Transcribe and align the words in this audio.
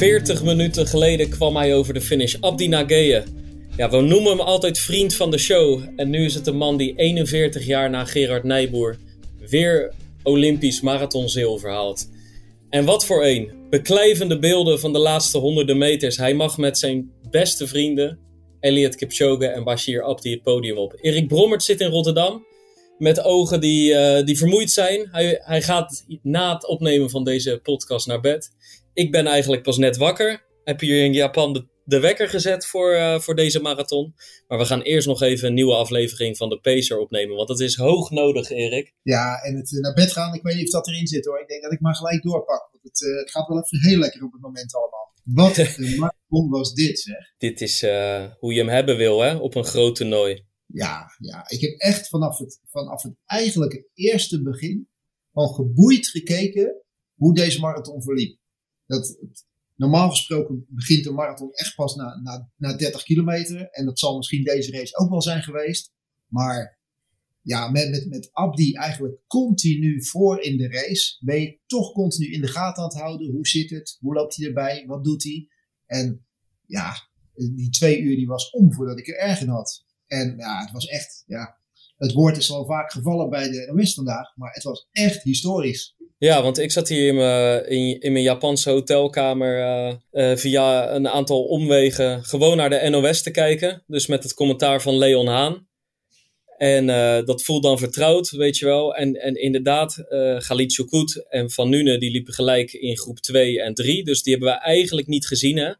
Veertig 0.00 0.42
minuten 0.42 0.86
geleden 0.86 1.28
kwam 1.28 1.56
hij 1.56 1.74
over 1.74 1.94
de 1.94 2.00
finish. 2.00 2.36
Abdi 2.40 2.68
Nageye. 2.68 3.22
Ja, 3.76 3.90
we 3.90 4.00
noemen 4.00 4.30
hem 4.30 4.40
altijd 4.40 4.78
vriend 4.78 5.14
van 5.14 5.30
de 5.30 5.38
show. 5.38 5.82
En 5.96 6.10
nu 6.10 6.24
is 6.24 6.34
het 6.34 6.44
de 6.44 6.52
man 6.52 6.76
die 6.76 6.94
41 6.96 7.66
jaar 7.66 7.90
na 7.90 8.04
Gerard 8.04 8.44
Nijboer 8.44 8.96
weer 9.48 9.92
Olympisch 10.22 10.80
marathonzilver 10.80 11.70
haalt. 11.70 12.08
En 12.70 12.84
wat 12.84 13.06
voor 13.06 13.24
een. 13.24 13.52
Beklijvende 13.70 14.38
beelden 14.38 14.80
van 14.80 14.92
de 14.92 14.98
laatste 14.98 15.38
honderden 15.38 15.78
meters. 15.78 16.16
Hij 16.16 16.34
mag 16.34 16.58
met 16.58 16.78
zijn 16.78 17.12
beste 17.30 17.66
vrienden, 17.66 18.18
Elliot 18.60 18.94
Kipchoge 18.94 19.46
en 19.46 19.64
Bashir 19.64 20.02
Abdi, 20.02 20.30
het 20.30 20.42
podium 20.42 20.76
op. 20.76 20.94
Erik 21.00 21.28
Brommert 21.28 21.62
zit 21.62 21.80
in 21.80 21.90
Rotterdam 21.90 22.44
met 23.00 23.22
ogen 23.22 23.60
die, 23.60 23.94
eh, 23.94 24.24
die 24.24 24.38
vermoeid 24.38 24.70
zijn. 24.70 25.08
Hij, 25.10 25.40
hij 25.42 25.62
gaat 25.62 26.04
na 26.22 26.54
het 26.54 26.66
opnemen 26.66 27.10
van 27.10 27.24
deze 27.24 27.60
podcast 27.62 28.06
naar 28.06 28.20
bed. 28.20 28.50
Ik 28.92 29.10
ben 29.10 29.26
eigenlijk 29.26 29.62
pas 29.62 29.78
net 29.78 29.96
wakker. 29.96 30.48
Heb 30.64 30.80
hier 30.80 31.04
in 31.04 31.12
Japan 31.12 31.52
de, 31.52 31.66
de 31.84 32.00
wekker 32.00 32.28
gezet 32.28 32.66
voor, 32.66 32.92
eh, 32.92 33.18
voor 33.20 33.34
deze 33.34 33.60
marathon. 33.60 34.14
Maar 34.46 34.58
we 34.58 34.64
gaan 34.64 34.82
eerst 34.82 35.06
nog 35.06 35.22
even 35.22 35.48
een 35.48 35.54
nieuwe 35.54 35.74
aflevering 35.74 36.36
van 36.36 36.48
de 36.48 36.60
Pacer 36.60 36.98
opnemen. 36.98 37.36
Want 37.36 37.48
dat 37.48 37.60
is 37.60 37.76
hoog 37.76 38.10
nodig, 38.10 38.50
Erik. 38.50 38.94
Ja, 39.02 39.42
en 39.42 39.56
het 39.56 39.74
eh, 39.74 39.80
naar 39.80 39.94
bed 39.94 40.12
gaan, 40.12 40.34
ik 40.34 40.42
weet 40.42 40.54
niet 40.54 40.64
of 40.64 40.70
dat 40.70 40.88
erin 40.88 41.06
zit 41.06 41.24
hoor. 41.24 41.40
Ik 41.40 41.48
denk 41.48 41.62
dat 41.62 41.72
ik 41.72 41.80
maar 41.80 41.94
gelijk 41.94 42.22
doorpak. 42.22 42.68
Want 42.72 42.84
het, 42.84 43.02
eh, 43.02 43.16
het 43.16 43.30
gaat 43.30 43.48
wel 43.48 43.62
even 43.62 43.88
heel 43.88 43.98
lekker 43.98 44.24
op 44.24 44.32
het 44.32 44.40
moment 44.40 44.74
allemaal. 44.74 45.12
Wat 45.24 45.56
een 45.78 45.98
marathon 45.98 46.50
was 46.50 46.74
dit 46.74 46.98
zeg. 47.00 47.34
Dit 47.38 47.60
is 47.60 47.80
hoe 48.38 48.52
je 48.52 48.58
hem 48.58 48.68
hebben 48.68 48.96
wil, 48.96 49.20
hè? 49.20 49.36
Op 49.36 49.54
een 49.54 49.64
groot 49.64 49.96
toernooi. 49.96 50.48
Ja, 50.66 51.04
ja, 51.18 51.44
ik 51.48 51.60
heb 51.60 51.78
echt 51.78 52.08
vanaf 52.08 52.38
het, 52.38 52.60
vanaf 52.64 53.02
het 53.02 53.14
eigenlijk 53.26 53.72
het 53.72 53.90
eerste 53.94 54.42
begin 54.42 54.88
al 55.32 55.48
geboeid 55.48 56.08
gekeken 56.08 56.82
hoe 57.14 57.34
deze 57.34 57.60
marathon 57.60 58.02
verliep. 58.02 58.39
Dat, 58.90 59.18
normaal 59.74 60.10
gesproken 60.10 60.66
begint 60.68 61.06
een 61.06 61.14
marathon 61.14 61.52
echt 61.52 61.74
pas 61.74 61.94
na, 61.94 62.20
na, 62.22 62.50
na 62.56 62.76
30 62.76 63.02
kilometer. 63.02 63.70
En 63.70 63.84
dat 63.84 63.98
zal 63.98 64.16
misschien 64.16 64.44
deze 64.44 64.70
race 64.70 64.96
ook 64.96 65.10
wel 65.10 65.22
zijn 65.22 65.42
geweest. 65.42 65.92
Maar 66.26 66.78
ja, 67.42 67.70
met, 67.70 67.90
met, 67.90 68.08
met 68.08 68.28
Abdi 68.32 68.72
eigenlijk 68.72 69.18
continu 69.26 70.04
voor 70.04 70.42
in 70.42 70.56
de 70.56 70.68
race. 70.68 71.16
Ben 71.24 71.40
je 71.40 71.58
toch 71.66 71.92
continu 71.92 72.32
in 72.32 72.40
de 72.40 72.48
gaten 72.48 72.82
aan 72.82 72.88
het 72.88 72.98
houden. 72.98 73.30
Hoe 73.30 73.46
zit 73.46 73.70
het? 73.70 73.96
Hoe 74.00 74.14
loopt 74.14 74.36
hij 74.36 74.46
erbij? 74.46 74.84
Wat 74.86 75.04
doet 75.04 75.22
hij? 75.22 75.48
En 75.86 76.26
ja, 76.66 76.94
die 77.34 77.70
twee 77.70 78.00
uur 78.00 78.16
die 78.16 78.26
was 78.26 78.50
om 78.50 78.72
voordat 78.72 78.98
ik 78.98 79.08
er 79.08 79.18
erg 79.18 79.40
in 79.40 79.48
had. 79.48 79.84
En 80.06 80.36
ja, 80.36 80.60
het 80.60 80.70
was 80.70 80.86
echt, 80.86 81.24
ja, 81.26 81.58
het 81.96 82.12
woord 82.12 82.36
is 82.36 82.50
al 82.50 82.66
vaak 82.66 82.92
gevallen 82.92 83.30
bij 83.30 83.50
de 83.50 83.72
NOS 83.72 83.94
vandaag, 83.94 84.36
maar 84.36 84.52
het 84.52 84.62
was 84.62 84.88
echt 84.92 85.22
historisch. 85.22 85.96
Ja, 86.20 86.42
want 86.42 86.58
ik 86.58 86.72
zat 86.72 86.88
hier 86.88 87.06
in 87.06 87.14
mijn, 87.14 87.68
in, 87.68 88.00
in 88.00 88.12
mijn 88.12 88.24
Japanse 88.24 88.70
hotelkamer 88.70 89.60
eh, 89.60 89.94
eh, 90.10 90.36
via 90.38 90.94
een 90.94 91.08
aantal 91.08 91.42
omwegen 91.44 92.24
gewoon 92.24 92.56
naar 92.56 92.70
de 92.70 92.88
NOS 92.88 93.22
te 93.22 93.30
kijken. 93.30 93.82
Dus 93.86 94.06
met 94.06 94.22
het 94.22 94.34
commentaar 94.34 94.82
van 94.82 94.98
Leon 94.98 95.26
Haan. 95.26 95.68
En 96.56 96.90
eh, 96.90 97.24
dat 97.24 97.42
voelt 97.42 97.62
dan 97.62 97.78
vertrouwd, 97.78 98.30
weet 98.30 98.58
je 98.58 98.64
wel. 98.64 98.94
En, 98.94 99.14
en 99.14 99.34
inderdaad, 99.34 99.96
eh 100.08 100.36
Galit 100.38 100.74
Choukout 100.74 101.24
en 101.28 101.50
Van 101.50 101.68
Nune 101.68 101.98
die 101.98 102.10
liepen 102.10 102.34
gelijk 102.34 102.72
in 102.72 102.98
groep 102.98 103.18
2 103.18 103.62
en 103.62 103.74
3. 103.74 104.04
Dus 104.04 104.22
die 104.22 104.32
hebben 104.32 104.52
we 104.52 104.60
eigenlijk 104.60 105.06
niet 105.06 105.26
gezien, 105.26 105.56
hè. 105.56 105.72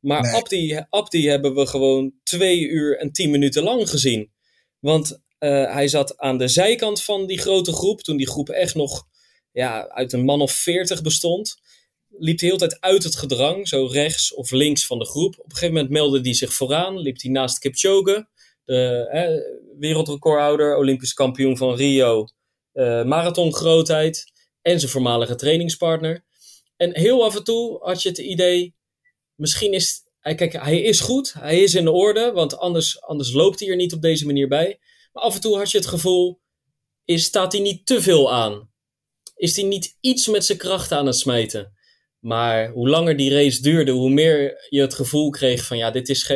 Maar 0.00 0.22
Nee. 0.22 0.32
Abdi, 0.32 0.80
Abdi 0.90 1.28
hebben 1.28 1.54
we 1.54 1.66
gewoon 1.66 2.12
twee 2.22 2.60
uur 2.60 2.98
en 2.98 3.12
tien 3.12 3.30
minuten 3.30 3.62
lang 3.62 3.90
gezien. 3.90 4.30
Want 4.78 5.20
hij 5.38 5.88
zat 5.88 6.18
aan 6.18 6.38
de 6.38 6.48
zijkant 6.48 7.02
van 7.02 7.26
die 7.26 7.38
grote 7.38 7.72
groep, 7.72 8.00
toen 8.00 8.16
die 8.16 8.28
groep 8.28 8.48
echt 8.48 8.74
nog 8.74 9.06
ja, 9.58 9.88
uit 9.88 10.12
een 10.12 10.24
man 10.24 10.40
of 10.40 10.52
veertig 10.52 11.02
bestond. 11.02 11.60
Liep 12.18 12.38
de 12.38 12.56
tijd 12.56 12.80
uit 12.80 13.02
het 13.02 13.16
gedrang, 13.16 13.68
zo 13.68 13.86
rechts 13.86 14.34
of 14.34 14.50
links 14.50 14.86
van 14.86 14.98
de 14.98 15.04
groep. 15.04 15.38
Op 15.38 15.44
een 15.44 15.50
gegeven 15.50 15.74
moment 15.74 15.92
meldde 15.92 16.20
hij 16.20 16.34
zich 16.34 16.54
vooraan, 16.54 16.98
liep 16.98 17.22
hij 17.22 17.30
naast 17.30 17.58
Kipchoge, 17.58 18.28
de 18.64 19.08
hè, 19.10 19.40
wereldrecordhouder, 19.78 20.76
Olympisch 20.76 21.14
kampioen 21.14 21.56
van 21.56 21.74
Rio, 21.74 22.28
eh 22.72 23.04
marathongrootheid 23.04 24.32
en 24.62 24.78
zijn 24.78 24.90
voormalige 24.90 25.34
trainingspartner. 25.34 26.24
En 26.76 26.96
heel 26.96 27.24
af 27.24 27.36
en 27.36 27.44
toe 27.44 27.78
had 27.82 28.02
je 28.02 28.08
het 28.08 28.18
idee, 28.18 28.74
misschien 29.34 29.72
is 29.72 30.02
hij, 30.20 30.34
kijk, 30.34 30.52
hij 30.52 30.80
is 30.80 31.00
goed, 31.00 31.32
hij 31.32 31.62
is 31.62 31.74
in 31.74 31.88
orde, 31.88 32.32
want 32.32 32.58
anders, 32.58 33.02
anders 33.02 33.32
loopt 33.32 33.60
hij 33.60 33.68
er 33.68 33.76
niet 33.76 33.92
op 33.92 34.02
deze 34.02 34.26
manier 34.26 34.48
bij. 34.48 34.78
Maar 35.12 35.22
af 35.22 35.34
en 35.34 35.40
toe 35.40 35.56
had 35.56 35.70
je 35.70 35.78
het 35.78 35.86
gevoel, 35.86 36.40
is, 37.04 37.24
staat 37.24 37.52
hij 37.52 37.60
niet 37.60 37.86
te 37.86 38.02
veel 38.02 38.32
aan? 38.32 38.76
Is 39.38 39.56
hij 39.56 39.64
niet 39.64 39.96
iets 40.00 40.26
met 40.26 40.44
zijn 40.44 40.58
krachten 40.58 40.96
aan 40.96 41.06
het 41.06 41.16
smijten? 41.16 41.72
Maar 42.20 42.70
hoe 42.70 42.88
langer 42.88 43.16
die 43.16 43.32
race 43.32 43.62
duurde, 43.62 43.90
hoe 43.90 44.10
meer 44.10 44.66
je 44.68 44.80
het 44.80 44.94
gevoel 44.94 45.30
kreeg 45.30 45.66
van 45.66 45.76
ja, 45.76 45.90
dit 45.90 46.08
is, 46.08 46.28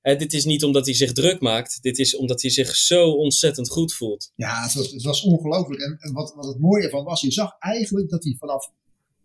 hè, 0.00 0.16
dit 0.16 0.32
is 0.32 0.44
niet 0.44 0.64
omdat 0.64 0.84
hij 0.84 0.94
zich 0.94 1.12
druk 1.12 1.40
maakt. 1.40 1.82
Dit 1.82 1.98
is 1.98 2.16
omdat 2.16 2.42
hij 2.42 2.50
zich 2.50 2.76
zo 2.76 3.10
ontzettend 3.10 3.68
goed 3.68 3.94
voelt. 3.94 4.32
Ja, 4.36 4.62
het 4.62 4.74
was, 4.74 4.90
het 4.90 5.02
was 5.02 5.22
ongelooflijk. 5.22 5.80
En, 5.82 5.96
en 6.00 6.12
wat, 6.12 6.34
wat 6.34 6.46
het 6.46 6.58
mooie 6.58 6.88
van 6.88 7.04
was, 7.04 7.20
je 7.20 7.32
zag 7.32 7.56
eigenlijk 7.58 8.10
dat 8.10 8.24
hij 8.24 8.34
vanaf 8.38 8.70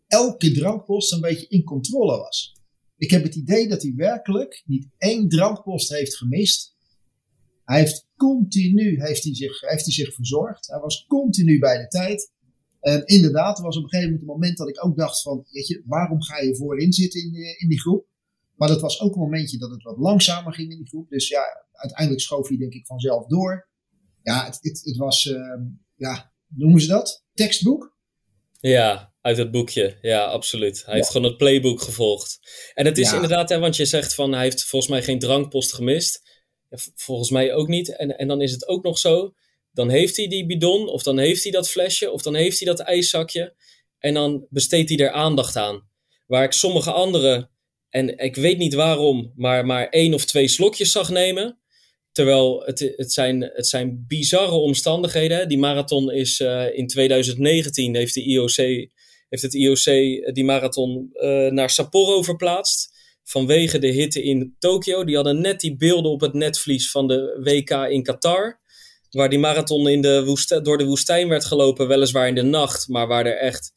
elke 0.07 0.51
drankpost 0.51 1.13
een 1.13 1.21
beetje 1.21 1.47
in 1.47 1.63
controle 1.63 2.17
was. 2.17 2.55
Ik 2.97 3.11
heb 3.11 3.23
het 3.23 3.35
idee 3.35 3.67
dat 3.67 3.81
hij 3.81 3.93
werkelijk 3.95 4.63
niet 4.65 4.87
één 4.97 5.29
drankpost 5.29 5.89
heeft 5.89 6.17
gemist. 6.17 6.75
Hij 7.65 7.79
heeft 7.79 8.07
continu 8.15 9.01
heeft 9.01 9.23
hij 9.23 9.35
zich, 9.35 9.59
heeft 9.61 9.83
hij 9.83 9.93
zich 9.93 10.13
verzorgd. 10.13 10.67
Hij 10.67 10.79
was 10.79 11.05
continu 11.07 11.59
bij 11.59 11.77
de 11.77 11.87
tijd. 11.87 12.31
En 12.79 13.05
inderdaad, 13.05 13.57
er 13.57 13.63
was 13.63 13.77
op 13.77 13.83
een 13.83 13.89
gegeven 13.89 14.11
moment 14.11 14.29
een 14.29 14.35
moment 14.35 14.57
dat 14.57 14.69
ik 14.69 14.85
ook 14.85 14.97
dacht 14.97 15.21
van, 15.21 15.45
weet 15.51 15.67
je, 15.67 15.83
waarom 15.85 16.21
ga 16.21 16.37
je 16.39 16.55
voorin 16.55 16.93
zitten 16.93 17.21
in, 17.21 17.31
die- 17.31 17.57
in 17.57 17.69
die 17.69 17.79
groep? 17.79 18.07
Maar 18.55 18.67
dat 18.67 18.81
was 18.81 18.99
ook 19.01 19.13
een 19.15 19.21
momentje 19.21 19.57
dat 19.57 19.69
het 19.71 19.83
wat 19.83 19.97
langzamer 19.97 20.53
ging 20.53 20.71
in 20.71 20.77
die 20.77 20.87
groep. 20.87 21.09
Dus 21.09 21.27
ja, 21.27 21.43
uiteindelijk 21.71 22.21
schoof 22.21 22.47
hij 22.47 22.57
denk 22.57 22.73
ik 22.73 22.85
vanzelf 22.85 23.25
door. 23.27 23.69
Ja, 24.23 24.45
het, 24.45 24.57
het, 24.61 24.81
het 24.83 24.97
was, 24.97 25.25
ehm, 25.31 25.61
ja, 25.95 26.31
noemen 26.47 26.81
ze 26.81 26.87
dat? 26.87 27.25
Tekstboek? 27.33 27.97
Ja, 28.59 29.13
uit 29.21 29.37
het 29.37 29.51
boekje. 29.51 29.97
Ja, 30.01 30.25
absoluut. 30.25 30.85
Hij 30.85 30.95
heeft 30.95 31.09
gewoon 31.09 31.27
het 31.27 31.37
playbook 31.37 31.81
gevolgd. 31.81 32.39
En 32.73 32.85
het 32.85 32.97
is 32.97 33.09
Ja. 33.09 33.15
inderdaad, 33.15 33.49
hè, 33.49 33.59
want 33.59 33.75
je 33.75 33.85
zegt 33.85 34.13
van 34.13 34.31
hij 34.33 34.43
heeft 34.43 34.63
volgens 34.63 34.91
mij 34.91 35.03
geen 35.03 35.19
drankpost 35.19 35.73
gemist. 35.73 36.21
Volgens 36.95 37.29
mij 37.29 37.53
ook 37.53 37.67
niet. 37.67 37.97
En, 37.97 38.17
en 38.17 38.27
dan 38.27 38.41
is 38.41 38.51
het 38.51 38.67
ook 38.67 38.83
nog 38.83 38.97
zo. 38.97 39.33
Dan 39.79 39.89
heeft 39.89 40.17
hij 40.17 40.27
die 40.27 40.45
bidon, 40.45 40.87
of 40.87 41.03
dan 41.03 41.17
heeft 41.17 41.43
hij 41.43 41.51
dat 41.51 41.69
flesje, 41.69 42.11
of 42.11 42.21
dan 42.21 42.35
heeft 42.35 42.59
hij 42.59 42.67
dat 42.67 42.79
ijszakje. 42.79 43.53
En 43.99 44.13
dan 44.13 44.45
besteedt 44.49 44.89
hij 44.89 44.97
er 44.97 45.11
aandacht 45.11 45.55
aan. 45.55 45.89
Waar 46.25 46.43
ik 46.43 46.51
sommige 46.51 46.91
anderen, 46.91 47.49
en 47.89 48.17
ik 48.17 48.35
weet 48.35 48.57
niet 48.57 48.73
waarom, 48.73 49.33
maar, 49.35 49.65
maar 49.65 49.89
één 49.89 50.13
of 50.13 50.25
twee 50.25 50.47
slokjes 50.47 50.91
zag 50.91 51.09
nemen. 51.09 51.59
Terwijl 52.11 52.63
het, 52.65 52.93
het, 52.95 53.13
zijn, 53.13 53.41
het 53.41 53.67
zijn 53.67 54.05
bizarre 54.07 54.55
omstandigheden. 54.55 55.47
Die 55.47 55.57
marathon 55.57 56.11
is 56.11 56.39
eh, 56.39 56.77
in 56.77 56.87
2019 56.87 57.95
heeft, 57.95 58.13
de 58.13 58.23
IOC, 58.23 58.55
heeft 59.29 59.41
het 59.41 59.53
IOC 59.53 59.83
die 60.33 60.43
marathon 60.43 61.09
eh, 61.13 61.47
naar 61.47 61.69
Sapporo 61.69 62.21
verplaatst. 62.21 62.97
Vanwege 63.23 63.79
de 63.79 63.87
hitte 63.87 64.23
in 64.23 64.55
Tokio. 64.59 65.03
Die 65.03 65.15
hadden 65.15 65.41
net 65.41 65.59
die 65.59 65.77
beelden 65.77 66.11
op 66.11 66.21
het 66.21 66.33
netvlies 66.33 66.91
van 66.91 67.07
de 67.07 67.39
WK 67.43 67.69
in 67.69 68.03
Qatar. 68.03 68.59
Waar 69.09 69.29
die 69.29 69.39
marathon 69.39 69.87
in 69.87 70.01
de 70.01 70.59
door 70.63 70.77
de 70.77 70.85
woestijn 70.85 71.27
werd 71.27 71.45
gelopen, 71.45 71.87
weliswaar 71.87 72.27
in 72.27 72.35
de 72.35 72.41
nacht. 72.41 72.87
Maar 72.87 73.07
waar 73.07 73.25
er 73.25 73.37
echt 73.37 73.71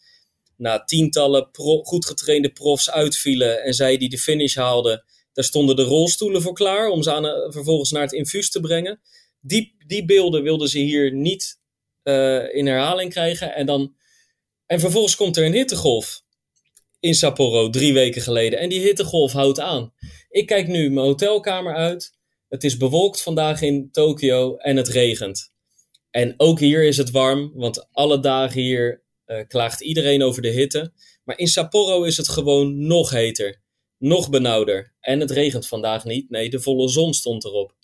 na 0.57 0.85
tientallen 0.85 1.49
goed 1.83 2.07
getrainde 2.07 2.53
profs 2.53 2.91
uitvielen. 2.91 3.63
En 3.63 3.75
zij 3.75 3.97
die 3.97 4.09
de 4.09 4.19
finish 4.19 4.55
haalden, 4.55 5.05
daar 5.33 5.45
stonden 5.45 5.77
de 5.77 5.83
rolstoelen 5.83 6.43
voor 6.43 6.53
klaar 6.53 6.89
om 6.89 7.03
ze 7.03 7.13
aan, 7.13 7.27
eh, 7.27 7.53
vervolgens 7.53 7.91
naar 7.91 8.03
het 8.03 8.13
infuus 8.13 8.51
te 8.51 8.61
brengen. 8.61 9.01
Die, 9.41 9.75
die 9.87 10.05
beelden 10.05 10.43
wilden 10.43 10.69
ze 10.69 10.79
hier 10.79 11.13
niet 11.13 11.61
eh, 12.03 12.55
in 12.55 12.67
herhaling 12.67 13.11
krijgen. 13.11 13.55
En, 13.55 13.67
dan, 13.67 13.95
en 14.67 14.81
vervolgens 14.81 15.17
komt 15.17 15.37
er 15.37 15.45
een 15.45 15.53
hittegolf 15.53 16.23
in 17.01 17.15
Sapporo 17.15 17.71
drie 17.71 17.93
weken 17.93 18.23
geleden. 18.23 18.59
En 18.59 18.69
die 18.69 18.81
hittegolf 18.81 19.33
houdt 19.33 19.61
aan. 19.61 19.93
Ik 20.29 20.47
kijk 20.47 20.67
nu 20.69 20.91
mijn 20.91 21.07
hotelkamer 21.07 21.75
uit. 21.75 22.15
Het 22.53 22.65
is 22.65 22.77
bewolkt 22.77 23.23
vandaag 23.23 23.63
in 23.63 23.89
Tokio 23.93 24.57
en 24.57 24.77
het 24.77 24.89
regent. 24.89 25.53
En 26.11 26.35
ook 26.37 26.59
hier 26.59 26.85
is 26.85 26.97
het 26.97 27.11
warm, 27.11 27.53
want 27.55 27.89
alle 27.93 28.21
dagen 28.21 28.61
hier 28.61 29.03
eh, 29.25 29.47
klaagt 29.49 29.81
iedereen 29.81 30.23
over 30.23 30.43
de 30.43 30.49
hitte. 30.49 30.93
Maar 31.25 31.39
in 31.39 31.47
Sapporo 31.47 32.03
is 32.03 32.17
het 32.17 32.29
gewoon 32.29 32.87
nog 32.87 33.11
heter. 33.11 33.61
nog 33.99 34.31
benauwder. 34.31 34.95
En 35.01 35.21
het 35.21 35.31
regent 35.31 35.67
vandaag 35.67 36.05
niet. 36.05 36.31
Nee, 36.31 36.51
de 36.51 36.61
volle 36.61 36.89
zon 36.89 37.15
stond 37.15 37.45
erop. 37.45 37.75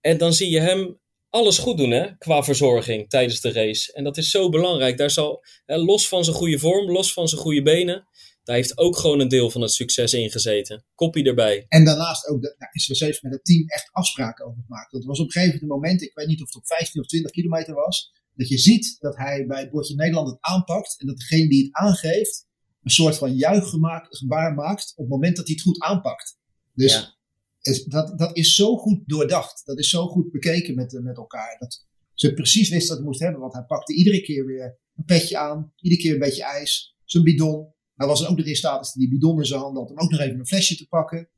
En 0.00 0.18
dan 0.18 0.32
zie 0.32 0.50
je 0.50 0.60
hem 0.60 0.98
alles 1.30 1.58
goed 1.58 1.76
doen 1.76 1.90
hè, 1.90 2.16
qua 2.18 2.42
verzorging 2.42 3.08
tijdens 3.10 3.40
de 3.40 3.52
race. 3.52 3.92
En 3.92 4.04
dat 4.04 4.16
is 4.16 4.30
zo 4.30 4.48
belangrijk. 4.48 4.98
Daar 4.98 5.10
zal, 5.10 5.44
hè, 5.66 5.76
los 5.76 6.08
van 6.08 6.24
zijn 6.24 6.36
goede 6.36 6.58
vorm, 6.58 6.90
los 6.90 7.12
van 7.12 7.28
zijn 7.28 7.40
goede 7.40 7.62
benen, 7.62 8.08
daar 8.46 8.56
heeft 8.56 8.78
ook 8.78 8.96
gewoon 8.96 9.20
een 9.20 9.28
deel 9.28 9.50
van 9.50 9.60
het 9.60 9.72
succes 9.72 10.12
in 10.12 10.30
gezeten. 10.30 10.84
Koppie 10.94 11.24
erbij. 11.24 11.64
En 11.68 11.84
daarnaast 11.84 12.26
ook, 12.28 12.42
de, 12.42 12.54
nou, 12.58 12.70
is 12.72 12.88
er 12.88 12.96
steeds 12.96 13.20
met 13.20 13.32
het 13.32 13.44
team 13.44 13.68
echt 13.68 13.88
afspraken 13.92 14.46
over 14.46 14.62
gemaakt. 14.66 14.92
Dat 14.92 15.04
was 15.04 15.18
op 15.20 15.26
een 15.26 15.32
gegeven 15.32 15.66
moment, 15.66 16.02
ik 16.02 16.14
weet 16.14 16.26
niet 16.26 16.40
of 16.40 16.46
het 16.46 16.56
op 16.56 16.66
15 16.66 17.00
of 17.00 17.06
20 17.06 17.30
kilometer 17.30 17.74
was, 17.74 18.12
dat 18.34 18.48
je 18.48 18.58
ziet 18.58 18.96
dat 18.98 19.16
hij 19.16 19.46
bij 19.46 19.60
het 19.60 19.70
bordje 19.70 19.94
Nederland 19.94 20.28
het 20.28 20.38
aanpakt 20.40 21.00
en 21.00 21.06
dat 21.06 21.16
degene 21.18 21.48
die 21.48 21.62
het 21.64 21.72
aangeeft 21.72 22.46
een 22.82 22.90
soort 22.90 23.16
van 23.16 23.34
juichgebaar 23.34 24.54
maakt 24.54 24.90
op 24.90 24.96
het 25.04 25.08
moment 25.08 25.36
dat 25.36 25.46
hij 25.46 25.54
het 25.54 25.64
goed 25.64 25.80
aanpakt. 25.80 26.38
Dus 26.74 26.92
Ja. 26.92 27.14
is, 27.60 27.84
dat, 27.84 28.18
dat 28.18 28.36
is 28.36 28.54
zo 28.54 28.76
goed 28.76 29.02
doordacht. 29.06 29.62
Dat 29.64 29.78
is 29.78 29.88
zo 29.90 30.06
goed 30.06 30.30
bekeken 30.30 30.74
met, 30.74 31.00
met 31.02 31.16
elkaar. 31.16 31.56
Dat 31.58 31.84
ze 32.14 32.34
precies 32.34 32.68
wist 32.68 32.88
dat 32.88 32.96
hij 32.96 33.06
moest 33.06 33.20
hebben. 33.20 33.40
Want 33.40 33.52
hij 33.52 33.62
pakte 33.64 33.94
iedere 33.94 34.22
keer 34.22 34.46
weer 34.46 34.78
een 34.96 35.04
petje 35.04 35.38
aan. 35.38 35.72
Iedere 35.76 36.02
keer 36.02 36.12
een 36.12 36.18
beetje 36.18 36.44
ijs. 36.44 36.96
Zijn 37.04 37.24
bidon. 37.24 37.74
Hij 37.96 38.06
was 38.06 38.22
er 38.22 38.28
ook 38.28 38.36
nog 38.36 38.46
in 38.46 38.56
staat 38.56 38.92
die 38.94 39.08
bidon 39.08 39.38
in 39.38 39.44
zijn 39.44 39.60
handen 39.60 39.82
had. 39.82 39.90
Om 39.90 39.98
ook 39.98 40.10
nog 40.10 40.20
even 40.20 40.38
een 40.38 40.46
flesje 40.46 40.76
te 40.76 40.88
pakken. 40.88 41.28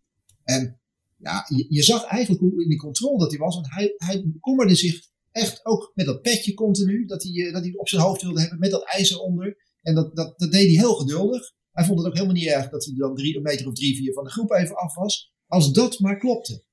En 0.45 0.81
ja, 1.17 1.47
je, 1.49 1.67
je 1.69 1.83
zag 1.83 2.05
eigenlijk 2.05 2.41
hoe 2.41 2.63
in 2.63 2.69
die 2.69 2.79
controle 2.79 3.19
dat 3.19 3.31
hij 3.31 3.39
was. 3.39 3.55
Want 3.55 3.67
hij, 3.71 3.95
hij 3.97 4.23
bekommerde 4.27 4.75
zich 4.75 5.09
echt 5.31 5.65
ook 5.65 5.93
met 5.95 6.07
dat 6.07 6.23
petje 6.23 6.55
continu. 6.55 7.07
Dat 7.07 7.23
hij, 7.23 7.33
eh, 7.33 7.53
dat 7.53 7.63
hij 7.63 7.75
op 7.77 7.89
zijn 7.89 8.03
hoofd 8.03 8.23
wilde 8.23 8.41
hebben. 8.41 8.59
Met 8.59 8.71
dat 8.71 8.85
ijs 8.85 9.11
eronder. 9.11 9.57
En 9.83 9.95
dat, 9.95 10.17
dat, 10.17 10.39
dat 10.39 10.53
deed 10.53 10.67
hij 10.67 10.85
heel 10.85 10.95
geduldig. 10.95 11.53
Hij 11.73 11.85
vond 11.85 11.99
het 11.99 12.09
ook 12.09 12.15
helemaal 12.15 12.35
niet 12.35 12.47
erg 12.47 12.69
dat 12.69 12.85
hij 12.85 12.95
dan 12.95 13.15
drie, 13.15 13.37
een 13.37 13.43
meter 13.43 13.67
of 13.67 13.75
drie, 13.75 13.97
vier 13.97 14.13
van 14.13 14.25
de 14.25 14.31
groep 14.31 14.53
even 14.53 14.77
af 14.77 14.95
was. 14.95 15.33
Als 15.47 15.73
dat 15.73 15.99
maar 15.99 16.19
klopte. 16.19 16.65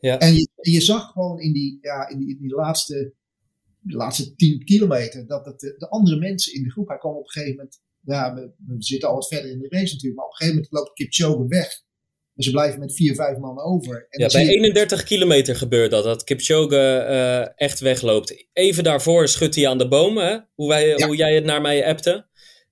Ja. 0.00 0.18
En 0.18 0.34
je, 0.34 0.48
je 0.54 0.80
zag 0.80 1.12
gewoon 1.12 1.40
in 1.40 1.52
die, 1.52 1.78
ja, 1.80 2.08
in 2.08 2.18
die, 2.18 2.28
in 2.28 2.38
die 2.38 2.54
laatste, 2.54 3.14
laatste 3.82 4.34
tien 4.34 4.64
kilometer 4.64 5.26
dat, 5.26 5.44
dat 5.44 5.60
de, 5.60 5.74
de 5.78 5.88
andere 5.88 6.16
mensen 6.16 6.54
in 6.54 6.62
de 6.62 6.70
groep, 6.70 6.88
hij 6.88 6.98
kwam 6.98 7.14
op 7.14 7.24
een 7.24 7.30
gegeven 7.30 7.56
moment, 7.56 7.80
ja, 8.02 8.34
we, 8.34 8.40
we 8.66 8.74
zitten 8.78 9.08
al 9.08 9.14
wat 9.14 9.28
verder 9.28 9.50
in 9.50 9.58
de 9.58 9.68
race 9.68 9.92
natuurlijk, 9.92 10.14
maar 10.16 10.24
op 10.24 10.30
een 10.30 10.36
gegeven 10.36 10.54
moment 10.62 10.72
loopt 10.72 10.92
Kipchoge 10.92 11.46
weg. 11.48 11.80
En 12.34 12.42
ze 12.42 12.50
blijven 12.50 12.78
met 12.80 12.94
vier, 12.94 13.14
vijf 13.14 13.38
man 13.38 13.60
over. 13.60 14.06
En 14.10 14.20
Ja, 14.20 14.26
bij 14.28 14.44
je- 14.44 14.50
31 14.50 15.02
kilometer 15.02 15.56
gebeurt 15.56 15.90
dat, 15.90 16.04
dat 16.04 16.24
Kipchoge 16.24 16.78
eh, 16.96 17.48
echt 17.66 17.80
wegloopt. 17.80 18.46
Even 18.52 18.84
daarvoor 18.84 19.28
schudt 19.28 19.54
hij 19.54 19.68
aan 19.68 19.78
de 19.78 19.88
boom, 19.88 20.16
hè? 20.18 20.38
Hoe, 20.54 20.68
wij, 20.68 20.88
Ja. 20.88 21.06
hoe 21.06 21.16
jij 21.16 21.34
het 21.34 21.44
naar 21.44 21.60
mij 21.60 21.86
appte. 21.86 22.26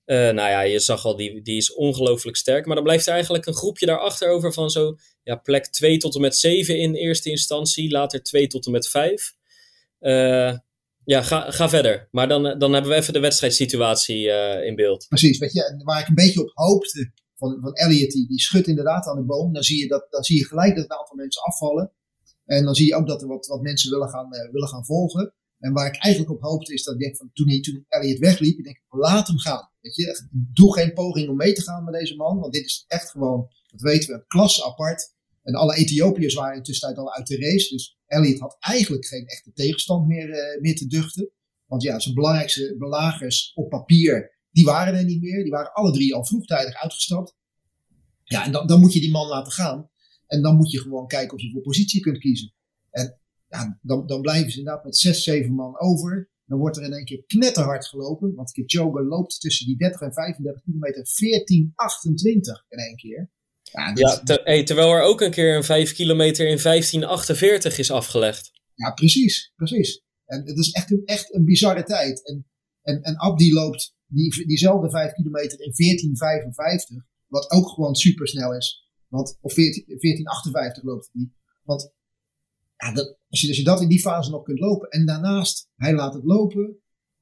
Eh, 0.05 0.17
nou 0.17 0.35
ja, 0.49 0.61
je 0.61 0.79
zag 0.79 1.05
al, 1.05 1.15
die, 1.15 1.41
die 1.41 1.57
is 1.57 1.73
ongelooflijk 1.73 2.37
sterk. 2.37 2.65
Maar 2.65 2.75
dan 2.75 2.83
blijft 2.83 3.05
er 3.07 3.13
eigenlijk 3.13 3.45
een 3.45 3.53
groepje 3.55 3.85
daarachter 3.85 4.29
over 4.29 4.53
van 4.53 4.69
zo 4.69 4.95
ja, 5.23 5.35
plek 5.35 5.65
2 5.67 5.97
tot 5.97 6.15
en 6.15 6.21
met 6.21 6.35
7 6.37 6.79
in 6.79 6.93
eerste 6.95 7.29
instantie. 7.29 7.91
Later 7.91 8.23
2 8.23 8.47
tot 8.47 8.65
en 8.65 8.71
met 8.71 8.87
5. 8.87 9.33
Eh, 9.99 10.57
ja, 11.05 11.21
ga, 11.21 11.51
ga 11.51 11.69
verder. 11.69 12.07
Maar 12.11 12.27
dan, 12.27 12.47
eh, 12.47 12.59
dan 12.59 12.73
hebben 12.73 12.91
we 12.91 12.97
even 12.97 13.13
de 13.13 13.19
wedstrijdsituatie 13.19 14.31
eh, 14.31 14.67
in 14.67 14.75
beeld. 14.75 15.05
Precies, 15.07 15.37
weet 15.37 15.53
je, 15.53 15.81
waar 15.83 16.01
ik 16.01 16.07
een 16.07 16.15
beetje 16.15 16.41
op 16.41 16.51
hoopte 16.53 17.11
van, 17.35 17.57
van 17.61 17.73
Elliot, 17.73 18.11
die, 18.11 18.27
die 18.27 18.39
schudt 18.39 18.67
inderdaad 18.67 19.05
aan 19.05 19.15
de 19.15 19.25
boom. 19.25 19.53
Dan 19.53 19.63
zie, 19.63 19.79
je 19.79 19.87
dat, 19.87 20.07
dan 20.09 20.23
zie 20.23 20.37
je 20.37 20.45
gelijk 20.45 20.75
dat 20.75 20.83
een 20.83 20.97
aantal 20.97 21.15
mensen 21.15 21.41
afvallen. 21.41 21.91
En 22.45 22.63
dan 22.65 22.75
zie 22.75 22.87
je 22.87 22.95
ook 22.95 23.07
dat 23.07 23.21
er 23.21 23.27
wat, 23.27 23.47
wat 23.47 23.61
mensen 23.61 23.91
willen 23.91 24.09
gaan, 24.09 24.33
eh, 24.33 24.51
willen 24.51 24.67
gaan 24.67 24.85
volgen. 24.85 25.33
En 25.59 25.73
waar 25.73 25.87
ik 25.87 25.97
eigenlijk 25.97 26.33
op 26.33 26.41
hoopte 26.41 26.73
is 26.73 26.83
dat 26.83 26.93
ik 26.93 26.99
denk 26.99 27.17
van 27.17 27.29
toen, 27.33 27.61
toen 27.61 27.85
Elliot 27.87 28.19
wegliep, 28.19 28.57
ik 28.57 28.63
denk 28.63 28.81
laat 28.89 29.27
hem 29.27 29.39
gaan. 29.39 29.69
Weet 29.81 29.95
je, 29.95 30.27
doe 30.31 30.73
geen 30.73 30.93
poging 30.93 31.29
om 31.29 31.35
mee 31.35 31.53
te 31.53 31.61
gaan 31.61 31.83
met 31.83 31.93
deze 31.93 32.15
man. 32.15 32.39
Want 32.39 32.53
dit 32.53 32.65
is 32.65 32.83
echt 32.87 33.09
gewoon, 33.09 33.47
dat 33.67 33.81
weten 33.81 34.09
we, 34.09 34.15
een 34.15 34.27
klasse 34.27 34.65
apart. 34.65 35.13
En 35.43 35.53
alle 35.53 35.75
Ethiopiërs 35.75 36.33
waren 36.33 36.57
in 36.57 36.63
tussentijd 36.63 36.99
al 36.99 37.13
uit 37.13 37.27
de 37.27 37.37
race. 37.37 37.69
Dus 37.69 37.97
Elliot 38.11 38.39
had 38.39 38.57
eigenlijk 38.59 39.05
geen 39.05 39.25
echte 39.25 39.51
tegenstand 39.53 40.07
meer, 40.07 40.29
eh, 40.29 40.61
meer 40.61 40.75
te 40.75 40.87
duchten. 40.87 41.31
Want 41.65 41.83
ja, 41.83 41.99
zijn 41.99 42.15
belangrijkste 42.15 42.75
belagers 42.77 43.51
op 43.55 43.69
papier, 43.69 44.39
die 44.51 44.65
waren 44.65 44.95
er 44.95 45.03
niet 45.03 45.21
meer. 45.21 45.43
Die 45.43 45.51
waren 45.51 45.73
alle 45.73 45.91
drie 45.91 46.15
al 46.15 46.25
vroegtijdig 46.25 46.75
uitgestapt. 46.75 47.35
Ja, 48.23 48.45
en 48.45 48.51
dan, 48.51 48.67
dan 48.67 48.79
moet 48.79 48.93
je 48.93 48.99
die 48.99 49.11
man 49.11 49.27
laten 49.27 49.51
gaan. 49.51 49.89
En 50.27 50.41
dan 50.41 50.55
moet 50.55 50.71
je 50.71 50.79
gewoon 50.79 51.07
kijken 51.07 51.37
of 51.37 51.41
je 51.43 51.51
voor 51.51 51.61
positie 51.61 52.01
kunt 52.01 52.17
kiezen. 52.17 52.53
En 52.89 53.19
ja, 53.49 53.79
dan, 53.81 54.07
dan 54.07 54.21
blijven 54.21 54.51
ze 54.51 54.57
inderdaad 54.57 54.83
met 54.83 54.97
zes, 54.97 55.23
zeven 55.23 55.53
man 55.53 55.79
over. 55.79 56.29
Dan 56.45 56.59
wordt 56.59 56.77
er 56.77 56.83
in 56.83 56.93
één 56.93 57.05
keer 57.05 57.23
knetterhard 57.25 57.87
gelopen. 57.87 58.35
Want 58.35 58.51
Kipchoge 58.51 59.03
loopt 59.03 59.39
tussen 59.39 59.65
die 59.65 59.77
30 59.77 60.01
en 60.01 60.13
35 60.13 60.63
kilometer 60.63 61.07
14, 61.07 61.71
28 61.75 62.65
in 62.69 62.77
één 62.77 62.95
keer. 62.95 63.29
Ja, 63.71 63.93
dat 63.93 63.97
is- 63.97 64.13
Ja, 64.15 64.19
ter- 64.23 64.41
hey, 64.43 64.63
terwijl 64.63 64.91
er 64.91 65.01
ook 65.01 65.21
een 65.21 65.31
keer 65.31 65.55
een 65.55 65.63
5 65.63 65.93
kilometer 65.93 66.47
in 66.47 66.59
1548 66.59 67.77
is 67.77 67.91
afgelegd. 67.91 68.51
Ja, 68.75 68.91
precies, 68.91 69.51
precies. 69.55 70.03
En 70.25 70.45
het 70.45 70.57
is 70.57 70.71
echt 70.71 70.91
een, 70.91 71.01
echt 71.05 71.33
een 71.33 71.45
bizarre 71.45 71.83
tijd. 71.83 72.27
En, 72.27 72.47
en, 72.81 73.01
en 73.01 73.17
Abdi 73.17 73.53
loopt 73.53 73.95
die, 74.07 74.45
diezelfde 74.47 74.89
5 74.89 75.11
kilometer 75.13 75.59
in 75.61 75.71
1455, 75.75 77.05
wat 77.27 77.51
ook 77.51 77.69
gewoon 77.69 77.95
supersnel 77.95 78.55
is. 78.55 78.89
Want, 79.07 79.37
of 79.41 79.53
14, 79.53 79.83
1458 79.87 80.83
loopt 80.83 81.09
hij. 81.13 81.29
Want 81.63 81.93
ja, 82.77 82.93
dat, 82.93 83.17
als, 83.29 83.41
je, 83.41 83.47
als 83.47 83.57
je 83.57 83.63
dat 83.63 83.81
in 83.81 83.87
die 83.87 83.99
fase 83.99 84.29
nog 84.31 84.43
kunt 84.43 84.59
lopen. 84.59 84.89
En 84.89 85.05
daarnaast, 85.05 85.69
hij 85.75 85.93
laat 85.93 86.13
het 86.13 86.23
lopen. 86.23 86.77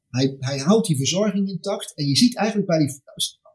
Hij, 0.09 0.35
hij 0.39 0.57
houdt 0.57 0.87
die 0.87 0.97
verzorging 0.97 1.47
intact. 1.49 1.95
En 1.95 2.05
je 2.05 2.15
ziet 2.15 2.35
eigenlijk 2.35 2.67
bij 2.67 2.79
die 2.79 3.01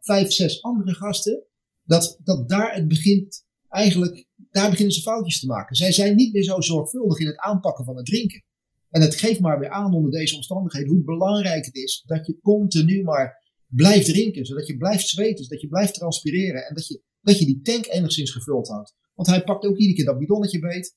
vijf, 0.01 0.33
zes 0.33 0.63
andere 0.63 0.95
gasten, 0.95 1.45
dat, 1.85 2.21
dat 2.25 2.49
daar 2.49 2.75
het 2.75 2.89
begint, 2.89 3.45
eigenlijk, 3.69 4.27
daar 4.51 4.71
beginnen 4.71 4.95
ze 4.95 5.01
foutjes 5.01 5.41
te 5.41 5.47
maken. 5.47 5.77
Zij 5.77 5.93
zijn 5.93 6.17
niet 6.17 6.33
meer 6.33 6.43
zo 6.43 6.61
zorgvuldig 6.61 7.19
in 7.19 7.27
het 7.27 7.39
aanpakken 7.39 7.85
van 7.85 7.97
het 7.97 8.07
drinken. 8.07 8.45
En 8.91 9.01
het 9.01 9.15
geeft 9.15 9.41
maar 9.41 9.59
weer 9.59 9.71
aan 9.71 9.95
onder 9.95 10.11
deze 10.11 10.37
omstandigheden 10.37 10.93
hoe 10.93 11.05
belangrijk 11.05 11.65
het 11.65 11.75
is 11.75 12.03
dat 12.07 12.27
je 12.27 12.39
continu 12.41 13.03
maar 13.03 13.43
blijft 13.67 14.07
drinken. 14.07 14.45
Zodat 14.45 14.67
je 14.67 14.77
blijft 14.77 15.09
zweten, 15.09 15.45
zodat 15.45 15.61
je 15.61 15.69
blijft 15.69 15.95
transpireren. 15.95 16.67
En 16.67 16.75
dat 16.75 16.87
je, 16.87 17.03
dat 17.21 17.39
je 17.39 17.45
die 17.45 17.61
tank 17.61 17.87
enigszins 17.87 18.31
gevuld 18.31 18.69
houdt. 18.69 18.95
Want 19.15 19.29
hij 19.29 19.45
pakt 19.45 19.65
ook 19.65 19.77
iedere 19.77 19.97
keer 19.97 20.05
dat 20.05 20.19
bidonnetje 20.19 20.59
beet. 20.59 20.97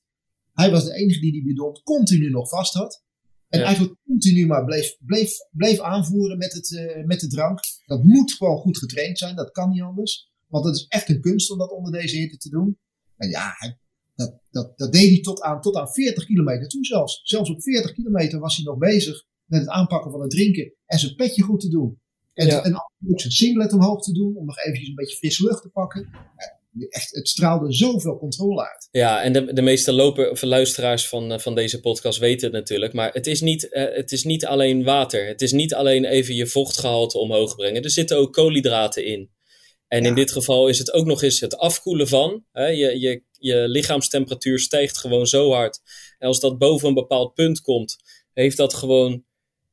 Hij 0.52 0.70
was 0.70 0.84
de 0.84 0.94
enige 0.94 1.20
die 1.20 1.32
die 1.32 1.44
bidon 1.44 1.82
continu 1.82 2.30
nog 2.30 2.48
vast 2.48 2.74
had. 2.74 3.02
En 3.48 3.58
Ja. 3.58 3.64
eigenlijk 3.64 3.96
continu 4.04 4.46
maar 4.46 4.64
bleef, 4.64 4.96
bleef, 5.00 5.32
bleef 5.50 5.80
aanvoeren 5.80 6.38
met, 6.38 6.52
het, 6.52 6.76
eh, 6.76 7.04
met 7.04 7.20
de 7.20 7.26
drank. 7.26 7.60
Dat 7.86 8.02
moet 8.04 8.32
gewoon 8.32 8.58
goed 8.58 8.78
getraind 8.78 9.18
zijn, 9.18 9.36
dat 9.36 9.50
kan 9.50 9.70
niet 9.70 9.82
anders. 9.82 10.30
Want 10.48 10.64
het 10.64 10.74
is 10.76 10.86
echt 10.88 11.08
een 11.08 11.20
kunst 11.20 11.50
om 11.50 11.58
dat 11.58 11.70
onder 11.70 11.92
deze 11.92 12.16
hitte 12.16 12.36
te 12.36 12.48
doen. 12.48 12.78
En 13.16 13.28
ja, 13.30 13.52
hij, 13.56 13.78
dat, 14.14 14.40
dat, 14.50 14.78
dat 14.78 14.92
deed 14.92 15.08
hij 15.08 15.20
tot 15.20 15.42
aan, 15.42 15.60
tot 15.60 15.76
aan 15.76 15.92
40 15.92 16.24
kilometer 16.24 16.68
toe 16.68 16.84
zelfs. 16.84 17.20
Zelfs 17.22 17.50
op 17.50 17.62
40 17.62 17.92
kilometer 17.92 18.38
was 18.38 18.56
hij 18.56 18.64
nog 18.64 18.78
bezig 18.78 19.24
met 19.44 19.60
het 19.60 19.68
aanpakken 19.68 20.10
van 20.10 20.20
het 20.20 20.30
drinken 20.30 20.72
en 20.86 20.98
zijn 20.98 21.14
petje 21.14 21.42
goed 21.42 21.60
te 21.60 21.68
doen. 21.68 22.00
En, 22.34 22.46
Ja. 22.46 22.62
en 22.64 22.74
ook 22.74 23.20
zijn 23.20 23.32
singlet 23.32 23.72
omhoog 23.72 24.02
te 24.02 24.12
doen 24.12 24.36
om 24.36 24.46
nog 24.46 24.58
eventjes 24.58 24.88
een 24.88 24.94
beetje 24.94 25.16
frisse 25.16 25.44
lucht 25.44 25.62
te 25.62 25.68
pakken. 25.68 26.10
Echt, 26.88 27.14
het 27.14 27.28
straalde 27.28 27.72
zoveel 27.72 28.18
controle 28.18 28.68
uit. 28.68 28.88
Ja, 28.90 29.22
en 29.22 29.32
de, 29.32 29.52
de 29.52 29.62
meeste 29.62 29.92
loper, 29.92 30.30
of 30.30 30.42
luisteraars 30.42 31.08
van, 31.08 31.32
eh, 31.32 31.38
van 31.38 31.54
deze 31.54 31.80
podcast 31.80 32.18
weten 32.18 32.44
het 32.46 32.52
natuurlijk. 32.52 32.92
Maar 32.92 33.12
het 33.12 33.26
is, 33.26 33.40
niet, 33.40 33.68
eh, 33.68 33.94
het 33.96 34.12
is 34.12 34.24
niet 34.24 34.46
alleen 34.46 34.84
water. 34.84 35.26
Het 35.26 35.42
is 35.42 35.52
niet 35.52 35.74
alleen 35.74 36.04
even 36.04 36.34
je 36.34 36.46
vochtgehalte 36.46 37.18
omhoog 37.18 37.56
brengen. 37.56 37.82
Er 37.82 37.90
zitten 37.90 38.16
ook 38.16 38.32
koolhydraten 38.32 39.04
in. 39.04 39.30
En 39.88 40.04
in 40.04 40.14
dit 40.14 40.32
geval 40.32 40.68
is 40.68 40.78
het 40.78 40.92
ook 40.92 41.06
nog 41.06 41.22
eens 41.22 41.40
het 41.40 41.56
afkoelen 41.56 42.08
van. 42.08 42.44
Hè? 42.52 42.66
Je, 42.66 43.00
je, 43.00 43.22
je 43.38 43.68
lichaamstemperatuur 43.68 44.58
stijgt 44.58 44.98
gewoon 44.98 45.26
zo 45.26 45.52
hard. 45.52 45.80
En 46.18 46.28
als 46.28 46.40
dat 46.40 46.58
boven 46.58 46.88
een 46.88 46.94
bepaald 46.94 47.34
punt 47.34 47.60
komt, 47.60 47.96
heeft 48.32 48.56
dat 48.56 48.74
gewoon 48.74 49.24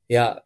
ja, 0.05 0.43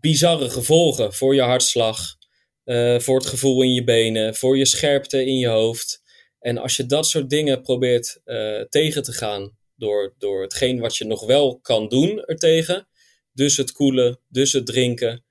bizarre 0.00 0.50
gevolgen 0.50 1.12
voor 1.14 1.34
je 1.34 1.42
hartslag. 1.42 2.18
eh, 2.64 2.98
voor 2.98 3.16
het 3.16 3.26
gevoel 3.26 3.62
in 3.62 3.74
je 3.74 3.84
benen, 3.84 4.34
voor 4.34 4.58
je 4.58 4.64
scherpte 4.64 5.24
in 5.24 5.38
je 5.38 5.48
hoofd. 5.48 6.02
En 6.38 6.58
als 6.58 6.76
je 6.76 6.86
dat 6.86 7.06
soort 7.06 7.30
dingen 7.30 7.62
probeert 7.62 8.20
eh, 8.24 8.60
tegen 8.60 9.02
te 9.02 9.12
gaan 9.12 9.56
door, 9.76 10.14
door 10.18 10.42
hetgeen 10.42 10.80
wat 10.80 10.96
je 10.96 11.04
nog 11.04 11.26
wel 11.26 11.60
kan 11.60 11.88
doen 11.88 12.24
ertegen, 12.24 12.88
dus 13.32 13.56
het 13.56 13.72
koelen, 13.72 14.20
dus 14.28 14.52
het 14.52 14.66
drinken, 14.66 15.24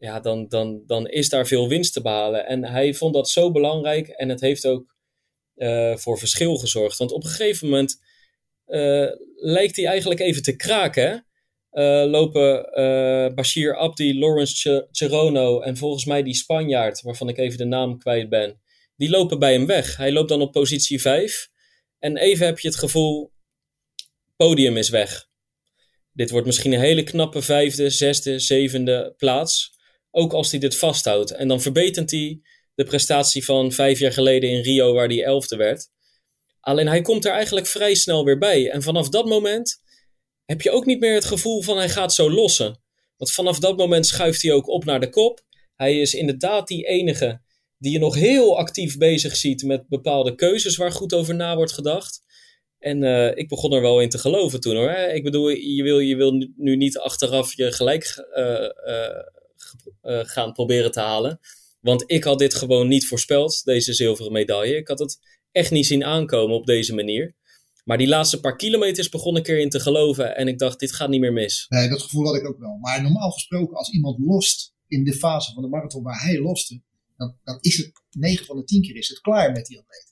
ja, 0.00 0.20
dan, 0.20 0.48
dan, 0.48 0.82
dan 0.86 1.08
is 1.08 1.28
daar 1.28 1.46
veel 1.46 1.68
winst 1.68 1.92
te 1.92 2.02
behalen. 2.02 2.46
En 2.46 2.64
hij 2.64 2.94
vond 2.94 3.14
dat 3.14 3.28
zo 3.28 3.50
belangrijk 3.50 4.08
en 4.08 4.28
het 4.28 4.40
heeft 4.40 4.66
ook 4.66 4.96
eh, 5.54 5.96
voor 5.96 6.18
verschil 6.18 6.56
gezorgd. 6.56 6.98
Want 6.98 7.12
op 7.12 7.24
een 7.24 7.30
gegeven 7.30 7.68
moment 7.68 8.00
eh, 8.64 9.08
lijkt 9.36 9.76
hij 9.76 9.86
eigenlijk 9.86 10.20
even 10.20 10.42
te 10.42 10.56
kraken. 10.56 11.26
Eh, 11.70 12.04
lopen 12.06 12.62
Bashir 13.34 13.76
Abdi, 13.76 14.18
Lawrence 14.18 14.88
Cherono 14.90 15.60
en 15.60 15.76
volgens 15.76 16.04
mij 16.04 16.22
die 16.22 16.34
Spanjaard, 16.34 17.02
waarvan 17.02 17.28
ik 17.28 17.38
even 17.38 17.58
de 17.58 17.64
naam 17.64 17.98
kwijt 17.98 18.28
ben, 18.28 18.60
die 18.96 19.10
lopen 19.10 19.38
bij 19.38 19.52
hem 19.52 19.66
weg. 19.66 19.96
Hij 19.96 20.12
loopt 20.12 20.28
dan 20.28 20.40
op 20.40 20.52
positie 20.52 21.00
5 21.00 21.48
en 21.98 22.16
even 22.16 22.46
heb 22.46 22.58
je 22.58 22.68
het 22.68 22.76
gevoel, 22.76 23.32
podium 24.36 24.76
is 24.76 24.88
weg. 24.88 25.28
Dit 26.12 26.30
wordt 26.30 26.46
misschien 26.46 26.72
een 26.72 26.80
hele 26.80 27.02
knappe 27.02 27.42
vijfde, 27.42 27.90
zesde, 27.90 28.38
zevende 28.38 29.14
plaats, 29.16 29.78
ook 30.10 30.32
als 30.32 30.50
hij 30.50 30.60
dit 30.60 30.76
vasthoudt. 30.76 31.30
En 31.30 31.48
dan 31.48 31.60
verbetert 31.60 32.10
hij 32.10 32.40
de 32.74 32.84
prestatie 32.84 33.44
van 33.44 33.72
vijf 33.72 33.98
jaar 33.98 34.12
geleden 34.12 34.50
in 34.50 34.62
Rio, 34.62 34.92
waar 34.92 35.08
hij 35.08 35.24
elfde 35.24 35.56
werd. 35.56 35.88
Alleen 36.60 36.88
hij 36.88 37.02
komt 37.02 37.24
er 37.24 37.32
eigenlijk 37.32 37.66
vrij 37.66 37.94
snel 37.94 38.24
weer 38.24 38.38
bij. 38.38 38.70
En 38.70 38.82
vanaf 38.82 39.08
dat 39.08 39.26
moment 39.26 39.82
heb 40.44 40.62
je 40.62 40.70
ook 40.70 40.86
niet 40.86 41.00
meer 41.00 41.14
het 41.14 41.24
gevoel 41.24 41.62
van 41.62 41.76
hij 41.76 41.88
gaat 41.88 42.14
zo 42.14 42.30
lossen. 42.30 42.82
Want 43.16 43.32
vanaf 43.32 43.58
dat 43.58 43.76
moment 43.76 44.06
schuift 44.06 44.42
hij 44.42 44.52
ook 44.52 44.68
op 44.68 44.84
naar 44.84 45.00
de 45.00 45.08
kop. 45.08 45.40
Hij 45.74 46.00
is 46.00 46.14
inderdaad 46.14 46.68
die 46.68 46.86
enige 46.86 47.40
die 47.78 47.92
je 47.92 47.98
nog 47.98 48.14
heel 48.14 48.58
actief 48.58 48.98
bezig 48.98 49.36
ziet 49.36 49.62
met 49.62 49.88
bepaalde 49.88 50.34
keuzes 50.34 50.76
waar 50.76 50.92
goed 50.92 51.14
over 51.14 51.34
na 51.34 51.56
wordt 51.56 51.72
gedacht. 51.72 52.20
En 52.78 53.02
uh, 53.02 53.36
ik 53.36 53.48
begon 53.48 53.72
er 53.72 53.80
wel 53.80 54.00
in 54.00 54.08
te 54.08 54.18
geloven 54.18 54.60
toen 54.60 54.76
hoor. 54.76 54.90
Ik 54.90 55.22
bedoel, 55.22 55.48
je 55.48 55.82
wil, 55.82 55.98
je 55.98 56.16
wil 56.16 56.32
nu 56.56 56.76
niet 56.76 56.98
achteraf 56.98 57.56
je 57.56 57.72
gelijk 57.72 58.26
uh, 58.36 58.44
uh, 58.86 59.22
gaan 60.02 60.52
proberen 60.52 60.90
te 60.90 61.00
halen. 61.00 61.40
Want 61.80 62.04
ik 62.06 62.24
had 62.24 62.38
dit 62.38 62.54
gewoon 62.54 62.88
niet 62.88 63.06
voorspeld, 63.06 63.64
deze 63.64 63.92
zilveren 63.92 64.32
medaille. 64.32 64.76
Ik 64.76 64.88
had 64.88 64.98
het 64.98 65.18
echt 65.52 65.70
niet 65.70 65.86
zien 65.86 66.04
aankomen 66.04 66.56
op 66.56 66.66
deze 66.66 66.94
manier. 66.94 67.36
Maar 67.84 67.98
die 67.98 68.08
laatste 68.08 68.40
paar 68.40 68.56
kilometers 68.56 69.08
begon 69.08 69.36
ik 69.36 69.48
erin 69.48 69.70
te 69.70 69.80
geloven. 69.80 70.36
En 70.36 70.48
ik 70.48 70.58
dacht, 70.58 70.80
dit 70.80 70.92
gaat 70.92 71.08
niet 71.08 71.20
meer 71.20 71.32
mis. 71.32 71.66
Nee, 71.68 71.88
dat 71.88 72.02
gevoel 72.02 72.24
had 72.24 72.36
ik 72.36 72.48
ook 72.48 72.58
wel. 72.58 72.76
Maar 72.76 73.02
normaal 73.02 73.30
gesproken, 73.30 73.76
als 73.76 73.90
iemand 73.90 74.18
lost 74.18 74.74
in 74.86 75.04
de 75.04 75.14
fase 75.14 75.52
van 75.52 75.62
de 75.62 75.68
marathon 75.68 76.02
waar 76.02 76.22
hij 76.22 76.40
loste, 76.40 76.82
dan, 77.16 77.36
dan 77.44 77.58
is 77.60 77.76
het 77.76 77.92
9 78.10 78.46
van 78.46 78.56
de 78.56 78.64
10 78.64 78.82
keer 78.82 78.96
is 78.96 79.08
het 79.08 79.20
klaar 79.20 79.52
met 79.52 79.66
die 79.66 79.78
atleet. 79.78 80.08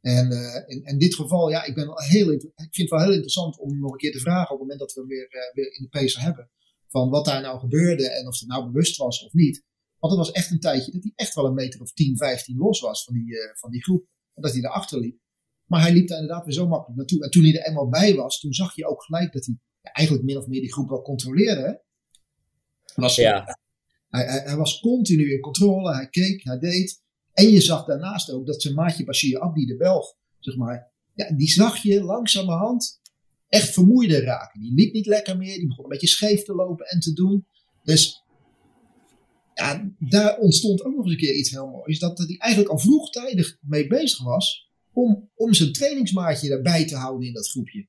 En 0.00 0.32
uh, 0.32 0.54
in, 0.66 0.84
in, 0.84 0.98
dit 0.98 1.14
geval, 1.14 1.50
ja, 1.50 1.64
ik, 1.64 1.74
ben 1.74 1.92
heel, 1.96 2.32
ik 2.32 2.40
vind 2.54 2.76
het 2.76 2.90
wel 2.90 3.00
heel 3.00 3.12
interessant 3.12 3.58
om 3.58 3.78
nog 3.78 3.92
een 3.92 3.98
keer 3.98 4.12
te 4.12 4.20
vragen 4.20 4.42
op 4.42 4.50
het 4.50 4.60
moment 4.60 4.78
dat 4.78 4.92
we 4.92 5.00
hem 5.00 5.08
weer, 5.08 5.28
uh, 5.30 5.54
weer 5.54 5.74
in 5.76 5.82
de 5.82 5.88
pacer 5.88 6.22
hebben. 6.22 6.50
Van 6.90 7.10
wat 7.10 7.24
daar 7.24 7.40
nou 7.42 7.58
gebeurde 7.58 8.10
en 8.10 8.26
of 8.26 8.38
het 8.38 8.48
nou 8.48 8.70
bewust 8.70 8.96
was 8.96 9.24
of 9.24 9.32
niet. 9.32 9.64
Want 9.98 10.12
het 10.12 10.26
was 10.26 10.32
echt 10.32 10.50
een 10.50 10.60
tijdje 10.60 10.92
dat 10.92 11.02
hij 11.02 11.12
echt 11.14 11.34
wel 11.34 11.46
een 11.46 11.54
meter 11.54 11.80
of 11.80 11.92
10, 11.92 12.16
15 12.16 12.56
los 12.56 12.80
was 12.80 13.04
van 13.04 13.14
die, 13.14 13.26
uh, 13.26 13.38
van 13.54 13.70
die 13.70 13.82
groep. 13.82 14.06
Omdat 14.34 14.52
hij 14.52 14.60
erachter 14.60 14.98
liep. 14.98 15.18
Maar 15.66 15.80
hij 15.80 15.92
liep 15.92 16.08
daar 16.08 16.20
inderdaad 16.20 16.44
weer 16.44 16.54
zo 16.54 16.68
makkelijk 16.68 16.96
naartoe. 16.96 17.24
En 17.24 17.30
toen 17.30 17.42
hij 17.44 17.58
er 17.58 17.66
eenmaal 17.66 17.88
bij 17.88 18.14
was, 18.14 18.40
toen 18.40 18.52
zag 18.52 18.74
je 18.74 18.86
ook 18.86 19.02
gelijk 19.02 19.32
dat 19.32 19.46
hij 19.46 19.58
ja, 19.80 19.92
eigenlijk 19.92 20.26
min 20.26 20.36
of 20.36 20.46
meer 20.46 20.60
die 20.60 20.72
groep 20.72 20.88
wel 20.88 21.02
controleerde. 21.02 21.82
Was, 22.94 23.16
ja. 23.16 23.58
Hij, 24.08 24.24
hij, 24.24 24.40
hij, 24.40 24.56
was 24.56 24.80
continu 24.80 25.32
in 25.32 25.40
controle, 25.40 25.94
hij 25.94 26.08
keek, 26.08 26.44
hij 26.44 26.58
deed. 26.58 27.02
En 27.32 27.48
je 27.48 27.60
zag 27.60 27.84
daarnaast 27.84 28.30
ook 28.30 28.46
dat 28.46 28.62
zijn 28.62 28.74
maatje 28.74 29.04
Bashir 29.04 29.40
Abdi, 29.40 29.66
de 29.66 29.76
Belg, 29.76 30.14
zeg 30.38 30.56
maar, 30.56 30.92
ja, 31.14 31.32
die 31.32 31.48
zag 31.48 31.76
je 31.76 32.02
langzamerhand 32.02 32.99
echt 33.50 33.72
vermoeider 33.72 34.24
raken. 34.24 34.60
Die 34.60 34.74
liep 34.74 34.92
niet 34.92 35.06
lekker 35.06 35.36
meer, 35.36 35.58
die 35.58 35.66
begon 35.66 35.84
een 35.84 35.90
beetje 35.90 36.06
scheef 36.06 36.42
te 36.42 36.54
lopen 36.54 36.86
en 36.86 37.00
te 37.00 37.12
doen. 37.12 37.46
Dus 37.84 38.24
ja, 39.54 39.90
daar 39.98 40.38
ontstond 40.38 40.84
ook 40.84 40.94
nog 40.94 41.04
eens 41.04 41.12
een 41.12 41.20
keer 41.20 41.34
iets 41.34 41.50
heel 41.50 41.66
moois. 41.66 41.98
Dat 41.98 42.18
hij 42.18 42.36
eigenlijk 42.38 42.72
al 42.72 42.78
vroegtijdig 42.78 43.58
mee 43.60 43.86
bezig 43.86 44.24
was 44.24 44.68
om, 44.92 45.30
om 45.34 45.54
zijn 45.54 45.72
trainingsmaatje 45.72 46.50
erbij 46.50 46.86
te 46.86 46.96
houden 46.96 47.26
in 47.26 47.34
dat 47.34 47.48
groepje. 47.48 47.86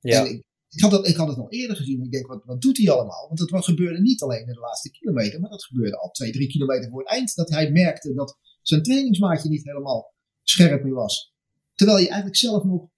Ja. 0.00 0.24
Ik, 0.24 0.42
ik, 0.68 0.80
had 0.80 0.90
dat, 0.90 1.08
ik 1.08 1.16
had 1.16 1.28
het 1.28 1.38
al 1.38 1.50
eerder 1.50 1.76
gezien. 1.76 2.04
Ik 2.04 2.12
denk, 2.12 2.26
wat, 2.26 2.44
wat 2.44 2.62
doet 2.62 2.76
hij 2.76 2.90
allemaal? 2.90 3.26
Want 3.28 3.38
het 3.38 3.64
gebeurde 3.64 4.00
niet 4.00 4.22
alleen 4.22 4.46
in 4.46 4.54
de 4.54 4.60
laatste 4.60 4.90
kilometer, 4.90 5.40
maar 5.40 5.50
dat 5.50 5.64
gebeurde 5.64 5.98
al 5.98 6.10
twee, 6.10 6.32
drie 6.32 6.48
kilometer 6.48 6.90
voor 6.90 7.00
het 7.00 7.08
eind. 7.08 7.34
Dat 7.34 7.48
hij 7.48 7.70
merkte 7.70 8.14
dat 8.14 8.38
zijn 8.62 8.82
trainingsmaatje 8.82 9.48
niet 9.48 9.64
helemaal 9.64 10.14
scherp 10.42 10.82
meer 10.82 10.94
was. 10.94 11.32
Terwijl 11.74 11.98
je 11.98 12.06
eigenlijk 12.06 12.36
zelf 12.36 12.64
nog, 12.64 12.88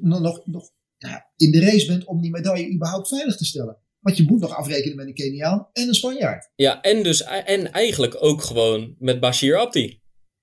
nog, 0.00 0.20
nog, 0.20 0.46
nog 0.46 0.70
ja, 0.98 1.30
in 1.36 1.50
de 1.50 1.60
race 1.60 1.86
bent 1.86 2.04
om 2.04 2.20
die 2.20 2.30
medaille 2.30 2.72
überhaupt 2.72 3.08
veilig 3.08 3.36
te 3.36 3.44
stellen. 3.44 3.78
Want 4.00 4.16
je 4.16 4.22
moet 4.22 4.40
nog 4.40 4.56
afrekenen 4.56 4.96
met 4.96 5.06
een 5.06 5.14
Keniaan 5.14 5.68
en 5.72 5.88
een 5.88 5.94
Spanjaard. 5.94 6.50
Ja, 6.56 6.80
en, 6.80 7.02
dus, 7.02 7.22
en 7.22 7.72
eigenlijk 7.72 8.16
ook 8.22 8.42
gewoon 8.42 8.94
met 8.98 9.20
Bashir 9.20 9.56
Abdi. 9.56 10.00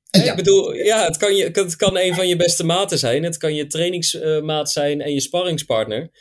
Ja. 0.09 0.23
Ik 0.23 0.35
bedoel, 0.35 0.73
ja, 0.73 1.05
het 1.05 1.17
kan, 1.17 1.35
je, 1.35 1.49
het 1.53 1.75
kan 1.75 1.97
een 1.97 2.15
van 2.15 2.27
je 2.27 2.35
beste 2.35 2.63
maten 2.63 2.99
zijn. 2.99 3.23
Het 3.23 3.37
kan 3.37 3.55
je 3.55 3.67
trainingsmaat 3.67 4.71
zijn 4.71 5.01
en 5.01 5.13
je 5.13 5.21
sparringspartner. 5.21 6.11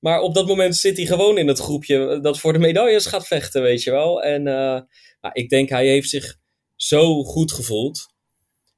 Maar 0.00 0.20
op 0.20 0.34
dat 0.34 0.46
moment 0.46 0.76
zit 0.76 0.96
hij 0.96 1.06
gewoon 1.06 1.38
in 1.38 1.48
het 1.48 1.58
groepje 1.58 2.18
dat 2.22 2.38
voor 2.38 2.52
de 2.52 2.58
medailles 2.58 3.06
gaat 3.06 3.26
vechten, 3.26 3.62
weet 3.62 3.82
je 3.82 3.90
wel. 3.90 4.22
En 4.22 4.40
uh, 4.40 4.80
nou, 5.20 5.32
ik 5.32 5.48
denk, 5.48 5.68
hij 5.68 5.86
heeft 5.86 6.08
zich 6.08 6.36
zo 6.76 7.22
goed 7.22 7.52
gevoeld. 7.52 8.12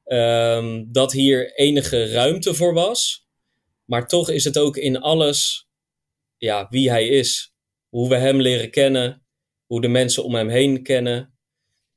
Um, 0.04 0.92
dat 0.92 1.12
hier 1.12 1.54
enige 1.54 2.10
ruimte 2.10 2.54
voor 2.54 2.74
was. 2.74 3.25
Maar 3.86 4.06
toch 4.06 4.30
is 4.30 4.44
het 4.44 4.58
ook 4.58 4.76
in 4.76 5.00
alles 5.00 5.68
ja, 6.36 6.66
wie 6.70 6.90
hij 6.90 7.08
is. 7.08 7.52
Hoe 7.88 8.08
we 8.08 8.16
hem 8.16 8.40
leren 8.40 8.70
kennen. 8.70 9.26
Hoe 9.66 9.80
de 9.80 9.88
mensen 9.88 10.24
om 10.24 10.34
hem 10.34 10.48
heen 10.48 10.82
kennen. 10.82 11.38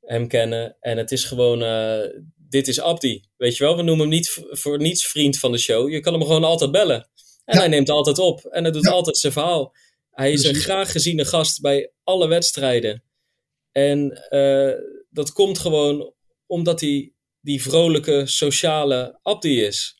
Hem 0.01 0.27
kennen. 0.27 0.77
En 0.79 0.97
het 0.97 1.11
is 1.11 1.23
gewoon, 1.23 1.61
uh, 1.61 2.21
dit 2.35 2.67
is 2.67 2.79
Abdi. 2.79 3.23
Weet 3.37 3.57
je 3.57 3.63
wel, 3.63 3.75
we 3.75 3.81
noemen 3.81 4.05
hem 4.05 4.15
niet 4.15 4.29
voor 4.49 4.77
niets 4.77 5.07
vriend 5.07 5.39
van 5.39 5.51
de 5.51 5.57
show. 5.57 5.89
Je 5.89 5.99
kan 5.99 6.13
hem 6.13 6.21
gewoon 6.21 6.43
altijd 6.43 6.71
bellen. 6.71 7.09
En 7.45 7.55
ja. 7.55 7.59
hij 7.59 7.67
neemt 7.67 7.89
altijd 7.89 8.19
op. 8.19 8.45
En 8.45 8.63
hij 8.63 8.71
doet 8.71 8.85
ja. 8.85 8.91
altijd 8.91 9.17
zijn 9.17 9.33
verhaal. 9.33 9.75
Hij 10.11 10.31
is 10.31 10.43
een 10.43 10.55
graag 10.55 10.91
geziene 10.91 11.25
gast 11.25 11.61
bij 11.61 11.91
alle 12.03 12.27
wedstrijden. 12.27 13.03
En 13.71 14.27
uh, 14.29 14.73
dat 15.09 15.31
komt 15.31 15.59
gewoon 15.59 16.13
omdat 16.45 16.81
hij 16.81 17.13
die 17.41 17.61
vrolijke, 17.61 18.25
sociale 18.25 19.19
Abdi 19.21 19.63
is. 19.63 19.98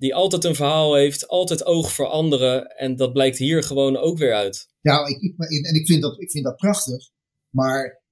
Die 0.00 0.14
altijd 0.14 0.44
een 0.44 0.54
verhaal 0.54 0.94
heeft, 0.94 1.28
altijd 1.28 1.64
oog 1.64 1.92
voor 1.92 2.06
anderen. 2.06 2.76
En 2.76 2.96
dat 2.96 3.12
blijkt 3.12 3.38
hier 3.38 3.62
gewoon 3.62 3.96
ook 3.96 4.18
weer 4.18 4.34
uit. 4.34 4.68
Ja, 4.80 5.06
ik, 5.06 5.20
ik, 5.20 5.66
en 5.66 5.74
ik 5.74 5.86
vind, 5.86 6.02
dat, 6.02 6.20
ik 6.20 6.30
vind 6.30 6.44
dat 6.44 6.56
prachtig. 6.56 7.10
Maar 7.50 8.02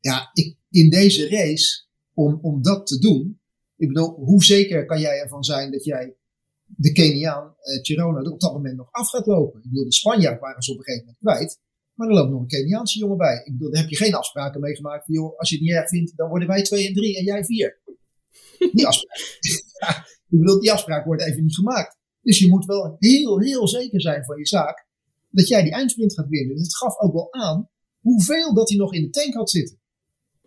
ja, 0.00 0.30
ik, 0.32 0.56
in 0.70 0.90
deze 0.90 1.28
race, 1.28 1.84
om, 2.14 2.38
om 2.42 2.62
dat 2.62 2.86
te 2.86 2.98
doen. 2.98 3.40
Ik 3.76 3.88
bedoel, 3.88 4.14
hoe 4.14 4.44
zeker 4.44 4.86
kan 4.86 5.00
jij 5.00 5.20
ervan 5.20 5.44
zijn 5.44 5.70
dat 5.70 5.84
jij 5.84 6.16
de 6.64 6.92
Keniaan, 6.92 7.54
eh, 7.58 7.82
Chirona, 7.82 8.18
er 8.18 8.32
op 8.32 8.40
dat 8.40 8.52
moment 8.52 8.76
nog 8.76 8.88
af 8.90 9.08
gaat 9.08 9.26
lopen? 9.26 9.60
Ik 9.62 9.68
bedoel, 9.68 9.84
de 9.84 9.92
Spanjaard 9.92 10.40
waren 10.40 10.62
ze 10.62 10.70
op 10.72 10.78
een 10.78 10.84
gegeven 10.84 11.06
moment 11.06 11.22
kwijt. 11.22 11.60
Maar 11.94 12.08
er 12.08 12.14
loopt 12.14 12.30
nog 12.30 12.40
een 12.40 12.46
Keniaanse 12.46 12.98
jongen 12.98 13.16
bij. 13.16 13.42
Ik 13.44 13.52
bedoel, 13.52 13.70
daar 13.70 13.80
heb 13.80 13.90
je 13.90 13.96
geen 13.96 14.14
afspraken 14.14 14.60
mee 14.60 14.74
gemaakt. 14.74 15.04
Van, 15.04 15.14
joh, 15.14 15.38
als 15.38 15.48
je 15.48 15.56
het 15.56 15.64
niet 15.64 15.74
erg 15.74 15.88
vindt, 15.88 16.16
dan 16.16 16.28
worden 16.28 16.48
wij 16.48 16.62
twee 16.62 16.86
en 16.86 16.94
drie 16.94 17.16
en 17.16 17.24
jij 17.24 17.44
vier. 17.44 17.80
Die 18.72 18.86
afspraak. 18.86 19.18
Ja, 19.80 20.04
ik 20.54 20.60
die 20.60 20.72
afspraak 20.72 21.04
wordt 21.04 21.22
even 21.22 21.42
niet 21.42 21.54
gemaakt. 21.54 21.98
Dus 22.20 22.38
je 22.38 22.48
moet 22.48 22.64
wel 22.64 22.96
heel, 22.98 23.40
heel 23.40 23.68
zeker 23.68 24.00
zijn 24.00 24.24
van 24.24 24.38
je 24.38 24.46
zaak. 24.46 24.86
Dat 25.30 25.48
jij 25.48 25.62
die 25.62 25.72
eindsprint 25.72 26.14
gaat 26.14 26.28
winnen. 26.28 26.54
Dus 26.54 26.64
het 26.64 26.76
gaf 26.76 26.98
ook 26.98 27.12
wel 27.12 27.32
aan 27.32 27.68
hoeveel 28.00 28.54
dat 28.54 28.68
hij 28.68 28.78
nog 28.78 28.94
in 28.94 29.02
de 29.02 29.10
tank 29.10 29.34
had 29.34 29.50
zitten. 29.50 29.78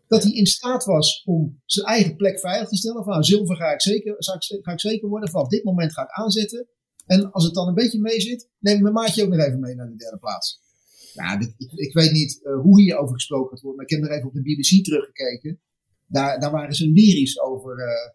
Dat 0.08 0.24
hij 0.24 0.32
in 0.32 0.46
staat 0.46 0.86
was 0.86 1.24
om 1.26 1.62
zijn 1.66 1.88
eigen 1.88 2.16
plek 2.16 2.40
veilig 2.40 2.70
te 2.70 2.76
stellen. 2.76 3.04
Van 3.04 3.12
nou, 3.12 3.24
zilver 3.24 3.56
ga 3.56 3.74
ik, 3.74 3.82
zeker, 3.82 4.16
ga 4.62 4.72
ik 4.72 4.80
zeker 4.80 5.10
worden. 5.10 5.30
Vanaf 5.30 5.48
dit 5.48 5.64
moment 5.64 5.94
ga 5.94 6.02
ik 6.02 6.12
aanzetten. 6.12 6.68
En 7.06 7.32
als 7.32 7.44
het 7.44 7.54
dan 7.54 7.68
een 7.68 7.74
beetje 7.74 8.00
mee 8.00 8.22
zit, 8.22 8.50
neem 8.60 8.76
ik 8.76 8.82
mijn 8.82 8.94
maatje 8.94 9.24
ook 9.24 9.30
nog 9.30 9.46
even 9.46 9.60
mee 9.60 9.76
naar 9.76 9.88
de 9.88 9.96
derde 9.96 10.18
plaats. 10.18 10.66
Dit, 11.40 11.54
ik, 11.80 11.94
weet 11.94 12.12
niet 12.12 12.40
uh, 12.44 12.62
hoe 12.62 12.82
hierover 12.82 13.14
gesproken 13.14 13.62
wordt, 13.62 13.78
maar 13.78 13.86
ik 13.86 13.92
heb 13.92 14.04
er 14.04 14.12
even 14.12 14.28
op 14.28 14.34
de 14.34 14.42
BBC 14.42 14.84
teruggekeken. 14.84 15.62
Daar, 16.06 16.40
daar 16.40 16.52
waren 16.52 16.76
ze 16.76 16.90
lyrisch 16.90 17.40
over, 17.40 17.78
uh, 17.78 18.10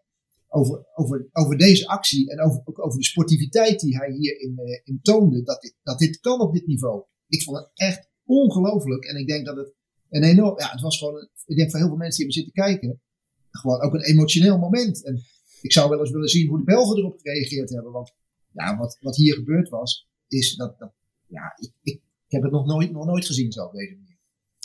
over, 0.52 0.86
over, 0.94 1.28
over 1.32 1.58
deze 1.58 1.86
actie 1.86 2.30
en 2.30 2.40
over, 2.40 2.60
ook 2.64 2.86
over 2.86 2.98
de 2.98 3.04
sportiviteit 3.04 3.80
die 3.80 3.96
hij 3.96 4.10
hierin 4.10 4.58
uh, 4.58 4.80
in 4.84 4.98
toonde. 5.02 5.42
Dat 5.42 5.60
dit, 5.60 5.76
dat 5.82 5.98
dit 5.98 6.20
kan 6.20 6.40
op 6.40 6.52
dit 6.52 6.66
niveau. 6.66 7.04
Ik 7.28 7.42
vond 7.42 7.56
het 7.56 7.70
echt 7.74 8.10
ongelooflijk 8.24 9.04
en 9.04 9.16
ik 9.16 9.26
denk 9.26 9.46
dat 9.46 9.56
het 9.56 9.74
een 10.10 10.22
enorm, 10.22 10.58
ja, 10.58 10.70
het 10.70 10.80
was 10.80 10.98
gewoon, 10.98 11.28
ik 11.46 11.56
denk 11.56 11.70
voor 11.70 11.78
heel 11.78 11.88
veel 11.88 11.96
mensen 11.96 12.26
die 12.26 12.34
hebben 12.34 12.44
zitten 12.44 12.64
kijken, 12.64 13.02
gewoon 13.50 13.80
ook 13.80 13.94
een 13.94 14.04
emotioneel 14.04 14.58
moment. 14.58 15.04
En 15.04 15.22
ik 15.60 15.72
zou 15.72 15.88
wel 15.88 16.00
eens 16.00 16.10
willen 16.10 16.28
zien 16.28 16.48
hoe 16.48 16.58
de 16.58 16.64
Belgen 16.64 16.98
erop 16.98 17.18
gereageerd 17.18 17.70
hebben, 17.70 17.92
want 17.92 18.14
ja, 18.52 18.76
wat, 18.76 18.96
wat 19.00 19.16
hier 19.16 19.34
gebeurd 19.34 19.68
was, 19.68 20.08
is 20.28 20.56
dat, 20.56 20.78
dat 20.78 20.92
ja, 21.26 21.56
ik, 21.56 21.72
ik 21.82 22.00
heb 22.26 22.42
het 22.42 22.52
nog 22.52 22.66
nooit, 22.66 22.92
nog 22.92 23.06
nooit 23.06 23.26
gezien 23.26 23.52
zo 23.52 23.64
op 23.64 23.72
deze 23.72 23.96
manier. 23.96 24.18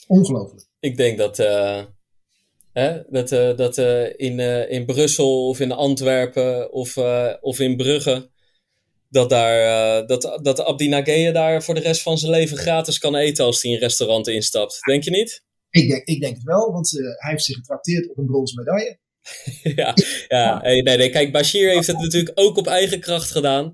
Ongelooflijk. 0.07 0.67
Ik 0.79 0.97
denk 0.97 1.17
dat, 1.17 1.39
uh, 1.39 1.85
hè, 2.79 3.01
dat, 3.09 3.31
uh, 3.31 3.55
dat 3.55 3.77
uh, 3.77 4.03
in, 4.15 4.39
in 4.69 4.85
Brussel 4.85 5.47
of 5.47 5.59
in 5.59 5.71
Antwerpen 5.71 6.71
of, 6.71 6.97
of 7.41 7.59
in 7.59 7.75
Brugge. 7.75 8.29
Dat, 9.09 9.29
daar, 9.29 10.05
dat, 10.07 10.39
dat 10.41 10.63
Abdi 10.63 10.87
Nageye 10.87 11.31
daar 11.31 11.63
voor 11.63 11.73
de 11.73 11.81
rest 11.81 12.01
van 12.01 12.17
zijn 12.17 12.31
leven 12.31 12.57
gratis 12.57 12.97
kan 12.97 13.15
eten 13.15 13.45
als 13.45 13.61
hij 13.61 13.71
een 13.71 13.79
restaurant 13.79 14.27
instapt. 14.27 14.79
Denk 14.85 15.03
je 15.03 15.09
niet? 15.09 15.43
Ik 15.69 15.89
denk, 15.89 16.05
ik 16.05 16.21
denk 16.21 16.35
het 16.35 16.43
wel, 16.43 16.71
want 16.71 16.91
hij 16.91 17.31
heeft 17.31 17.43
zich 17.43 17.55
getrakteerd 17.55 18.09
op 18.09 18.17
een 18.17 18.25
bronzen 18.25 18.63
medaille. 18.63 18.97
ja, 19.81 19.93
ja. 20.27 20.61
Nee, 20.61 20.81
nee, 20.81 21.09
kijk, 21.09 21.31
Bashir 21.31 21.69
heeft 21.69 21.87
het 21.87 21.99
natuurlijk 21.99 22.39
ook 22.39 22.57
op 22.57 22.67
eigen 22.67 22.99
kracht 22.99 23.31
gedaan. 23.31 23.73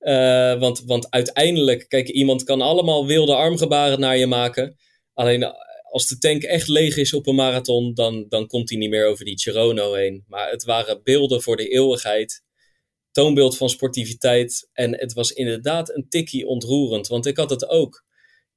Uh, 0.00 0.60
want, 0.60 0.82
want 0.86 1.10
uiteindelijk, 1.10 1.88
kijk, 1.88 2.08
iemand 2.08 2.42
kan 2.42 2.60
allemaal 2.60 3.06
wilde 3.06 3.34
armgebaren 3.34 4.00
naar 4.00 4.16
je 4.16 4.26
maken. 4.26 4.76
Alleen 5.14 5.54
als 5.94 6.06
de 6.06 6.18
tank 6.18 6.42
echt 6.42 6.68
leeg 6.68 6.96
is 6.96 7.14
op 7.14 7.26
een 7.26 7.34
marathon, 7.34 7.94
dan, 7.94 8.26
dan 8.28 8.46
komt 8.46 8.68
hij 8.68 8.78
niet 8.78 8.90
meer 8.90 9.06
over 9.06 9.24
die 9.24 9.38
Chirono 9.38 9.92
heen. 9.92 10.24
Maar 10.28 10.50
het 10.50 10.64
waren 10.64 11.00
beelden 11.02 11.42
voor 11.42 11.56
de 11.56 11.68
eeuwigheid. 11.68 12.42
Toonbeeld 13.10 13.56
van 13.56 13.68
sportiviteit. 13.68 14.68
En 14.72 14.98
het 14.98 15.12
was 15.12 15.32
inderdaad 15.32 15.96
een 15.96 16.08
tikkie 16.08 16.46
ontroerend. 16.46 17.06
Want 17.06 17.26
ik 17.26 17.36
had 17.36 17.50
het 17.50 17.68
ook. 17.68 18.04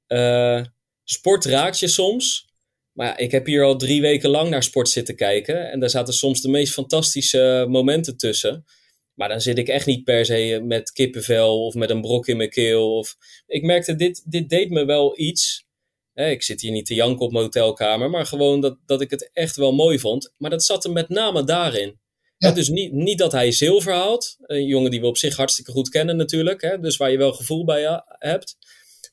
Uh, 0.08 0.64
sport 1.04 1.44
raakt 1.44 1.78
je 1.78 1.88
soms. 1.88 2.52
Maar 2.92 3.20
ik 3.20 3.30
heb 3.30 3.46
hier 3.46 3.64
al 3.64 3.76
drie 3.76 4.00
weken 4.00 4.30
lang 4.30 4.50
naar 4.50 4.62
sport 4.62 4.88
zitten 4.88 5.16
kijken. 5.16 5.70
En 5.70 5.80
daar 5.80 5.90
zaten 5.90 6.14
soms 6.14 6.40
de 6.40 6.48
meest 6.48 6.72
fantastische 6.72 7.66
momenten 7.68 8.16
tussen. 8.16 8.64
Maar 9.14 9.28
dan 9.28 9.40
zit 9.40 9.58
ik 9.58 9.68
echt 9.68 9.86
niet 9.86 10.04
per 10.04 10.24
se 10.24 10.60
met 10.64 10.92
kippenvel 10.92 11.64
of 11.64 11.74
met 11.74 11.90
een 11.90 12.00
brok 12.00 12.26
in 12.26 12.36
mijn 12.36 12.50
keel. 12.50 12.96
Of... 12.96 13.16
Ik 13.46 13.62
merkte, 13.62 13.94
dit, 13.94 14.22
dit 14.30 14.48
deed 14.48 14.70
me 14.70 14.84
wel 14.84 15.18
iets. 15.18 15.66
Ik 16.26 16.42
zit 16.42 16.60
hier 16.60 16.70
niet 16.70 16.86
te 16.86 16.94
janken 16.94 17.24
op 17.24 17.32
mijn 17.32 17.44
hotelkamer, 17.44 18.10
maar 18.10 18.26
gewoon 18.26 18.60
dat, 18.60 18.78
dat 18.86 19.00
ik 19.00 19.10
het 19.10 19.30
echt 19.32 19.56
wel 19.56 19.72
mooi 19.72 19.98
vond. 19.98 20.32
Maar 20.38 20.50
dat 20.50 20.64
zat 20.64 20.84
er 20.84 20.92
met 20.92 21.08
name 21.08 21.44
daarin. 21.44 21.98
Ja. 22.38 22.52
dus 22.52 22.68
niet, 22.68 22.92
niet 22.92 23.18
dat 23.18 23.32
hij 23.32 23.52
zilver 23.52 23.92
haalt. 23.92 24.36
Een 24.40 24.66
jongen 24.66 24.90
die 24.90 25.00
we 25.00 25.06
op 25.06 25.16
zich 25.16 25.36
hartstikke 25.36 25.70
goed 25.70 25.88
kennen 25.88 26.16
natuurlijk. 26.16 26.62
Hè, 26.62 26.78
dus 26.78 26.96
waar 26.96 27.10
je 27.10 27.18
wel 27.18 27.32
gevoel 27.32 27.64
bij 27.64 28.02
hebt. 28.06 28.56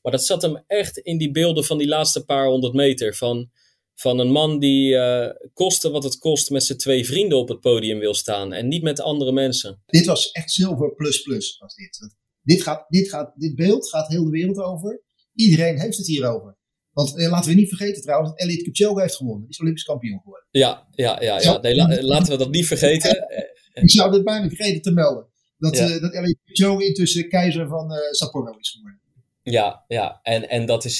Maar 0.02 0.12
dat 0.12 0.24
zat 0.24 0.42
hem 0.42 0.64
echt 0.66 0.98
in 0.98 1.18
die 1.18 1.30
beelden 1.30 1.64
van 1.64 1.78
die 1.78 1.88
laatste 1.88 2.24
paar 2.24 2.46
honderd 2.46 2.72
meter. 2.72 3.14
Van, 3.14 3.50
van 3.94 4.18
een 4.18 4.30
man 4.30 4.58
die 4.58 4.92
uh, 4.92 5.28
koste 5.52 5.90
wat 5.90 6.04
het 6.04 6.18
kost 6.18 6.50
met 6.50 6.64
zijn 6.64 6.78
twee 6.78 7.06
vrienden 7.06 7.38
op 7.38 7.48
het 7.48 7.60
podium 7.60 7.98
wil 7.98 8.14
staan. 8.14 8.52
En 8.52 8.68
niet 8.68 8.82
met 8.82 9.00
andere 9.00 9.32
mensen. 9.32 9.82
Dit 9.86 10.06
was 10.06 10.30
echt 10.30 10.50
zilver 10.50 10.94
plus 10.94 11.22
plus. 11.22 11.58
Was 11.58 11.74
dit. 11.74 12.14
Dit, 12.42 12.62
gaat, 12.62 12.84
dit, 12.88 13.08
gaat, 13.08 13.32
dit 13.36 13.54
beeld 13.54 13.88
gaat 13.88 14.08
heel 14.08 14.24
de 14.24 14.30
wereld 14.30 14.58
over. 14.58 15.02
Iedereen 15.34 15.80
heeft 15.80 15.96
het 15.96 16.06
hierover. 16.06 16.56
Want 16.96 17.16
eh, 17.16 17.28
laten 17.28 17.50
we 17.50 17.56
niet 17.56 17.68
vergeten 17.68 18.02
trouwens 18.02 18.30
dat 18.30 18.40
Elliot 18.40 18.62
Kipchoge 18.62 19.00
heeft 19.00 19.16
gewonnen. 19.16 19.40
Die 19.40 19.50
is 19.50 19.60
Olympisch 19.60 19.84
kampioen 19.84 20.18
geworden. 20.18 20.46
Ja, 20.50 20.86
ja, 20.90 21.22
ja. 21.22 21.40
ja. 21.40 21.58
Nee, 21.58 22.02
laten 22.02 22.32
we 22.32 22.38
dat 22.38 22.50
niet 22.50 22.66
vergeten. 22.66 23.26
Ik 23.72 23.90
zou 23.90 24.12
het 24.12 24.24
bijna 24.24 24.48
vergeten 24.48 24.82
te 24.82 24.90
melden. 24.90 25.26
Dat, 25.58 25.76
ja. 25.76 25.88
uh, 25.88 26.00
dat 26.00 26.12
Elliot 26.12 26.38
Kipchoge 26.44 26.86
intussen 26.86 27.28
keizer 27.28 27.68
van 27.68 27.92
uh, 27.92 27.98
Sapporo 28.10 28.56
is 28.58 28.70
geworden. 28.70 29.00
Ja, 29.42 29.84
ja. 29.88 30.20
En, 30.22 30.48
en 30.48 30.66
dat 30.66 30.84
is... 30.84 30.98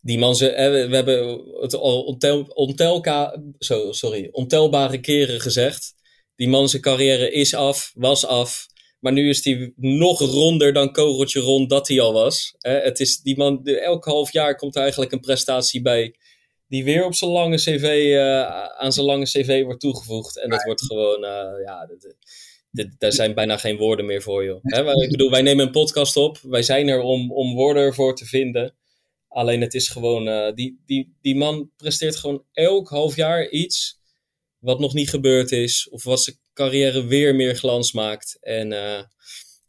die 0.00 0.18
man, 0.18 0.36
ze, 0.36 0.46
we 0.88 0.96
hebben 0.96 1.44
het 1.60 1.74
al 1.74 2.02
ontel, 2.02 2.42
ontelka, 2.42 3.42
sorry, 3.90 4.28
ontelbare 4.30 5.00
keren 5.00 5.40
gezegd. 5.40 5.94
Die 6.36 6.48
man 6.48 6.68
zijn 6.68 6.82
carrière 6.82 7.30
is 7.30 7.54
af, 7.54 7.92
was 7.94 8.26
af. 8.26 8.66
Maar 9.02 9.12
nu 9.12 9.28
is 9.28 9.44
hij 9.44 9.72
nog 9.76 10.20
ronder 10.20 10.72
dan 10.72 10.92
kogeltje 10.92 11.40
rond 11.40 11.70
dat 11.70 11.88
hij 11.88 12.00
al 12.00 12.12
was. 12.12 12.54
het 12.58 13.00
is 13.00 13.20
die 13.20 13.36
man, 13.36 13.64
elk 13.64 14.04
half 14.04 14.32
jaar 14.32 14.56
komt 14.56 14.74
er 14.74 14.80
eigenlijk 14.80 15.12
een 15.12 15.20
prestatie 15.20 15.82
bij. 15.82 16.14
Die 16.68 16.84
weer 16.84 17.04
op 17.04 17.14
zijn 17.14 17.30
lange 17.30 17.56
cv, 17.56 18.04
uh, 18.04 18.42
aan 18.66 18.92
zijn 18.92 19.06
lange 19.06 19.24
cv 19.24 19.62
wordt 19.64 19.80
toegevoegd. 19.80 20.38
En 20.38 20.50
dat 20.50 20.62
wordt 20.62 20.82
gewoon, 20.82 21.24
uh, 21.24 21.64
ja, 21.64 21.88
daar 22.98 23.12
zijn 23.12 23.34
bijna 23.34 23.56
geen 23.56 23.76
woorden 23.76 24.06
meer 24.06 24.22
voor, 24.22 24.44
joh. 24.44 24.58
Hè, 24.62 25.02
ik 25.02 25.10
bedoel, 25.10 25.30
wij 25.30 25.42
nemen 25.42 25.66
een 25.66 25.72
podcast 25.72 26.16
op. 26.16 26.38
Wij 26.42 26.62
zijn 26.62 26.88
er 26.88 27.00
om, 27.00 27.32
om 27.32 27.54
woorden 27.54 27.82
ervoor 27.82 28.16
te 28.16 28.24
vinden. 28.24 28.74
Alleen 29.28 29.60
het 29.60 29.74
is 29.74 29.88
gewoon, 29.88 30.28
uh, 30.28 30.52
die, 30.54 30.82
die, 30.86 31.16
die 31.20 31.36
man 31.36 31.70
presteert 31.76 32.16
gewoon 32.16 32.44
elk 32.52 32.88
half 32.88 33.16
jaar 33.16 33.48
iets 33.48 34.00
wat 34.58 34.80
nog 34.80 34.94
niet 34.94 35.10
gebeurd 35.10 35.52
is. 35.52 35.88
Of 35.90 36.04
wat 36.04 36.40
carrière 36.52 37.04
weer 37.06 37.34
meer 37.34 37.54
glans 37.54 37.92
maakt. 37.92 38.38
En, 38.40 38.72
uh, 38.72 39.02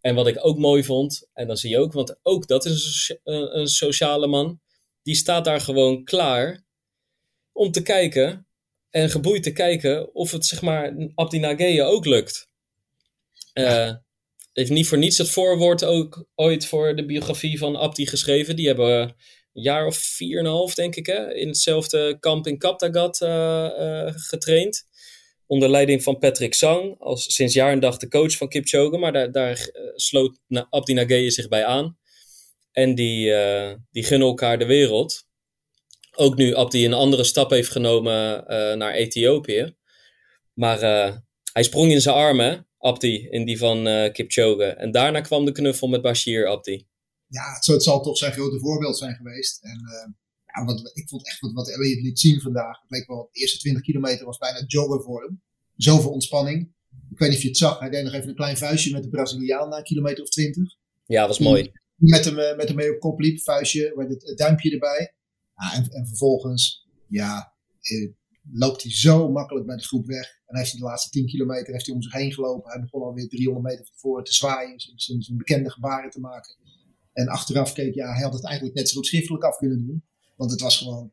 en 0.02 0.16
wat 0.16 0.28
ik 0.28 0.46
ook 0.46 0.58
mooi 0.58 0.84
vond, 0.84 1.30
en 1.34 1.48
dan 1.48 1.58
zie 1.58 1.70
je 1.70 1.80
ook, 1.80 1.94
want 1.94 2.20
ook 2.22 2.48
dat 2.48 2.66
is 2.66 3.16
een, 3.24 3.60
een 3.60 3.68
sociale 3.68 4.28
man. 4.28 4.62
Die 5.02 5.16
staat 5.16 5.46
daar 5.46 5.62
gewoon 5.62 6.04
klaar 6.04 6.66
om 7.52 7.72
te 7.72 7.82
kijken 7.82 8.48
en 8.90 9.10
geboeid 9.10 9.44
te 9.44 9.52
kijken 9.52 10.16
of 10.16 10.32
het 10.32 10.46
zeg 10.46 10.62
maar 10.62 11.12
Abdi 11.16 11.40
Nageye 11.40 11.84
ook 11.84 12.06
lukt. 12.06 12.48
Uh, 13.54 13.94
heeft 14.54 14.70
niet 14.70 14.88
voor 14.88 14.98
niets 14.98 15.18
het 15.18 15.30
voorwoord 15.30 15.84
ook 15.84 16.25
ooit 16.36 16.66
voor 16.66 16.96
de 16.96 17.06
biografie 17.06 17.58
van 17.58 17.75
Abdi 17.75 18.08
geschreven. 18.08 18.56
Die 18.56 18.68
hebben 18.68 19.02
een 19.54 19.62
jaar 19.62 19.86
of 19.86 19.98
vier 19.98 20.40
en 20.40 20.46
een 20.46 20.52
half, 20.52 20.74
denk 20.74 20.96
ik, 20.96 21.06
hè, 21.06 21.34
in 21.34 21.48
hetzelfde 21.48 22.18
kamp 22.20 22.48
in 22.48 22.58
Kaptagat 22.58 23.22
uh, 23.22 23.30
uh, 23.80 24.12
getraind 24.16 24.88
onder 25.48 25.70
leiding 25.70 26.04
van 26.04 26.18
Patrick 26.18 26.54
Sang, 26.54 26.96
als 27.00 27.34
sinds 27.34 27.54
jaar 27.54 27.72
en 27.72 27.80
dag 27.80 27.98
de 27.98 28.08
coach 28.08 28.38
van 28.38 28.48
Kipchoge. 28.48 28.98
Maar 28.98 29.14
daar, 29.14 29.32
daar 29.32 29.58
uh, 29.58 29.92
sloot 29.96 30.40
Abdi 30.70 30.94
Nageye 30.94 31.32
zich 31.32 31.48
bij 31.48 31.66
aan. 31.66 31.98
En 32.72 32.96
die, 32.96 33.30
uh, 33.30 33.74
die 33.91 34.04
gunnen 34.04 34.28
elkaar 34.28 34.60
de 34.60 34.65
wereld. 34.65 35.26
Ook 36.15 36.36
nu 36.36 36.56
Abdi 36.56 36.86
een 36.86 36.94
andere 36.94 37.24
stap 37.24 37.50
heeft 37.50 37.72
genomen 37.72 38.44
uh, 38.48 38.74
naar 38.74 38.94
Ethiopië. 38.94 39.76
Maar 40.54 40.80
hij 41.54 41.63
sprong 41.63 41.91
in 41.91 42.02
zijn 42.02 42.15
armen, 42.15 42.67
Abdi, 42.78 43.28
in 43.30 43.46
die 43.46 43.58
van 43.58 44.10
Kipchoge. 44.12 44.65
En 44.65 44.91
daarna 44.91 45.22
kwam 45.22 45.46
de 45.46 45.52
knuffel 45.52 45.88
met 45.88 46.02
Bashir 46.02 46.48
Abdi. 46.48 46.88
Ja, 47.28 47.54
het, 47.54 47.65
het 47.65 47.84
zal 47.84 48.02
toch 48.02 48.17
zijn 48.17 48.32
grote 48.32 48.60
voorbeeld 48.60 48.98
zijn 48.98 49.15
geweest. 49.15 49.63
En 49.63 49.82
ja, 50.54 50.66
wat, 50.66 50.92
ik 50.94 51.10
vond 51.10 51.28
echt 51.28 51.39
wat, 51.39 51.52
wat 51.52 51.70
Elliot 51.70 52.02
liet 52.02 52.20
zien 52.20 52.42
vandaag. 52.42 52.82
Het 52.82 52.89
leek 52.89 53.08
wel, 53.08 53.30
de 53.32 53.39
eerste 53.39 53.58
20 53.58 53.84
kilometer 53.84 54.26
was 54.26 54.38
bijna 54.38 54.63
jogger 54.68 55.02
voor 55.02 55.24
hem. 55.24 55.42
Zoveel 55.76 56.12
ontspanning. 56.12 56.72
Ik 57.12 57.20
weet 57.20 57.30
niet 57.30 57.38
of 57.38 57.44
je 57.44 57.50
het 57.50 57.58
zag. 57.58 57.80
Hij 57.80 57.89
deed 57.89 58.04
nog 58.04 58.13
even 58.13 58.30
een 58.30 58.36
klein 58.36 58.58
vuistje 58.58 58.92
met 58.92 59.04
de 59.04 59.10
Braziliaan 59.10 59.70
na 59.70 59.78
een 59.78 59.84
kilometer 59.84 60.24
of 60.24 60.30
20. 60.30 60.76
Ja, 61.06 61.20
dat 61.20 61.38
was 61.38 61.48
mooi. 61.48 61.72
Met 61.96 62.26
hem, 62.26 62.36
met 62.36 62.68
hem 62.68 62.76
mee 62.76 62.94
op 62.94 63.00
kop 63.00 63.20
liep, 63.20 63.42
vuistje, 63.42 63.94
met 63.96 64.10
het, 64.10 64.38
duimpje 64.38 64.72
erbij. 64.72 65.13
Ja, 65.56 65.74
en, 65.74 65.89
en 65.89 66.08
vervolgens, 66.08 66.88
ja, 67.08 67.54
eh, 67.82 68.12
loopt 68.52 68.84
hij 68.84 68.92
zo 68.92 69.32
makkelijk 69.32 69.66
bij 69.66 69.76
de 69.76 69.84
groep 69.84 70.06
weg. 70.06 70.42
En 70.46 70.58
heeft 70.58 70.72
hij 70.72 70.80
de 70.80 70.86
laatste 70.86 71.10
10 71.10 71.26
kilometer 71.26 71.74
heeft 71.74 71.86
hij 71.86 71.96
om 71.96 72.02
zich 72.02 72.13
heen 72.13 72.34
gelopen. 72.34 72.72
Hij 72.72 72.82
begon 72.82 73.02
alweer 73.02 73.28
300 73.28 73.66
meter 73.66 73.88
van 73.96 74.24
te 74.24 74.34
zwaaien, 74.34 74.80
zijn, 74.80 75.22
zijn 75.22 75.38
bekende 75.38 75.72
gebaren 75.72 76.10
te 76.10 76.20
maken. 76.20 76.56
En 77.13 77.28
achteraf 77.28 77.74
keek, 77.74 77.94
ja, 77.94 78.13
hij 78.13 78.24
had 78.24 78.34
het 78.34 78.46
eigenlijk 78.46 78.76
net 78.76 78.89
zo 78.89 78.96
goed 78.96 79.06
schriftelijk 79.06 79.44
af 79.44 79.58
kunnen 79.58 79.86
doen. 79.86 80.04
Want 80.43 80.56
het 80.56 80.63
was 80.63 80.77
gewoon, 80.77 81.12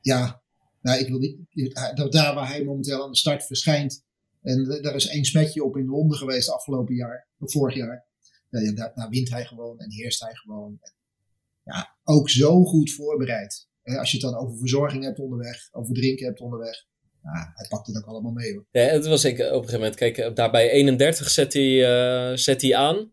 ja, 0.00 0.42
nou, 0.80 1.00
ik 1.00 1.08
wil 1.08 1.18
niet, 1.18 1.74
daar 2.10 2.34
waar 2.34 2.48
hij 2.48 2.64
momenteel 2.64 3.02
aan 3.02 3.10
de 3.10 3.16
start 3.16 3.46
verschijnt. 3.46 4.04
En 4.42 4.64
daar 4.82 4.94
is 4.94 5.06
één 5.06 5.24
smetje 5.24 5.64
op 5.64 5.76
in 5.76 5.86
Londen 5.86 6.18
geweest 6.18 6.50
afgelopen 6.50 6.94
jaar, 6.94 7.28
vorig 7.38 7.76
jaar. 7.76 8.06
Ja, 8.48 8.90
daar, 8.94 9.08
wint 9.08 9.30
hij 9.30 9.44
gewoon 9.44 9.78
en 9.78 9.92
heerst 9.92 10.20
hij 10.20 10.34
gewoon. 10.34 10.80
Ja, 11.64 11.96
ook 12.04 12.30
zo 12.30 12.64
goed 12.64 12.92
voorbereid. 12.92 13.68
Als 13.82 14.10
je 14.10 14.16
het 14.16 14.26
dan 14.26 14.40
over 14.40 14.58
verzorging 14.58 15.04
hebt 15.04 15.18
onderweg, 15.18 15.68
over 15.72 15.94
drinken 15.94 16.26
hebt 16.26 16.40
onderweg. 16.40 16.84
Ja, 17.22 17.52
hij 17.54 17.66
pakt 17.68 17.86
het 17.86 17.96
ook 17.96 18.06
allemaal 18.06 18.32
mee 18.32 18.52
hoor. 18.52 18.66
Ja, 18.70 18.82
het 18.82 19.06
was 19.06 19.24
ik 19.24 19.38
op 19.38 19.44
een 19.44 19.52
gegeven 19.52 19.78
moment. 19.78 19.94
Kijk, 19.94 20.36
daar 20.36 20.50
bij 20.50 20.70
31 20.70 21.30
zet 21.30 21.52
hij, 21.52 22.30
uh, 22.30 22.36
zet 22.36 22.62
hij 22.62 22.76
aan. 22.76 23.12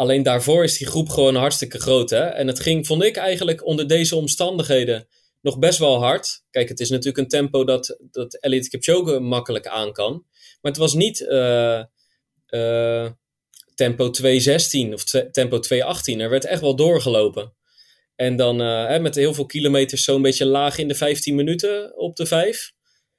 Alleen 0.00 0.22
daarvoor 0.22 0.64
is 0.64 0.78
die 0.78 0.86
groep 0.86 1.08
gewoon 1.08 1.34
hartstikke 1.34 1.80
groot. 1.80 2.10
Hè? 2.10 2.24
En 2.24 2.46
het 2.46 2.60
ging, 2.60 2.86
vond 2.86 3.02
ik 3.02 3.16
eigenlijk 3.16 3.66
onder 3.66 3.86
deze 3.86 4.16
omstandigheden 4.16 5.08
nog 5.40 5.58
best 5.58 5.78
wel 5.78 6.02
hard. 6.02 6.42
Kijk, 6.50 6.68
het 6.68 6.80
is 6.80 6.90
natuurlijk 6.90 7.18
een 7.18 7.28
tempo 7.28 7.64
dat, 7.64 7.98
dat 8.10 8.34
Elliot 8.34 8.68
Kipchoge 8.68 9.18
makkelijk 9.18 9.66
aan 9.66 9.92
kan. 9.92 10.12
Maar 10.60 10.72
het 10.72 10.76
was 10.76 10.94
niet 10.94 11.20
uh, 11.20 11.82
uh, 12.48 13.10
tempo 13.74 14.10
2.16 14.22 14.92
of 14.92 15.04
tempo 15.30 15.60
2.18. 15.74 16.18
Er 16.18 16.30
werd 16.30 16.44
echt 16.44 16.60
wel 16.60 16.76
doorgelopen. 16.76 17.54
En 18.16 18.36
dan 18.36 18.60
uh, 18.60 18.86
hè, 18.86 19.00
met 19.00 19.14
heel 19.14 19.34
veel 19.34 19.46
kilometers 19.46 20.04
zo'n 20.04 20.22
beetje 20.22 20.46
laag 20.46 20.78
in 20.78 20.88
de 20.88 20.94
15 20.94 21.34
minuten 21.34 21.98
op 21.98 22.16
de 22.16 22.26
5. 22.26 22.72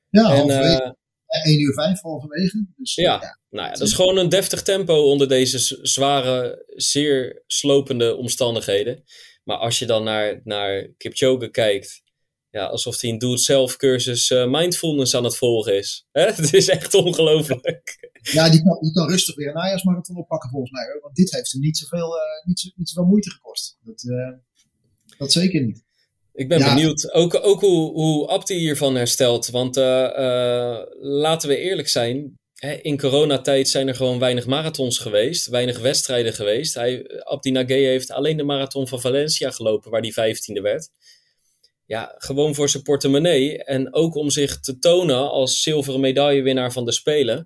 Ja, 0.10 0.36
en, 0.36 0.98
1 1.46 1.60
uur 1.60 1.74
5 1.74 2.02
halverwege. 2.02 2.66
Dus, 2.76 2.96
ja, 2.96 3.04
ja, 3.04 3.40
nou 3.50 3.68
ja, 3.68 3.74
dat 3.74 3.88
is 3.88 3.94
gewoon 3.94 4.18
een 4.18 4.30
deftig 4.30 4.62
tempo 4.62 4.94
onder 4.94 5.28
deze 5.28 5.80
zware, 5.82 6.66
zeer 6.68 7.44
slopende 7.48 8.16
omstandigheden. 8.16 9.04
Maar 9.44 9.58
als 9.58 9.80
je 9.80 9.86
dan 9.86 10.04
naar, 10.04 10.42
naar 10.44 10.88
Kipchoge 10.98 11.50
kijkt, 11.50 12.02
ja, 12.50 12.66
alsof 12.66 13.02
hij 13.02 13.10
een 13.10 13.18
do-it-self 13.18 13.76
cursus 13.76 14.30
uh, 14.30 14.48
mindfulness 14.48 15.16
aan 15.16 15.24
het 15.24 15.38
volgen 15.38 15.78
is. 15.78 16.06
Hè? 16.12 16.26
Het 16.26 16.54
is 16.54 16.68
echt 16.68 16.94
ongelooflijk. 16.94 18.10
Ja, 18.22 18.50
die 18.50 18.64
kan, 18.64 18.78
die 18.82 18.92
kan 18.92 19.10
rustig 19.10 19.36
weer 19.36 19.48
een 19.48 19.54
najaarsmarathon 19.54 20.18
oppakken 20.18 20.50
volgens 20.50 20.72
mij. 20.72 20.86
Hoor. 20.86 21.02
Want 21.02 21.16
dit 21.16 21.32
heeft 21.32 21.52
hem 21.52 21.62
niet 21.62 21.78
zoveel, 21.78 22.16
uh, 22.16 22.48
niet, 22.48 22.60
zo, 22.60 22.70
niet 22.76 22.90
zoveel 22.90 23.10
moeite 23.10 23.30
gekost. 23.30 23.78
Dat, 23.84 24.04
uh, 24.04 24.38
dat 25.18 25.32
zeker 25.32 25.62
niet. 25.62 25.84
Ik 26.34 26.48
ben 26.48 26.60
benieuwd 26.60 27.14
ook, 27.14 27.40
ook 27.42 27.62
hoe, 27.62 27.92
hoe 27.92 28.28
Abdi 28.28 28.56
hiervan 28.56 28.96
herstelt. 28.96 29.50
Want 29.50 29.78
uh, 29.78 29.84
uh, 30.18 30.80
laten 31.00 31.50
we 31.50 31.58
eerlijk 31.58 31.90
zijn. 31.90 32.40
Hè, 32.54 32.74
in 32.74 32.98
coronatijd 32.98 33.70
zijn 33.70 33.88
er 33.88 33.96
gewoon 33.96 34.20
weinig 34.20 34.46
marathons 34.46 34.98
geweest. 34.98 35.48
Weinig 35.48 35.80
wedstrijden 35.80 36.34
geweest. 36.34 36.74
Hij, 36.74 37.22
Abdi 37.24 37.52
Nageye 37.52 37.88
heeft 37.88 38.12
alleen 38.12 38.38
de 38.38 38.44
marathon 38.44 38.88
van 38.88 39.02
Valencia 39.02 39.52
gelopen. 39.52 39.92
Waar 39.92 40.02
hij 40.02 40.12
vijftiende 40.12 40.62
werd. 40.62 40.90
Ja, 41.86 42.16
gewoon 42.18 42.56
voor 42.56 42.70
zijn 42.70 42.84
portemonnee. 42.84 43.64
En 43.64 43.94
ook 43.94 44.16
om 44.16 44.30
zich 44.30 44.60
te 44.60 44.78
tonen 44.78 45.32
als 45.32 45.62
zilveren 45.62 46.00
medaillewinnaar 46.00 46.72
van 46.72 46.86
de 46.86 46.92
Spelen. 46.92 47.38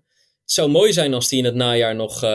Het 0.42 0.54
zou 0.54 0.70
mooi 0.70 0.94
zijn 0.94 1.14
als 1.14 1.30
hij 1.30 1.40
in 1.40 1.46
het 1.46 1.56
najaar 1.56 1.96
nog 1.96 2.24
uh, 2.24 2.30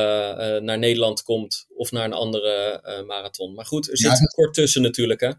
naar 0.59 0.79
Nederland 0.79 1.23
komt. 1.23 1.67
Of 1.69 1.93
naar 1.93 2.05
een 2.05 2.13
andere 2.13 2.81
marathon. 3.07 3.55
Maar 3.55 3.67
goed, 3.67 3.91
er 3.91 3.99
zit 3.99 4.19
ja, 4.19 4.27
kort 4.27 4.55
tussen 4.55 4.83
natuurlijk 4.83 5.21
hè. 5.21 5.31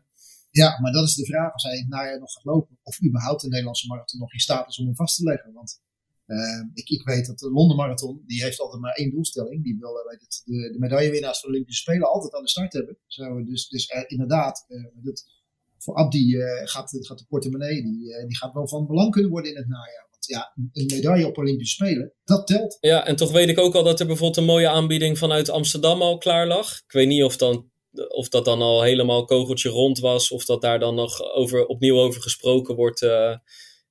Ja, 0.51 0.79
maar 0.79 0.91
dat 0.91 1.07
is 1.07 1.15
de 1.15 1.25
vraag 1.25 1.53
als 1.53 1.63
hij 1.63 1.77
het 1.77 1.87
najaar 1.87 2.19
nog 2.19 2.31
gaat 2.31 2.43
lopen. 2.43 2.77
Of 2.83 3.03
überhaupt 3.03 3.41
de 3.41 3.47
Nederlandse 3.47 3.87
marathon 3.87 4.19
nog 4.19 4.33
in 4.33 4.39
staat 4.39 4.67
is 4.67 4.79
om 4.79 4.85
hem 4.85 4.95
vast 4.95 5.17
te 5.17 5.23
leggen. 5.23 5.53
Want 5.53 5.81
uh, 6.27 6.63
ik, 6.73 6.89
ik 6.89 7.03
weet 7.03 7.25
dat 7.25 7.39
de 7.39 7.51
Londen 7.51 7.77
Marathon, 7.77 8.23
die 8.25 8.43
heeft 8.43 8.59
altijd 8.59 8.81
maar 8.81 8.93
één 8.93 9.11
doelstelling. 9.11 9.63
Die 9.63 9.77
wil 9.79 9.89
uh, 9.89 10.19
het, 10.19 10.41
de, 10.45 10.75
medaillewinnaars 10.79 11.39
van 11.39 11.49
de 11.49 11.55
Olympische 11.55 11.81
Spelen 11.81 12.07
altijd 12.07 12.33
aan 12.33 12.41
de 12.41 12.49
start 12.49 12.73
hebben. 12.73 12.97
Dus 13.45 13.67
dus 13.67 13.89
er, 13.89 14.09
inderdaad, 14.09 14.65
uh, 14.67 14.85
dat, 14.93 15.25
voor 15.77 15.95
Abdi 15.95 16.35
gaat, 16.63 16.97
gaat 16.99 17.17
de 17.17 17.25
portemonnee, 17.27 17.83
die, 17.83 18.25
die 18.27 18.37
gaat 18.37 18.53
wel 18.53 18.67
van 18.67 18.87
belang 18.87 19.11
kunnen 19.11 19.31
worden 19.31 19.51
in 19.51 19.57
het 19.57 19.67
najaar. 19.67 20.07
Want 20.11 20.25
ja, 20.25 20.51
een 20.73 20.85
medaille 20.85 21.27
op 21.27 21.37
Olympische 21.37 21.75
Spelen, 21.75 22.13
dat 22.23 22.47
telt. 22.47 22.77
Ja, 22.79 23.05
en 23.05 23.15
toch 23.15 23.31
weet 23.31 23.49
ik 23.49 23.59
ook 23.59 23.75
al 23.75 23.83
dat 23.83 23.99
er 23.99 24.05
bijvoorbeeld 24.05 24.37
een 24.37 24.53
mooie 24.53 24.69
aanbieding 24.69 25.17
vanuit 25.17 25.49
Amsterdam 25.49 26.01
al 26.01 26.17
klaar 26.17 26.47
lag. 26.47 26.75
Ik 26.75 26.91
weet 26.91 27.07
niet 27.07 27.23
of, 27.23 27.37
dan, 27.37 27.70
of 28.07 28.29
dat 28.29 28.45
dan 28.45 28.61
al 28.61 28.81
helemaal 28.81 29.25
kogeltje 29.25 29.69
rond 29.69 29.99
was, 29.99 30.31
of 30.31 30.45
dat 30.45 30.61
daar 30.61 30.79
dan 30.79 30.95
nog 30.95 31.21
over, 31.33 31.65
opnieuw 31.65 31.97
over 31.97 32.21
gesproken 32.21 32.75
wordt 32.75 33.01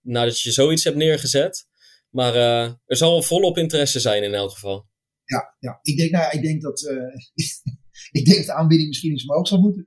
nadat 0.03 0.41
je 0.41 0.53
zoiets 0.53 0.85
hebt 0.85 0.97
neergezet. 0.97 1.69
Maar 2.11 2.35
uh, 2.35 2.63
er 2.87 2.97
zal 2.97 3.23
volop 3.23 3.59
interesse 3.59 4.01
zijn 4.01 4.23
in 4.23 4.35
elk 4.35 4.51
geval. 4.51 4.89
Ja, 5.25 5.57
ja. 5.59 5.79
Ik, 5.83 5.97
denk, 5.97 6.11
nou, 6.11 6.37
ik 6.37 6.43
denk 6.43 6.63
dat 6.63 6.83
uh, 6.83 7.15
ik 8.21 8.25
denk 8.25 8.37
dat 8.37 8.47
de 8.47 8.53
aanbieding 8.53 8.89
misschien 8.89 9.13
iets 9.13 9.27
omhoog 9.27 9.49
zou 9.49 9.61
moeten. 9.61 9.87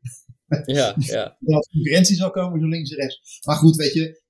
Ja, 0.66 0.96
ja. 1.00 1.38
dat 1.40 1.68
concurrentie 1.68 2.16
zal 2.16 2.32
komen 2.32 2.60
zo 2.60 2.68
links 2.68 2.92
en 2.92 2.98
rechts. 2.98 3.40
Maar 3.46 3.56
goed, 3.56 3.76
weet 3.76 3.94
je, 3.94 4.22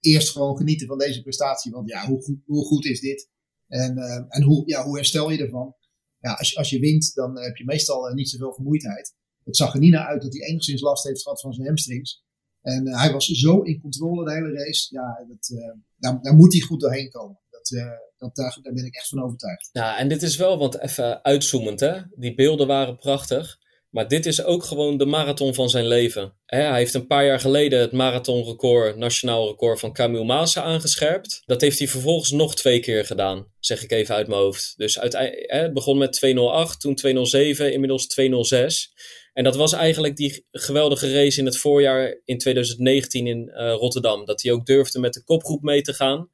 eerst 0.00 0.30
gewoon 0.30 0.56
genieten 0.56 0.86
van 0.86 0.98
deze 0.98 1.22
prestatie. 1.22 1.72
Want 1.72 1.88
ja, 1.88 2.06
hoe 2.06 2.22
goed, 2.22 2.38
hoe 2.44 2.64
goed 2.66 2.84
is 2.84 3.00
dit? 3.00 3.30
En, 3.66 3.96
en 4.28 4.42
hoe, 4.42 4.62
ja, 4.68 4.84
hoe 4.84 4.96
herstel 4.96 5.30
je 5.30 5.38
ervan? 5.38 5.74
Ja, 6.18 6.32
als, 6.32 6.56
als 6.56 6.70
je 6.70 6.78
wint, 6.78 7.14
dan 7.14 7.38
heb 7.38 7.56
je 7.56 7.64
meestal 7.64 8.14
niet 8.14 8.28
zoveel 8.28 8.54
vermoeidheid. 8.54 9.14
Het 9.44 9.56
zag 9.56 9.74
er 9.74 9.80
niet 9.80 9.92
naar 9.92 10.06
uit 10.06 10.22
dat 10.22 10.32
hij 10.32 10.48
enigszins 10.48 10.80
last 10.80 11.04
heeft 11.04 11.22
gehad 11.22 11.40
van 11.40 11.52
zijn 11.52 11.66
hamstrings. 11.66 12.22
En 12.62 12.86
uh, 12.86 13.00
hij 13.00 13.12
was 13.12 13.26
zo 13.26 13.60
in 13.60 13.80
controle 13.80 14.24
de 14.24 14.32
hele 14.32 14.52
race. 14.52 14.86
Ja, 14.90 15.26
uh, 15.28 15.74
daar, 15.96 16.22
daar, 16.22 16.34
moet 16.34 16.52
hij 16.52 16.62
goed 16.62 16.80
doorheen 16.80 17.10
komen. 17.10 17.40
Dat, 17.50 17.70
uh, 17.70 17.86
dat, 18.18 18.36
daar, 18.36 18.58
ben 18.62 18.84
ik 18.84 18.94
echt 18.94 19.08
van 19.08 19.22
overtuigd. 19.22 19.68
Ja, 19.72 19.98
en 19.98 20.08
dit 20.08 20.22
is 20.22 20.36
wel, 20.36 20.58
want 20.58 20.78
even 20.78 21.24
uitzoomend 21.24 21.80
hè. 21.80 22.00
Die 22.16 22.34
beelden 22.34 22.66
waren 22.66 22.96
prachtig. 22.96 23.60
Maar 23.90 24.08
dit 24.08 24.26
is 24.26 24.44
ook 24.44 24.64
gewoon 24.64 24.96
de 24.96 25.06
marathon 25.06 25.54
van 25.54 25.68
zijn 25.68 25.86
leven. 25.86 26.34
Hij 26.46 26.76
heeft 26.76 26.94
een 26.94 27.06
paar 27.06 27.24
jaar 27.24 27.40
geleden 27.40 27.80
het 27.80 27.92
marathonrecord, 27.92 28.96
nationaal 28.96 29.48
record 29.48 29.80
van 29.80 29.92
Camille 29.92 30.24
Maassen 30.24 30.62
aangescherpt. 30.62 31.42
Dat 31.44 31.60
heeft 31.60 31.78
hij 31.78 31.88
vervolgens 31.88 32.30
nog 32.30 32.54
twee 32.54 32.80
keer 32.80 33.04
gedaan, 33.06 33.46
zeg 33.58 33.82
ik 33.82 33.90
even 33.90 34.14
uit 34.14 34.28
mijn 34.28 34.40
hoofd. 34.40 34.74
Dus 34.76 34.94
het 34.94 35.70
begon 35.72 35.98
met 35.98 36.12
208, 36.12 36.80
toen 36.80 36.94
207, 36.94 37.72
inmiddels 37.72 38.06
206. 38.06 38.92
En 39.32 39.44
dat 39.44 39.56
was 39.56 39.72
eigenlijk 39.72 40.16
die 40.16 40.46
geweldige 40.50 41.12
race 41.12 41.38
in 41.38 41.46
het 41.46 41.58
voorjaar 41.58 42.20
in 42.24 42.38
2019 42.38 43.26
in 43.26 43.48
uh, 43.48 43.72
Rotterdam. 43.72 44.24
Dat 44.24 44.42
hij 44.42 44.52
ook 44.52 44.66
durfde 44.66 44.98
met 44.98 45.14
de 45.14 45.24
kopgroep 45.24 45.62
mee 45.62 45.82
te 45.82 45.92
gaan 45.92 46.30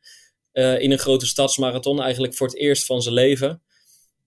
uh, 0.53 0.81
in 0.81 0.91
een 0.91 0.99
grote 0.99 1.27
stadsmarathon. 1.27 2.03
Eigenlijk 2.03 2.35
voor 2.35 2.47
het 2.47 2.57
eerst 2.57 2.85
van 2.85 3.03
zijn 3.03 3.15
leven. 3.15 3.63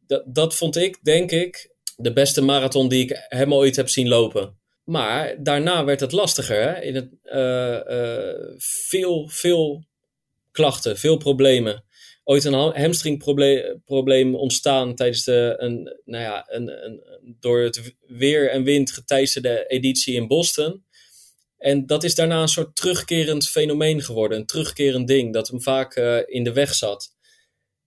Dat, 0.07 0.23
dat 0.25 0.55
vond 0.55 0.75
ik, 0.75 1.03
denk 1.03 1.31
ik, 1.31 1.71
de 1.95 2.13
beste 2.13 2.41
marathon 2.41 2.87
die 2.87 3.03
ik 3.03 3.25
hem 3.27 3.53
ooit 3.53 3.75
heb 3.75 3.89
zien 3.89 4.07
lopen. 4.07 4.59
Maar 4.83 5.43
daarna 5.43 5.85
werd 5.85 5.99
het 5.99 6.11
lastiger. 6.11 6.61
Hè? 6.61 6.81
In 6.81 6.95
het, 6.95 7.09
uh, 7.23 8.55
veel, 8.57 9.27
veel 9.27 9.83
klachten, 10.51 10.97
veel 10.97 11.17
problemen 11.17 11.83
ooit 12.23 12.43
een 12.43 12.53
hamstringprobleem 12.53 14.35
ontstaan 14.35 14.95
tijdens 14.95 15.23
de, 15.23 15.53
een, 15.57 15.97
nou 16.05 16.23
ja, 16.23 16.45
een, 16.47 16.85
een, 16.85 17.03
door 17.39 17.59
het 17.59 17.95
weer 18.07 18.49
en 18.49 18.63
wind 18.63 18.91
geteisterde 18.91 19.65
editie 19.67 20.15
in 20.15 20.27
Boston. 20.27 20.83
En 21.57 21.85
dat 21.85 22.03
is 22.03 22.15
daarna 22.15 22.41
een 22.41 22.47
soort 22.47 22.75
terugkerend 22.75 23.47
fenomeen 23.47 24.01
geworden, 24.01 24.37
een 24.37 24.45
terugkerend 24.45 25.07
ding 25.07 25.33
dat 25.33 25.47
hem 25.47 25.61
vaak 25.61 25.95
uh, 25.95 26.17
in 26.25 26.43
de 26.43 26.53
weg 26.53 26.73
zat. 26.73 27.15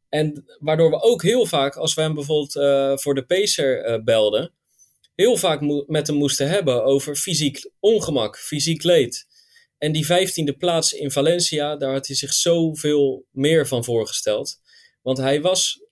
En 0.08 0.44
waardoor 0.58 0.90
we 0.90 1.02
ook 1.02 1.22
heel 1.22 1.46
vaak, 1.46 1.76
als 1.76 1.94
we 1.94 2.00
hem 2.00 2.14
bijvoorbeeld 2.14 2.56
uh, 2.56 2.96
voor 2.96 3.14
de 3.14 3.26
Pacer 3.26 4.04
belden, 4.04 4.52
heel 5.14 5.36
vaak 5.36 5.86
met 5.86 6.06
hem 6.06 6.16
moesten 6.16 6.48
hebben 6.48 6.84
over 6.84 7.16
fysiek 7.16 7.70
ongemak, 7.80 8.38
fysiek 8.38 8.82
leed. 8.82 9.26
En 9.84 9.92
die 9.92 10.06
vijftiende 10.06 10.56
plaats 10.56 10.92
in 10.92 11.10
Valencia, 11.10 11.76
daar 11.76 11.92
had 11.92 12.06
hij 12.06 12.16
zich 12.16 12.32
zoveel 12.32 13.26
meer 13.30 13.66
van 13.66 13.84
voorgesteld. 13.84 14.60
Want 15.02 15.18
hij 15.18 15.40
was 15.40 15.84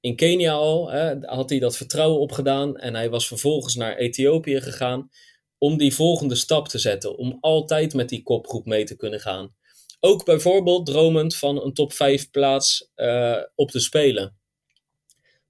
in 0.00 0.16
Kenia 0.16 0.52
al, 0.52 0.90
hè, 0.90 1.14
had 1.20 1.50
hij 1.50 1.58
dat 1.58 1.76
vertrouwen 1.76 2.20
opgedaan. 2.20 2.76
En 2.76 2.94
hij 2.94 3.10
was 3.10 3.26
vervolgens 3.26 3.74
naar 3.74 3.96
Ethiopië 3.96 4.60
gegaan 4.60 5.10
om 5.58 5.78
die 5.78 5.94
volgende 5.94 6.34
stap 6.34 6.68
te 6.68 6.78
zetten. 6.78 7.16
Om 7.16 7.38
altijd 7.40 7.94
met 7.94 8.08
die 8.08 8.22
kopgroep 8.22 8.66
mee 8.66 8.84
te 8.84 8.96
kunnen 8.96 9.20
gaan. 9.20 9.54
Ook 10.00 10.24
bijvoorbeeld 10.24 10.86
dromend 10.86 11.36
van 11.36 11.62
een 11.62 11.72
top 11.72 11.92
5 11.92 12.30
plaats 12.30 12.90
uh, 12.96 13.42
op 13.54 13.70
te 13.70 13.80
spelen. 13.80 14.38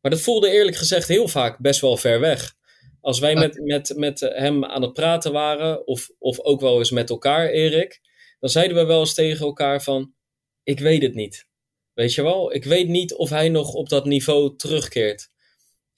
Maar 0.00 0.10
dat 0.10 0.20
voelde 0.20 0.50
eerlijk 0.50 0.76
gezegd 0.76 1.08
heel 1.08 1.28
vaak 1.28 1.58
best 1.58 1.80
wel 1.80 1.96
ver 1.96 2.20
weg. 2.20 2.54
Als 3.04 3.18
wij 3.18 3.34
met, 3.34 3.60
met, 3.64 3.92
met 3.96 4.20
hem 4.20 4.64
aan 4.64 4.82
het 4.82 4.92
praten 4.92 5.32
waren, 5.32 5.86
of, 5.86 6.10
of 6.18 6.40
ook 6.40 6.60
wel 6.60 6.78
eens 6.78 6.90
met 6.90 7.10
elkaar, 7.10 7.48
Erik, 7.48 8.00
dan 8.40 8.50
zeiden 8.50 8.76
we 8.76 8.84
wel 8.84 9.00
eens 9.00 9.14
tegen 9.14 9.46
elkaar 9.46 9.82
van, 9.82 10.14
ik 10.62 10.80
weet 10.80 11.02
het 11.02 11.14
niet. 11.14 11.46
Weet 11.92 12.14
je 12.14 12.22
wel, 12.22 12.54
ik 12.54 12.64
weet 12.64 12.88
niet 12.88 13.14
of 13.14 13.30
hij 13.30 13.48
nog 13.48 13.74
op 13.74 13.88
dat 13.88 14.04
niveau 14.04 14.56
terugkeert. 14.56 15.28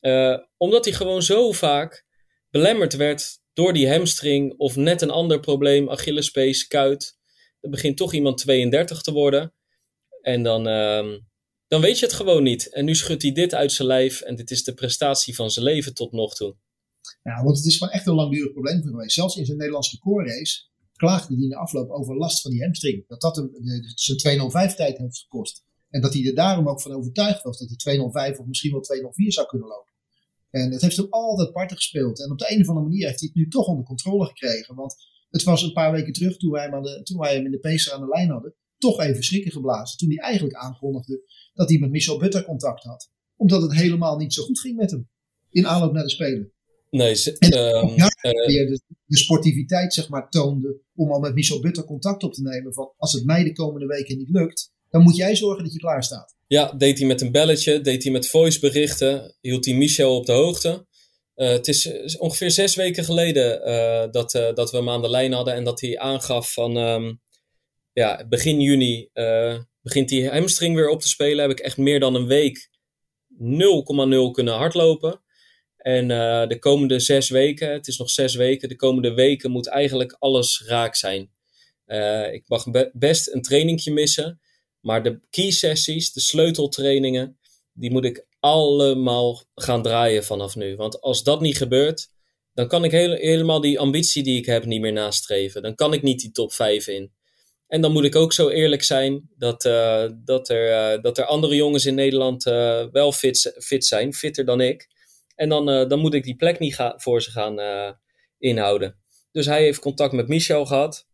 Uh, 0.00 0.38
omdat 0.56 0.84
hij 0.84 0.94
gewoon 0.94 1.22
zo 1.22 1.52
vaak 1.52 2.06
belemmerd 2.50 2.96
werd 2.96 3.38
door 3.52 3.72
die 3.72 3.90
hamstring 3.90 4.58
of 4.58 4.76
net 4.76 5.02
een 5.02 5.10
ander 5.10 5.40
probleem, 5.40 5.90
Achillespees, 5.90 6.66
kuit. 6.66 7.18
Er 7.60 7.70
begint 7.70 7.96
toch 7.96 8.12
iemand 8.12 8.38
32 8.38 9.02
te 9.02 9.12
worden. 9.12 9.54
En 10.20 10.42
dan, 10.42 10.68
uh, 10.68 11.18
dan 11.66 11.80
weet 11.80 11.98
je 11.98 12.06
het 12.06 12.14
gewoon 12.14 12.42
niet. 12.42 12.72
En 12.72 12.84
nu 12.84 12.94
schudt 12.94 13.22
hij 13.22 13.32
dit 13.32 13.54
uit 13.54 13.72
zijn 13.72 13.88
lijf 13.88 14.20
en 14.20 14.36
dit 14.36 14.50
is 14.50 14.64
de 14.64 14.74
prestatie 14.74 15.34
van 15.34 15.50
zijn 15.50 15.64
leven 15.64 15.94
tot 15.94 16.12
nog 16.12 16.34
toe. 16.34 16.56
Ja, 17.22 17.42
want 17.42 17.56
het 17.56 17.66
is 17.66 17.76
gewoon 17.76 17.92
echt 17.92 18.06
een 18.06 18.14
langdurig 18.14 18.52
probleem 18.52 18.82
geweest. 18.82 19.14
Zelfs 19.14 19.36
in 19.36 19.44
zijn 19.44 19.56
Nederlandse 19.56 19.96
recordrace 19.96 20.68
klaagde 20.96 21.34
hij 21.34 21.42
in 21.42 21.48
de 21.48 21.56
afloop 21.56 21.90
over 21.90 22.16
last 22.16 22.40
van 22.40 22.50
die 22.50 22.62
hamstring. 22.62 23.06
Dat 23.06 23.20
dat 23.20 23.36
hem 23.36 23.50
zijn 23.94 24.18
205 24.18 24.74
tijd 24.74 24.98
heeft 24.98 25.18
gekost. 25.18 25.64
En 25.90 26.00
dat 26.00 26.14
hij 26.14 26.26
er 26.26 26.34
daarom 26.34 26.68
ook 26.68 26.80
van 26.80 26.92
overtuigd 26.92 27.42
was 27.42 27.58
dat 27.58 27.68
hij 27.68 27.76
205 27.76 28.38
of 28.38 28.46
misschien 28.46 28.72
wel 28.72 28.80
204 28.80 29.32
zou 29.32 29.46
kunnen 29.46 29.68
lopen. 29.68 29.92
En 30.50 30.72
het 30.72 30.82
heeft 30.82 30.96
hem 30.96 31.06
altijd 31.10 31.52
parten 31.52 31.76
gespeeld. 31.76 32.22
En 32.22 32.30
op 32.30 32.38
de 32.38 32.52
een 32.52 32.60
of 32.60 32.68
andere 32.68 32.86
manier 32.86 33.06
heeft 33.06 33.20
hij 33.20 33.28
het 33.32 33.36
nu 33.36 33.48
toch 33.48 33.66
onder 33.66 33.84
controle 33.84 34.26
gekregen. 34.26 34.74
Want 34.74 34.94
het 35.30 35.42
was 35.42 35.62
een 35.62 35.72
paar 35.72 35.92
weken 35.92 36.12
terug, 36.12 36.36
toen 36.36 36.50
wij 36.50 36.68
hem, 36.68 36.82
de, 36.82 37.02
toen 37.02 37.18
wij 37.18 37.34
hem 37.34 37.44
in 37.44 37.50
de 37.50 37.58
pacer 37.58 37.92
aan 37.92 38.00
de 38.00 38.08
lijn 38.08 38.30
hadden, 38.30 38.54
toch 38.78 39.00
even 39.00 39.22
schrikken 39.22 39.52
geblazen. 39.52 39.98
Toen 39.98 40.08
hij 40.08 40.18
eigenlijk 40.18 40.56
aankondigde 40.56 41.22
dat 41.54 41.68
hij 41.68 41.78
met 41.78 41.90
Michel 41.90 42.18
Butter 42.18 42.44
contact 42.44 42.82
had. 42.82 43.10
Omdat 43.36 43.62
het 43.62 43.74
helemaal 43.74 44.16
niet 44.16 44.34
zo 44.34 44.42
goed 44.42 44.60
ging 44.60 44.76
met 44.76 44.90
hem. 44.90 45.08
In 45.50 45.66
aanloop 45.66 45.92
naar 45.92 46.02
de 46.02 46.10
Spelen. 46.10 46.52
Nee, 46.96 47.14
ze, 47.14 47.36
um, 47.40 47.88
ja, 47.96 48.10
uh, 48.22 48.66
de, 48.66 48.80
de, 49.06 49.16
sportiviteit 49.16 49.94
zeg 49.94 50.08
maar 50.08 50.30
toonde 50.30 50.80
om 50.94 51.12
al 51.12 51.20
met 51.20 51.34
Michel 51.34 51.60
Butter 51.60 51.84
contact 51.84 52.22
op 52.22 52.34
te 52.34 52.42
nemen 52.42 52.74
van 52.74 52.92
als 52.96 53.12
het 53.12 53.24
mij 53.24 53.44
de 53.44 53.52
komende 53.52 53.86
weken 53.86 54.18
niet 54.18 54.30
lukt, 54.30 54.72
dan 54.90 55.02
moet 55.02 55.16
jij 55.16 55.36
zorgen 55.36 55.64
dat 55.64 55.72
je 55.72 55.78
klaar 55.78 56.04
staat. 56.04 56.34
Ja, 56.46 56.72
deed 56.72 56.98
hij 56.98 57.06
met 57.06 57.20
een 57.20 57.32
belletje, 57.32 57.80
deed 57.80 58.02
hij 58.02 58.12
met 58.12 58.28
voiceberichten, 58.28 59.36
hield 59.40 59.64
hij 59.64 59.74
Michel 59.74 60.16
op 60.16 60.26
de 60.26 60.32
hoogte. 60.32 60.86
Uh, 61.36 61.48
het 61.48 61.68
is 61.68 61.88
ongeveer 62.18 62.50
zes 62.50 62.74
weken 62.74 63.04
geleden 63.04 63.68
uh, 63.68 64.12
dat, 64.12 64.30
dat 64.54 64.70
we 64.70 64.76
hem 64.76 64.88
aan 64.88 65.02
de 65.02 65.10
lijn 65.10 65.32
hadden 65.32 65.54
en 65.54 65.64
dat 65.64 65.80
hij 65.80 65.98
aangaf 65.98 66.52
van 66.52 66.76
um, 66.76 67.20
ja, 67.92 68.26
begin 68.28 68.60
juni 68.60 69.10
begint 69.86 70.08
die 70.08 70.28
hamstring 70.28 70.74
weer 70.74 70.88
op 70.88 71.00
te 71.00 71.08
spelen. 71.08 71.48
Heb 71.48 71.58
ik 71.58 71.64
echt 71.64 71.76
meer 71.76 72.00
dan 72.00 72.14
een 72.14 72.26
week 72.26 72.68
0,0 73.28 74.30
kunnen 74.32 74.54
hardlopen. 74.54 75.20
En 75.86 76.10
uh, 76.10 76.46
de 76.46 76.58
komende 76.58 77.00
zes 77.00 77.28
weken, 77.28 77.72
het 77.72 77.86
is 77.86 77.98
nog 77.98 78.10
zes 78.10 78.34
weken, 78.34 78.68
de 78.68 78.76
komende 78.76 79.14
weken 79.14 79.50
moet 79.50 79.66
eigenlijk 79.66 80.16
alles 80.18 80.62
raak 80.66 80.94
zijn. 80.94 81.30
Uh, 81.86 82.32
ik 82.32 82.44
mag 82.46 82.70
be 82.70 82.90
best 82.92 83.28
een 83.28 83.42
trainingje 83.42 83.92
missen, 83.92 84.40
maar 84.80 85.02
de 85.02 85.20
key 85.30 85.50
sessies, 85.50 86.12
de 86.12 86.20
sleuteltrainingen, 86.20 87.38
die 87.72 87.90
moet 87.90 88.04
ik 88.04 88.26
allemaal 88.40 89.42
gaan 89.54 89.82
draaien 89.82 90.24
vanaf 90.24 90.56
nu. 90.56 90.76
Want 90.76 91.00
als 91.00 91.22
dat 91.22 91.40
niet 91.40 91.56
gebeurt, 91.56 92.08
dan 92.54 92.68
kan 92.68 92.84
ik 92.84 92.90
helemaal 92.90 93.60
die 93.60 93.80
ambitie 93.80 94.22
die 94.22 94.38
ik 94.38 94.46
heb 94.46 94.64
niet 94.64 94.80
meer 94.80 94.92
nastreven. 94.92 95.62
Dan 95.62 95.74
kan 95.74 95.92
ik 95.92 96.02
niet 96.02 96.20
die 96.20 96.30
top 96.30 96.52
5 96.52 96.86
in. 96.86 97.12
En 97.66 97.80
dan 97.80 97.92
moet 97.92 98.04
ik 98.04 98.16
ook 98.16 98.32
zo 98.32 98.48
eerlijk 98.48 98.82
zijn 98.82 99.30
dat, 99.38 99.64
uh, 99.64 100.08
dat, 100.14 100.48
er, 100.48 101.02
dat 101.02 101.18
er 101.18 101.24
andere 101.24 101.54
jongens 101.54 101.86
in 101.86 101.94
Nederland 101.94 102.42
wel 102.92 103.12
fit, 103.12 103.54
fit 103.58 103.84
zijn, 103.84 104.14
fitter 104.14 104.44
dan 104.44 104.60
ik. 104.60 104.94
En 105.36 105.48
dan, 105.48 105.70
uh, 105.70 105.88
dan 105.88 105.98
moet 105.98 106.14
ik 106.14 106.24
die 106.24 106.36
plek 106.36 106.58
niet 106.58 106.74
ga 106.74 106.94
voor 106.96 107.22
ze 107.22 107.30
gaan 107.30 107.60
uh, 107.60 107.90
inhouden. 108.38 109.00
Dus 109.32 109.46
hij 109.46 109.62
heeft 109.62 109.78
contact 109.78 110.12
met 110.12 110.28
Michel 110.28 110.66
gehad. 110.66 111.08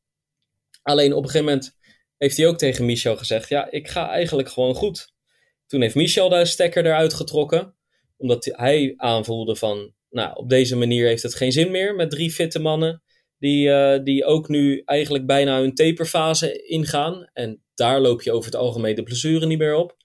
Alleen 0.83 1.13
op 1.13 1.23
een 1.23 1.31
gegeven 1.31 1.53
moment 1.53 1.77
heeft 2.17 2.37
hij 2.37 2.47
ook 2.47 2.59
tegen 2.59 2.85
Michel 2.85 3.17
gezegd: 3.17 3.49
Ja, 3.49 3.71
ik 3.71 3.89
ga 3.89 4.11
eigenlijk 4.11 4.49
gewoon 4.49 4.75
goed. 4.75 5.13
Toen 5.67 5.81
heeft 5.81 5.95
Michel 5.95 6.29
de 6.29 6.45
stekker 6.45 6.87
eruit 6.87 7.15
getrokken. 7.15 7.77
Omdat 8.17 8.45
hij 8.45 8.95
aanvoelde 8.97 9.57
van, 9.57 9.95
nou, 10.11 10.37
op 10.37 10.49
deze 10.49 10.77
manier 10.77 11.07
heeft 11.07 11.23
het 11.23 11.35
geen 11.35 11.53
zin 11.53 11.71
meer 11.71 11.95
met 11.95 12.11
drie 12.11 12.31
fitte 12.31 12.59
mannen. 12.59 13.03
Die, 13.39 13.69
uh, 13.69 14.03
die 14.05 14.25
ook 14.25 14.49
nu 14.49 14.83
eigenlijk 14.85 15.27
bijna 15.27 15.61
hun 15.61 15.75
taperfase 15.75 16.63
ingaan. 16.63 17.31
En 17.33 17.63
daar 17.75 18.01
loop 18.01 18.23
je 18.23 18.33
over 18.33 18.51
het 18.51 18.61
algemeen 18.61 18.95
de 18.95 19.03
blessure 19.03 19.47
niet 19.47 19.59
meer 19.59 19.75
op. 19.75 19.97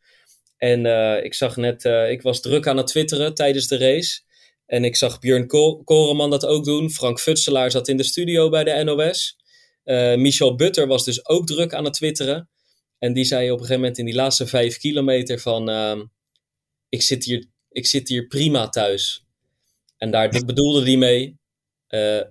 En 0.58 0.86
uh, 0.86 1.24
ik 1.24 1.34
zag 1.34 1.56
net, 1.56 1.86
uh, 1.86 2.12
ik 2.12 2.22
was 2.22 2.42
druk 2.42 2.68
aan 2.68 2.78
het 2.78 2.88
twitteren 2.88 3.34
tijdens 3.34 3.68
de 3.68 3.78
race. 3.78 4.22
En 4.66 4.84
ik 4.84 4.96
zag 4.96 5.20
Björn 5.20 5.48
Koreman 5.84 6.30
dat 6.30 6.46
ook 6.46 6.66
doen. 6.66 6.92
Frank 6.92 7.20
Futselaar 7.20 7.72
zat 7.72 7.88
in 7.88 7.98
de 7.98 8.04
studio 8.04 8.50
bij 8.50 8.64
de 8.64 8.84
NOS. 8.84 9.38
Uh, 9.84 10.16
Michel 10.16 10.56
Butter 10.56 10.88
was 10.88 11.06
dus 11.06 11.28
ook 11.28 11.48
druk 11.48 11.74
aan 11.74 11.84
het 11.84 11.94
twitteren. 11.94 12.50
En 13.00 13.14
die 13.14 13.24
zei 13.24 13.46
op 13.46 13.52
een 13.52 13.58
gegeven 13.60 13.82
moment 13.82 13.98
in 13.98 14.06
die 14.06 14.16
laatste 14.16 14.48
vijf 14.48 14.78
kilometer 14.78 15.40
van... 15.40 15.70
Uh, 15.70 16.02
ik, 16.90 17.02
zit 17.02 17.24
hier, 17.24 17.46
ik 17.70 17.86
zit 17.86 18.08
hier 18.08 18.28
prima 18.28 18.70
thuis. 18.70 19.26
En 19.98 20.12
daar 20.12 20.30
bedoelde 20.46 20.84
hij 20.84 20.98
mee. 20.98 21.40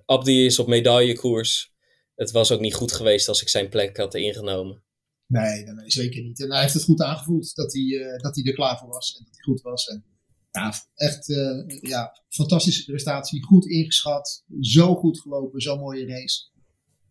Abdi 0.05 0.45
is 0.45 0.59
op 0.59 0.67
medaillekoers. 0.67 1.71
Het 2.15 2.31
was 2.31 2.51
ook 2.51 2.59
niet 2.59 2.73
goed 2.73 2.91
geweest 2.91 3.27
als 3.27 3.41
ik 3.41 3.49
zijn 3.49 3.69
plek 3.69 3.97
had 3.97 4.15
ingenomen. 4.15 4.83
Nee, 5.27 5.63
nee, 5.63 5.91
zeker 5.91 6.23
niet. 6.23 6.41
En 6.41 6.51
hij 6.51 6.61
heeft 6.61 6.73
het 6.73 6.83
goed 6.83 7.01
aangevoeld 7.01 7.55
dat 7.55 7.73
hij, 7.73 7.81
uh, 7.81 8.17
dat 8.17 8.35
hij 8.35 8.43
er 8.43 8.53
klaar 8.53 8.77
voor 8.77 8.87
was 8.87 9.17
en 9.17 9.23
dat 9.23 9.35
hij 9.35 9.43
goed 9.43 9.61
was. 9.61 9.87
En 9.87 10.03
ja, 10.51 10.73
echt 10.95 11.29
uh, 11.29 11.63
ja, 11.81 12.21
fantastische 12.29 12.85
prestatie. 12.85 13.43
Goed 13.43 13.65
ingeschat. 13.65 14.43
Zo 14.59 14.95
goed 14.95 15.19
gelopen. 15.19 15.61
Zo'n 15.61 15.79
mooie 15.79 16.05
race. 16.05 16.49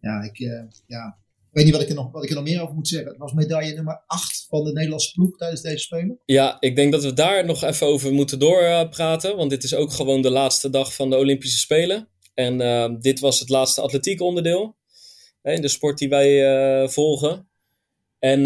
Ja, 0.01 0.23
ik, 0.23 0.39
uh, 0.39 0.63
ja, 0.87 1.19
weet 1.51 1.65
niet 1.65 1.73
wat 1.73 1.83
ik, 1.83 1.89
er 1.89 1.95
nog, 1.95 2.13
wat 2.13 2.23
ik 2.25 2.29
er 2.29 2.35
nog 2.35 2.45
meer 2.45 2.63
over 2.63 2.75
moet 2.75 2.89
zeggen. 2.89 3.09
Het 3.09 3.19
was 3.19 3.33
medaille 3.33 3.75
nummer 3.75 4.03
8 4.07 4.47
van 4.49 4.65
de 4.65 4.73
Nederlandse 4.73 5.13
ploeg 5.13 5.37
tijdens 5.37 5.61
deze 5.61 5.79
Spelen. 5.79 6.19
Ja, 6.25 6.57
ik 6.61 6.77
denk 6.77 6.93
dat 6.93 7.03
we 7.03 7.13
daar 7.13 7.45
nog 7.45 7.63
even 7.63 7.87
over 7.87 8.13
moeten 8.13 8.39
doorpraten. 8.39 9.37
Want 9.37 9.51
dit 9.51 9.65
is 9.65 9.75
ook 9.75 9.93
gewoon 9.93 10.23
de 10.23 10.31
laatste 10.31 10.71
dag 10.71 10.95
van 10.95 11.11
de 11.11 11.17
Olympische 11.17 11.59
Spelen. 11.59 12.09
En 12.35 13.01
dit 13.01 13.21
was 13.21 13.41
het 13.41 13.49
laatste 13.49 13.81
atletiek 13.81 14.21
onderdeel. 14.21 14.77
In 15.43 15.61
de 15.61 15.69
sport 15.69 15.99
die 15.99 16.09
wij 16.09 16.89
volgen. 16.89 17.49
En, 18.19 18.43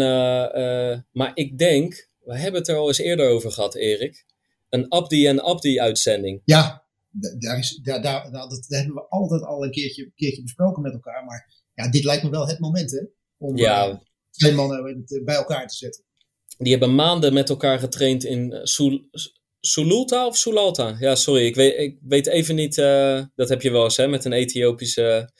maar 1.11 1.31
ik 1.33 1.57
denk, 1.57 2.09
we 2.19 2.37
hebben 2.37 2.59
het 2.59 2.69
er 2.69 2.75
al 2.75 2.87
eens 2.87 2.97
eerder 2.97 3.29
over 3.29 3.51
gehad, 3.51 3.75
Erik 3.75 4.25
een 4.71 4.89
Abdi 4.89 5.27
en 5.27 5.41
Abdi 5.41 5.79
uitzending. 5.79 6.41
Ja, 6.45 6.83
daar, 7.39 7.57
is, 7.57 7.79
daar, 7.83 8.01
daar, 8.01 8.31
dat 8.31 8.65
hebben 8.67 8.95
we 8.95 9.07
altijd 9.09 9.41
al 9.41 9.63
een 9.63 9.71
keertje, 9.71 10.11
keertje 10.15 10.41
besproken 10.41 10.81
met 10.81 10.93
elkaar. 10.93 11.25
Maar 11.25 11.63
ja, 11.73 11.89
dit 11.89 12.03
lijkt 12.03 12.23
me 12.23 12.29
wel 12.29 12.47
het 12.47 12.59
moment 12.59 12.91
hè, 12.91 13.05
om 13.37 13.57
ja. 13.57 13.89
uh, 13.89 13.95
twee 14.31 14.53
mannen 14.53 15.05
bij 15.23 15.35
elkaar 15.35 15.67
te 15.67 15.75
zetten. 15.75 16.03
Die 16.57 16.71
hebben 16.71 16.95
maanden 16.95 17.33
met 17.33 17.49
elkaar 17.49 17.79
getraind 17.79 18.23
in 18.23 18.59
Sul 18.63 19.09
Sululta 19.59 20.27
of 20.27 20.37
Sulalta? 20.37 20.95
Ja, 20.99 21.15
sorry, 21.15 21.45
ik 21.45 21.55
weet, 21.55 21.77
ik 21.77 21.97
weet 22.01 22.27
even 22.27 22.55
niet. 22.55 22.77
Uh, 22.77 23.23
dat 23.35 23.49
heb 23.49 23.61
je 23.61 23.71
wel 23.71 23.83
eens 23.83 23.97
hè, 23.97 24.07
met 24.07 24.25
een 24.25 24.33
Ethiopische 24.33 25.31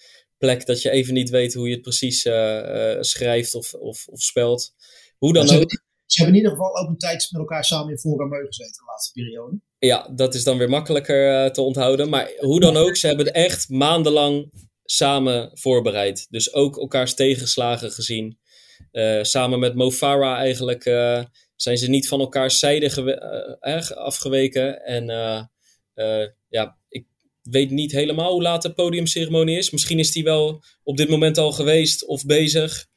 plek, 0.41 0.65
dat 0.65 0.81
je 0.81 0.89
even 0.89 1.13
niet 1.13 1.29
weet 1.29 1.53
hoe 1.53 1.67
je 1.67 1.73
het 1.73 1.81
precies 1.81 2.25
uh, 2.25 2.97
schrijft 2.99 3.55
of, 3.55 3.73
of, 3.73 4.07
of 4.07 4.21
spelt. 4.21 4.73
Hoe 5.17 5.33
dan 5.33 5.49
ook. 5.49 5.71
Ze 6.05 6.21
hebben 6.21 6.39
in 6.39 6.43
ieder 6.43 6.57
geval 6.57 6.77
ook 6.77 6.89
een 6.89 6.97
tijd 6.97 7.27
met 7.31 7.41
elkaar 7.41 7.65
samen 7.65 7.91
in 7.91 7.99
Voorrameu 7.99 8.45
gezeten 8.45 8.73
de 8.73 8.83
laatste 8.87 9.11
periode. 9.11 9.59
Ja, 9.77 10.11
dat 10.15 10.33
is 10.33 10.43
dan 10.43 10.57
weer 10.57 10.69
makkelijker 10.69 11.45
uh, 11.45 11.51
te 11.51 11.61
onthouden. 11.61 12.09
Maar 12.09 12.31
hoe 12.37 12.59
dan 12.59 12.77
ook, 12.77 12.95
ze 12.95 13.07
hebben 13.07 13.33
echt 13.33 13.69
maandenlang 13.69 14.51
samen 14.83 15.51
voorbereid. 15.53 16.27
Dus 16.29 16.53
ook 16.53 16.77
elkaars 16.77 17.13
tegenslagen 17.13 17.91
gezien. 17.91 18.39
Uh, 18.91 19.23
samen 19.23 19.59
met 19.59 19.75
Mo 19.75 19.91
Farah 19.91 20.37
eigenlijk 20.37 20.85
uh, 20.85 21.23
zijn 21.55 21.77
ze 21.77 21.89
niet 21.89 22.07
van 22.07 22.19
elkaars 22.19 22.59
zijde 22.59 23.95
afgeweken. 23.95 24.85
En 24.85 25.05
ja, 26.47 26.79
weet 27.41 27.69
niet 27.69 27.91
helemaal 27.91 28.31
hoe 28.31 28.41
laat 28.41 28.61
de 28.61 28.73
podiumceremonie 28.73 29.57
is. 29.57 29.71
Misschien 29.71 29.99
is 29.99 30.11
die 30.11 30.23
wel 30.23 30.63
op 30.83 30.97
dit 30.97 31.09
moment 31.09 31.37
al 31.37 31.51
geweest 31.51 32.05
of 32.05 32.25
bezig. 32.25 32.89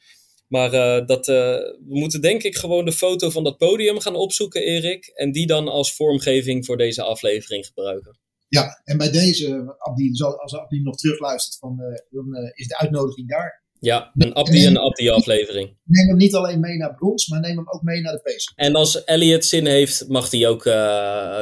Maar 0.48 0.74
uh, 0.74 1.06
dat, 1.06 1.28
uh, 1.28 1.34
we 1.34 1.98
moeten 1.98 2.20
denk 2.20 2.42
ik 2.42 2.56
gewoon 2.56 2.84
de 2.84 2.92
foto 2.92 3.30
van 3.30 3.44
dat 3.44 3.56
podium 3.56 4.00
gaan 4.00 4.14
opzoeken, 4.14 4.62
Erik. 4.62 5.06
En 5.06 5.32
die 5.32 5.46
dan 5.46 5.68
als 5.68 5.94
vormgeving 5.94 6.64
voor 6.64 6.76
deze 6.76 7.02
aflevering 7.02 7.66
gebruiken. 7.66 8.18
Ja, 8.48 8.80
en 8.84 8.96
bij 8.96 9.10
deze, 9.10 9.74
Abdi, 9.78 10.10
als 10.22 10.54
Abdi 10.54 10.80
nog 10.80 10.96
terugluistert, 10.96 11.58
van, 11.58 11.76
dan 12.10 12.34
is 12.54 12.66
de 12.66 12.78
uitnodiging 12.78 13.28
daar. 13.28 13.63
Ja, 13.84 14.10
een 14.14 14.32
Abdi 14.32 14.66
en 14.66 14.76
Abdi 14.76 15.08
aflevering. 15.08 15.76
Neem 15.84 16.08
hem 16.08 16.16
niet 16.16 16.34
alleen 16.34 16.60
mee 16.60 16.76
naar 16.76 16.94
brons, 16.94 17.28
maar 17.28 17.40
neem 17.40 17.56
hem 17.56 17.68
ook 17.68 17.82
mee 17.82 18.00
naar 18.00 18.12
de 18.12 18.20
pace. 18.20 18.52
En 18.54 18.74
als 18.74 19.04
Elliot 19.04 19.44
zin 19.44 19.66
heeft, 19.66 20.08
mag 20.08 20.28
die 20.28 20.46
ook 20.46 20.62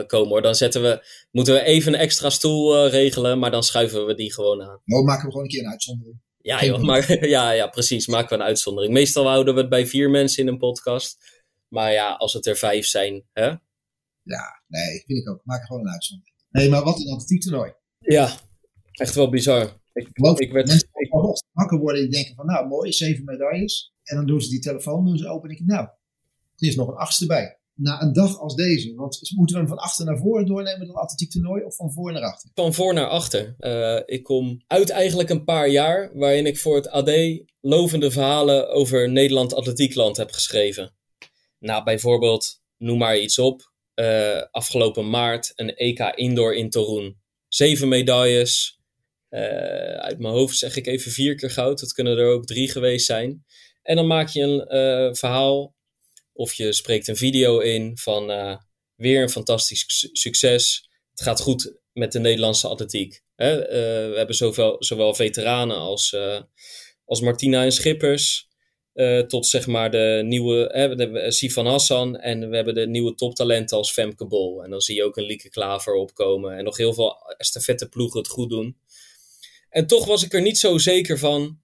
komen 0.07 0.28
hoor. 0.28 0.42
Dan 0.42 0.55
zetten 0.55 0.83
we, 0.83 1.07
moeten 1.31 1.55
we 1.55 1.62
even 1.62 1.94
een 1.94 2.00
extra 2.00 2.31
stoel 2.31 2.87
regelen, 2.88 3.38
maar 3.38 3.50
dan 3.50 3.62
schuiven 3.62 4.07
we 4.07 4.14
die 4.14 4.33
gewoon 4.33 4.62
aan. 4.62 4.81
Nou, 4.85 5.05
maken 5.05 5.24
we 5.24 5.31
gewoon 5.31 5.42
een 5.44 5.50
keer 5.50 5.64
een 5.64 5.70
uitzondering. 5.70 6.20
Ja, 6.42 6.64
joh, 6.64 6.81
maar, 6.81 7.18
ja, 7.37 7.50
ja, 7.50 7.66
precies. 7.66 8.07
Maken 8.07 8.28
we 8.28 8.35
een 8.35 8.48
uitzondering. 8.48 8.92
Meestal 8.92 9.26
houden 9.26 9.55
we 9.55 9.61
het 9.61 9.68
bij 9.68 9.87
vier 9.87 10.11
mensen 10.11 10.42
in 10.42 10.48
een 10.48 10.59
podcast. 10.59 11.40
Maar 11.68 11.92
ja, 11.92 12.12
als 12.12 12.33
het 12.33 12.46
er 12.46 12.57
vijf 12.57 12.87
zijn, 12.87 13.24
hè? 13.33 13.46
Ja, 14.22 14.62
nee, 14.66 15.02
vind 15.07 15.18
ik 15.18 15.28
ook. 15.31 15.40
Maak 15.44 15.66
gewoon 15.66 15.83
een 15.83 15.92
uitzondering. 15.92 16.37
Nee, 16.50 16.68
maar 16.68 16.85
wat 16.85 16.98
een 16.98 17.12
atletiek 17.12 17.40
toernooi. 17.40 17.72
Ja, 17.98 18.37
echt 18.92 19.14
wel 19.14 19.31
bizar. 19.31 19.82
Ik, 19.92 20.09
Geloof 20.12 20.40
ik 20.40 20.52
werd, 20.52 20.66
mensen 20.66 20.88
ik, 20.92 21.11
wakker 21.52 21.78
worden 21.78 22.02
die 22.02 22.11
denken 22.11 22.35
van, 22.35 22.46
nou, 22.46 22.68
mooi, 22.68 22.92
zeven 22.92 23.24
medailles. 23.24 23.92
En 24.02 24.16
dan 24.16 24.26
doen 24.26 24.40
ze 24.40 24.48
die 24.48 24.61
telefoon 24.61 25.05
doen 25.05 25.16
ze 25.16 25.28
open 25.28 25.48
en 25.48 25.57
ik, 25.57 25.64
nou, 25.64 25.83
er 26.57 26.68
is 26.68 26.76
nog 26.76 26.88
een 26.88 26.94
achtste 26.94 27.26
bij 27.26 27.61
na 27.74 28.02
een 28.02 28.12
dag 28.12 28.38
als 28.38 28.55
deze? 28.55 28.94
Want 28.94 29.33
moeten 29.37 29.55
we 29.55 29.61
hem 29.61 29.70
van 29.70 29.78
achter 29.78 30.05
naar 30.05 30.18
voren 30.18 30.46
doornemen, 30.46 30.87
dan 30.87 30.96
atletiek 30.96 31.31
toernooi, 31.31 31.64
of 31.64 31.76
van 31.76 31.92
voor 31.92 32.12
naar 32.12 32.22
achter? 32.22 32.50
Van 32.55 32.74
voor 32.74 32.94
naar 32.94 33.09
achter. 33.09 33.55
Uh, 33.59 34.00
ik 34.07 34.22
kom 34.22 34.62
uit 34.66 34.90
eigenlijk 34.90 35.28
een 35.28 35.44
paar 35.44 35.68
jaar 35.68 36.11
waarin 36.14 36.46
ik 36.46 36.59
voor 36.59 36.76
het 36.76 36.88
AD 36.88 37.11
lovende 37.61 38.11
verhalen 38.11 38.68
over 38.70 39.11
Nederland 39.11 39.55
Atletiekland 39.55 40.16
heb 40.16 40.31
geschreven. 40.31 40.94
Nou, 41.59 41.85
bijvoorbeeld, 41.85 42.61
noem 42.76 42.98
maar 42.98 43.18
iets 43.18 43.38
op. 43.38 43.70
Uh, 43.94 44.42
afgelopen 44.50 45.11
maart 45.11 45.52
een 45.55 45.74
EK 45.74 45.98
Indoor 45.98 46.55
in 46.55 46.70
Torun. 46.70 47.20
Zeven 47.48 47.88
medailles. 47.88 48.81
Uh, 49.33 49.40
uit 49.97 50.18
mijn 50.18 50.35
hoofd 50.35 50.59
zeg 50.59 50.77
ik 50.77 50.87
even 50.87 51.12
vier 51.12 51.35
keer 51.35 51.51
goud. 51.51 51.81
Dat 51.81 51.92
kunnen 51.92 52.18
er 52.18 52.33
ook 52.33 52.47
drie 52.47 52.71
geweest 52.71 53.07
zijn. 53.07 53.45
En 53.83 53.97
dan 53.97 54.07
maak 54.07 54.29
je 54.29 54.42
een 54.42 55.16
verhaal 55.16 55.75
of 56.33 56.53
je 56.53 56.73
spreekt 56.73 57.09
een 57.09 57.16
video 57.16 57.59
in 57.59 57.99
van 57.99 58.31
uh, 58.31 58.57
weer 58.97 59.23
een 59.23 59.31
fantastisch 59.31 59.85
succes. 60.12 60.88
Het 61.11 61.23
gaat 61.23 61.40
goed 61.40 61.81
met 61.92 62.12
de 62.12 62.18
Nederlandse 62.18 62.68
atletiek. 62.68 63.23
Hè? 63.35 63.57
We 64.11 64.14
hebben 64.16 64.35
zowel, 64.35 64.77
zowel 64.79 65.14
veteranen 65.14 65.77
als, 65.77 66.16
als 67.05 67.21
Martina 67.21 67.64
en 67.64 67.73
Schippers. 67.73 68.49
tot 69.27 69.47
zeg 69.47 69.66
maar 69.66 69.90
de 69.90 70.23
nieuwe 70.25 70.71
hè, 70.73 71.31
Sifan 71.31 71.66
Hassan. 71.66 72.18
En 72.18 72.51
we 72.51 72.57
hebben 72.57 72.75
de 72.75 72.87
nieuwe 72.87 73.14
toptalenten 73.14 73.77
als 73.77 73.92
Femke 73.92 74.27
Bol. 74.27 74.64
En 74.64 74.71
dan 74.71 74.81
zie 74.81 74.97
je 74.97 75.05
ook 75.05 75.16
een 75.16 75.27
Lieke 75.27 75.51
Klaver 75.51 75.95
opkomen. 75.95 76.57
En 76.57 76.64
nog 76.64 76.77
heel 76.77 76.95
veel 76.95 77.16
ploegen 77.90 78.18
het 78.18 78.29
goed 78.29 78.51
doen. 78.51 78.77
En 79.72 79.87
toch 79.87 80.06
was 80.06 80.24
ik 80.24 80.32
er 80.32 80.42
niet 80.42 80.58
zo 80.58 80.78
zeker 80.78 81.18
van 81.18 81.61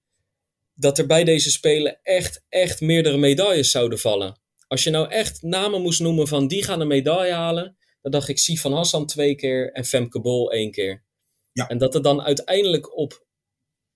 dat 0.75 0.99
er 0.99 1.07
bij 1.07 1.25
deze 1.25 1.51
Spelen 1.51 2.01
echt, 2.03 2.45
echt 2.49 2.81
meerdere 2.81 3.17
medailles 3.17 3.71
zouden 3.71 3.99
vallen. 3.99 4.41
Als 4.67 4.85
je 4.85 4.91
nou 4.91 5.11
echt 5.11 5.43
namen 5.43 5.83
moest 5.83 6.01
noemen 6.01 6.29
van 6.29 6.49
die 6.49 6.63
gaan 6.63 6.81
een 6.81 6.87
medaille 6.87 7.33
halen, 7.33 7.77
dan 8.03 8.13
dacht 8.13 8.29
ik 8.29 8.39
Sifan 8.39 8.73
Hassan 8.73 9.07
twee 9.07 9.35
keer 9.35 9.73
en 9.73 9.85
Femke 9.85 10.21
Bol 10.21 10.53
één 10.53 10.71
keer. 10.71 11.05
Ja. 11.53 11.69
En 11.69 11.79
dat 11.79 11.95
het 11.95 12.03
dan 12.03 12.23
uiteindelijk 12.23 12.97
op, 12.97 13.27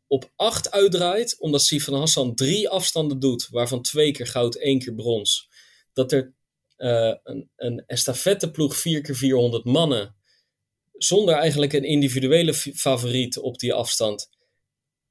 op 0.07 0.33
acht 0.37 0.71
uitdraait, 0.71 1.37
omdat 1.39 1.63
Sifan 1.63 1.95
Hassan 1.95 2.35
drie 2.35 2.69
afstanden 2.69 3.19
doet, 3.19 3.49
waarvan 3.51 3.83
twee 3.83 4.13
keer 4.13 4.27
goud, 4.27 4.55
één 4.55 4.79
keer 4.79 4.95
brons. 4.95 5.49
Dat 5.93 6.13
er 6.13 6.35
uh, 6.77 7.15
een, 7.23 7.51
een 7.57 7.85
estafetteploeg 7.87 8.77
vier 8.77 9.01
keer 9.01 9.17
400 9.17 9.65
mannen, 9.65 10.17
zonder 11.05 11.35
eigenlijk 11.35 11.73
een 11.73 11.85
individuele 11.85 12.55
favoriet 12.55 13.39
op 13.39 13.59
die 13.59 13.73
afstand, 13.73 14.29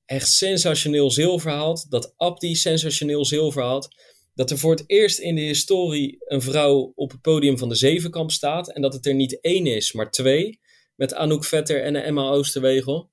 echt 0.06 0.30
sensationeel 0.30 1.12
zilver 1.12 1.52
haalt. 1.52 1.92
Dat 1.92 2.14
Abdi 2.18 2.56
sensationeel 2.56 3.26
zilver 3.26 3.62
haalt 3.62 3.90
dat 4.34 4.52
er 4.52 4.58
voor 4.58 4.72
het 4.72 4.84
eerst 4.88 5.20
in 5.20 5.36
de 5.36 5.42
historie 5.42 6.16
een 6.20 6.42
vrouw 6.42 6.92
op 6.96 7.12
het 7.12 7.22
podium 7.22 7.58
van 7.58 7.70
de 7.70 7.76
zevenkamp 7.76 8.32
staat. 8.32 8.74
En 8.74 8.82
dat 8.82 8.94
het 8.94 9.06
er 9.06 9.14
niet 9.14 9.42
één 9.42 9.66
is, 9.66 9.92
maar 9.92 10.12
twee. 10.12 10.60
Met 10.96 11.14
Anouk 11.14 11.46
Vetter 11.46 11.84
en 11.84 11.96
Emma 11.96 12.30
Oosterwegel. 12.30 13.10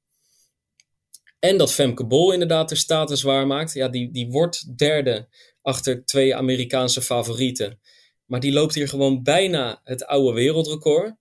En 1.38 1.56
dat 1.56 1.72
Femke 1.72 2.06
Bol 2.06 2.32
inderdaad 2.32 2.68
de 2.68 2.74
status 2.74 3.22
waarmaakt. 3.22 3.72
Ja, 3.72 3.88
die, 3.88 4.10
die 4.10 4.30
wordt 4.30 4.78
derde 4.78 5.28
achter 5.62 6.04
twee 6.04 6.34
Amerikaanse 6.34 7.02
favorieten. 7.02 7.80
Maar 8.24 8.40
die 8.40 8.52
loopt 8.52 8.74
hier 8.74 8.88
gewoon 8.88 9.22
bijna 9.22 9.80
het 9.84 10.04
oude 10.04 10.32
wereldrecord. 10.32 11.16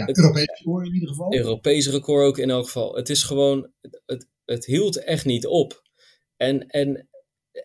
Ja, 0.00 0.06
het 0.06 0.18
Europees 0.18 0.46
record 0.58 0.86
in 0.86 0.94
ieder 0.94 1.08
geval. 1.08 1.34
Europees 1.34 1.88
record 1.88 2.26
ook 2.26 2.38
in 2.38 2.50
elk 2.50 2.64
geval. 2.64 2.94
Het 2.94 3.08
is 3.08 3.22
gewoon, 3.22 3.70
het, 4.06 4.28
het, 4.44 4.66
hield 4.66 5.04
echt 5.04 5.24
niet 5.24 5.46
op. 5.46 5.82
En, 6.36 6.66
en 6.66 7.08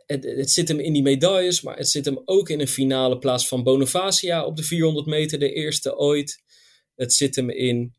het, 0.05 0.23
het, 0.23 0.51
zit 0.51 0.67
hem 0.67 0.79
in 0.79 0.93
die 0.93 1.01
medailles, 1.01 1.61
maar 1.61 1.77
het 1.77 1.89
zit 1.89 2.05
hem 2.05 2.21
ook 2.25 2.49
in 2.49 2.59
een 2.59 2.67
finale 2.67 3.17
plaats 3.17 3.47
van 3.47 3.63
Bonifacia 3.63 4.45
op 4.45 4.55
de 4.55 4.63
400 4.63 5.05
meter, 5.05 5.39
de 5.39 5.53
eerste 5.53 5.97
ooit. 5.97 6.43
Het 6.95 7.13
zit 7.13 7.35
hem 7.35 7.49
in, 7.49 7.93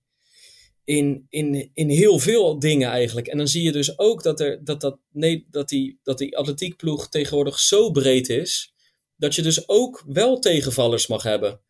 in, 0.84 1.26
in, 1.28 1.70
in 1.74 1.88
heel 1.88 2.18
veel 2.18 2.58
dingen 2.58 2.90
eigenlijk. 2.90 3.26
En 3.26 3.38
dan 3.38 3.48
zie 3.48 3.62
je 3.62 3.72
dus 3.72 3.98
ook 3.98 4.22
dat, 4.22 4.40
er, 4.40 4.64
dat, 4.64 4.80
dat, 4.80 4.98
nee, 5.12 5.46
dat, 5.50 5.68
die, 5.68 6.00
dat 6.02 6.18
die 6.18 6.36
atletiekploeg 6.36 7.08
tegenwoordig 7.08 7.58
zo 7.58 7.90
breed 7.90 8.28
is, 8.28 8.74
dat 9.16 9.34
je 9.34 9.42
dus 9.42 9.68
ook 9.68 10.04
wel 10.06 10.38
tegenvallers 10.38 11.06
mag 11.06 11.22
hebben. 11.22 11.60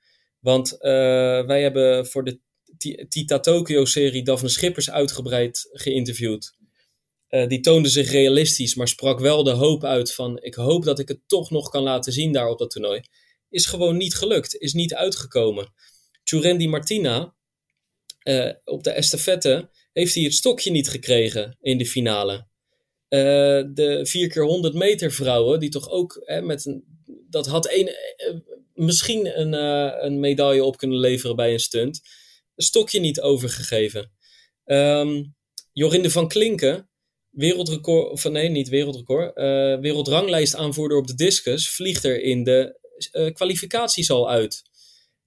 Want 0.41 0.73
uh, 0.73 0.81
wij 1.47 1.63
hebben 1.63 2.07
voor 2.07 2.25
de 2.25 2.41
Tita 3.09 3.41
Tokyo-serie 3.41 4.23
Daphne 4.23 4.49
Schippers 4.49 4.91
uitgebreid 4.91 5.69
geïnterviewd. 5.73 6.57
Uh, 7.31 7.49
die 7.49 7.61
toonde 7.61 7.89
zich 7.89 8.11
realistisch, 8.11 8.75
maar 8.75 8.89
sprak 8.89 9.21
wel 9.21 9.43
de 9.43 9.51
hoop 9.51 9.85
uit 9.85 10.15
van 10.15 10.43
ik 10.43 10.55
hoop 10.55 10.85
dat 10.85 10.99
ik 10.99 11.09
het 11.09 11.21
toch 11.27 11.51
nog 11.51 11.69
kan 11.69 11.83
laten 11.83 12.13
zien 12.13 12.33
daar 12.33 12.49
op 12.49 12.59
dat 12.59 12.71
toernooi. 12.71 13.01
Is 13.49 13.67
gewoon 13.67 13.97
niet 13.97 14.15
gelukt, 14.15 14.57
is 14.57 14.73
niet 14.73 14.95
uitgekomen. 14.95 15.73
Churendi 16.25 16.69
Martina, 16.69 17.35
uh, 18.29 18.53
op 18.65 18.83
de 18.83 18.91
estafette, 18.91 19.71
heeft 19.93 20.15
hij 20.15 20.25
het 20.25 20.35
stokje 20.35 20.71
niet 20.71 20.89
gekregen 20.89 21.57
in 21.61 21.79
de 21.79 21.87
finale. 21.87 22.47
Uh, 23.09 23.65
de 23.75 24.01
4 24.03 24.29
keer 24.29 24.45
100 24.45 24.75
meter 24.75 25.13
vrouwen, 25.13 25.61
die 25.61 25.71
toch 25.71 25.91
ook 25.91 26.27
met 26.43 26.67
een, 26.67 26.85
dat 27.31 27.47
had 27.47 27.73
een, 27.73 27.91
misschien 28.75 29.41
een, 29.41 29.53
een 30.05 30.21
medaille 30.21 30.65
op 30.65 30.77
kunnen 30.77 30.99
leveren 30.99 31.37
bij 31.37 31.53
een 31.53 31.61
stunt. 31.61 32.01
Een 32.57 32.65
stokje 32.65 33.01
niet 33.01 33.21
overgegeven. 33.21 34.13
Um, 34.65 35.35
Jorinde 35.73 36.11
van 36.11 36.29
Klinken, 36.29 36.91
wereldrecord, 37.31 38.11
of 38.11 38.29
nee, 38.29 38.49
niet 38.49 38.69
wereldrecord, 38.69 39.37
uh, 39.37 39.45
wereldranglijst 39.81 40.55
aanvoerder 40.55 40.99
op 40.99 41.07
de 41.07 41.15
discus, 41.15 41.69
vliegt 41.69 42.05
er 42.05 42.23
in 42.23 42.45
de 42.45 42.79
uh, 43.13 43.33
kwalificaties 43.33 44.11
al 44.11 44.31
uit. 44.31 44.63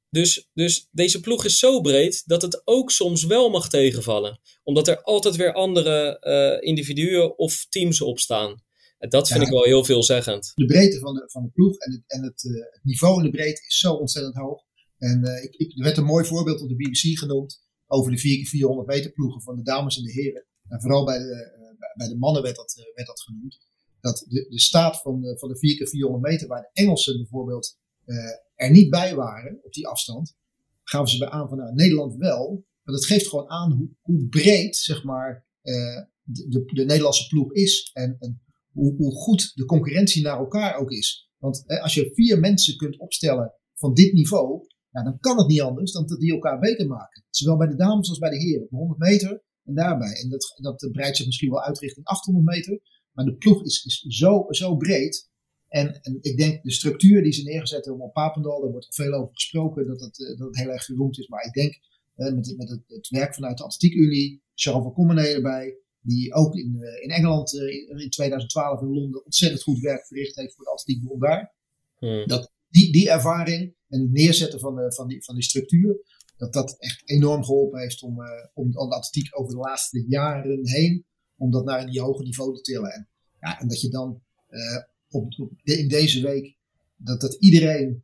Dus, 0.10 0.50
dus 0.54 0.88
deze 0.92 1.20
ploeg 1.20 1.46
is 1.46 1.60
zo 1.60 1.82
breed 1.82 2.24
dat 2.26 2.42
het 2.42 2.62
ook 2.65 2.92
soms 2.92 3.26
wel 3.26 3.50
mag 3.50 3.70
tegenvallen. 3.70 4.39
Omdat 4.63 4.88
er 4.88 5.02
altijd 5.02 5.36
weer 5.36 5.54
andere 5.54 6.18
uh, 6.22 6.68
individuen 6.70 7.38
of 7.38 7.65
teams 7.70 8.02
op 8.02 8.20
staan. 8.20 8.63
En 8.98 9.10
dat 9.10 9.28
vind 9.28 9.39
ja, 9.39 9.46
ik 9.46 9.52
wel 9.52 9.63
heel 9.63 9.84
veelzeggend. 9.84 10.52
De 10.56 10.65
breedte 10.65 11.00
van 11.00 11.13
de, 11.13 11.24
van 11.28 11.44
de 11.44 11.50
ploeg 11.50 11.78
en, 11.78 11.92
het, 11.92 12.04
en 12.08 12.24
het, 12.24 12.42
het 12.72 12.84
niveau 12.84 13.18
in 13.18 13.24
de 13.24 13.38
breedte 13.38 13.62
is 13.68 13.78
zo 13.78 13.94
ontzettend 13.94 14.36
hoog. 14.36 14.68
En 15.00 15.44
ik, 15.44 15.56
ik, 15.56 15.78
er 15.78 15.84
werd 15.84 15.98
een 15.98 16.04
mooi 16.04 16.26
voorbeeld 16.26 16.62
op 16.62 16.70
de 16.70 16.76
BBC 16.76 17.18
genoemd 17.18 17.62
over 17.88 18.12
de 18.12 18.46
4x400 18.84 18.86
meter 18.86 19.12
ploegen 19.12 19.42
van 19.42 19.56
de 19.56 19.64
dames 19.64 19.98
en 19.98 20.04
de 20.04 20.12
heren. 20.12 20.46
En 20.68 20.82
vooral 20.82 21.06
bij 21.06 21.18
de, 21.18 21.58
bij 21.96 22.08
de 22.08 22.18
mannen 22.18 22.42
werd 22.42 22.56
dat, 22.56 22.92
werd 22.94 23.08
dat 23.08 23.22
genoemd. 23.22 23.60
Dat 24.02 24.26
de, 24.28 24.48
de 24.50 24.60
staat 24.60 25.02
van 25.02 25.22
de, 25.22 25.38
van 25.38 25.50
de 25.50 26.18
4x400 26.18 26.20
meter, 26.20 26.48
waar 26.48 26.62
de 26.62 26.82
Engelsen 26.82 27.18
bijvoorbeeld 27.18 27.78
er 28.56 28.72
niet 28.72 28.90
bij 28.90 29.16
waren 29.16 29.60
op 29.64 29.74
die 29.74 29.88
afstand, 29.88 30.36
gaven 30.84 31.10
ze 31.10 31.18
bij 31.18 31.30
aan 31.30 31.48
van 31.48 31.58
nou, 31.58 31.74
Nederland 31.74 32.16
wel. 32.16 32.66
Maar 32.84 32.96
dat 32.96 33.06
geeft 33.06 33.28
gewoon 33.28 33.50
aan 33.50 33.72
hoe, 33.72 33.90
hoe 34.02 34.28
breed 34.28 34.76
zeg 34.76 35.04
maar, 35.04 35.46
de, 35.62 36.48
de, 36.48 36.64
de, 36.66 36.86
Nederlandse 36.86 37.28
ploeg 37.28 37.54
is. 37.54 37.90
En, 37.94 38.16
en 38.20 38.42
hoe, 38.72 38.96
hoe, 38.96 39.12
goed 39.12 39.52
de 39.56 39.66
concurrentie 39.66 40.24
naar 40.24 40.38
elkaar 40.38 40.76
ook 40.76 40.92
is. 40.92 41.30
Want 41.38 41.64
eh, 41.68 41.82
als 41.84 41.94
je 41.94 42.14
vier 42.14 42.40
mensen 42.40 42.78
kunt 42.78 43.00
opstellen 43.00 43.54
van 43.74 43.94
dit 43.94 44.14
niveau, 44.14 44.68
dan 45.04 45.20
kan 45.20 45.38
het 45.38 45.48
niet 45.48 45.62
anders 45.62 45.92
dan 45.92 46.08
dat 46.08 46.20
die 46.20 46.32
elkaar 46.32 46.60
beter 46.60 46.88
maken. 46.88 47.24
Zowel 47.30 47.58
bij 47.58 47.68
de 47.68 47.76
dames 47.76 48.10
als 48.10 48.18
bij 48.18 48.30
de 48.30 48.38
heren. 48.38 48.64
Op 48.64 48.70
100 48.70 49.00
meter 49.00 49.44
en 49.64 49.74
daarbij. 49.74 50.14
En 50.14 50.30
dat, 50.30 50.58
dat 50.62 50.90
breidt 50.92 51.18
zich 51.18 51.26
misschien 51.26 51.50
wel 51.50 51.64
uit 51.64 51.80
richting 51.80 52.06
800 52.06 52.46
meter. 52.46 52.80
Maar 53.12 53.26
de 53.26 53.36
ploeg 53.36 53.64
is, 53.64 53.84
is 53.86 54.18
zo, 54.18 54.46
zo 54.50 54.76
breed. 54.76 55.30
En, 55.68 56.02
en 56.02 56.18
ik 56.22 56.38
denk 56.38 56.64
de 56.64 56.72
structuur 56.72 57.24
die 57.24 57.32
ze 57.32 57.44
neergezet 57.44 57.86
hebben 57.86 58.04
op 58.04 58.14
Papendal, 58.14 58.62
daar 58.62 58.72
wordt 58.72 58.96
veel 58.96 59.14
over 59.14 59.34
gesproken, 59.34 59.88
dat 59.88 60.00
het, 60.00 60.36
dat 60.38 60.48
het 60.48 60.58
heel 60.58 60.70
erg 60.70 60.86
geroemd 60.86 61.20
is. 61.20 61.28
Maar 61.28 61.46
ik 61.46 61.54
denk 61.54 61.80
eh, 62.16 62.34
met, 62.34 62.48
het, 62.48 62.58
met 62.58 62.70
het, 62.70 62.84
het, 62.88 63.08
werk 63.10 63.34
vanuit 63.34 63.58
de 63.58 63.64
Atletiek 63.64 63.94
Unie, 63.94 64.44
Charles 64.56 64.84
van 64.84 64.94
Commenee 64.94 65.34
erbij, 65.34 65.78
die 66.02 66.34
ook 66.34 66.56
in, 66.56 66.76
uh, 66.76 67.04
in 67.04 67.10
Engeland 67.10 67.54
uh, 67.54 68.02
in 68.02 68.10
2012 68.10 68.82
in 68.82 68.88
Londen 68.88 69.26
ontzettend 69.26 69.64
goed 69.64 69.80
werk 69.80 70.08
verricht 70.08 70.36
heeft 70.36 70.56
voor 70.56 70.64
de 70.64 70.72
Atletiek 70.72 71.04
Bond 71.04 71.22
daar. 71.22 71.56
Hmm. 71.98 72.28
Dat, 72.28 72.52
die, 72.70 72.92
die 72.92 73.10
ervaring 73.10 73.76
en 73.89 74.02
het 74.02 74.12
neerzetten 74.12 74.60
van, 74.60 74.75
de, 74.75 74.93
van, 74.93 75.08
die, 75.08 75.23
van 75.23 75.36
die 75.36 75.43
structuur, 75.43 76.02
dat 76.38 76.54
dat 76.54 76.75
echt 76.80 77.10
enorm 77.10 77.43
geholpen 77.43 77.80
heeft 77.80 78.04
om, 78.04 78.21
uh, 78.21 78.28
om, 78.54 78.71
de 78.71 78.78
atletiek 78.78 79.39
over 79.39 79.54
de 79.54 79.60
laatste 79.60 80.06
jaren 80.08 80.67
heen, 80.67 81.06
om 81.38 81.52
dat 81.52 81.65
naar 81.65 81.82
een 81.82 81.99
hoger 81.99 82.23
niveau 82.23 82.56
te 82.56 82.62
tillen. 82.62 82.91
En, 82.91 83.08
ja, 83.39 83.60
en 83.60 83.67
dat 83.67 83.82
je 83.82 83.89
dan 83.89 84.21
uh, 84.49 84.78
op, 85.10 85.34
in 85.63 85.88
deze 85.88 86.21
week, 86.21 86.58
dat, 86.95 87.21
dat 87.21 87.34
iedereen 87.34 88.04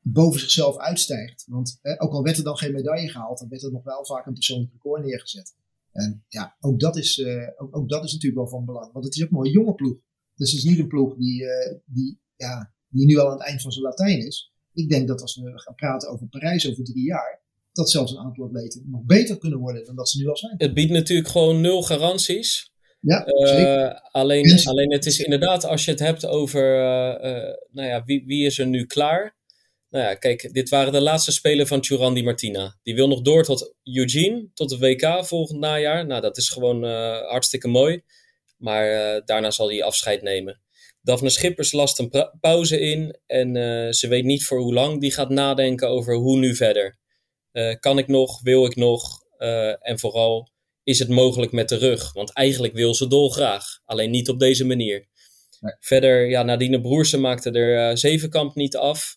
boven 0.00 0.40
zichzelf 0.40 0.78
uitstijgt. 0.78 1.44
Want 1.46 1.78
eh, 1.82 1.94
ook 1.98 2.12
al 2.12 2.22
werd 2.22 2.36
er 2.36 2.44
dan 2.44 2.56
geen 2.56 2.72
medaille 2.72 3.08
gehaald, 3.08 3.38
dan 3.38 3.48
werd 3.48 3.62
er 3.62 3.72
nog 3.72 3.84
wel 3.84 4.04
vaak 4.04 4.26
een 4.26 4.32
persoonlijk 4.32 4.72
record 4.72 5.04
neergezet. 5.04 5.54
En 5.92 6.24
ja, 6.28 6.56
ook 6.60 6.80
dat 6.80 6.96
is, 6.96 7.24
ook, 7.56 7.76
ook, 7.76 7.88
dat 7.88 8.04
is 8.04 8.12
natuurlijk 8.12 8.40
wel 8.40 8.50
van 8.50 8.64
belang. 8.64 8.92
Want 8.92 9.04
het 9.04 9.16
is 9.16 9.24
ook 9.24 9.44
een 9.44 9.50
jonge 9.50 9.74
ploeg. 9.74 9.98
Dus 10.34 10.50
het 10.50 10.60
is 10.60 10.64
niet 10.70 10.78
een 10.78 10.88
ploeg 10.88 11.16
die, 11.16 11.44
die, 11.84 12.20
ja, 12.36 12.74
die 12.88 13.06
nu 13.06 13.16
al 13.18 13.26
aan 13.26 13.38
het 13.38 13.46
eind 13.46 13.62
van 13.62 13.72
zijn 13.72 13.84
Latijn 13.84 14.26
is. 14.26 14.52
Ik 14.76 14.88
denk 14.88 15.08
dat 15.08 15.20
als 15.20 15.36
we 15.36 15.52
gaan 15.54 15.74
praten 15.74 16.10
over 16.10 16.26
Parijs 16.26 16.70
over 16.70 16.84
drie 16.84 17.04
jaar, 17.04 17.42
dat 17.72 17.90
zelfs 17.90 18.12
een 18.12 18.18
aantal 18.18 18.44
atleten 18.44 18.82
nog 18.90 19.02
beter 19.04 19.38
kunnen 19.38 19.58
worden 19.58 19.84
dan 19.84 19.96
dat 19.96 20.08
ze 20.08 20.18
nu 20.18 20.28
al 20.28 20.36
zijn. 20.36 20.54
Het 20.56 20.74
biedt 20.74 20.92
natuurlijk 20.92 21.28
gewoon 21.28 21.60
nul 21.60 21.82
garanties. 21.82 22.70
Ja, 23.00 23.26
uh, 23.26 24.00
alleen, 24.10 24.60
alleen 24.64 24.92
het 24.92 25.06
is 25.06 25.20
inderdaad, 25.20 25.64
als 25.64 25.84
je 25.84 25.90
het 25.90 26.00
hebt 26.00 26.26
over, 26.26 26.76
uh, 26.76 27.30
uh, 27.30 27.54
nou 27.70 27.88
ja, 27.88 28.04
wie, 28.04 28.24
wie 28.26 28.46
is 28.46 28.58
er 28.58 28.66
nu 28.66 28.86
klaar? 28.86 29.36
Nou 29.90 30.04
ja, 30.04 30.14
kijk, 30.14 30.52
dit 30.52 30.68
waren 30.68 30.92
de 30.92 31.00
laatste 31.00 31.32
spelen 31.32 31.66
van 31.66 31.84
Churandi 31.84 32.22
Martina. 32.22 32.78
Die 32.82 32.94
wil 32.94 33.08
nog 33.08 33.22
door 33.22 33.44
tot 33.44 33.74
Eugene, 33.82 34.48
tot 34.54 34.68
de 34.68 34.78
WK 34.78 35.26
volgend 35.26 35.58
najaar. 35.58 36.06
Nou, 36.06 36.20
dat 36.20 36.36
is 36.36 36.48
gewoon 36.48 36.82
hartstikke 37.28 37.68
mooi. 37.68 38.02
Maar 38.56 38.86
daarna 39.24 39.50
zal 39.50 39.68
hij 39.68 39.82
afscheid 39.82 40.22
nemen. 40.22 40.60
Daphne 41.06 41.30
Schippers 41.30 41.72
last 41.72 41.98
een 41.98 42.30
pauze 42.40 42.80
in 42.80 43.18
en 43.26 43.54
ze 43.94 44.08
weet 44.08 44.24
niet 44.24 44.44
voor 44.44 44.58
hoe 44.58 44.74
lang. 44.74 45.00
Die 45.00 45.12
gaat 45.12 45.30
nadenken 45.30 45.88
over 45.88 46.14
hoe 46.14 46.38
nu 46.38 46.54
verder. 46.54 46.98
Uh, 47.52 47.74
kan 47.80 47.98
ik 47.98 48.06
nog? 48.06 48.40
Wil 48.42 48.64
ik 48.64 48.76
nog? 48.76 49.22
Uh, 49.38 49.88
en 49.88 49.98
vooral, 49.98 50.50
is 50.82 50.98
het 50.98 51.08
mogelijk 51.08 51.52
met 51.52 51.68
de 51.68 51.76
rug? 51.76 52.12
Want 52.12 52.32
eigenlijk 52.32 52.74
wil 52.74 52.94
ze 52.94 53.08
dolgraag, 53.08 53.64
alleen 53.84 54.10
niet 54.10 54.28
op 54.28 54.38
deze 54.38 54.64
manier. 54.64 55.08
Nee. 55.60 55.74
Verder, 55.80 56.28
ja, 56.28 56.42
Nadine 56.42 56.80
Broersen 56.80 57.20
maakte 57.20 57.50
er 57.50 57.98
zevenkamp 57.98 58.54
niet 58.54 58.76
af. 58.76 59.16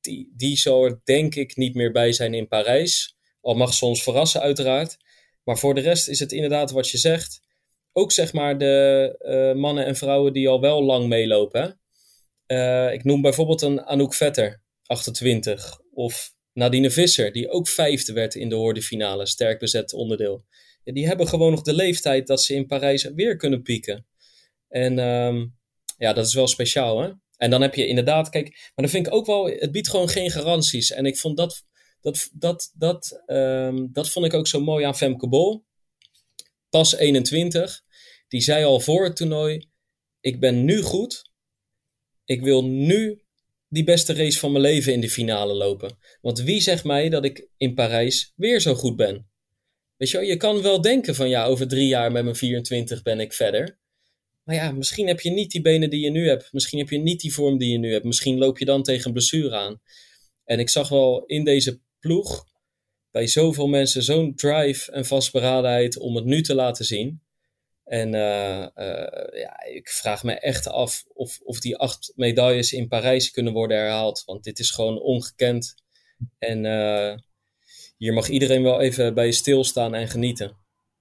die, 0.00 0.32
die 0.36 0.56
zal 0.56 0.84
er 0.84 1.00
denk 1.04 1.34
ik 1.34 1.56
niet 1.56 1.74
meer 1.74 1.92
bij 1.92 2.12
zijn 2.12 2.34
in 2.34 2.48
Parijs. 2.48 3.16
Al 3.40 3.54
mag 3.54 3.74
ze 3.74 3.84
ons 3.84 4.02
verrassen, 4.02 4.40
uiteraard. 4.40 4.96
Maar 5.44 5.58
voor 5.58 5.74
de 5.74 5.80
rest 5.80 6.08
is 6.08 6.18
het 6.18 6.32
inderdaad 6.32 6.70
wat 6.70 6.88
je 6.88 6.98
zegt. 6.98 7.40
Ook 7.98 8.12
zeg 8.12 8.32
maar 8.32 8.58
de 8.58 9.54
mannen 9.56 9.86
en 9.86 9.96
vrouwen 9.96 10.32
die 10.32 10.48
al 10.48 10.60
wel 10.60 10.82
lang 10.82 11.08
meelopen. 11.08 11.80
ik 12.92 13.04
noem 13.04 13.22
bijvoorbeeld 13.22 13.62
een 13.62 13.82
Anouk 13.82 14.14
Vetter, 14.14 14.62
28. 14.86 15.78
Of 15.92 16.34
Nadine 16.52 16.90
Visser, 16.90 17.32
die 17.32 17.50
ook 17.50 17.68
vijfde 17.68 18.12
werd 18.12 18.34
in 18.34 18.48
de 18.48 18.54
hoordefinale, 18.54 19.26
sterk 19.26 19.58
bezet 19.58 19.92
onderdeel. 19.92 20.44
Die 20.84 21.06
hebben 21.06 21.28
gewoon 21.28 21.50
nog 21.50 21.62
de 21.62 21.74
leeftijd 21.74 22.26
dat 22.26 22.42
ze 22.42 22.54
in 22.54 22.66
Parijs 22.66 23.02
weer 23.14 23.36
kunnen 23.36 23.62
pieken. 23.62 24.06
En 24.68 24.98
um, 24.98 25.56
ja, 25.96 26.12
dat 26.12 26.26
is 26.26 26.34
wel 26.34 26.46
speciaal, 26.46 27.00
hè? 27.00 27.10
En 27.36 27.50
dan 27.50 27.62
heb 27.62 27.74
je 27.74 27.86
inderdaad, 27.86 28.28
kijk, 28.28 28.48
maar 28.48 28.72
dan 28.74 28.88
vind 28.88 29.06
ik 29.06 29.14
ook 29.14 29.26
wel, 29.26 29.46
het 29.46 29.72
biedt 29.72 29.88
gewoon 29.88 30.08
geen 30.08 30.30
garanties. 30.30 30.90
En 30.90 31.06
ik 31.06 31.18
vond 31.18 31.36
dat, 31.36 31.64
dat, 32.00 32.30
dat, 32.32 32.72
dat, 32.74 33.22
um, 33.26 33.88
dat 33.92 34.10
vond 34.10 34.26
ik 34.26 34.34
ook 34.34 34.46
zo 34.46 34.60
mooi 34.60 34.84
aan 34.84 34.96
Femke 34.96 35.28
Bol. 35.28 35.64
Pas 36.68 36.96
21. 36.96 37.86
Die 38.28 38.40
zei 38.40 38.64
al 38.64 38.80
voor 38.80 39.04
het 39.04 39.16
toernooi, 39.16 39.68
ik 40.20 40.40
ben 40.40 40.64
nu 40.64 40.82
goed. 40.82 41.30
Ik 42.24 42.40
wil 42.40 42.64
nu 42.64 43.22
die 43.68 43.84
beste 43.84 44.12
race 44.12 44.38
van 44.38 44.52
mijn 44.52 44.64
leven 44.64 44.92
in 44.92 45.00
de 45.00 45.10
finale 45.10 45.54
lopen. 45.54 45.98
Want 46.20 46.40
wie 46.40 46.60
zegt 46.60 46.84
mij 46.84 47.08
dat 47.08 47.24
ik 47.24 47.48
in 47.56 47.74
Parijs 47.74 48.32
weer 48.36 48.60
zo 48.60 48.74
goed 48.74 48.96
ben? 48.96 49.30
Weet 49.96 50.10
je 50.10 50.26
je 50.26 50.36
kan 50.36 50.62
wel 50.62 50.80
denken 50.80 51.14
van 51.14 51.28
ja, 51.28 51.44
over 51.44 51.68
drie 51.68 51.88
jaar 51.88 52.12
met 52.12 52.24
mijn 52.24 52.36
24 52.36 53.02
ben 53.02 53.20
ik 53.20 53.32
verder. 53.32 53.78
Maar 54.42 54.54
ja, 54.54 54.72
misschien 54.72 55.06
heb 55.06 55.20
je 55.20 55.30
niet 55.30 55.50
die 55.50 55.60
benen 55.60 55.90
die 55.90 56.00
je 56.00 56.10
nu 56.10 56.28
hebt. 56.28 56.52
Misschien 56.52 56.78
heb 56.78 56.90
je 56.90 56.98
niet 56.98 57.20
die 57.20 57.32
vorm 57.32 57.58
die 57.58 57.70
je 57.70 57.78
nu 57.78 57.92
hebt. 57.92 58.04
Misschien 58.04 58.38
loop 58.38 58.58
je 58.58 58.64
dan 58.64 58.82
tegen 58.82 59.06
een 59.06 59.12
blessure 59.12 59.56
aan. 59.56 59.80
En 60.44 60.58
ik 60.58 60.68
zag 60.68 60.88
wel 60.88 61.24
in 61.26 61.44
deze 61.44 61.80
ploeg 61.98 62.44
bij 63.10 63.26
zoveel 63.26 63.66
mensen 63.66 64.02
zo'n 64.02 64.34
drive 64.34 64.92
en 64.92 65.04
vastberadenheid 65.04 65.98
om 65.98 66.16
het 66.16 66.24
nu 66.24 66.42
te 66.42 66.54
laten 66.54 66.84
zien. 66.84 67.22
En 67.88 68.14
uh, 68.14 68.66
uh, 68.76 69.40
ja, 69.40 69.64
ik 69.64 69.88
vraag 69.88 70.24
me 70.24 70.32
echt 70.32 70.66
af 70.66 71.04
of, 71.12 71.40
of 71.42 71.60
die 71.60 71.76
acht 71.76 72.12
medailles 72.16 72.72
in 72.72 72.88
Parijs 72.88 73.30
kunnen 73.30 73.52
worden 73.52 73.76
herhaald. 73.76 74.22
Want 74.24 74.44
dit 74.44 74.58
is 74.58 74.70
gewoon 74.70 75.00
ongekend. 75.00 75.74
En 76.38 76.64
uh, 76.64 77.16
hier 77.96 78.12
mag 78.12 78.28
iedereen 78.28 78.62
wel 78.62 78.80
even 78.80 79.14
bij 79.14 79.32
stilstaan 79.32 79.94
en 79.94 80.08
genieten. 80.08 80.56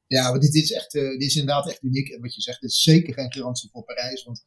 Ja, 0.06 0.30
maar 0.30 0.40
dit 0.40 0.56
is, 0.56 0.72
echt, 0.72 0.92
dit 0.92 1.22
is 1.22 1.36
inderdaad 1.36 1.70
echt 1.70 1.84
uniek. 1.84 2.10
En 2.10 2.22
wat 2.22 2.36
je 2.36 2.42
zegt, 2.42 2.62
dit 2.62 2.70
is 2.70 2.82
zeker 2.82 3.14
geen 3.14 3.34
garantie 3.34 3.70
voor 3.72 3.84
Parijs. 3.84 4.24
Want 4.24 4.46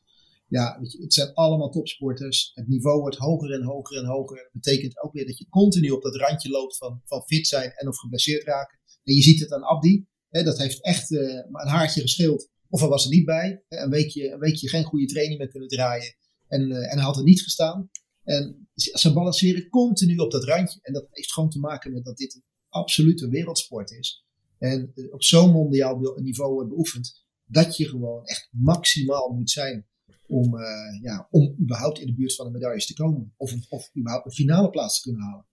ja, 0.48 0.78
het 0.80 1.14
zijn 1.14 1.34
allemaal 1.34 1.70
topsporters. 1.70 2.50
Het 2.54 2.68
niveau 2.68 3.00
wordt 3.00 3.16
hoger 3.16 3.52
en 3.52 3.62
hoger 3.62 3.96
en 3.96 4.06
hoger. 4.06 4.36
Dat 4.36 4.62
betekent 4.62 5.02
ook 5.02 5.12
weer 5.12 5.26
dat 5.26 5.38
je 5.38 5.48
continu 5.48 5.90
op 5.90 6.02
dat 6.02 6.16
randje 6.16 6.50
loopt 6.50 6.76
van, 6.76 7.00
van 7.04 7.22
fit 7.22 7.46
zijn 7.46 7.72
en 7.72 7.88
of 7.88 7.98
geblesseerd 7.98 8.44
raken. 8.44 8.78
En 9.04 9.14
je 9.14 9.22
ziet 9.22 9.40
het 9.40 9.52
aan 9.52 9.62
Abdi 9.62 10.06
dat 10.30 10.58
heeft 10.58 10.82
echt 10.82 11.10
uh, 11.10 11.20
een 11.52 11.68
haartje 11.68 12.00
gescheeld. 12.00 12.48
Of 12.68 12.80
hij 12.80 12.88
was 12.88 13.04
er 13.04 13.10
niet 13.10 13.24
bij. 13.24 13.64
Een 13.68 13.90
weekje, 13.90 14.30
een 14.30 14.38
weekje 14.38 14.68
geen 14.68 14.84
goede 14.84 15.06
training 15.06 15.38
meer 15.38 15.48
kunnen 15.48 15.68
draaien. 15.68 16.14
En, 16.48 16.70
uh, 16.70 16.76
en 16.76 16.96
hij 16.96 17.04
had 17.04 17.16
er 17.16 17.22
niet 17.22 17.42
gestaan. 17.42 17.90
En 18.24 18.68
ze 18.74 19.12
balanceren 19.12 19.68
continu 19.68 20.16
op 20.16 20.30
dat 20.30 20.44
randje. 20.44 20.78
En 20.82 20.92
dat 20.92 21.06
heeft 21.10 21.32
gewoon 21.32 21.50
te 21.50 21.58
maken 21.58 21.92
met 21.92 22.04
dat 22.04 22.16
dit 22.16 22.42
absolute 22.68 23.28
wereldsport 23.28 23.90
is. 23.90 24.24
En 24.58 24.92
eh, 24.94 25.12
op 25.12 25.22
zo'n 25.22 25.50
mondiaal 25.50 26.16
niveau 26.16 26.52
wordt 26.52 26.68
beoefend. 26.68 27.24
Dat 27.44 27.76
je 27.76 27.88
gewoon 27.88 28.24
echt 28.24 28.48
maximaal 28.50 29.32
moet 29.32 29.50
zijn 29.50 29.88
om, 30.26 30.56
ja, 31.02 31.28
om 31.30 31.56
überhaupt 31.60 31.98
in 31.98 32.06
de 32.06 32.14
buurt 32.14 32.34
van 32.34 32.46
de 32.46 32.52
medailles 32.52 32.86
te 32.86 32.94
komen. 32.94 33.34
Of, 33.36 33.54
of 33.68 33.90
überhaupt 33.96 34.26
een 34.26 34.32
finale 34.32 34.70
plaats 34.70 35.00
te 35.00 35.08
kunnen 35.08 35.26
halen. 35.26 35.46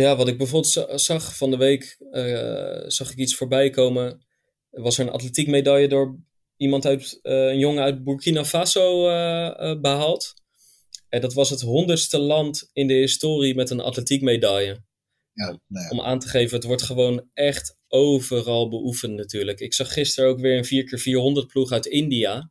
Ja, 0.00 0.16
wat 0.16 0.28
ik 0.28 0.38
bijvoorbeeld 0.38 1.00
zag 1.00 1.36
van 1.36 1.50
de 1.50 1.56
week, 1.56 1.96
uh, 2.10 2.84
zag 2.86 3.10
ik 3.10 3.18
iets 3.18 3.34
voorbij 3.34 3.70
komen. 3.70 4.26
Was 4.70 4.98
er 4.98 5.06
een 5.06 5.12
atletiekmedaille 5.12 5.88
door 5.88 6.18
iemand 6.56 6.86
uit, 6.86 7.18
uh, 7.22 7.32
een 7.32 7.58
jongen 7.58 7.82
uit 7.82 8.04
Burkina 8.04 8.44
Faso 8.44 9.02
behaald. 9.80 10.34
En 11.08 11.20
dat 11.20 11.34
was 11.34 11.50
het 11.50 11.60
honderdste 11.60 12.18
land 12.18 12.70
in 12.72 12.86
de 12.86 12.94
historie 12.94 13.54
met 13.54 13.70
een 13.70 13.80
atletiekmedaille. 13.80 14.84
Ja, 15.32 15.46
nou 15.46 15.84
ja. 15.84 15.88
Om 15.88 16.00
aan 16.00 16.18
te 16.18 16.28
geven, 16.28 16.56
het 16.56 16.64
wordt 16.64 16.82
gewoon 16.82 17.28
echt 17.32 17.78
overal 17.88 18.68
beoefend 18.68 19.14
natuurlijk. 19.14 19.60
Ik 19.60 19.74
zag 19.74 19.92
gisteren 19.92 20.30
ook 20.30 20.40
weer 20.40 20.56
een 20.58 21.44
4x400 21.44 21.46
ploeg 21.46 21.70
uit 21.70 21.86
India. 21.86 22.50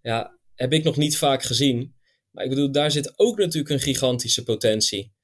Ja, 0.00 0.38
heb 0.54 0.72
ik 0.72 0.84
nog 0.84 0.96
niet 0.96 1.16
vaak 1.16 1.42
gezien. 1.42 1.94
Maar 2.30 2.44
ik 2.44 2.50
bedoel, 2.50 2.72
daar 2.72 2.90
zit 2.90 3.18
ook 3.18 3.38
natuurlijk 3.38 3.70
een 3.70 3.80
gigantische 3.80 4.42
potentie. 4.42 5.16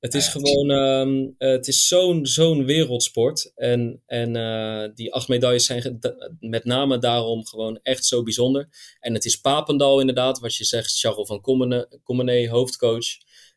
Het 0.00 0.14
is 0.14 0.28
gewoon, 0.28 0.70
um, 0.70 1.34
het 1.38 1.68
is 1.68 1.86
zo'n 1.86 2.26
zo'n 2.26 2.64
wereldsport. 2.64 3.52
En, 3.54 4.02
en 4.06 4.36
uh, 4.36 4.94
die 4.94 5.12
acht 5.12 5.28
medailles 5.28 5.64
zijn 5.64 5.98
met 6.40 6.64
name 6.64 6.98
daarom 6.98 7.46
gewoon 7.46 7.78
echt 7.82 8.04
zo 8.04 8.22
bijzonder. 8.22 8.68
En 9.00 9.14
het 9.14 9.24
is 9.24 9.40
Papendal 9.40 10.00
inderdaad, 10.00 10.38
wat 10.38 10.54
je 10.54 10.64
zegt, 10.64 10.98
Charles 10.98 11.26
van 11.26 11.40
Commenee, 12.04 12.48
hoofdcoach. 12.48 13.06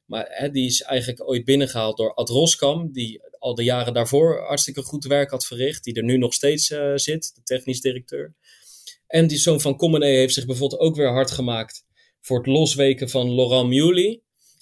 Maar 0.06 0.26
hè, 0.30 0.50
die 0.50 0.66
is 0.66 0.82
eigenlijk 0.82 1.30
ooit 1.30 1.46
binnengehaald 1.46 1.98
door 1.98 2.14
Ad 2.14 2.30
Roskam, 2.30 2.92
die 2.92 3.22
al 3.40 3.56
de 3.56 3.64
jaren 3.64 3.94
daarvoor 3.94 4.40
hartstikke 4.48 4.82
goed 4.82 5.06
werk 5.06 5.32
had 5.32 5.46
verricht. 5.46 5.84
Die 5.84 5.94
er 5.94 6.04
nu 6.04 6.18
nog 6.18 6.34
steeds 6.34 6.70
uh, 6.70 6.92
zit, 6.96 7.32
de 7.36 7.44
technisch 7.44 7.82
directeur. 7.82 8.36
En 9.08 9.28
die 9.28 9.38
zoon 9.38 9.62
van 9.62 9.78
Commenee 9.78 10.18
heeft 10.18 10.34
zich 10.34 10.46
bijvoorbeeld 10.46 10.82
ook 10.82 10.96
weer 10.96 11.12
hard 11.12 11.32
gemaakt 11.32 11.86
voor 12.22 12.38
het 12.38 12.48
losweken 12.48 13.10
van 13.10 13.36
Laurent 13.36 13.70
Muley 13.70 14.22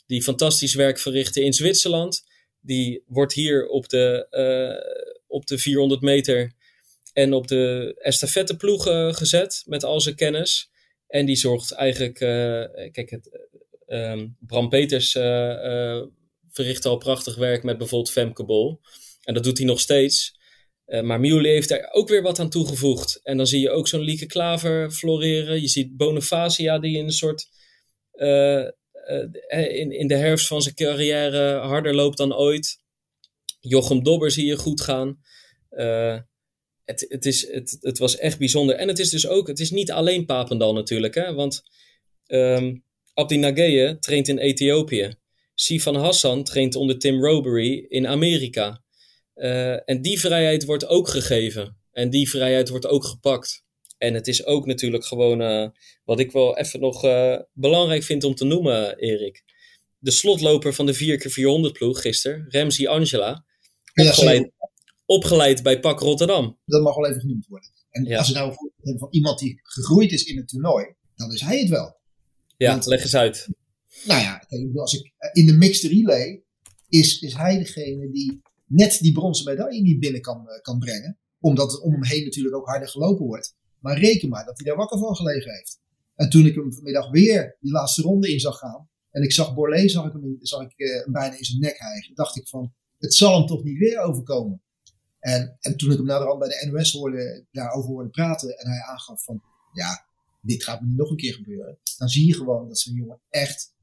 die 0.10 0.24
fantastisch 0.24 0.74
werk 0.74 0.99
verrichtte 0.99 1.43
in 1.43 1.53
Zwitserland. 1.53 2.24
Die 2.60 3.03
wordt 3.05 3.34
hier 3.34 3.68
op 3.68 3.89
de, 3.89 4.28
uh, 4.32 5.14
op 5.28 5.45
de 5.45 5.57
400 5.57 6.01
meter 6.01 6.51
en 7.14 7.34
op 7.34 7.47
de 7.47 7.95
estafetteploeg 7.97 8.88
uh, 8.88 9.14
gezet 9.14 9.64
met 9.66 9.84
al 9.84 10.01
zijn 10.01 10.16
kennis. 10.16 10.70
En 11.07 11.26
die 11.26 11.36
zorgt 11.36 11.72
eigenlijk, 11.72 12.20
uh, 12.20 12.89
kijk, 12.91 13.10
het, 13.10 13.47
um, 13.88 14.36
Bram 14.39 14.70
Peters 14.70 15.12
verricht 16.51 16.86
al 16.86 16.97
prachtig 16.97 17.36
werk 17.36 17.64
met 17.64 17.78
bijvoorbeeld 17.78 18.12
Femke 18.12 18.45
Bol. 18.45 18.80
En 19.24 19.34
dat 19.34 19.43
doet 19.43 19.57
hij 19.57 19.68
nog 19.68 19.80
steeds. 19.80 20.38
maar 20.86 21.20
Muley 21.20 21.51
heeft 21.51 21.70
daar 21.70 21.89
ook 21.91 22.10
weer 22.10 22.22
wat 22.22 22.39
aan 22.39 22.49
toegevoegd. 22.49 23.20
En 23.24 23.38
dan 23.38 23.47
zie 23.47 23.62
je 23.62 23.70
ook 23.70 23.88
zo'n 23.88 24.01
Lieke 24.01 24.26
Klaver 24.26 24.91
floreren. 24.91 25.62
Je 25.62 25.68
ziet 25.68 25.97
Bonifacia 25.97 26.80
die 26.80 26.97
in 26.97 27.05
een 27.05 27.12
soort 27.12 27.47
in, 29.47 29.91
in 29.91 30.07
de 30.07 30.16
herfst 30.16 30.47
van 30.47 30.62
zijn 30.62 30.76
carrière 30.76 31.57
harder 31.57 31.95
loopt 31.95 32.18
dan 32.18 32.36
ooit. 32.36 32.80
Jochem 33.60 34.03
Dobber 34.03 34.32
zie 34.32 34.45
je 34.45 34.57
goed 34.57 34.82
gaan. 34.82 35.20
Uh, 35.72 36.20
het, 36.86 37.05
het, 37.10 37.26
is, 37.26 37.51
het, 37.51 37.78
het 37.82 37.97
was 37.97 38.18
echt 38.18 38.38
bijzonder. 38.38 38.76
En 38.76 38.88
het 38.88 38.99
is 38.99 39.10
dus 39.10 39.28
ook, 39.28 39.47
het 39.47 39.60
is 39.60 39.72
niet 39.72 39.91
alleen 39.91 40.26
Papendal 40.26 40.74
natuurlijk. 40.74 41.16
Hè? 41.16 41.34
Want 41.34 41.64
um, 42.28 42.84
Abdi 43.14 43.38
Nageye 43.38 43.99
traint 43.99 44.28
in 44.28 44.38
Ethiopië. 44.38 45.14
Sifan 45.53 45.95
Hassan 45.95 46.43
traint 46.43 46.76
onder 46.76 46.99
Tim 46.99 47.26
Robery 47.26 47.86
in 47.88 48.07
Amerika. 48.07 48.84
En 49.86 50.01
die 50.01 50.20
vrijheid 50.20 50.66
wordt 50.66 50.88
ook 50.88 51.07
gegeven. 51.07 51.78
En 51.91 52.10
die 52.10 52.30
vrijheid 52.30 52.70
wordt 52.70 52.88
ook 52.88 53.05
gepakt. 53.05 53.64
En 54.00 54.14
het 54.14 54.28
is 54.28 54.45
ook 54.45 54.66
natuurlijk 54.66 55.06
gewoon, 55.06 55.41
uh, 55.41 55.68
wat 56.04 56.20
ik 56.20 56.32
wel 56.32 56.58
even 56.58 56.80
nog 56.80 57.06
uh, 57.06 57.39
belangrijk 57.54 58.04
vind 58.04 58.24
om 58.24 58.36
te 58.36 58.45
noemen, 58.45 58.97
Erik. 58.97 59.43
De 59.97 60.12
slotloper 60.12 60.74
van 60.74 60.86
de 60.86 61.20
4x400 61.70 61.72
ploeg 61.72 62.02
gisteren, 62.02 62.45
Ramsey 62.47 62.88
Angela, 62.88 63.45
opgeleid, 63.93 64.41
ja, 64.41 64.68
opgeleid 65.06 65.64
bij 65.64 65.80
PAK 65.80 66.00
Rotterdam. 66.00 66.60
Dat 66.66 66.82
mag 66.82 66.95
wel 66.95 67.08
even 67.08 67.22
genoemd 67.22 67.47
worden. 67.47 67.70
En 67.89 68.06
ja. 68.06 68.18
als 68.18 68.28
je 68.28 68.34
nou 68.34 68.54
hebben 68.76 69.00
van 69.00 69.08
iemand 69.12 69.39
die 69.39 69.60
gegroeid 69.64 70.12
is 70.12 70.24
in 70.24 70.38
het 70.38 70.47
toernooi, 70.47 70.93
dan 71.16 71.34
is 71.34 71.41
hij 71.41 71.60
het 71.60 71.70
wel. 71.70 71.97
Ja, 72.58 72.72
Want, 72.72 72.86
leg 72.86 73.02
eens 73.02 73.16
uit. 73.16 73.47
Nou 74.04 74.22
ja, 74.22 74.43
als 74.74 74.93
ik, 74.93 75.14
in 75.34 75.45
de 75.45 75.54
mixed 75.54 75.91
relay 75.91 76.43
is, 76.89 77.20
is 77.20 77.34
hij 77.34 77.58
degene 77.58 78.12
die 78.12 78.41
net 78.66 78.97
die 79.00 79.12
bronzen 79.12 79.45
medaille 79.45 79.82
niet 79.82 80.00
binnen 80.00 80.22
kan, 80.22 80.45
kan 80.62 80.80
brengen. 80.80 81.18
Omdat 81.39 81.72
het 81.72 81.82
om 81.82 81.91
hem 81.91 82.04
heen 82.04 82.24
natuurlijk 82.24 82.56
ook 82.56 82.68
harder 82.68 82.88
gelopen 82.88 83.26
wordt. 83.26 83.56
Maar 83.80 84.00
reken 84.00 84.30
maar 84.30 84.46
dat 84.46 84.58
hij 84.58 84.68
daar 84.68 84.78
wakker 84.78 85.00
van 85.00 85.16
gelegen 85.16 85.52
heeft. 85.52 85.80
En 86.16 86.30
toen 86.30 86.46
ik 86.46 86.56
hem 86.56 86.74
vanmiddag 86.74 87.10
weer 87.10 87.58
die 87.60 87.72
laatste 87.72 88.02
ronde 88.02 88.32
in 88.32 88.40
zag 88.40 88.58
gaan. 88.58 88.90
En 89.12 89.24
ik 89.24 89.32
zag 89.32 89.54
Borlée, 89.54 89.90
zag 89.90 90.06
ik 90.06 90.12
hem, 90.12 90.38
zag 90.42 90.62
ik, 90.62 90.74
hem 90.76 91.12
bijna 91.12 91.38
in 91.38 91.44
zijn 91.44 91.60
nek 91.60 91.78
hijgen. 91.78 92.16
dacht 92.16 92.38
ik 92.38 92.48
van, 92.48 92.74
het 92.98 93.14
zal 93.14 93.38
hem 93.38 93.48
toch 93.48 93.64
niet 93.64 93.78
weer 93.78 94.00
overkomen. 94.00 94.62
En, 95.20 95.58
en 95.60 95.78
toen 95.78 95.92
ik 95.92 95.98
hem 95.98 96.06
naderhand 96.06 96.40
bij 96.40 96.48
de 96.48 96.70
NOS 96.72 96.92
hoorde, 96.92 97.46
daarover 97.52 97.90
hoorde 97.90 98.10
praten. 98.10 98.58
En 98.58 98.70
hij 98.70 98.82
aangaf 98.82 99.24
van, 99.24 99.42
ja, 99.74 100.06
dit 100.42 100.64
gaat 100.64 100.82
me 100.82 100.88
niet 100.88 100.98
nog 100.98 101.10
een 101.10 101.18
keer 101.18 101.34
gebeuren. 101.34 101.78
Dan 101.98 102.10
zie 102.10 102.28
je 102.28 102.34
gewoon 102.34 102.68
dat 102.68 102.80
zo'n 102.80 102.94
jongen 102.94 103.22
echt 103.30 103.74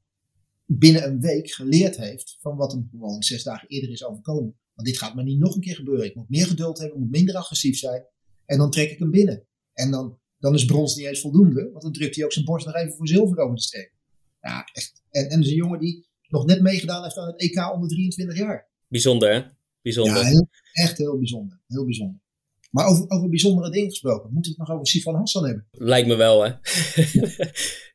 binnen 0.65 1.03
een 1.03 1.19
week 1.19 1.51
geleerd 1.51 1.97
heeft 1.97 2.37
van 2.39 2.55
wat 2.55 2.71
hem 2.71 2.87
gewoon 2.91 3.23
zes 3.23 3.43
dagen 3.43 3.67
eerder 3.67 3.89
is 3.89 4.03
overkomen. 4.03 4.59
Want 4.73 4.87
dit 4.87 4.97
gaat 4.97 5.15
me 5.15 5.23
niet 5.23 5.39
nog 5.39 5.55
een 5.55 5.61
keer 5.61 5.75
gebeuren. 5.75 6.05
Ik 6.05 6.15
moet 6.15 6.29
meer 6.29 6.45
geduld 6.45 6.77
hebben, 6.77 6.95
ik 6.97 7.03
moet 7.03 7.11
minder 7.11 7.35
agressief 7.35 7.77
zijn. 7.77 8.05
En 8.45 8.57
dan 8.57 8.71
trek 8.71 8.91
ik 8.91 8.99
hem 8.99 9.11
binnen. 9.11 9.46
En 9.77 9.91
dan, 9.91 10.19
dan 10.39 10.53
is 10.53 10.65
brons 10.65 10.95
niet 10.95 11.05
eens 11.05 11.21
voldoende, 11.21 11.69
want 11.71 11.83
dan 11.83 11.91
drukt 11.91 12.15
hij 12.15 12.25
ook 12.25 12.33
zijn 12.33 12.45
borst 12.45 12.65
nog 12.65 12.75
even 12.75 12.93
voor 12.95 13.07
zilver 13.07 13.37
over 13.37 13.55
de 13.55 13.61
streep. 13.61 13.91
Ja, 14.41 14.69
echt. 14.73 15.01
En, 15.09 15.29
en 15.29 15.41
is 15.41 15.49
een 15.49 15.55
jongen 15.55 15.79
die 15.79 16.07
nog 16.27 16.45
net 16.45 16.61
meegedaan 16.61 17.03
heeft 17.03 17.17
aan 17.17 17.27
het 17.27 17.39
EK 17.41 17.73
onder 17.73 17.89
23 17.89 18.37
jaar. 18.37 18.69
Bijzonder, 18.87 19.33
hè? 19.33 19.41
Bijzonder. 19.81 20.15
Ja, 20.15 20.23
heel, 20.23 20.47
echt 20.73 20.97
heel 20.97 21.17
bijzonder. 21.17 21.61
Heel 21.67 21.85
bijzonder. 21.85 22.21
Maar 22.71 22.85
over, 22.85 23.09
over 23.09 23.29
bijzondere 23.29 23.71
dingen 23.71 23.89
gesproken, 23.89 24.33
moeten 24.33 24.51
we 24.51 24.57
het 24.57 24.67
nog 24.67 24.77
over 24.77 24.87
Sifan 24.87 25.15
Hassan 25.15 25.45
hebben? 25.45 25.67
Lijkt 25.71 26.07
me 26.07 26.15
wel, 26.15 26.43
hè? 26.43 26.51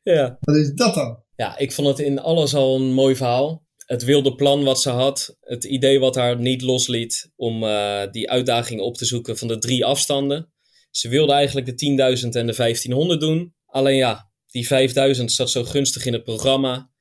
ja. 0.13 0.37
Wat 0.39 0.55
is 0.55 0.73
dat 0.73 0.93
dan? 0.93 1.23
Ja, 1.35 1.57
ik 1.57 1.71
vond 1.71 1.87
het 1.87 1.99
in 1.99 2.19
alles 2.19 2.55
al 2.55 2.75
een 2.75 2.93
mooi 2.93 3.15
verhaal. 3.15 3.65
Het 3.85 4.03
wilde 4.03 4.35
plan 4.35 4.63
wat 4.63 4.81
ze 4.81 4.89
had, 4.89 5.37
het 5.39 5.63
idee 5.63 5.99
wat 5.99 6.15
haar 6.15 6.39
niet 6.39 6.61
losliet 6.61 7.31
om 7.35 7.63
uh, 7.63 8.11
die 8.11 8.29
uitdaging 8.29 8.81
op 8.81 8.97
te 8.97 9.05
zoeken 9.05 9.37
van 9.37 9.47
de 9.47 9.57
drie 9.57 9.85
afstanden. 9.85 10.52
Ze 10.95 11.09
wilde 11.09 11.33
eigenlijk 11.33 11.77
de 11.77 12.17
10.000 12.21 12.29
en 12.29 12.45
de 12.45 12.55
1500 12.55 13.19
doen. 13.19 13.55
Alleen 13.65 13.95
ja, 13.95 14.31
die 14.47 14.67
5000 14.67 15.31
zat 15.31 15.51
zo 15.51 15.63
gunstig 15.63 16.05
in 16.05 16.13
het 16.13 16.23
programma. 16.23 16.91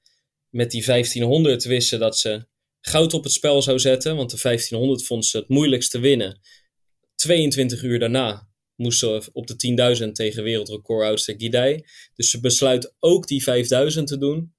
Met 0.49 0.70
die 0.70 0.84
1500 0.84 1.64
wist 1.64 1.88
ze 1.88 1.99
dat 1.99 2.18
ze 2.18 2.47
goud 2.80 3.14
op 3.14 3.22
het 3.22 3.32
spel 3.32 3.62
zou 3.62 3.78
zetten. 3.78 4.16
Want 4.16 4.30
de 4.30 4.38
1500 4.43 5.07
vond 5.07 5.26
ze 5.26 5.36
het 5.36 5.49
moeilijkst 5.49 5.90
te 5.90 5.99
winnen. 5.99 6.40
22 7.14 7.82
uur 7.82 7.99
daarna 7.99 8.49
moest 8.74 8.99
ze 8.99 9.30
op 9.32 9.47
de 9.47 9.97
10.000 10.07 10.12
tegen 10.12 10.43
wereldrecord 10.43 11.07
oudste 11.07 11.34
Gidei. 11.38 11.84
Dus 12.14 12.30
ze 12.30 12.40
besluit 12.40 12.95
ook 12.99 13.26
die 13.26 13.43
5000 13.43 14.07
te 14.09 14.18
doen. 14.18 14.55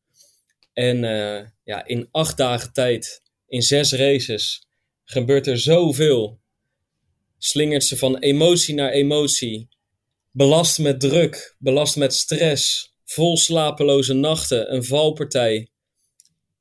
En 0.74 1.04
uh, 1.04 1.48
ja, 1.64 1.86
in 1.86 2.08
acht 2.12 2.38
dagen 2.38 2.74
tijd, 2.74 3.22
in 3.48 3.62
zes 3.62 3.92
races, 3.92 4.68
gebeurt 5.04 5.48
er 5.48 5.60
zoveel 5.60 6.42
slingert 7.44 7.84
ze 7.84 7.98
van 7.98 8.18
emotie 8.18 8.76
naar 8.76 8.92
emotie. 8.92 9.68
Belast 10.32 10.80
met 10.80 11.00
druk, 11.00 11.56
belast 11.60 11.96
met 11.96 12.14
stress, 12.14 12.94
vol 13.06 13.38
slapeloze 13.38 14.14
nachten, 14.14 14.74
een 14.74 14.84
valpartij. 14.84 15.68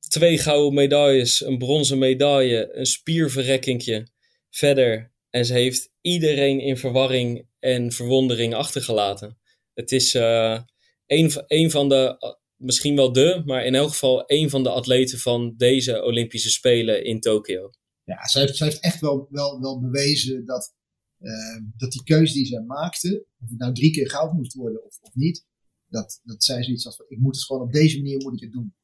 Twee 0.09 0.39
gouden 0.39 0.75
medailles, 0.75 1.45
een 1.45 1.59
bronzen 1.59 1.99
medaille, 1.99 2.69
een 2.73 2.87
spierverrekkingje. 2.87 4.07
Verder. 4.51 5.13
En 5.31 5.45
ze 5.45 5.53
heeft 5.53 5.91
iedereen 6.01 6.61
in 6.61 6.77
verwarring 6.77 7.47
en 7.59 7.93
verwondering 7.93 8.55
achtergelaten. 8.55 9.39
Het 9.75 9.93
is 9.93 10.15
uh, 10.15 10.61
een, 11.07 11.33
een 11.47 11.71
van 11.71 11.89
de, 11.89 12.17
misschien 12.57 12.97
wel 12.97 13.13
de, 13.13 13.43
maar 13.45 13.65
in 13.65 13.75
elk 13.75 13.89
geval 13.89 14.23
een 14.27 14.51
van 14.51 14.63
de 14.63 14.71
atleten 14.71 15.19
van 15.19 15.55
deze 15.57 16.03
Olympische 16.03 16.51
Spelen 16.51 17.05
in 17.05 17.21
Tokio 17.21 17.71
ja, 18.13 18.27
ze 18.29 18.39
heeft, 18.39 18.59
heeft 18.59 18.81
echt 18.81 19.01
wel, 19.01 19.29
wel, 19.31 19.61
wel 19.61 19.81
bewezen 19.81 20.45
dat, 20.45 20.75
uh, 21.21 21.61
dat 21.77 21.93
die 21.93 22.05
keuze 22.05 22.35
die 22.35 22.47
ze 22.47 22.61
maakte, 22.61 23.27
of 23.41 23.49
het 23.49 23.59
nou 23.59 23.75
drie 23.75 23.93
keer 23.93 24.11
goud 24.11 24.33
moest 24.33 24.55
worden 24.55 24.85
of, 24.85 24.99
of 25.01 25.15
niet, 25.15 25.47
dat, 25.89 26.21
dat 26.25 26.45
zij 26.45 26.63
zoiets 26.63 26.87
als 26.87 26.97
van, 26.97 27.05
ik 27.09 27.19
moet 27.19 27.35
het 27.37 27.45
gewoon 27.45 27.63
op 27.63 27.73
deze 27.73 27.97
manier 27.97 28.19
moet 28.19 28.35
ik 28.35 28.41
het 28.41 28.53
doen. 28.53 28.75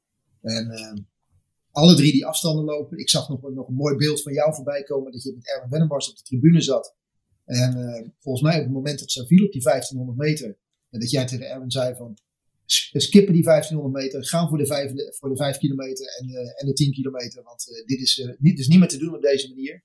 En 0.41 0.71
uh, 0.71 1.05
alle 1.71 1.95
drie 1.95 2.13
die 2.13 2.27
afstanden 2.27 2.65
lopen. 2.65 2.99
Ik 2.99 3.11
zag 3.11 3.29
nog, 3.29 3.51
nog 3.51 3.69
een 3.69 3.75
mooi 3.75 3.97
beeld 3.97 4.23
van 4.23 4.33
jou 4.33 4.55
voorbij 4.55 4.83
komen 4.83 5.13
dat 5.13 5.23
je 5.23 5.35
met 5.35 5.49
Erwin 5.49 5.71
Wennemars 5.71 6.11
op 6.11 6.17
de 6.17 6.23
tribune 6.23 6.61
zat. 6.61 6.97
En 7.45 7.79
uh, 7.79 8.09
volgens 8.19 8.45
mij 8.45 8.57
op 8.57 8.65
het 8.65 8.73
moment 8.73 8.99
dat 8.99 9.11
ze 9.11 9.27
viel 9.27 9.45
op 9.45 9.53
die 9.53 9.63
1500 9.63 10.19
meter, 10.19 10.59
en 10.91 11.01
dat 11.01 11.11
jij 11.11 11.27
tegen 11.27 11.51
Erwin 11.51 11.71
zei 11.71 11.95
van, 11.97 12.19
skippen 12.93 13.35
die 13.35 13.43
1500 13.43 14.05
meter, 14.05 14.27
gaan 14.27 14.49
voor 14.49 14.59
de 14.59 14.67
5, 14.67 14.93
voor 15.19 15.29
de 15.29 15.37
5 15.37 15.59
kilometer 15.59 16.07
en, 16.07 16.29
uh, 16.29 16.39
en 16.39 16.67
de 16.67 16.73
10 16.73 16.93
kilometer. 16.93 17.43
Want 17.43 17.69
uh, 17.71 17.87
dit 17.87 18.01
is, 18.01 18.19
uh, 18.19 18.33
niet, 18.39 18.57
dus 18.57 18.69
niet 18.69 18.79
meer 18.79 18.89
te 18.89 18.99
doen 18.99 19.15
op 19.15 19.23
deze 19.23 19.49
manier. 19.49 19.85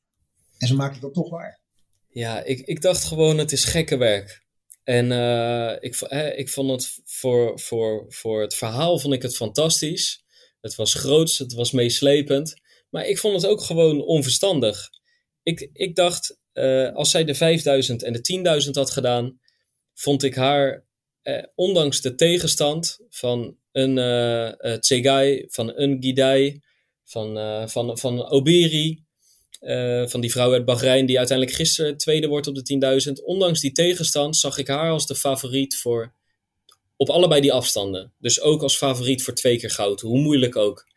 En 0.57 0.67
ze 0.67 0.75
maakten 0.75 1.01
dat 1.01 1.13
toch 1.13 1.29
waar. 1.29 1.61
Ja, 2.09 2.43
ik, 2.43 2.59
ik 2.59 2.81
dacht 2.81 3.03
gewoon, 3.03 3.37
het 3.37 3.51
is 3.51 3.65
gekke 3.65 3.97
werk. 3.97 4.41
En 4.83 5.05
ik, 5.81 5.95
eh, 5.95 6.37
ik 6.39 6.49
vond 6.49 6.71
het 6.71 7.01
voor, 7.05 7.59
voor, 7.59 8.05
voor 8.09 8.41
het 8.41 8.55
verhaal 8.55 8.99
vond 8.99 9.13
ik 9.13 9.21
het 9.21 9.35
fantastisch. 9.35 10.23
Het 10.61 10.75
was 10.75 10.93
groots, 10.93 11.37
het 11.37 11.53
was 11.53 11.71
meeslepend. 11.71 12.53
Maar 12.89 13.05
ik 13.05 13.17
vond 13.17 13.41
het 13.41 13.51
ook 13.51 13.61
gewoon 13.61 14.01
onverstandig. 14.01 14.89
Ik, 15.43 15.69
ik 15.73 15.95
dacht, 15.95 16.37
als 16.93 17.11
zij 17.11 17.23
de 17.23 17.35
5000 17.35 18.03
en 18.03 18.13
de 18.13 18.63
10.000 18.65 18.71
had 18.71 18.91
gedaan, 18.91 19.39
vond 19.93 20.23
ik 20.23 20.35
haar, 20.35 20.85
eh, 21.23 21.43
ondanks 21.55 22.01
de 22.01 22.15
tegenstand 22.15 22.99
van 23.09 23.57
een 23.71 23.97
uh, 23.97 25.45
van 25.47 25.71
een 25.75 25.97
Gidai, 25.99 26.61
van, 27.03 27.69
van, 27.69 27.97
van 27.97 28.29
Obiri, 28.29 29.03
van 30.05 30.21
die 30.21 30.31
vrouw 30.31 30.51
uit 30.51 30.65
Bahrein 30.65 31.05
die 31.05 31.17
uiteindelijk 31.17 31.57
gisteren 31.57 31.97
tweede 31.97 32.27
wordt 32.27 32.47
op 32.47 32.55
de 32.55 33.03
10.000. 33.07 33.23
Ondanks 33.23 33.59
die 33.59 33.71
tegenstand 33.71 34.37
zag 34.37 34.57
ik 34.57 34.67
haar 34.67 34.91
als 34.91 35.07
de 35.07 35.15
favoriet 35.15 35.77
voor 35.77 36.13
op 36.97 37.09
allebei 37.09 37.41
die 37.41 37.53
afstanden. 37.53 38.13
Dus 38.17 38.41
ook 38.41 38.61
als 38.61 38.77
favoriet 38.77 39.23
voor 39.23 39.33
twee 39.33 39.57
keer 39.57 39.69
goud, 39.69 40.01
hoe 40.01 40.19
moeilijk 40.19 40.55
ook. 40.55 40.87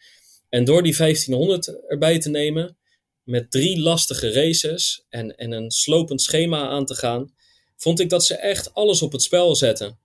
En 0.49 0.65
door 0.65 0.83
die 0.83 0.97
1500 0.97 1.89
erbij 1.89 2.19
te 2.19 2.29
nemen, 2.29 2.79
met 3.23 3.51
drie 3.51 3.81
lastige 3.81 4.33
races 4.33 5.05
en, 5.09 5.37
en 5.37 5.53
een 5.53 5.71
slopend 5.71 6.23
schema 6.23 6.69
aan 6.69 6.87
te 6.87 6.95
gaan, 6.95 7.35
vond 7.77 8.01
ik 8.01 8.11
dat 8.11 8.25
ze 8.25 8.37
echt 8.37 8.75
alles 8.75 9.03
op 9.03 9.13
het 9.13 9.23
spel 9.23 9.57
zetten. 9.57 9.99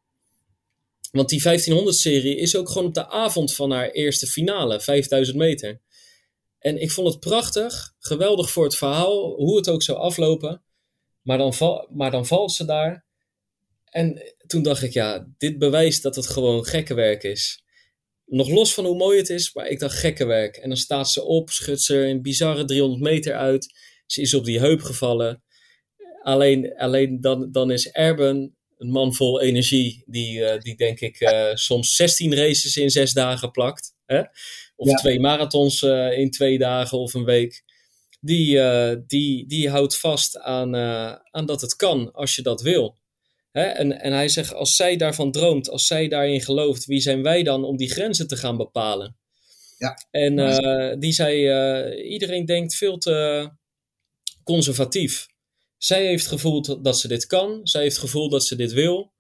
Want 1.11 1.29
die 1.29 1.41
1500-serie 1.41 2.35
is 2.35 2.55
ook 2.55 2.69
gewoon 2.69 2.87
op 2.87 2.93
de 2.93 3.09
avond 3.09 3.55
van 3.55 3.71
haar 3.71 3.89
eerste 3.89 4.27
finale, 4.27 4.81
5000 4.81 5.37
meter. 5.37 5.81
En 6.59 6.81
ik 6.81 6.91
vond 6.91 7.07
het 7.07 7.19
prachtig, 7.19 7.93
geweldig 7.99 8.51
voor 8.51 8.63
het 8.63 8.75
verhaal, 8.75 9.35
hoe 9.35 9.57
het 9.57 9.69
ook 9.69 9.83
zou 9.83 9.97
aflopen. 9.97 10.63
Maar 11.21 11.37
dan, 11.37 11.53
val, 11.53 11.87
maar 11.91 12.11
dan 12.11 12.25
valt 12.25 12.51
ze 12.51 12.65
daar. 12.65 13.05
En 13.83 14.33
toen 14.47 14.63
dacht 14.63 14.83
ik, 14.83 14.93
ja, 14.93 15.27
dit 15.37 15.57
bewijst 15.57 16.03
dat 16.03 16.15
het 16.15 16.27
gewoon 16.27 16.65
gekke 16.65 16.93
werk 16.93 17.23
is. 17.23 17.63
Nog 18.25 18.49
los 18.49 18.73
van 18.73 18.85
hoe 18.85 18.97
mooi 18.97 19.17
het 19.17 19.29
is, 19.29 19.53
maar 19.53 19.67
ik 19.67 19.79
dacht 19.79 19.97
gekke 19.97 20.25
werk. 20.25 20.55
En 20.57 20.69
dan 20.69 20.77
staat 20.77 21.09
ze 21.09 21.23
op, 21.23 21.49
schudt 21.49 21.81
ze 21.81 21.97
een 21.97 22.21
bizarre 22.21 22.65
300 22.65 23.01
meter 23.01 23.35
uit. 23.35 23.73
Ze 24.05 24.21
is 24.21 24.33
op 24.33 24.45
die 24.45 24.59
heup 24.59 24.81
gevallen. 24.81 25.43
Alleen, 26.21 26.75
alleen 26.77 27.21
dan, 27.21 27.51
dan 27.51 27.71
is 27.71 27.89
Erben 27.89 28.55
een 28.81 28.89
man 28.89 29.13
vol 29.13 29.41
energie, 29.41 30.03
die, 30.05 30.39
uh, 30.39 30.59
die 30.59 30.75
denk 30.75 30.99
ik 30.99 31.19
uh, 31.19 31.53
soms 31.53 31.95
16 31.95 32.35
races 32.35 32.77
in 32.77 32.89
zes 32.89 33.13
dagen 33.13 33.51
plakt. 33.51 33.93
Hè? 34.05 34.19
Of 34.75 34.89
ja. 34.89 34.95
twee 34.95 35.19
marathons 35.19 35.81
uh, 35.81 36.17
in 36.17 36.31
twee 36.31 36.57
dagen 36.57 36.97
of 36.97 37.13
een 37.13 37.23
week. 37.23 37.63
Die, 38.19 38.59
die, 39.05 39.47
die 39.47 39.69
houdt 39.69 39.97
vast 39.97 40.39
aan, 40.39 40.75
aan 41.31 41.45
dat 41.45 41.61
het 41.61 41.75
kan 41.75 42.11
als 42.11 42.35
je 42.35 42.41
dat 42.41 42.61
wil. 42.61 42.97
Hè? 43.51 43.63
En, 43.63 44.01
en 44.01 44.13
hij 44.13 44.29
zegt, 44.29 44.53
als 44.53 44.75
zij 44.75 44.97
daarvan 44.97 45.31
droomt, 45.31 45.69
als 45.69 45.87
zij 45.87 46.07
daarin 46.07 46.41
gelooft, 46.41 46.85
wie 46.85 46.99
zijn 46.99 47.23
wij 47.23 47.43
dan 47.43 47.63
om 47.63 47.77
die 47.77 47.91
grenzen 47.91 48.27
te 48.27 48.35
gaan 48.35 48.57
bepalen? 48.57 49.17
Ja. 49.77 50.05
En 50.11 50.99
die 50.99 51.13
zei, 51.13 52.03
iedereen 52.03 52.45
denkt 52.45 52.75
veel 52.75 52.97
te 52.97 53.49
conservatief. 54.43 55.27
Zij 55.83 56.05
heeft 56.05 56.27
gevoeld 56.27 56.83
dat 56.83 56.99
ze 56.99 57.07
dit 57.07 57.25
kan, 57.25 57.59
zij 57.63 57.81
heeft 57.81 57.97
gevoeld 57.97 58.31
dat 58.31 58.45
ze 58.45 58.55
dit 58.55 58.71
wil. 58.71 59.13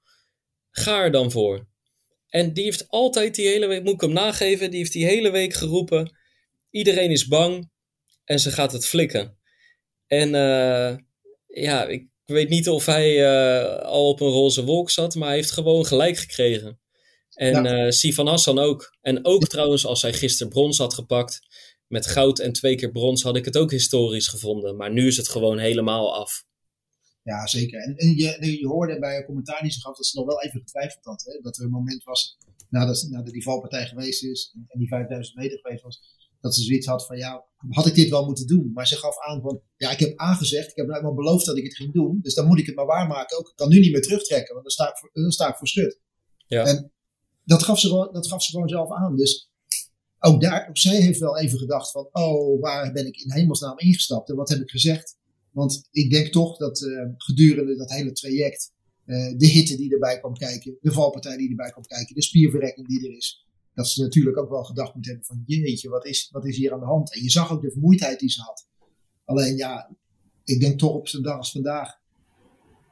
Ga 0.71 1.03
er 1.03 1.11
dan 1.11 1.31
voor. 1.31 1.67
En 2.27 2.53
die 2.53 2.63
heeft 2.63 2.89
altijd 2.89 3.35
die 3.35 3.47
hele 3.47 3.67
week, 3.67 3.83
moet 3.83 3.93
ik 3.93 4.01
hem 4.01 4.13
nageven, 4.13 4.69
die 4.69 4.79
heeft 4.79 4.91
die 4.91 5.05
hele 5.05 5.31
week 5.31 5.53
geroepen, 5.53 6.17
iedereen 6.69 7.11
is 7.11 7.27
bang 7.27 7.69
en 8.23 8.39
ze 8.39 8.51
gaat 8.51 8.71
het 8.71 8.85
flikken. 8.85 9.37
En 10.07 10.27
uh, 10.27 10.97
ja, 11.47 11.85
ik, 11.85 12.07
weet 12.25 12.49
niet 12.49 12.69
of 12.69 12.85
hij 12.85 13.17
uh, 13.19 13.77
al 13.77 14.09
op 14.09 14.21
een 14.21 14.27
roze 14.27 14.63
wolk 14.63 14.89
zat, 14.89 15.15
maar 15.15 15.27
hij 15.27 15.37
heeft 15.37 15.51
gewoon 15.51 15.85
gelijk 15.85 16.17
gekregen. 16.17 16.79
En 17.33 17.63
ja. 17.63 17.85
uh, 17.85 17.91
Sivan 17.91 18.27
Hassan 18.27 18.59
ook. 18.59 18.97
En 19.01 19.25
ook 19.25 19.47
trouwens, 19.47 19.85
als 19.85 20.01
hij 20.01 20.13
gisteren 20.13 20.51
brons 20.51 20.77
had 20.77 20.93
gepakt 20.93 21.39
met 21.87 22.07
goud 22.07 22.39
en 22.39 22.53
twee 22.53 22.75
keer 22.75 22.91
brons, 22.91 23.23
had 23.23 23.35
ik 23.35 23.45
het 23.45 23.57
ook 23.57 23.71
historisch 23.71 24.27
gevonden. 24.27 24.75
Maar 24.75 24.91
nu 24.91 25.07
is 25.07 25.17
het 25.17 25.29
gewoon 25.29 25.57
helemaal 25.57 26.15
af. 26.15 26.49
Ja, 27.23 27.47
zeker. 27.47 27.79
En, 27.81 27.95
en 27.95 28.15
je, 28.15 28.57
je, 28.59 28.67
hoorde 28.67 28.99
bij 28.99 29.17
een 29.17 29.25
commentaar 29.25 29.61
die 29.61 29.71
ze 29.71 29.79
gaf 29.79 29.95
dat 29.95 30.05
ze 30.05 30.17
nog 30.17 30.27
wel 30.27 30.41
even 30.41 30.59
getwijfeld 30.59 31.05
had. 31.05 31.23
Hè? 31.23 31.39
Dat 31.41 31.57
er 31.57 31.63
een 31.63 31.69
moment 31.69 32.03
was 32.03 32.37
nadat, 32.69 33.07
nadat 33.09 33.33
die 33.33 33.43
valpartij 33.43 33.87
geweest 33.87 34.23
is 34.23 34.55
en 34.67 34.79
die 34.79 34.87
5000 34.87 35.37
meter 35.37 35.59
geweest 35.59 35.83
was 35.83 36.19
dat 36.41 36.55
ze 36.55 36.63
zoiets 36.63 36.87
had 36.87 37.05
van, 37.05 37.17
ja, 37.17 37.45
had 37.69 37.85
ik 37.85 37.95
dit 37.95 38.09
wel 38.09 38.25
moeten 38.25 38.47
doen? 38.47 38.71
Maar 38.73 38.87
ze 38.87 38.95
gaf 38.95 39.19
aan 39.19 39.41
van, 39.41 39.61
ja, 39.77 39.91
ik 39.91 39.99
heb 39.99 40.17
aangezegd, 40.17 40.69
ik 40.69 40.75
heb 40.75 40.85
nou 40.85 40.97
eenmaal 40.97 41.13
beloofd 41.13 41.45
dat 41.45 41.57
ik 41.57 41.63
het 41.63 41.75
ging 41.75 41.93
doen, 41.93 42.19
dus 42.21 42.33
dan 42.33 42.47
moet 42.47 42.59
ik 42.59 42.65
het 42.65 42.75
maar 42.75 42.85
waarmaken. 42.85 43.37
Ook, 43.37 43.49
ik 43.49 43.55
kan 43.55 43.69
nu 43.69 43.79
niet 43.79 43.91
meer 43.91 44.01
terugtrekken, 44.01 44.53
want 44.53 44.63
dan 44.63 44.71
sta 44.71 44.89
ik 44.89 44.97
voor, 44.97 45.09
dan 45.13 45.31
sta 45.31 45.49
ik 45.49 45.55
voor 45.55 45.67
schut. 45.67 45.99
Ja. 46.37 46.65
En 46.65 46.91
dat 47.43 47.63
gaf, 47.63 47.79
ze 47.79 47.87
gewoon, 47.87 48.13
dat 48.13 48.27
gaf 48.27 48.43
ze 48.43 48.51
gewoon 48.51 48.69
zelf 48.69 48.91
aan. 48.91 49.15
Dus 49.15 49.49
ook 50.19 50.41
daar, 50.41 50.69
ook 50.69 50.77
zij 50.77 51.01
heeft 51.01 51.19
wel 51.19 51.37
even 51.37 51.59
gedacht 51.59 51.91
van, 51.91 52.09
oh, 52.11 52.61
waar 52.61 52.91
ben 52.91 53.05
ik 53.05 53.17
in 53.17 53.31
hemelsnaam 53.31 53.77
ingestapt 53.77 54.29
en 54.29 54.35
wat 54.35 54.49
heb 54.49 54.59
ik 54.59 54.69
gezegd? 54.69 55.17
Want 55.51 55.87
ik 55.91 56.11
denk 56.11 56.27
toch 56.27 56.57
dat 56.57 56.81
uh, 56.81 57.09
gedurende 57.17 57.75
dat 57.75 57.91
hele 57.91 58.11
traject, 58.11 58.73
uh, 59.05 59.37
de 59.37 59.47
hitte 59.47 59.77
die 59.77 59.93
erbij 59.93 60.19
kwam 60.19 60.33
kijken, 60.33 60.77
de 60.81 60.91
valpartij 60.91 61.37
die 61.37 61.49
erbij 61.49 61.71
kwam 61.71 61.85
kijken, 61.85 62.15
de 62.15 62.23
spierverrekking 62.23 62.87
die 62.87 63.07
er 63.07 63.15
is, 63.15 63.45
dat 63.73 63.87
ze 63.87 64.01
natuurlijk 64.01 64.37
ook 64.37 64.49
wel 64.49 64.63
gedacht 64.63 64.95
moet 64.95 65.05
hebben 65.05 65.25
van 65.25 65.43
jeetje, 65.45 65.89
wat 65.89 66.05
is, 66.05 66.29
wat 66.31 66.45
is 66.45 66.57
hier 66.57 66.73
aan 66.73 66.79
de 66.79 66.85
hand? 66.85 67.13
En 67.13 67.23
je 67.23 67.29
zag 67.29 67.51
ook 67.51 67.61
de 67.61 67.71
vermoeidheid 67.71 68.19
die 68.19 68.29
ze 68.29 68.41
had. 68.41 68.67
Alleen 69.25 69.55
ja, 69.55 69.95
ik 70.43 70.59
denk 70.59 70.79
toch 70.79 70.93
op 70.93 71.07
zo'n 71.07 71.23
dag 71.23 71.37
als 71.37 71.51
vandaag 71.51 71.99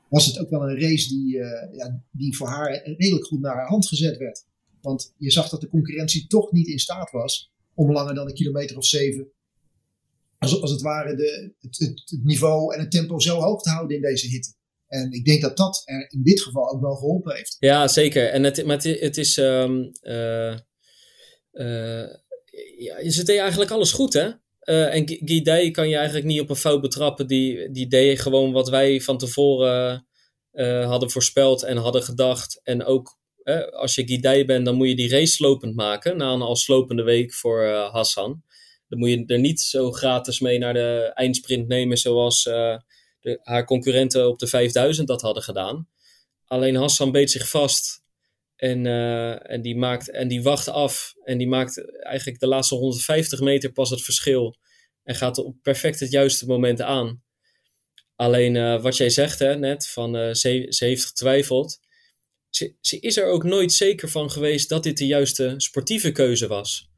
was 0.10 0.26
het 0.26 0.40
ook 0.40 0.50
wel 0.50 0.70
een 0.70 0.80
race 0.80 1.10
die, 1.10 1.36
uh, 1.36 1.76
ja, 1.78 2.04
die 2.12 2.36
voor 2.36 2.48
haar 2.48 2.84
redelijk 2.84 3.26
goed 3.26 3.40
naar 3.40 3.56
haar 3.56 3.68
hand 3.68 3.88
gezet 3.88 4.18
werd. 4.18 4.46
Want 4.82 5.14
je 5.18 5.32
zag 5.32 5.50
dat 5.50 5.62
de 5.62 5.70
concurrentie 5.70 6.28
toch 6.28 6.52
niet 6.52 6.68
in 6.68 6.80
staat 6.80 7.12
was 7.12 7.52
om 7.74 7.92
langer 7.92 8.16
dan 8.16 8.28
een 8.28 8.34
kilometer 8.34 8.78
of 8.78 8.86
zeven, 8.86 9.32
als, 10.40 10.62
als 10.62 10.72
het 10.72 10.82
ware, 10.82 11.16
de, 11.16 11.54
het, 11.60 12.20
niveau 12.24 12.74
en 12.74 12.80
het 12.80 12.92
tempo 12.92 13.20
zo 13.20 13.40
hoog 13.40 13.62
te 13.62 13.70
houden 13.70 13.96
in 13.96 14.02
deze 14.02 14.28
hitte. 14.28 14.58
En 14.88 15.12
ik 15.12 15.26
denk 15.26 15.42
dat 15.42 15.58
dat 15.58 15.82
er 15.86 16.12
in 16.12 16.24
dit 16.24 16.42
geval 16.42 16.72
ook 16.72 16.82
wel 16.82 16.96
geholpen 16.96 17.36
heeft. 17.36 17.56
Ja, 17.60 17.88
zeker. 17.88 18.30
En 18.30 18.44
het, 18.44 18.66
maar 18.66 18.84
het, 18.84 19.18
is. 19.18 19.38
Um, 19.38 19.92
uh, 20.02 20.58
ja, 22.78 22.98
deed 23.02 23.30
eigenlijk 23.30 23.72
alles 23.72 23.92
goed, 23.92 24.14
hè? 24.14 24.30
Uh, 24.64 24.96
en 24.96 25.04
Guy 25.08 25.72
kan 25.72 25.90
je 25.90 25.96
eigenlijk 25.96 26.26
niet 26.26 26.40
op 26.40 26.50
een 26.50 26.56
fout 26.56 26.82
betrappen. 26.82 27.28
Die, 27.28 27.72
die 27.72 27.88
deed 27.88 28.20
gewoon 28.20 28.52
wat 28.52 28.70
wij 28.70 29.02
van 29.02 29.18
tevoren 29.18 30.08
hadden 30.84 31.12
voorspeld 31.12 31.64
en 31.64 31.78
hadden 31.78 32.04
gedacht. 32.04 32.60
En 32.64 32.84
ook 32.86 33.18
als 33.72 33.96
je 33.96 34.08
Guy 34.08 34.46
bent, 34.46 34.66
dan 34.66 34.76
moet 34.76 34.88
je 34.88 34.96
die 34.96 35.10
race 35.10 35.34
slopend 35.34 35.76
maken. 35.76 36.18
Na 36.18 36.32
een 36.32 36.42
al 36.42 36.56
slopende 36.56 37.04
week 37.04 37.34
voor 37.34 37.66
Hassan. 37.68 38.44
Dan 38.90 39.00
moet 39.00 39.10
je 39.10 39.24
er 39.26 39.40
niet 39.40 39.62
zo 39.62 39.92
gratis 39.92 40.40
mee 40.40 40.58
naar 40.58 40.74
de 40.74 41.12
eindsprint 41.14 41.68
nemen 41.68 41.98
zoals 41.98 42.44
de, 42.44 43.40
haar 43.42 43.66
concurrenten 43.66 44.28
op 44.28 44.40
de 44.40 44.48
5000 44.48 45.08
dat 45.08 45.22
hadden 45.22 45.44
gedaan. 45.44 45.88
Alleen 46.46 46.76
Hassan 46.76 47.12
beet 47.12 47.32
zich 47.32 47.50
vast 47.50 48.04
en, 48.56 48.86
uh, 48.86 49.52
en, 49.52 49.62
die 49.62 49.78
maakt, 49.78 50.10
en 50.10 50.28
die 50.28 50.44
wacht 50.44 50.68
af. 50.68 51.14
En 51.24 51.38
die 51.38 51.48
maakt 51.48 52.04
eigenlijk 52.04 52.40
de 52.40 52.48
laatste 52.48 52.76
150 52.76 53.40
meter 53.40 53.72
pas 53.72 53.90
het 53.90 54.02
verschil. 54.02 54.58
En 55.04 55.16
gaat 55.16 55.38
op 55.38 55.56
perfect 55.62 56.00
het 56.00 56.12
juiste 56.12 56.46
moment 56.46 56.82
aan. 56.82 57.24
Alleen 58.16 58.56
uh, 58.56 58.82
wat 58.82 58.98
jij 58.98 59.10
zegt 59.10 59.40
hè, 59.40 59.56
net, 59.56 59.88
van 59.88 60.36
ze, 60.36 60.66
ze, 60.70 60.86
heeft 60.86 61.06
getwijfeld. 61.06 61.80
Ze 62.82 63.00
is 63.00 63.18
er 63.18 63.26
ook 63.26 63.44
nooit 63.44 63.72
zeker 63.72 64.10
van 64.10 64.32
geweest 64.32 64.70
dat 64.70 64.84
dit 64.84 64.98
de 64.98 65.06
juiste 65.06 65.54
sportieve 65.58 66.12
keuze 66.12 66.48
was. 66.48 66.90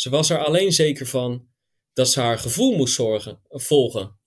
Ze 0.00 0.10
was 0.10 0.30
er 0.30 0.44
alleen 0.44 0.72
zeker 0.72 1.06
van 1.06 1.48
dat 1.92 2.10
ze 2.10 2.20
haar 2.20 2.38
gevoel 2.38 2.76
moest 2.76 2.94
zorgen, 2.94 3.40
volgen. 3.48 4.18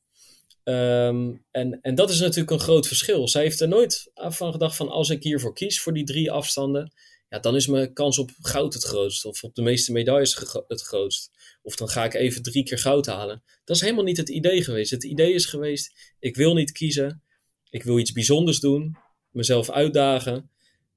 Um, 0.63 1.45
en, 1.51 1.81
en 1.81 1.95
dat 1.95 2.09
is 2.09 2.19
natuurlijk 2.19 2.51
een 2.51 2.59
groot 2.59 2.87
verschil. 2.87 3.27
Zij 3.27 3.41
heeft 3.41 3.59
er 3.59 3.67
nooit 3.67 4.11
van 4.13 4.51
gedacht 4.51 4.75
van 4.75 4.89
als 4.89 5.09
ik 5.09 5.23
hiervoor 5.23 5.53
kies, 5.53 5.81
voor 5.81 5.93
die 5.93 6.03
drie 6.03 6.31
afstanden, 6.31 6.93
ja, 7.29 7.39
dan 7.39 7.55
is 7.55 7.67
mijn 7.67 7.93
kans 7.93 8.17
op 8.19 8.31
goud 8.41 8.73
het 8.73 8.83
grootst. 8.83 9.25
Of 9.25 9.43
op 9.43 9.55
de 9.55 9.61
meeste 9.61 9.91
medailles 9.91 10.35
het 10.67 10.81
grootst. 10.81 11.31
Of 11.61 11.75
dan 11.75 11.89
ga 11.89 12.03
ik 12.05 12.13
even 12.13 12.41
drie 12.41 12.63
keer 12.63 12.79
goud 12.79 13.05
halen. 13.05 13.43
Dat 13.63 13.75
is 13.75 13.81
helemaal 13.81 14.03
niet 14.03 14.17
het 14.17 14.29
idee 14.29 14.63
geweest. 14.63 14.91
Het 14.91 15.03
idee 15.03 15.33
is 15.33 15.45
geweest, 15.45 16.15
ik 16.19 16.35
wil 16.35 16.53
niet 16.53 16.71
kiezen. 16.71 17.23
Ik 17.69 17.83
wil 17.83 17.99
iets 17.99 18.11
bijzonders 18.11 18.59
doen. 18.59 18.97
Mezelf 19.29 19.69
uitdagen. 19.69 20.50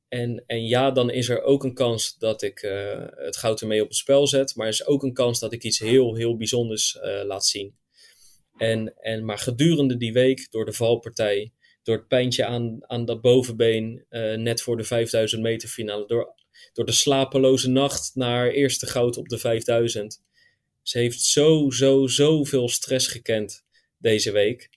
En, 0.08 0.44
en 0.46 0.66
ja, 0.66 0.90
dan 0.90 1.10
is 1.10 1.28
er 1.28 1.42
ook 1.42 1.64
een 1.64 1.74
kans 1.74 2.18
dat 2.18 2.42
ik 2.42 2.62
uh, 2.62 3.06
het 3.14 3.36
goud 3.36 3.60
ermee 3.60 3.82
op 3.82 3.88
het 3.88 3.96
spel 3.96 4.26
zet. 4.26 4.56
Maar 4.56 4.66
er 4.66 4.72
is 4.72 4.86
ook 4.86 5.02
een 5.02 5.12
kans 5.12 5.40
dat 5.40 5.52
ik 5.52 5.62
iets 5.62 5.78
heel, 5.78 6.14
heel 6.14 6.36
bijzonders 6.36 6.98
uh, 7.02 7.24
laat 7.24 7.46
zien. 7.46 7.76
En, 8.56 8.94
en, 8.96 9.24
maar 9.24 9.38
gedurende 9.38 9.96
die 9.96 10.12
week, 10.12 10.50
door 10.50 10.64
de 10.64 10.72
valpartij, 10.72 11.52
door 11.82 11.96
het 11.96 12.08
pijntje 12.08 12.44
aan, 12.44 12.78
aan 12.80 13.04
dat 13.04 13.20
bovenbeen, 13.20 14.04
uh, 14.10 14.34
net 14.34 14.62
voor 14.62 14.76
de 14.76 14.84
5000 14.84 15.42
meter 15.42 15.68
finale, 15.68 16.06
door, 16.06 16.34
door 16.72 16.86
de 16.86 16.92
slapeloze 16.92 17.70
nacht 17.70 18.10
naar 18.14 18.48
eerste 18.48 18.86
goud 18.86 19.16
op 19.16 19.28
de 19.28 19.38
5000. 19.38 20.22
Ze 20.82 20.98
heeft 20.98 21.20
zo, 21.20 21.70
zo, 21.70 22.06
zoveel 22.06 22.68
stress 22.68 23.06
gekend. 23.06 23.64
deze 23.98 24.32
week. 24.32 24.70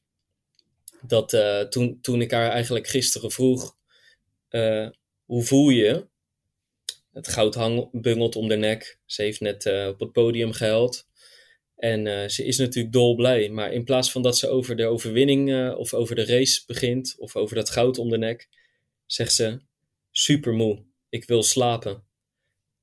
Dat 1.01 1.37
toen, 1.69 2.01
toen 2.01 2.21
ik 2.21 2.31
haar 2.31 2.49
eigenlijk 2.49 2.87
gisteren 2.87 3.31
vroeg, 3.31 3.75
hoe 5.27 5.43
voel 5.43 5.69
je? 5.69 6.07
Het 7.13 7.27
goud 7.27 7.55
hang, 7.55 7.89
bungelt 7.91 8.35
om 8.35 8.47
de 8.47 8.55
nek. 8.55 8.99
Ze 9.05 9.21
heeft 9.21 9.39
net 9.39 9.65
uh, 9.65 9.87
op 9.87 9.99
het 9.99 10.11
podium 10.11 10.51
gehuild. 10.51 11.07
En 11.75 12.31
ze 12.31 12.45
is 12.45 12.57
natuurlijk 12.57 12.93
dolblij. 12.93 13.49
Maar 13.49 13.73
in 13.73 13.83
plaats 13.83 14.11
van 14.11 14.21
dat 14.21 14.37
ze 14.37 14.49
over 14.49 14.75
de 14.75 14.85
overwinning 14.85 15.73
of 15.75 15.93
over 15.93 16.15
de 16.15 16.25
race 16.25 16.63
begint, 16.65 17.15
of 17.17 17.35
over 17.35 17.55
dat 17.55 17.69
goud 17.69 17.97
om 17.97 18.09
de 18.09 18.17
nek, 18.17 18.49
zegt 19.05 19.33
ze: 19.33 19.59
super 20.11 20.53
moe, 20.53 20.83
ik 21.09 21.25
wil 21.25 21.43
slapen. 21.43 22.03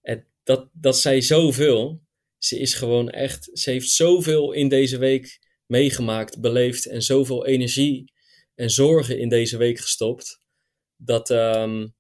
En 0.01 0.26
dat, 0.42 0.68
dat 0.72 0.99
zei 0.99 1.22
zoveel. 1.22 2.03
Ze 2.38 2.59
is 2.59 2.74
gewoon 2.74 3.11
echt, 3.11 3.51
ze 3.53 3.70
heeft 3.70 3.90
zoveel 3.90 4.53
in 4.53 4.68
deze 4.68 4.99
week 4.99 5.40
meegemaakt, 5.66 6.40
beleefd 6.40 6.86
en 6.86 7.03
zoveel 7.03 7.47
energie 7.47 8.12
en 8.55 8.70
zorgen 8.70 9.18
in 9.18 9.28
deze 9.28 9.57
week 9.57 9.78
gestopt. 9.78 10.40
Dat, 10.97 11.30
um, 11.30 11.95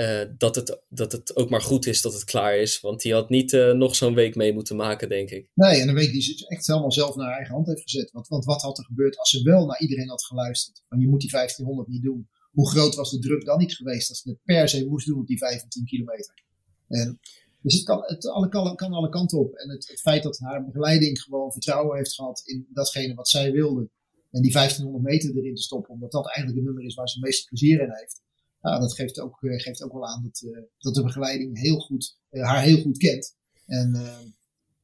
uh, 0.00 0.22
dat, 0.38 0.54
het, 0.54 0.80
dat 0.88 1.12
het 1.12 1.36
ook 1.36 1.50
maar 1.50 1.62
goed 1.62 1.86
is 1.86 2.02
dat 2.02 2.12
het 2.12 2.24
klaar 2.24 2.56
is. 2.56 2.80
Want 2.80 3.00
die 3.00 3.12
had 3.12 3.28
niet 3.28 3.52
uh, 3.52 3.72
nog 3.72 3.94
zo'n 3.96 4.14
week 4.14 4.34
mee 4.34 4.52
moeten 4.52 4.76
maken, 4.76 5.08
denk 5.08 5.30
ik. 5.30 5.48
Nee, 5.54 5.80
en 5.80 5.88
een 5.88 5.94
week 5.94 6.12
die 6.12 6.22
ze 6.22 6.46
echt 6.48 6.66
helemaal 6.66 6.92
zelf 6.92 7.16
naar 7.16 7.32
eigen 7.32 7.54
hand 7.54 7.66
heeft 7.66 7.82
gezet. 7.82 8.10
Want, 8.10 8.28
want 8.28 8.44
wat 8.44 8.62
had 8.62 8.78
er 8.78 8.84
gebeurd 8.84 9.18
als 9.18 9.30
ze 9.30 9.42
wel 9.42 9.66
naar 9.66 9.80
iedereen 9.80 10.08
had 10.08 10.24
geluisterd? 10.24 10.82
Je 10.88 11.08
moet 11.08 11.20
die 11.20 11.30
1500 11.30 11.88
niet 11.88 12.02
doen. 12.02 12.28
Hoe 12.50 12.70
groot 12.70 12.94
was 12.94 13.10
de 13.10 13.18
druk 13.18 13.44
dan 13.44 13.58
niet 13.58 13.74
geweest 13.74 14.08
als 14.08 14.20
ze 14.20 14.30
het 14.30 14.38
per 14.44 14.68
se 14.68 14.86
moest 14.86 15.06
doen 15.06 15.20
op 15.20 15.26
die 15.26 15.38
15 15.38 15.84
kilometer? 15.84 16.44
En 16.88 17.20
dus 17.62 17.74
het 17.74 17.84
kan, 17.84 18.02
het 18.04 18.26
alle, 18.26 18.48
kan 18.74 18.92
alle 18.92 19.08
kanten 19.08 19.38
op. 19.38 19.54
En 19.54 19.70
het, 19.70 19.88
het 19.88 20.00
feit 20.00 20.22
dat 20.22 20.38
haar 20.38 20.64
begeleiding 20.64 21.20
gewoon 21.20 21.52
vertrouwen 21.52 21.96
heeft 21.96 22.14
gehad 22.14 22.42
in 22.44 22.66
datgene 22.72 23.14
wat 23.14 23.28
zij 23.28 23.52
wilde. 23.52 23.90
En 24.30 24.42
die 24.42 24.52
1500 24.52 25.04
meter 25.04 25.36
erin 25.36 25.54
te 25.54 25.62
stoppen, 25.62 25.94
omdat 25.94 26.12
dat 26.12 26.26
eigenlijk 26.26 26.56
het 26.56 26.64
nummer 26.66 26.84
is 26.84 26.94
waar 26.94 27.08
ze 27.08 27.14
het 27.18 27.24
meeste 27.24 27.48
plezier 27.48 27.80
in 27.80 27.92
heeft. 27.92 28.22
Nou, 28.60 28.80
dat 28.80 28.94
geeft 28.94 29.20
ook, 29.20 29.42
eh, 29.42 29.60
geeft 29.60 29.82
ook 29.82 29.92
wel 29.92 30.06
aan 30.06 30.22
dat, 30.22 30.42
uh, 30.46 30.58
dat 30.78 30.94
de 30.94 31.02
begeleiding 31.02 31.58
heel 31.58 31.78
goed, 31.78 32.18
uh, 32.30 32.44
haar 32.44 32.62
heel 32.62 32.80
goed 32.80 32.98
kent. 32.98 33.36
En, 33.66 33.94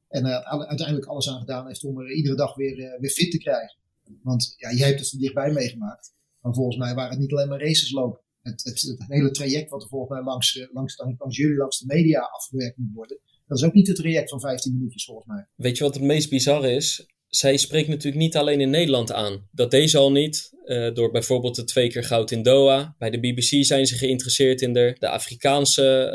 en 0.08 0.26
uiteindelijk 0.66 1.06
alles 1.06 1.28
aan 1.28 1.38
gedaan 1.38 1.66
heeft 1.66 1.84
om 1.84 2.00
er 2.00 2.12
iedere 2.12 2.36
dag 2.36 2.54
weer, 2.54 2.96
weer 3.00 3.10
fit 3.10 3.30
te 3.30 3.38
krijgen. 3.38 3.76
Want 4.22 4.54
ja, 4.56 4.72
jij 4.72 4.86
hebt 4.86 5.00
het 5.00 5.12
er 5.12 5.18
dichtbij 5.18 5.52
meegemaakt. 5.52 6.14
Maar 6.40 6.54
volgens 6.54 6.76
mij 6.76 6.94
waren 6.94 7.10
het 7.10 7.20
niet 7.20 7.32
alleen 7.32 7.48
maar 7.48 7.60
races 7.60 7.90
lopen 7.90 8.20
het, 8.46 8.64
het, 8.64 9.04
hele 9.08 9.30
traject 9.30 9.70
wat 9.70 9.82
er 9.82 9.88
volgens 9.88 10.10
mij 10.10 10.22
langs, 10.22 10.58
eh, 10.58 10.66
langs, 10.72 10.96
langs 11.18 11.36
jullie, 11.36 11.56
langs 11.56 11.78
de 11.78 11.86
media 11.86 12.20
afgewerkt 12.20 12.76
moet 12.76 12.94
worden. 12.94 13.18
Dat 13.46 13.58
is 13.58 13.64
ook 13.64 13.72
niet 13.72 13.86
het 13.86 13.96
traject 13.96 14.30
van 14.30 14.40
15 14.40 14.72
minuutjes 14.72 15.04
volgens 15.04 15.26
mij. 15.26 15.46
Weet 15.54 15.76
je 15.76 15.84
wat 15.84 15.94
het 15.94 16.02
meest 16.02 16.30
bizarre 16.30 16.70
is? 16.74 17.06
Zij 17.36 17.56
spreekt 17.56 17.88
natuurlijk 17.88 18.22
niet 18.22 18.36
alleen 18.36 18.60
in 18.60 18.70
Nederland 18.70 19.12
aan. 19.12 19.48
Dat 19.52 19.70
deed 19.70 19.90
ze 19.90 19.98
al 19.98 20.12
niet. 20.12 20.52
Uh, 20.64 20.94
door 20.94 21.10
bijvoorbeeld 21.10 21.54
de 21.54 21.64
twee 21.64 21.88
keer 21.88 22.04
goud 22.04 22.30
in 22.30 22.42
Doha. 22.42 22.94
Bij 22.98 23.10
de 23.10 23.20
BBC 23.20 23.64
zijn 23.64 23.86
ze 23.86 23.94
geïnteresseerd 23.94 24.60
in 24.60 24.76
haar. 24.76 24.94
De 24.98 25.08
Afrikaanse 25.08 26.12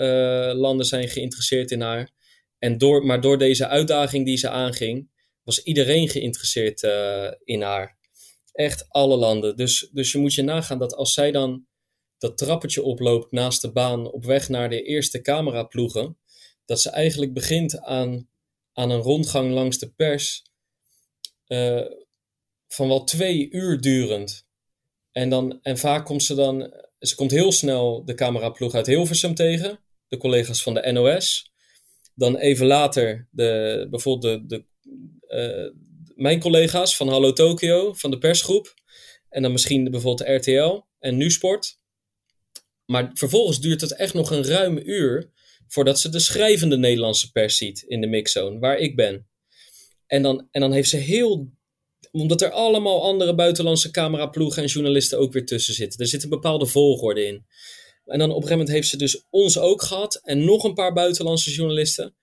uh, 0.53 0.59
landen 0.59 0.85
zijn 0.85 1.07
geïnteresseerd 1.07 1.71
in 1.71 1.81
haar. 1.81 2.11
En 2.59 2.77
door, 2.77 3.05
maar 3.05 3.21
door 3.21 3.37
deze 3.37 3.67
uitdaging 3.67 4.25
die 4.25 4.37
ze 4.37 4.49
aanging, 4.49 5.09
was 5.43 5.63
iedereen 5.63 6.09
geïnteresseerd 6.09 6.83
uh, 6.83 7.31
in 7.43 7.61
haar. 7.61 7.97
Echt 8.51 8.85
alle 8.89 9.17
landen. 9.17 9.55
Dus, 9.55 9.89
dus 9.91 10.11
je 10.11 10.17
moet 10.17 10.33
je 10.33 10.41
nagaan 10.41 10.79
dat 10.79 10.95
als 10.95 11.13
zij 11.13 11.31
dan 11.31 11.65
dat 12.17 12.37
trappetje 12.37 12.83
oploopt 12.83 13.31
naast 13.31 13.61
de 13.61 13.71
baan 13.71 14.11
op 14.11 14.25
weg 14.25 14.49
naar 14.49 14.69
de 14.69 14.81
eerste 14.81 15.21
cameraploegen, 15.21 16.17
dat 16.65 16.81
ze 16.81 16.89
eigenlijk 16.89 17.33
begint 17.33 17.79
aan, 17.79 18.29
aan 18.73 18.89
een 18.89 19.01
rondgang 19.01 19.53
langs 19.53 19.77
de 19.77 19.91
pers 19.91 20.49
uh, 21.51 21.85
van 22.67 22.87
wel 22.87 23.03
twee 23.03 23.49
uur 23.49 23.81
durend. 23.81 24.45
En, 25.11 25.29
dan, 25.29 25.59
en 25.61 25.77
vaak 25.77 26.05
komt 26.05 26.23
ze 26.23 26.35
dan, 26.35 26.73
ze 26.99 27.15
komt 27.15 27.31
heel 27.31 27.51
snel 27.51 28.05
de 28.05 28.13
cameraploeg 28.13 28.73
uit 28.73 28.87
Hilversum 28.87 29.35
tegen, 29.35 29.79
de 30.07 30.17
collega's 30.17 30.63
van 30.63 30.73
de 30.73 30.91
NOS. 30.91 31.51
Dan 32.15 32.37
even 32.37 32.65
later 32.65 33.27
de, 33.31 33.87
bijvoorbeeld 33.89 34.49
de, 34.49 34.55
de, 34.57 34.65
uh, 35.27 35.81
mijn 36.15 36.39
collega's 36.39 36.95
van 36.95 37.07
Hallo 37.07 37.33
Tokyo, 37.33 37.93
van 37.93 38.11
de 38.11 38.17
persgroep. 38.17 38.73
En 39.29 39.41
dan 39.41 39.51
misschien 39.51 39.91
bijvoorbeeld 39.91 40.27
de 40.27 40.33
RTL 40.33 40.81
en 40.99 41.17
NuSport. 41.17 41.79
Maar 42.85 43.11
vervolgens 43.13 43.59
duurt 43.59 43.81
het 43.81 43.95
echt 43.95 44.13
nog 44.13 44.31
een 44.31 44.45
ruim 44.45 44.79
uur 44.83 45.31
voordat 45.67 45.99
ze 45.99 46.09
de 46.09 46.19
schrijvende 46.19 46.77
Nederlandse 46.77 47.31
pers 47.31 47.57
ziet 47.57 47.81
in 47.81 48.01
de 48.01 48.07
mixzone, 48.07 48.59
waar 48.59 48.77
ik 48.77 48.95
ben. 48.95 49.30
En 50.11 50.21
dan, 50.21 50.47
en 50.51 50.61
dan 50.61 50.71
heeft 50.71 50.89
ze 50.89 50.97
heel. 50.97 51.51
Omdat 52.11 52.41
er 52.41 52.51
allemaal 52.51 53.03
andere 53.03 53.35
buitenlandse 53.35 53.91
cameraploegen 53.91 54.61
en 54.61 54.69
journalisten 54.69 55.19
ook 55.19 55.33
weer 55.33 55.45
tussen 55.45 55.73
zitten. 55.73 55.99
Er 55.99 56.07
zit 56.07 56.23
een 56.23 56.29
bepaalde 56.29 56.65
volgorde 56.65 57.25
in. 57.25 57.45
En 58.05 58.19
dan 58.19 58.29
op 58.29 58.35
een 58.35 58.41
gegeven 58.41 58.57
moment 58.57 58.69
heeft 58.69 58.87
ze 58.87 58.97
dus 58.97 59.25
ons 59.29 59.59
ook 59.59 59.81
gehad 59.81 60.15
en 60.23 60.45
nog 60.45 60.63
een 60.63 60.73
paar 60.73 60.93
buitenlandse 60.93 61.51
journalisten. 61.51 62.15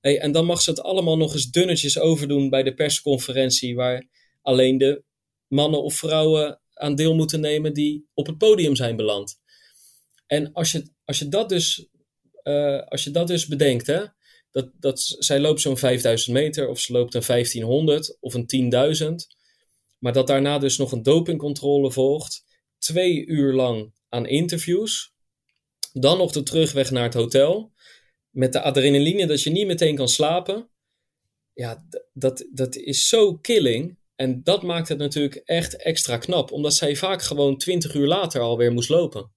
Hey, 0.00 0.18
en 0.18 0.32
dan 0.32 0.44
mag 0.44 0.60
ze 0.60 0.70
het 0.70 0.82
allemaal 0.82 1.16
nog 1.16 1.32
eens 1.32 1.50
dunnetjes 1.50 1.98
overdoen 1.98 2.50
bij 2.50 2.62
de 2.62 2.74
persconferentie, 2.74 3.74
waar 3.74 4.08
alleen 4.42 4.78
de 4.78 5.02
mannen 5.46 5.82
of 5.82 5.94
vrouwen 5.94 6.60
aan 6.72 6.94
deel 6.94 7.14
moeten 7.14 7.40
nemen 7.40 7.72
die 7.72 8.08
op 8.14 8.26
het 8.26 8.38
podium 8.38 8.76
zijn 8.76 8.96
beland. 8.96 9.40
En 10.26 10.52
als 10.52 10.72
je, 10.72 10.90
als 11.04 11.18
je, 11.18 11.28
dat, 11.28 11.48
dus, 11.48 11.88
uh, 12.42 12.82
als 12.82 13.04
je 13.04 13.10
dat 13.10 13.26
dus 13.26 13.46
bedenkt, 13.46 13.86
hè, 13.86 14.04
dat, 14.56 14.70
dat 14.80 15.00
zij 15.18 15.40
loopt 15.40 15.60
zo'n 15.60 15.76
5000 15.76 16.34
meter 16.34 16.68
of 16.68 16.80
ze 16.80 16.92
loopt 16.92 17.14
een 17.14 17.22
1500 17.26 18.16
of 18.20 18.34
een 18.34 18.72
10.000, 19.28 19.36
maar 19.98 20.12
dat 20.12 20.26
daarna 20.26 20.58
dus 20.58 20.76
nog 20.76 20.92
een 20.92 21.02
dopingcontrole 21.02 21.92
volgt, 21.92 22.44
twee 22.78 23.26
uur 23.26 23.52
lang 23.52 23.92
aan 24.08 24.26
interviews, 24.26 25.14
dan 25.92 26.18
nog 26.18 26.32
de 26.32 26.42
terugweg 26.42 26.90
naar 26.90 27.02
het 27.02 27.14
hotel, 27.14 27.72
met 28.30 28.52
de 28.52 28.62
adrenaline 28.62 29.26
dat 29.26 29.42
je 29.42 29.50
niet 29.50 29.66
meteen 29.66 29.96
kan 29.96 30.08
slapen. 30.08 30.68
Ja, 31.52 31.86
dat, 32.12 32.46
dat 32.52 32.76
is 32.76 33.08
zo 33.08 33.36
killing. 33.36 33.98
En 34.14 34.42
dat 34.42 34.62
maakt 34.62 34.88
het 34.88 34.98
natuurlijk 34.98 35.34
echt 35.44 35.76
extra 35.76 36.18
knap, 36.18 36.52
omdat 36.52 36.74
zij 36.74 36.96
vaak 36.96 37.22
gewoon 37.22 37.56
20 37.56 37.94
uur 37.94 38.06
later 38.06 38.40
alweer 38.40 38.72
moest 38.72 38.88
lopen. 38.88 39.32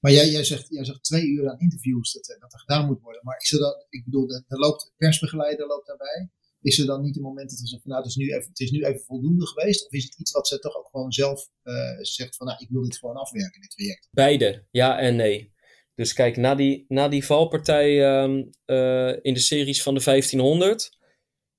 Maar 0.00 0.12
jij, 0.12 0.28
jij, 0.28 0.44
zegt, 0.44 0.66
jij 0.68 0.84
zegt 0.84 1.02
twee 1.02 1.26
uur 1.26 1.50
aan 1.50 1.60
interviews 1.60 2.12
dat, 2.12 2.28
eh, 2.28 2.40
dat 2.40 2.52
er 2.52 2.58
gedaan 2.58 2.86
moet 2.86 3.00
worden. 3.00 3.20
Maar 3.24 3.36
is 3.38 3.52
er 3.52 3.58
dan, 3.58 3.84
ik 3.88 4.04
bedoel, 4.04 4.30
er 4.30 4.58
loopt 4.58 4.92
persbegeleider 4.96 5.66
loopt 5.66 5.86
daarbij. 5.86 6.30
Is 6.60 6.78
er 6.78 6.86
dan 6.86 7.02
niet 7.02 7.16
een 7.16 7.22
moment 7.22 7.50
dat 7.50 7.58
ze 7.58 7.80
van 7.80 7.90
nou, 7.90 8.02
het 8.02 8.10
is, 8.10 8.16
nu 8.16 8.26
even, 8.26 8.48
het 8.48 8.60
is 8.60 8.70
nu 8.70 8.84
even 8.84 9.00
voldoende 9.00 9.46
geweest? 9.46 9.86
Of 9.86 9.92
is 9.92 10.04
het 10.04 10.18
iets 10.18 10.32
wat 10.32 10.48
ze 10.48 10.58
toch 10.58 10.76
ook 10.76 10.88
gewoon 10.90 11.12
zelf 11.12 11.48
uh, 11.62 11.98
zegt 12.00 12.36
van 12.36 12.46
nou, 12.46 12.58
ik 12.62 12.70
wil 12.70 12.82
dit 12.82 12.98
gewoon 12.98 13.16
afwerken, 13.16 13.60
dit 13.60 13.70
traject? 13.70 14.08
Beide, 14.10 14.66
ja 14.70 14.98
en 14.98 15.16
nee. 15.16 15.54
Dus 15.94 16.12
kijk, 16.12 16.36
na 16.36 16.54
die, 16.54 16.84
na 16.88 17.08
die 17.08 17.24
valpartij 17.24 18.20
um, 18.22 18.50
uh, 18.66 19.16
in 19.22 19.34
de 19.34 19.40
series 19.40 19.82
van 19.82 19.94
de 19.94 20.04
1500, 20.04 20.98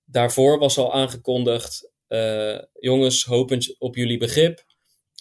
daarvoor 0.05 0.59
was 0.59 0.77
al 0.77 0.93
aangekondigd, 0.93 1.91
jongens, 2.79 3.23
hopend 3.23 3.79
op 3.79 3.95
jullie 3.95 4.17
begrip, 4.17 4.66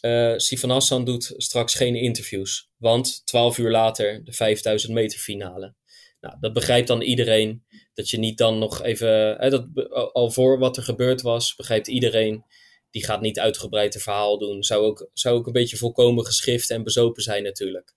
uh, 0.01 0.70
Hassan 0.70 1.05
doet 1.05 1.34
straks 1.36 1.74
geen 1.74 1.94
interviews. 1.94 2.70
Want 2.76 3.26
12 3.26 3.59
uur 3.59 3.70
later 3.70 4.24
de 4.24 4.32
5000 4.32 4.92
meter 4.92 5.18
finale. 5.18 5.74
Nou, 6.20 6.36
dat 6.40 6.53
begrijpt 6.53 6.88
dan 6.88 7.01
iedereen. 7.01 7.64
Dat 7.94 8.11
je 8.11 8.18
niet 8.18 8.38
dan 8.38 8.59
nog 8.59 8.82
even. 8.82 9.36
Hè, 9.38 9.51
dat, 9.51 9.66
al 10.12 10.30
voor 10.30 10.59
wat 10.59 10.76
er 10.76 10.82
gebeurd 10.82 11.22
was, 11.22 11.55
begrijpt 11.55 11.88
iedereen. 11.88 12.44
Die 12.90 13.05
gaat 13.05 13.20
niet 13.20 13.38
uitgebreid 13.38 13.94
een 13.94 14.01
verhaal 14.01 14.38
doen. 14.38 14.62
Zou 14.62 14.84
ook, 14.84 15.09
zou 15.12 15.36
ook 15.36 15.47
een 15.47 15.53
beetje 15.53 15.76
volkomen 15.76 16.26
geschrift 16.26 16.70
en 16.70 16.82
bezopen 16.82 17.22
zijn, 17.22 17.42
natuurlijk. 17.42 17.92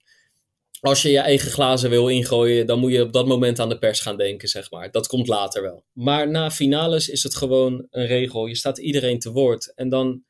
Als 0.80 1.02
je 1.02 1.10
je 1.10 1.18
eigen 1.18 1.50
glazen 1.50 1.90
wil 1.90 2.08
ingooien, 2.08 2.66
dan 2.66 2.78
moet 2.78 2.92
je 2.92 3.02
op 3.02 3.12
dat 3.12 3.26
moment 3.26 3.58
aan 3.58 3.68
de 3.68 3.78
pers 3.78 4.00
gaan 4.00 4.16
denken, 4.16 4.48
zeg 4.48 4.70
maar. 4.70 4.90
Dat 4.90 5.06
komt 5.06 5.28
later 5.28 5.62
wel. 5.62 5.84
Maar 5.92 6.30
na 6.30 6.50
finales 6.50 7.08
is 7.08 7.22
het 7.22 7.36
gewoon 7.36 7.86
een 7.90 8.06
regel. 8.06 8.46
Je 8.46 8.56
staat 8.56 8.78
iedereen 8.78 9.18
te 9.18 9.30
woord. 9.30 9.72
En 9.74 9.88
dan 9.88 10.24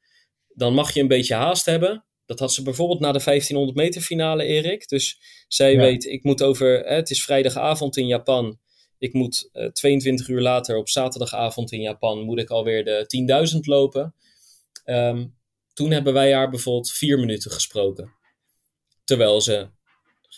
dan 0.54 0.74
mag 0.74 0.94
je 0.94 1.00
een 1.00 1.08
beetje 1.08 1.34
haast 1.34 1.66
hebben. 1.66 2.04
Dat 2.26 2.38
had 2.38 2.52
ze 2.52 2.62
bijvoorbeeld 2.62 3.00
na 3.00 3.12
de 3.12 3.24
1500 3.24 3.76
meter 3.76 4.00
finale, 4.00 4.44
Erik. 4.44 4.88
Dus 4.88 5.18
zij 5.48 5.76
weet, 5.76 6.04
ik 6.04 6.24
moet 6.24 6.42
over, 6.42 6.78
hè, 6.78 6.94
het 6.94 7.10
is 7.10 7.24
vrijdagavond 7.24 7.96
in 7.96 8.06
Japan. 8.06 8.58
Ik 8.98 9.12
moet 9.12 9.48
uh, 9.52 9.64
eh, 9.64 9.72
22 9.72 10.28
uur 10.28 10.40
later 10.40 10.76
op 10.76 10.88
zaterdagavond 10.88 11.72
in 11.72 11.80
Japan, 11.80 12.20
moet 12.20 12.38
ik 12.38 12.50
alweer 12.50 12.84
de 12.84 13.48
10.000 13.52 13.58
lopen. 13.60 14.14
Um, 14.84 15.38
toen 15.72 15.90
hebben 15.90 16.12
wij 16.12 16.34
haar 16.34 16.50
bijvoorbeeld 16.50 16.90
vier 16.90 17.18
minuten 17.18 17.50
gesproken. 17.50 18.12
Terwijl 19.04 19.40
ze 19.40 19.68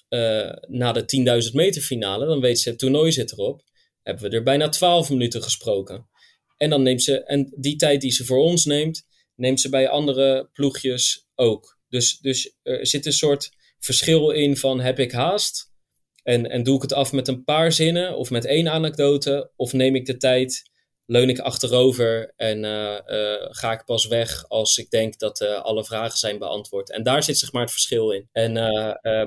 uh, 0.09 0.53
na 0.69 0.93
de 0.93 1.45
10.000 1.49 1.53
meter 1.53 1.83
finale, 1.83 2.27
dan 2.27 2.41
weet 2.41 2.59
ze, 2.59 2.69
het 2.69 2.79
toernooi 2.79 3.13
zit 3.13 3.33
erop, 3.33 3.63
hebben 4.03 4.31
we 4.31 4.37
er 4.37 4.43
bijna 4.43 4.69
12 4.69 5.11
minuten 5.11 5.43
gesproken. 5.43 6.09
En 6.57 6.71
dan 6.71 6.83
neemt 6.83 7.03
ze, 7.03 7.25
en 7.25 7.53
die 7.57 7.77
tijd 7.77 8.01
die 8.01 8.11
ze 8.11 8.25
voor 8.25 8.39
ons 8.39 8.65
neemt, 8.65 9.07
neemt 9.43 9.61
ze 9.61 9.69
bij 9.69 9.89
andere 9.89 10.49
ploegjes 10.53 11.29
ook. 11.35 11.79
Dus, 11.89 12.19
dus 12.19 12.57
er 12.63 12.87
zit 12.87 13.07
een 13.07 13.13
soort 13.13 13.51
verschil 13.79 14.31
in 14.31 14.57
van 14.57 14.81
heb 14.81 14.99
ik 14.99 15.13
haast 15.13 15.71
en, 16.23 16.51
en 16.51 16.63
doe 16.63 16.77
ik 16.77 16.83
het 16.83 16.93
af 16.93 17.13
met 17.13 17.29
een 17.29 17.45
paar 17.45 17.73
zinnen 17.73 18.17
of 18.17 18.31
met 18.31 18.45
één 18.45 18.69
anekdote 18.69 19.53
of 19.57 19.73
neem 19.73 19.95
ik 19.95 20.07
de 20.07 20.17
tijd 20.17 20.71
leun 21.07 21.29
ik 21.29 21.39
achterover 21.39 22.33
en 22.37 22.65
uh, 22.65 22.99
uh, 23.07 23.47
ga 23.51 23.73
ik 23.73 23.85
pas 23.85 24.07
weg 24.07 24.49
als 24.49 24.79
ik 24.79 24.91
denk 24.91 25.19
dat 25.19 25.41
uh, 25.41 25.63
alle 25.63 25.85
vragen 25.85 26.19
zijn 26.19 26.39
beantwoord. 26.39 26.91
En 26.91 27.03
daar 27.03 27.23
zit 27.23 27.39
zeg 27.39 27.53
maar 27.53 27.63
het 27.63 27.71
verschil 27.71 28.11
in. 28.11 28.29
En, 28.33 28.53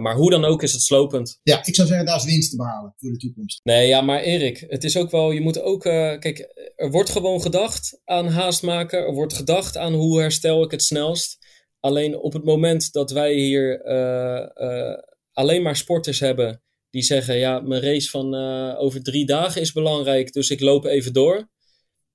maar 0.01 0.15
hoe 0.15 0.29
dan 0.29 0.45
ook 0.45 0.63
is 0.63 0.71
het 0.71 0.81
slopend. 0.81 1.39
Ja, 1.43 1.65
ik 1.65 1.75
zou 1.75 1.87
zeggen 1.87 2.05
daar 2.05 2.15
is 2.15 2.23
winst 2.23 2.49
te 2.49 2.55
behalen 2.55 2.93
voor 2.97 3.11
de 3.11 3.17
toekomst. 3.17 3.59
Nee, 3.63 3.87
ja, 3.87 4.01
maar 4.01 4.19
Erik, 4.19 4.65
het 4.67 4.83
is 4.83 4.97
ook 4.97 5.11
wel, 5.11 5.31
je 5.31 5.41
moet 5.41 5.61
ook, 5.61 5.81
kijk, 5.81 6.53
er 6.75 6.91
wordt 6.91 7.09
gewoon 7.09 7.41
gedacht 7.41 8.01
aan 8.03 8.27
haast 8.27 8.63
maken. 8.63 8.99
Er 8.99 9.13
wordt 9.13 9.33
gedacht 9.33 9.77
aan 9.77 9.93
hoe 9.93 10.19
herstel 10.19 10.63
ik 10.63 10.71
het 10.71 10.83
snelst. 10.83 11.37
Alleen 11.79 12.17
op 12.17 12.33
het 12.33 12.43
moment 12.43 12.91
dat 12.91 13.11
wij 13.11 13.33
hier 13.33 13.83
alleen 15.31 15.61
maar 15.61 15.75
sporters 15.75 16.19
hebben 16.19 16.61
die 16.89 17.03
zeggen: 17.03 17.37
Ja, 17.37 17.59
mijn 17.59 17.81
race 17.81 18.09
van 18.09 18.35
over 18.77 19.03
drie 19.03 19.25
dagen 19.25 19.61
is 19.61 19.71
belangrijk, 19.71 20.33
dus 20.33 20.49
ik 20.49 20.59
loop 20.59 20.85
even 20.85 21.13
door 21.13 21.53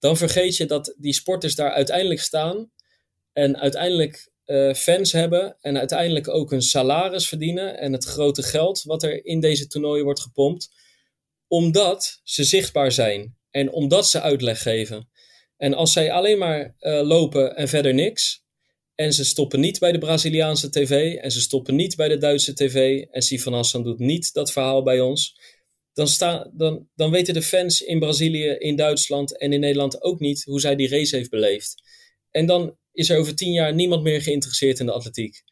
dan 0.00 0.16
vergeet 0.16 0.56
je 0.56 0.66
dat 0.66 0.94
die 0.98 1.12
sporters 1.12 1.54
daar 1.54 1.70
uiteindelijk 1.70 2.20
staan 2.20 2.72
en 3.32 3.56
uiteindelijk 3.58 4.30
uh, 4.46 4.74
fans 4.74 5.12
hebben 5.12 5.56
en 5.60 5.78
uiteindelijk 5.78 6.28
ook 6.28 6.52
een 6.52 6.62
salaris 6.62 7.28
verdienen 7.28 7.78
en 7.78 7.92
het 7.92 8.04
grote 8.04 8.42
geld 8.42 8.82
wat 8.82 9.02
er 9.02 9.24
in 9.24 9.40
deze 9.40 9.66
toernooien 9.66 10.04
wordt 10.04 10.20
gepompt, 10.20 10.70
omdat 11.46 12.20
ze 12.24 12.44
zichtbaar 12.44 12.92
zijn 12.92 13.36
en 13.50 13.72
omdat 13.72 14.08
ze 14.08 14.20
uitleg 14.20 14.62
geven. 14.62 15.08
En 15.56 15.74
als 15.74 15.92
zij 15.92 16.12
alleen 16.12 16.38
maar 16.38 16.74
uh, 16.80 17.00
lopen 17.02 17.56
en 17.56 17.68
verder 17.68 17.94
niks, 17.94 18.44
en 19.00 19.12
ze 19.12 19.24
stoppen 19.24 19.60
niet 19.60 19.78
bij 19.78 19.92
de 19.92 19.98
Braziliaanse 19.98 20.70
tv 20.70 21.14
en 21.14 21.30
ze 21.30 21.40
stoppen 21.40 21.74
niet 21.74 21.96
bij 21.96 22.08
de 22.08 22.18
Duitse 22.18 22.54
tv 22.54 23.02
en 23.10 23.22
Sifan 23.22 23.52
Hassan 23.52 23.82
doet 23.82 23.98
niet 23.98 24.32
dat 24.32 24.52
verhaal 24.52 24.82
bij 24.82 25.00
ons, 25.00 25.40
dan, 26.08 26.50
dan, 26.52 26.88
dan 26.94 27.10
weten 27.10 27.34
de 27.34 27.42
fans 27.42 27.80
in 27.80 27.98
Brazilië, 27.98 28.56
in 28.58 28.76
Duitsland 28.76 29.38
en 29.38 29.52
in 29.52 29.60
Nederland 29.60 30.02
ook 30.02 30.20
niet 30.20 30.44
hoe 30.44 30.60
zij 30.60 30.76
die 30.76 30.88
race 30.88 31.16
heeft 31.16 31.30
beleefd. 31.30 31.82
En 32.30 32.46
dan 32.46 32.76
is 32.92 33.08
er 33.08 33.18
over 33.18 33.34
tien 33.34 33.52
jaar 33.52 33.74
niemand 33.74 34.02
meer 34.02 34.22
geïnteresseerd 34.22 34.78
in 34.78 34.86
de 34.86 34.92
atletiek. 34.92 35.42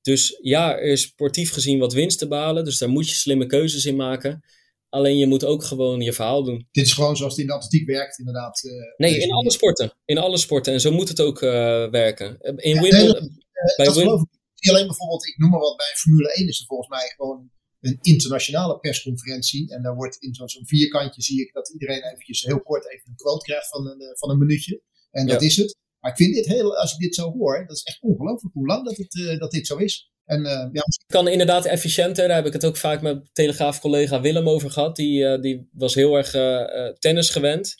Dus 0.00 0.38
ja, 0.42 0.76
er 0.76 0.90
is 0.90 1.02
sportief 1.02 1.52
gezien 1.52 1.78
wat 1.78 1.92
winst 1.92 2.18
te 2.18 2.28
behalen, 2.28 2.64
dus 2.64 2.78
daar 2.78 2.88
moet 2.88 3.08
je 3.08 3.14
slimme 3.14 3.46
keuzes 3.46 3.84
in 3.84 3.96
maken. 3.96 4.44
Alleen 4.88 5.18
je 5.18 5.26
moet 5.26 5.44
ook 5.44 5.64
gewoon 5.64 6.00
je 6.00 6.12
verhaal 6.12 6.44
doen. 6.44 6.68
Dit 6.70 6.84
is 6.84 6.92
gewoon 6.92 7.16
zoals 7.16 7.32
het 7.32 7.40
in 7.40 7.46
de 7.46 7.54
atletiek 7.54 7.86
werkt, 7.86 8.18
inderdaad. 8.18 8.62
Uh, 8.62 8.72
nee, 8.96 9.18
in 9.18 9.32
alle 9.32 9.50
sporten. 9.50 9.92
In 10.04 10.18
alle 10.18 10.36
sporten. 10.36 10.72
En 10.72 10.80
zo 10.80 10.92
moet 10.92 11.08
het 11.08 11.20
ook 11.20 11.42
uh, 11.42 11.50
werken. 11.90 12.36
In 12.40 12.74
ja, 12.74 12.80
Wimbledon. 12.80 13.22
Nee, 13.22 13.76
bij 13.76 13.86
dat 13.86 13.96
Wim... 13.96 14.28
Alleen 14.68 14.86
bijvoorbeeld, 14.86 15.26
ik 15.26 15.38
noem 15.38 15.50
maar 15.50 15.60
wat, 15.60 15.76
bij 15.76 15.92
Formule 15.94 16.32
1 16.32 16.48
is 16.48 16.60
er 16.60 16.66
volgens 16.66 16.88
mij 16.88 17.12
gewoon 17.16 17.50
een 17.84 17.98
internationale 18.00 18.78
persconferentie. 18.78 19.74
En 19.74 19.82
daar 19.82 19.94
wordt 19.94 20.16
in 20.16 20.34
zo'n 20.34 20.66
vierkantje 20.66 21.22
zie 21.22 21.40
ik 21.40 21.52
dat 21.52 21.72
iedereen 21.72 22.02
eventjes 22.02 22.42
heel 22.42 22.62
kort 22.62 22.90
even 22.90 23.10
een 23.10 23.16
quote 23.16 23.44
krijgt 23.44 23.68
van 23.68 23.86
een, 23.86 24.16
van 24.16 24.30
een 24.30 24.38
minuutje. 24.38 24.82
En 25.10 25.26
dat 25.26 25.42
is 25.42 25.56
het. 25.56 25.76
Maar 26.00 26.10
ik 26.10 26.16
vind 26.16 26.34
dit 26.34 26.46
heel, 26.46 26.76
als 26.76 26.92
ik 26.92 26.98
dit 26.98 27.14
zo 27.14 27.32
hoor, 27.32 27.64
dat 27.66 27.76
is 27.76 27.82
echt 27.82 28.02
ongelooflijk 28.02 28.54
hoe 28.54 28.66
lang 28.66 28.84
dat, 28.84 28.96
het, 28.96 29.14
uh, 29.14 29.38
dat 29.38 29.50
dit 29.50 29.66
zo 29.66 29.76
is. 29.76 30.10
En, 30.24 30.40
uh, 30.40 30.46
ja. 30.46 30.68
Het 30.72 31.04
kan 31.06 31.28
inderdaad 31.28 31.64
efficiënter. 31.64 32.26
Daar 32.26 32.36
heb 32.36 32.46
ik 32.46 32.52
het 32.52 32.64
ook 32.64 32.76
vaak 32.76 33.02
met 33.02 33.28
Telegraaf-collega 33.32 34.20
Willem 34.20 34.48
over 34.48 34.70
gehad. 34.70 34.96
Die, 34.96 35.22
uh, 35.22 35.40
die 35.40 35.68
was 35.72 35.94
heel 35.94 36.16
erg 36.16 36.30
tennis 36.98 37.30
gewend. 37.30 37.74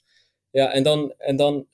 Ja, 0.51 0.73
en 0.73 0.83
dan, 0.83 1.15
en 1.17 1.37
dan 1.37 1.67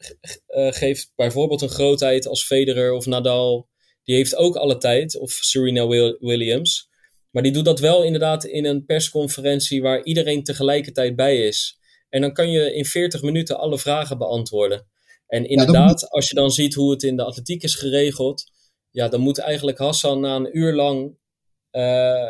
geeft 0.71 1.13
bijvoorbeeld 1.17 1.63
een 1.63 1.69
grootheid 1.69 2.27
als 2.27 2.45
Federer 2.45 2.93
of 2.93 3.07
Nadal. 3.07 3.69
Die 4.03 4.15
heeft 4.15 4.37
ook 4.37 4.57
alle 4.57 4.77
tijd. 4.77 5.19
Of 5.19 5.31
Serena 5.31 5.87
Williams. 6.19 6.90
Maar 7.31 7.43
die 7.43 7.53
doet 7.53 7.65
dat 7.65 7.81
wel 7.81 8.03
inderdaad 8.03 8.45
in 8.45 8.65
een 8.65 8.85
persconferentie 8.85 9.83
waar 9.83 10.03
iedereen 10.03 10.43
tegelijkertijd 10.43 11.17
bij 11.17 11.47
is. 11.47 11.79
En 12.09 12.21
dan 12.21 12.33
kan 12.33 12.51
je 12.51 12.75
in 12.75 12.85
40 12.85 13.23
minuten 13.23 13.59
alle 13.59 13.79
vragen 13.79 14.19
beantwoorden. 14.19 14.87
En 15.27 15.49
inderdaad, 15.49 16.11
als 16.11 16.29
je 16.29 16.35
dan 16.35 16.51
ziet 16.51 16.75
hoe 16.75 16.91
het 16.91 17.03
in 17.03 17.17
de 17.17 17.25
atletiek 17.25 17.63
is 17.63 17.75
geregeld, 17.75 18.51
ja, 18.91 19.09
dan 19.09 19.21
moet 19.21 19.39
eigenlijk 19.39 19.79
Hassan 19.79 20.21
na 20.21 20.37
een 20.37 20.59
uur 20.59 20.75
lang 20.75 21.19
uh, 21.73 22.23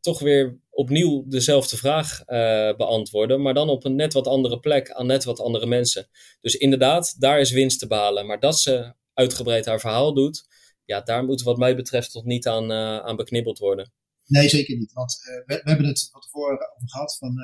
toch 0.00 0.20
weer 0.20 0.60
opnieuw 0.70 1.24
dezelfde 1.26 1.76
vraag 1.76 2.20
uh, 2.26 2.76
beantwoorden, 2.76 3.42
maar 3.42 3.54
dan 3.54 3.68
op 3.68 3.84
een 3.84 3.94
net 3.94 4.12
wat 4.12 4.26
andere 4.26 4.60
plek 4.60 4.90
aan 4.90 5.06
net 5.06 5.24
wat 5.24 5.40
andere 5.40 5.66
mensen. 5.66 6.08
Dus 6.40 6.54
inderdaad, 6.54 7.16
daar 7.18 7.40
is 7.40 7.50
winst 7.50 7.78
te 7.78 7.86
behalen. 7.86 8.26
Maar 8.26 8.40
dat 8.40 8.58
ze 8.58 8.94
uitgebreid 9.14 9.66
haar 9.66 9.80
verhaal 9.80 10.14
doet, 10.14 10.42
ja, 10.84 11.00
daar 11.00 11.24
moet 11.24 11.42
wat 11.42 11.56
mij 11.56 11.76
betreft 11.76 12.12
toch 12.12 12.24
niet 12.24 12.46
aan, 12.46 12.70
uh, 12.70 12.98
aan 12.98 13.16
beknibbeld 13.16 13.58
worden. 13.58 13.92
Nee, 14.30 14.48
zeker 14.48 14.76
niet. 14.78 14.92
Want 14.92 15.18
uh, 15.28 15.46
we, 15.46 15.60
we, 15.62 15.70
hebben 15.70 15.86
het 15.86 16.08
van 16.12 16.20
tevoren 16.20 16.74
over 16.74 16.88
gehad. 16.88 17.16
Van, 17.18 17.30
uh, 17.30 17.36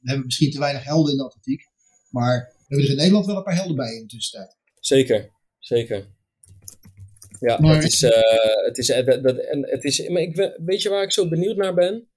we 0.00 0.08
hebben 0.08 0.26
misschien 0.26 0.50
te 0.50 0.58
weinig 0.58 0.84
helden 0.84 1.12
in 1.12 1.18
de 1.18 1.24
atletiek. 1.24 1.68
Maar 2.10 2.54
we 2.56 2.64
hebben 2.66 2.86
er 2.86 2.92
in 2.92 2.98
Nederland 2.98 3.26
wel 3.26 3.36
een 3.36 3.42
paar 3.42 3.54
helden 3.54 3.76
bij 3.76 3.94
in 3.94 4.00
de 4.00 4.06
tussentijd. 4.06 4.56
Zeker, 4.80 5.30
zeker. 5.58 6.06
Ja, 7.40 7.60
maar, 7.60 7.74
het 7.74 7.84
is, 7.84 8.02
uh, 8.02 8.10
het 8.64 8.78
is, 8.78 8.86
dat, 8.86 9.36
en 9.36 9.70
het 9.70 9.84
is, 9.84 10.08
maar 10.08 10.22
ik, 10.22 10.54
weet 10.64 10.82
je 10.82 10.88
waar 10.88 11.02
ik 11.02 11.12
zo 11.12 11.28
benieuwd 11.28 11.56
naar 11.56 11.74
ben? 11.74 12.08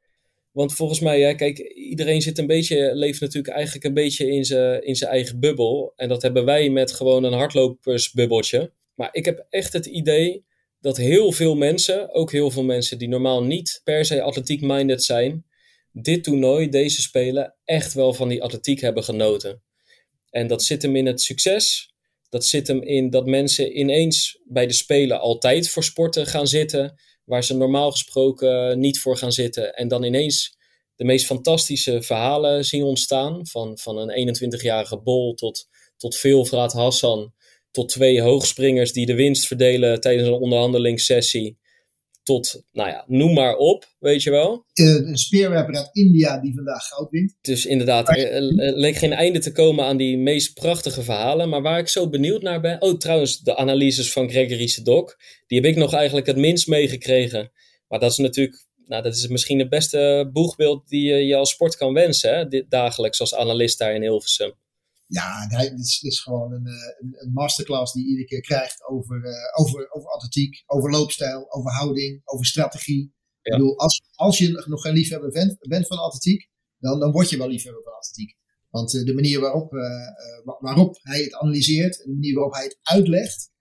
Want 0.52 0.74
volgens 0.74 1.00
mij, 1.00 1.20
ja, 1.20 1.34
kijk, 1.34 1.58
iedereen 1.74 2.22
zit 2.22 2.38
een 2.38 2.48
beetje, 2.48 2.96
leeft 2.96 3.22
natuurlijk 3.22 3.54
eigenlijk 3.54 3.86
een 3.86 3.94
beetje 3.94 4.28
in 4.28 4.46
zijn 4.46 4.84
in 4.84 4.96
zijn 4.96 5.12
eigen 5.12 5.40
bubbel. 5.40 5.94
En 5.96 6.10
dat 6.10 6.22
hebben 6.22 6.46
wij 6.46 6.70
met 6.70 6.92
gewoon 6.92 7.24
een 7.24 7.34
hardlopersbubbeltje. 7.34 8.72
Maar 8.96 9.10
ik 9.12 9.26
heb 9.26 9.46
echt 9.50 9.74
het 9.74 9.86
idee 9.86 10.46
dat 10.86 10.98
heel 10.98 11.32
veel 11.32 11.56
mensen, 11.56 12.14
ook 12.14 12.32
heel 12.32 12.52
veel 12.52 12.64
mensen 12.64 12.98
die 12.98 13.08
normaal 13.08 13.44
niet 13.44 13.82
per 13.84 14.06
se 14.06 14.22
atletiek-minded 14.22 15.04
zijn, 15.04 15.46
dit 15.92 16.24
toernooi, 16.24 16.70
deze 16.70 17.02
spelen, 17.02 17.56
echt 17.64 17.94
wel 17.94 18.14
van 18.14 18.28
die 18.28 18.44
atletiek 18.44 18.82
hebben 18.82 19.04
genoten. 19.04 19.64
En 20.30 20.48
dat 20.48 20.64
zit 20.64 20.82
hem 20.82 20.96
in 20.96 21.06
het 21.06 21.22
succes. 21.22 21.94
Dat 22.30 22.46
zit 22.46 22.68
hem 22.68 22.82
in 22.82 23.10
dat 23.10 23.26
mensen 23.26 23.80
ineens 23.80 24.40
bij 24.44 24.68
de 24.68 24.74
Spelen 24.74 25.20
altijd 25.20 25.70
voor 25.70 25.84
sporten 25.84 26.26
gaan 26.26 26.48
zitten, 26.48 27.02
waar 27.24 27.44
ze 27.44 27.58
normaal 27.58 27.92
gesproken 27.92 28.80
niet 28.80 29.00
voor 29.00 29.18
gaan 29.18 29.32
zitten. 29.32 29.74
En 29.74 29.88
dan 29.88 30.04
ineens 30.04 30.58
de 30.96 31.04
meest 31.04 31.26
fantastische 31.26 32.02
verhalen 32.02 32.66
zien 32.66 32.84
ontstaan. 32.84 33.48
Van, 33.48 33.78
van 33.78 33.98
een 33.98 34.36
21-jarige 34.36 35.02
Bol 35.02 35.34
tot, 35.34 35.68
tot 35.98 36.16
Veelvraat 36.16 36.74
Hassan 36.74 37.34
tot 37.76 37.90
twee 37.90 38.22
hoogspringers 38.22 38.92
die 38.92 39.06
de 39.06 39.16
winst 39.16 39.48
verdelen 39.48 40.02
tijdens 40.02 40.28
een 40.28 40.34
onderhandelingssessie. 40.34 41.58
Tot, 42.24 42.64
nou 42.72 42.90
ja, 42.90 43.04
noem 43.08 43.34
maar 43.34 43.56
op, 43.56 43.86
weet 44.00 44.24
je 44.24 44.30
wel. 44.30 44.66
Een 44.74 45.18
speerwerper 45.18 45.76
uit 45.76 45.90
India 45.92 46.40
die 46.40 46.54
vandaag 46.54 46.88
goud 46.88 47.10
wint. 47.10 47.38
Dus 47.42 47.66
inderdaad, 47.66 48.10
er, 48.10 48.42
leek 48.76 48.96
geen 48.96 49.14
einde 49.14 49.40
te 49.40 49.52
komen 49.52 49.86
aan 49.86 49.98
die 49.98 50.18
meest 50.18 50.54
prachtige 50.54 51.04
verhalen. 51.04 51.50
Maar 51.50 51.62
waar 51.62 51.80
ik 51.80 51.88
zo 51.88 52.10
benieuwd 52.10 52.42
naar 52.42 52.62
ben. 52.62 52.82
Oh, 52.82 52.98
trouwens, 52.98 53.40
de 53.40 53.56
analyses 53.56 54.12
van 54.12 54.30
Gregory 54.30 54.68
Sedok. 54.68 55.18
Die 55.48 55.62
heb 55.62 55.70
ik 55.70 55.76
nog 55.76 55.94
eigenlijk 55.94 56.28
het 56.28 56.38
minst 56.38 56.68
meegekregen. 56.68 57.52
Maar 57.88 58.00
dat 58.00 58.12
is 58.12 58.18
natuurlijk, 58.18 58.66
nou, 58.86 59.04
dat 59.04 59.16
is 59.16 59.28
misschien 59.28 59.60
het 59.60 59.70
beste 59.70 60.30
boegbeeld 60.34 60.88
die 60.88 61.08
je, 61.08 61.26
je 61.26 61.36
als 61.36 61.50
sport 61.50 61.76
kan 61.76 61.94
wensen. 61.94 62.38
Hè? 62.38 62.66
Dagelijks 62.68 63.20
als 63.20 63.36
analist 63.36 63.80
daar 63.80 63.96
in 63.96 64.02
Hilversum. 64.02 64.54
Ja, 65.08 65.48
het 65.48 65.80
is, 65.80 66.02
is 66.02 66.20
gewoon 66.20 66.52
een, 66.52 66.66
eh, 66.66 66.74
een, 66.74 67.16
een, 67.18 67.32
masterclass 67.32 67.94
die 67.94 68.04
je 68.04 68.10
iedere 68.10 68.28
keer 68.28 68.42
krijgt 68.42 68.88
over, 68.88 69.26
uh, 69.26 69.62
over, 69.62 69.92
over 69.92 70.10
atletiek, 70.10 70.64
over 70.66 70.92
loopstijl, 70.92 71.54
over 71.54 71.72
houding, 71.72 72.22
over 72.24 72.46
strategie. 72.46 73.14
Ja. 73.42 73.54
Ik 73.54 73.58
bedoel, 73.58 73.80
als, 73.80 74.02
als 74.16 74.38
je 74.38 74.64
nog 74.68 74.82
geen 74.82 74.94
liefhebber 74.94 75.32
bent, 75.32 75.58
bent 75.60 75.88
van 75.88 75.98
atletiek, 75.98 76.50
dan, 76.78 77.00
dan 77.00 77.12
word 77.12 77.30
je 77.30 77.38
wel 77.38 77.48
liefhebber 77.48 77.84
van 77.84 77.94
atletiek. 77.94 78.38
Want 78.70 78.94
uh, 78.94 79.06
de 79.06 79.14
manier 79.14 79.40
waarop, 79.40 79.72
waarop 80.60 81.00
hij 81.02 81.24
het 81.24 81.34
analyseert 81.34 82.02
en 82.02 82.08
de 82.10 82.14
manier 82.14 82.34
waarop 82.34 82.54
hij 82.54 82.64
het 82.64 82.80
uitlegt, 82.82 83.52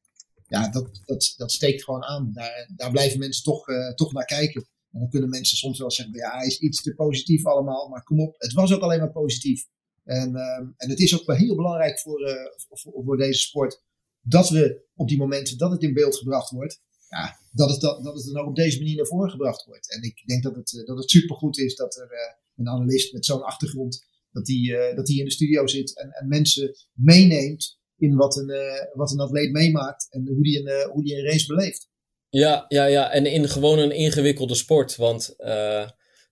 ja, 0.47 0.68
dat, 0.68 1.01
dat, 1.05 1.34
dat 1.36 1.53
steekt 1.53 1.84
gewoon 1.84 2.05
aan. 2.05 2.30
Daar, 2.32 2.70
daar 2.76 2.90
blijven 2.90 3.18
mensen 3.18 3.42
toch, 3.42 3.64
toch 3.95 4.12
naar 4.12 4.24
kijken. 4.24 4.68
En 4.90 5.01
dan 5.01 5.09
kunnen 5.09 5.28
mensen 5.28 5.57
soms 5.57 5.78
wel 5.78 5.90
zeggen, 5.90 6.14
ja, 6.14 6.36
hij 6.36 6.47
is 6.47 6.59
iets 6.59 6.82
te 6.82 6.95
positief 6.95 7.47
allemaal, 7.47 7.88
maar 7.88 8.03
kom 8.03 8.20
op, 8.20 8.34
het 8.38 8.53
was 8.53 8.72
ook 8.72 8.80
alleen 8.80 8.99
maar 8.99 9.12
positief. 9.12 9.66
En, 10.05 10.31
uh, 10.31 10.57
en 10.77 10.91
het 10.91 10.99
is 10.99 11.21
ook 11.21 11.27
wel 11.27 11.37
heel 11.37 11.55
belangrijk 11.55 12.01
voor, 12.01 12.21
uh, 12.21 12.35
voor, 12.57 13.05
voor, 13.05 13.17
deze 13.17 13.41
sport 13.41 13.83
dat 14.21 14.49
we 14.49 14.83
op 14.95 15.09
die 15.09 15.19
momenten 15.19 15.59
dat 15.59 15.71
het 15.71 15.83
in 15.83 15.95
beeld 15.95 16.17
gebracht 16.17 16.51
wordt, 16.51 16.81
ja, 17.09 17.39
dat, 17.53 17.71
het, 17.71 17.81
dat, 17.81 18.05
dat 18.05 18.15
het 18.15 18.25
dan 18.25 18.43
ook 18.43 18.49
op 18.49 18.57
deze 18.57 18.79
manier 18.79 18.97
naar 18.97 19.07
voren 19.07 19.31
gebracht 19.31 19.65
wordt. 19.65 19.93
En 19.93 20.03
ik 20.03 20.23
denk 20.27 20.43
dat 20.43 20.55
het, 20.55 20.79
eh, 20.79 20.87
dat 20.87 20.99
het 20.99 21.11
supergoed 21.11 21.59
is 21.59 21.75
dat 21.75 21.97
er 21.97 22.13
uh, 22.13 22.19
een 22.57 22.69
analist 22.69 23.13
met 23.13 23.25
zo'n 23.25 23.43
achtergrond, 23.43 24.07
dat 24.31 24.45
die, 24.45 24.95
dat 24.95 25.07
die 25.07 25.19
in 25.19 25.25
de 25.25 25.31
studio 25.31 25.67
zit 25.67 25.97
en, 25.97 26.11
en 26.11 26.29
mensen 26.29 26.75
meeneemt 26.93 27.79
in 27.97 28.15
wat 28.17 28.37
een, 28.37 28.53
wat 28.93 29.13
een 29.13 29.21
atleet 29.21 29.53
meemaakt 29.53 30.07
en 30.11 30.29
hoe 30.29 30.43
die 30.43 30.59
een, 30.59 30.91
hoe 30.91 31.05
die 31.05 31.17
een 31.17 31.25
race 31.25 31.47
beleeft. 31.47 31.89
Ja, 32.29 32.65
ja, 32.69 32.85
ja, 32.85 33.13
en 33.13 33.27
in 33.27 33.49
gewoon 33.49 33.79
een 33.79 33.93
ingewikkelde 33.93 34.55
sport, 34.55 34.97
want 34.97 35.35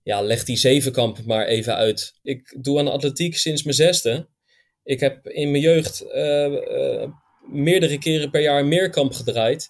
ja, 0.03 0.22
leg 0.22 0.44
die 0.44 0.57
zevenkamp 0.57 1.24
maar 1.24 1.46
even 1.46 1.74
uit. 1.74 2.14
Ik 2.22 2.57
doe 2.61 2.78
aan 2.78 2.88
atletiek 2.88 3.36
sinds 3.36 3.62
mijn 3.62 3.76
zesde. 3.76 4.28
Ik 4.84 5.00
heb 5.00 5.26
in 5.26 5.50
mijn 5.50 5.62
jeugd 5.62 6.05
uh, 6.05 6.46
uh, 6.46 7.05
meerdere 7.53 7.98
keren 7.98 8.30
per 8.30 8.40
jaar 8.40 8.66
meerkamp 8.66 9.12
gedraaid. 9.12 9.68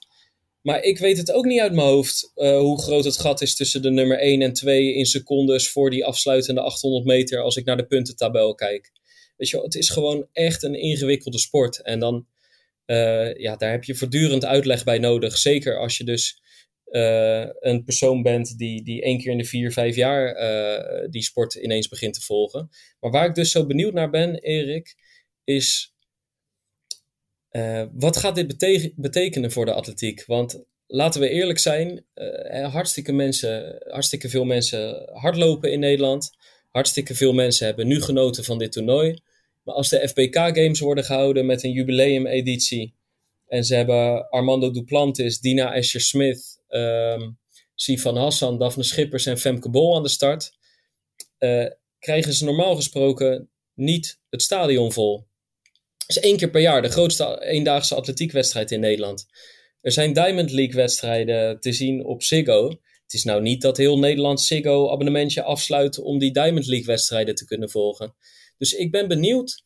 Maar 0.63 0.83
ik 0.83 0.99
weet 0.99 1.17
het 1.17 1.33
ook 1.33 1.45
niet 1.45 1.61
uit 1.61 1.73
mijn 1.73 1.87
hoofd 1.87 2.33
uh, 2.37 2.59
hoe 2.59 2.83
groot 2.83 3.05
het 3.05 3.19
gat 3.19 3.41
is 3.41 3.57
tussen 3.57 3.83
de 3.83 3.91
nummer 3.91 4.19
1 4.19 4.43
en 4.43 4.53
2 4.53 4.95
in 4.95 5.07
secondes 5.07 5.71
voor 5.71 5.91
die 5.91 6.05
afsluitende 6.05 6.61
800 6.61 7.05
meter 7.05 7.41
als 7.41 7.57
ik 7.57 7.65
naar 7.65 7.77
de 7.77 7.87
puntentabel 7.87 8.55
kijk. 8.55 8.93
Weet 9.37 9.49
je, 9.49 9.61
het 9.61 9.75
is 9.75 9.91
gewoon 9.91 10.27
echt 10.33 10.63
een 10.63 10.75
ingewikkelde 10.75 11.39
sport. 11.39 11.83
En 11.83 11.99
dan, 11.99 12.27
ja, 13.37 13.57
daar 13.57 13.71
heb 13.71 13.85
je 13.85 13.95
voortdurend 13.95 14.45
uitleg 14.45 14.85
bij 14.85 14.99
nodig. 14.99 15.39
Zeker 15.39 15.79
als 15.79 15.97
je 15.97 16.05
dus 16.05 16.43
uh, 16.93 17.47
een 17.61 17.85
persoon 17.85 18.23
bent 18.23 18.59
die, 18.59 18.83
die 18.83 19.03
één 19.03 19.19
keer 19.19 19.33
in 19.33 19.39
de 19.39 19.45
vier, 19.45 19.73
vijf 19.73 19.97
jaar 19.97 20.37
uh, 20.37 21.11
die 21.11 21.23
sport 21.23 21.55
ineens 21.55 21.89
begint 21.89 22.15
te 22.15 22.21
volgen. 22.21 22.69
Maar 23.01 23.11
waar 23.11 23.29
ik 23.29 23.35
dus 23.35 23.51
zo 23.51 23.67
benieuwd 23.67 23.93
naar 23.93 24.11
ben, 24.11 24.35
Erik, 24.35 24.95
is 25.45 25.95
uh, 27.51 27.85
wat 27.93 28.17
gaat 28.17 28.35
dit 28.35 28.47
bete 28.47 28.93
betekenen 28.97 29.53
voor 29.53 29.65
de 29.65 29.73
atletiek? 29.73 30.25
Want 30.27 30.65
laten 30.87 31.21
we 31.21 31.29
eerlijk 31.29 31.59
zijn, 31.59 32.05
hartstikke, 32.71 33.13
mensen, 33.13 33.83
hartstikke 33.89 34.29
veel 34.29 34.45
mensen 34.45 35.11
hardlopen 35.13 35.73
in 35.73 35.81
Nederland. 35.81 36.31
Hartstikke 36.71 37.15
veel 37.15 37.33
mensen 37.33 37.67
hebben 37.67 37.87
nu 37.87 38.03
genoten 38.03 38.45
van 38.45 38.59
dit 38.59 38.73
toernooi. 38.73 39.21
Maar 39.63 39.75
als 39.75 39.89
de 39.89 40.09
FBK 40.09 40.35
Games 40.35 40.81
worden 40.81 41.05
gehouden 41.05 41.47
met 41.47 41.63
een 41.63 41.73
jubileumeditie 41.73 42.95
en 43.53 43.65
ze 43.65 43.75
hebben 43.75 44.29
Armando 44.29 44.71
Duplantis, 44.71 45.41
Dina 45.41 45.75
Escher-Smith, 45.75 46.63
um, 46.69 47.39
Sifan 47.75 48.17
Hassan, 48.17 48.59
Daphne 48.59 48.83
Schippers 48.83 49.27
en 49.27 49.39
Femke 49.39 49.71
Bol 49.71 49.97
aan 49.97 50.03
de 50.03 50.09
start, 50.09 50.53
uh, 51.39 51.67
krijgen 51.99 52.33
ze 52.33 52.45
normaal 52.45 52.77
gesproken 52.77 53.51
niet 53.75 54.21
het 54.31 54.43
stadion 54.43 54.93
vol. 54.93 55.27
Dat 55.97 56.17
is 56.17 56.19
één 56.19 56.37
keer 56.37 56.51
per 56.51 56.61
jaar 56.61 56.83
de 56.83 56.89
grootste 56.89 57.45
eendaagse 57.45 57.95
atletiekwedstrijd 57.95 58.71
in 58.71 58.81
Nederland. 58.81 59.27
Er 59.81 59.93
zijn 59.93 60.13
Diamond 60.13 60.51
League 60.51 60.75
wedstrijden 60.75 61.61
te 61.61 61.73
zien 61.73 62.05
op 62.05 62.23
Ziggo. 62.23 62.69
Het 63.03 63.13
is 63.13 63.25
nou 63.25 63.43
niet 63.43 63.63
dat 63.63 63.77
heel 63.77 63.99
Nederland 63.99 64.41
Ziggo 64.41 64.91
abonnementje 64.91 65.43
afsluit 65.43 65.99
om 65.99 66.19
die 66.19 66.33
Diamond 66.33 66.67
League 66.67 66.87
wedstrijden 66.87 67.35
te 67.35 67.45
kunnen 67.45 67.71
volgen. 67.71 68.15
Dus 68.59 68.73
ik 68.73 68.91
ben 68.91 69.09
benieuwd 69.09 69.65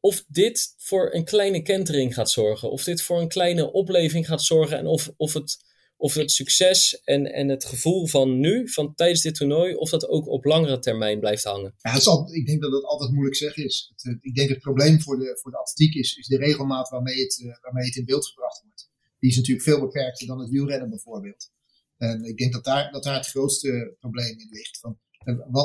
of 0.00 0.24
dit 0.28 0.74
voor 0.76 1.14
een 1.14 1.24
kleine 1.24 1.62
kentering 1.62 2.14
gaat 2.14 2.30
zorgen. 2.30 2.70
Of 2.70 2.84
dit 2.84 3.02
voor 3.02 3.20
een 3.20 3.28
kleine 3.28 3.72
opleving 3.72 4.26
gaat 4.26 4.42
zorgen. 4.42 4.78
En 4.78 4.86
of, 4.86 5.12
of, 5.16 5.32
het, 5.32 5.56
of 5.96 6.14
het 6.14 6.30
succes 6.30 7.00
en, 7.00 7.32
en 7.32 7.48
het 7.48 7.64
gevoel 7.64 8.06
van 8.06 8.40
nu, 8.40 8.68
van 8.68 8.94
tijdens 8.94 9.22
dit 9.22 9.34
toernooi, 9.34 9.74
of 9.74 9.90
dat 9.90 10.08
ook 10.08 10.28
op 10.28 10.44
langere 10.44 10.78
termijn 10.78 11.20
blijft 11.20 11.44
hangen. 11.44 11.74
Ja, 11.78 11.90
het 11.90 12.00
is 12.00 12.34
ik 12.34 12.46
denk 12.46 12.62
dat 12.62 12.70
dat 12.70 12.84
altijd 12.84 13.10
moeilijk 13.10 13.36
zeggen 13.36 13.64
is. 13.64 13.92
Het, 13.96 14.18
ik 14.20 14.34
denk 14.34 14.48
het 14.48 14.58
probleem 14.58 15.00
voor 15.00 15.18
de, 15.18 15.38
voor 15.42 15.50
de 15.50 15.58
atletiek 15.58 15.94
is, 15.94 16.16
is 16.16 16.26
de 16.26 16.36
regelmaat 16.36 16.88
waarmee 16.88 17.22
het, 17.22 17.38
uh, 17.38 17.56
waarmee 17.60 17.84
het 17.84 17.96
in 17.96 18.04
beeld 18.04 18.26
gebracht 18.26 18.62
wordt. 18.62 18.90
Die 19.18 19.30
is 19.30 19.36
natuurlijk 19.36 19.66
veel 19.66 19.80
beperkter 19.80 20.26
dan 20.26 20.40
het 20.40 20.50
wielrennen 20.50 20.90
bijvoorbeeld. 20.90 21.50
En 21.96 22.24
ik 22.24 22.36
denk 22.36 22.52
dat 22.52 22.64
daar, 22.64 22.92
dat 22.92 23.02
daar 23.02 23.16
het 23.16 23.26
grootste 23.26 23.96
probleem 23.98 24.38
in 24.38 24.48
ligt. 24.50 24.80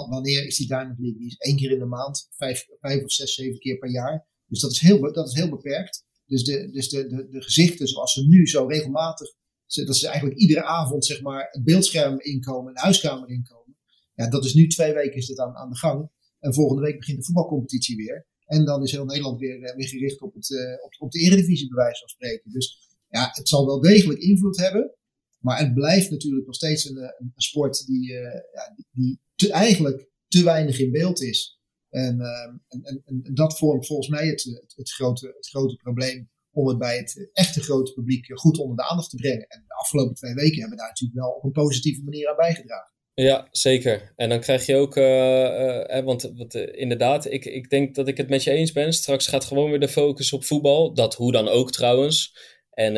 Wanneer 0.09 0.45
is 0.45 0.57
die 0.57 0.67
Diamond 0.67 0.99
League? 0.99 1.19
Die 1.19 1.27
is 1.27 1.37
één 1.37 1.55
keer 1.55 1.71
in 1.71 1.79
de 1.79 1.85
maand, 1.85 2.27
vijf, 2.31 2.67
vijf 2.79 3.03
of 3.03 3.11
zes, 3.11 3.33
zeven 3.33 3.59
keer 3.59 3.77
per 3.77 3.91
jaar. 3.91 4.27
Dus 4.47 4.59
dat 4.59 4.71
is 4.71 4.79
heel, 4.79 5.13
dat 5.13 5.27
is 5.27 5.33
heel 5.33 5.49
beperkt. 5.49 6.05
Dus, 6.25 6.43
de, 6.43 6.71
dus 6.71 6.89
de, 6.89 7.07
de, 7.07 7.41
gezichten 7.41 7.87
zoals 7.87 8.13
ze 8.13 8.27
nu 8.27 8.47
zo 8.47 8.65
regelmatig, 8.65 9.33
dat 9.65 9.97
ze 9.97 10.07
eigenlijk 10.07 10.39
iedere 10.39 10.63
avond 10.63 11.05
zeg 11.05 11.21
maar 11.21 11.47
het 11.51 11.63
beeldscherm 11.63 12.19
inkomen, 12.19 12.73
de 12.73 12.79
huiskamer 12.79 13.29
inkomen. 13.29 13.77
Ja, 14.13 14.29
dat 14.29 14.45
is 14.45 14.53
nu 14.53 14.67
twee 14.67 14.93
weken 14.93 15.17
is 15.17 15.27
dit 15.27 15.39
aan, 15.39 15.55
aan 15.55 15.69
de 15.69 15.77
gang. 15.77 16.09
En 16.39 16.53
volgende 16.53 16.81
week 16.81 16.97
begint 16.97 17.17
de 17.17 17.23
voetbalcompetitie 17.23 17.95
weer. 17.95 18.27
En 18.45 18.65
dan 18.65 18.83
is 18.83 18.91
heel 18.91 19.05
Nederland 19.05 19.39
weer, 19.39 19.63
eh, 19.63 19.75
weer 19.75 19.87
gericht 19.87 20.21
op, 20.21 20.33
het, 20.33 20.49
uh, 20.49 20.83
op, 20.83 20.95
op 20.99 21.11
de 21.11 21.19
eredivisie 21.19 21.67
bij 21.67 21.83
wijze 21.83 21.99
van 21.99 22.09
spreken. 22.09 22.51
Dus 22.51 22.89
ja, 23.09 23.29
het 23.31 23.47
zal 23.49 23.65
wel 23.65 23.81
degelijk 23.81 24.19
invloed 24.19 24.57
hebben. 24.57 24.95
Maar 25.39 25.59
het 25.59 25.73
blijft 25.73 26.09
natuurlijk 26.09 26.45
nog 26.45 26.55
steeds 26.55 26.89
een, 26.89 26.97
eh, 26.97 27.09
een 27.17 27.31
sport 27.35 27.85
die, 27.85 28.11
ja, 28.53 28.75
die 28.91 29.19
te, 29.41 29.51
eigenlijk 29.51 30.09
te 30.27 30.43
weinig 30.43 30.79
in 30.79 30.91
beeld 30.91 31.21
is. 31.21 31.59
En, 31.89 32.19
uh, 32.19 32.27
en, 32.67 32.83
en, 32.83 33.01
en, 33.05 33.33
dat 33.33 33.57
vormt 33.57 33.87
volgens 33.87 34.07
mij 34.07 34.27
het, 34.27 34.43
het, 34.75 34.91
grote, 34.91 35.33
het 35.35 35.47
grote 35.47 35.75
probleem 35.75 36.29
om 36.51 36.67
het 36.67 36.77
bij 36.77 36.97
het 36.97 37.29
echte 37.33 37.61
grote 37.61 37.93
publiek 37.93 38.39
goed 38.39 38.57
onder 38.57 38.77
de 38.77 38.89
aandacht 38.89 39.09
te 39.09 39.15
brengen. 39.15 39.47
En 39.47 39.63
de 39.67 39.73
afgelopen 39.73 40.15
twee 40.15 40.33
weken 40.33 40.59
hebben 40.59 40.77
daar 40.77 40.87
natuurlijk 40.87 41.19
wel 41.19 41.31
op 41.31 41.43
een 41.43 41.51
positieve 41.51 42.03
manier 42.03 42.29
aan 42.29 42.35
bijgedragen. 42.35 42.93
Ja, 43.13 43.47
zeker. 43.51 44.13
En 44.15 44.29
dan 44.29 44.39
krijg 44.39 44.65
je 44.65 44.75
ook, 44.75 44.97
uh, 44.97 45.97
uh, 45.97 46.03
want, 46.03 46.31
uh, 46.55 46.67
inderdaad, 46.71 47.31
ik, 47.31 47.45
ik 47.45 47.69
denk 47.69 47.95
dat 47.95 48.07
ik 48.07 48.17
het 48.17 48.29
met 48.29 48.43
je 48.43 48.51
eens 48.51 48.71
ben. 48.71 48.93
Straks 48.93 49.27
gaat 49.27 49.45
gewoon 49.45 49.69
weer 49.69 49.79
de 49.79 49.87
focus 49.87 50.33
op 50.33 50.43
voetbal. 50.43 50.93
Dat 50.93 51.15
hoe 51.15 51.31
dan 51.31 51.47
ook 51.47 51.71
trouwens. 51.71 52.37
En 52.69 52.93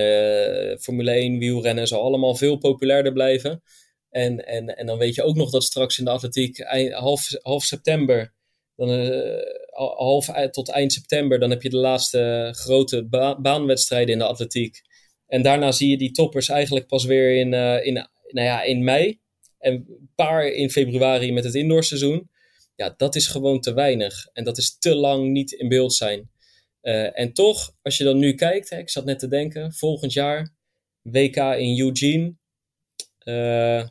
Formule 0.80 1.12
1, 1.12 1.38
wielrennen 1.38 1.88
zal 1.88 2.02
allemaal 2.02 2.36
veel 2.36 2.58
populairder 2.58 3.14
blijven. 3.14 3.62
En, 4.14 4.45
en, 4.45 4.78
en 4.78 4.86
dan 4.86 4.97
weet 4.97 5.16
je 5.16 5.24
ook 5.24 5.36
nog 5.36 5.49
dat 5.49 5.64
straks 5.64 5.99
in 5.99 6.05
de 6.05 6.11
atletiek 6.11 6.59
half, 6.91 7.30
half 7.41 7.64
september 7.64 8.34
dan, 8.76 8.89
uh, 8.89 9.41
half 9.97 10.26
tot 10.51 10.70
eind 10.70 10.93
september, 10.93 11.39
dan 11.39 11.49
heb 11.49 11.61
je 11.61 11.70
de 11.70 11.78
laatste 11.78 12.49
grote 12.55 13.05
ba 13.05 13.41
baanwedstrijden 13.41 14.14
in 14.14 14.20
de 14.20 14.26
atletiek. 14.26 14.82
En 15.28 15.41
daarna 15.41 15.72
zie 15.72 15.89
je 15.89 15.97
die 15.97 16.11
toppers 16.11 16.49
eigenlijk 16.49 16.88
pas 16.88 17.05
weer 17.05 17.36
in, 17.39 17.53
uh, 17.53 17.86
in, 17.86 17.93
nou 18.28 18.47
ja, 18.47 18.64
in 18.64 18.84
mei. 18.84 19.20
En 19.59 19.74
een 19.74 20.09
paar 20.16 20.47
in 20.47 20.70
februari 20.70 21.32
met 21.32 21.43
het 21.43 21.55
indoorseizoen. 21.55 22.30
Ja, 22.76 22.93
dat 22.97 23.16
is 23.16 23.28
gewoon 23.28 23.59
te 23.59 23.74
weinig. 23.74 24.28
En 24.34 24.43
dat 24.43 24.57
is 24.57 24.78
te 24.78 24.95
lang 24.95 25.32
niet 25.32 25.51
in 25.51 25.68
beeld 25.68 25.93
zijn. 25.93 26.32
Uh, 26.82 27.20
en 27.20 27.34
toch, 27.34 27.76
als 27.82 27.97
je 27.97 28.03
dan 28.03 28.18
nu 28.18 28.34
kijkt, 28.34 28.70
hè, 28.70 28.78
ik 28.78 28.89
zat 28.89 29.05
net 29.05 29.20
te 29.20 29.28
denken, 29.28 29.74
volgend 29.74 30.14
jaar 30.14 30.53
WK 31.01 31.36
in 31.36 31.80
Eugene. 31.80 32.36
Uh, 33.24 33.88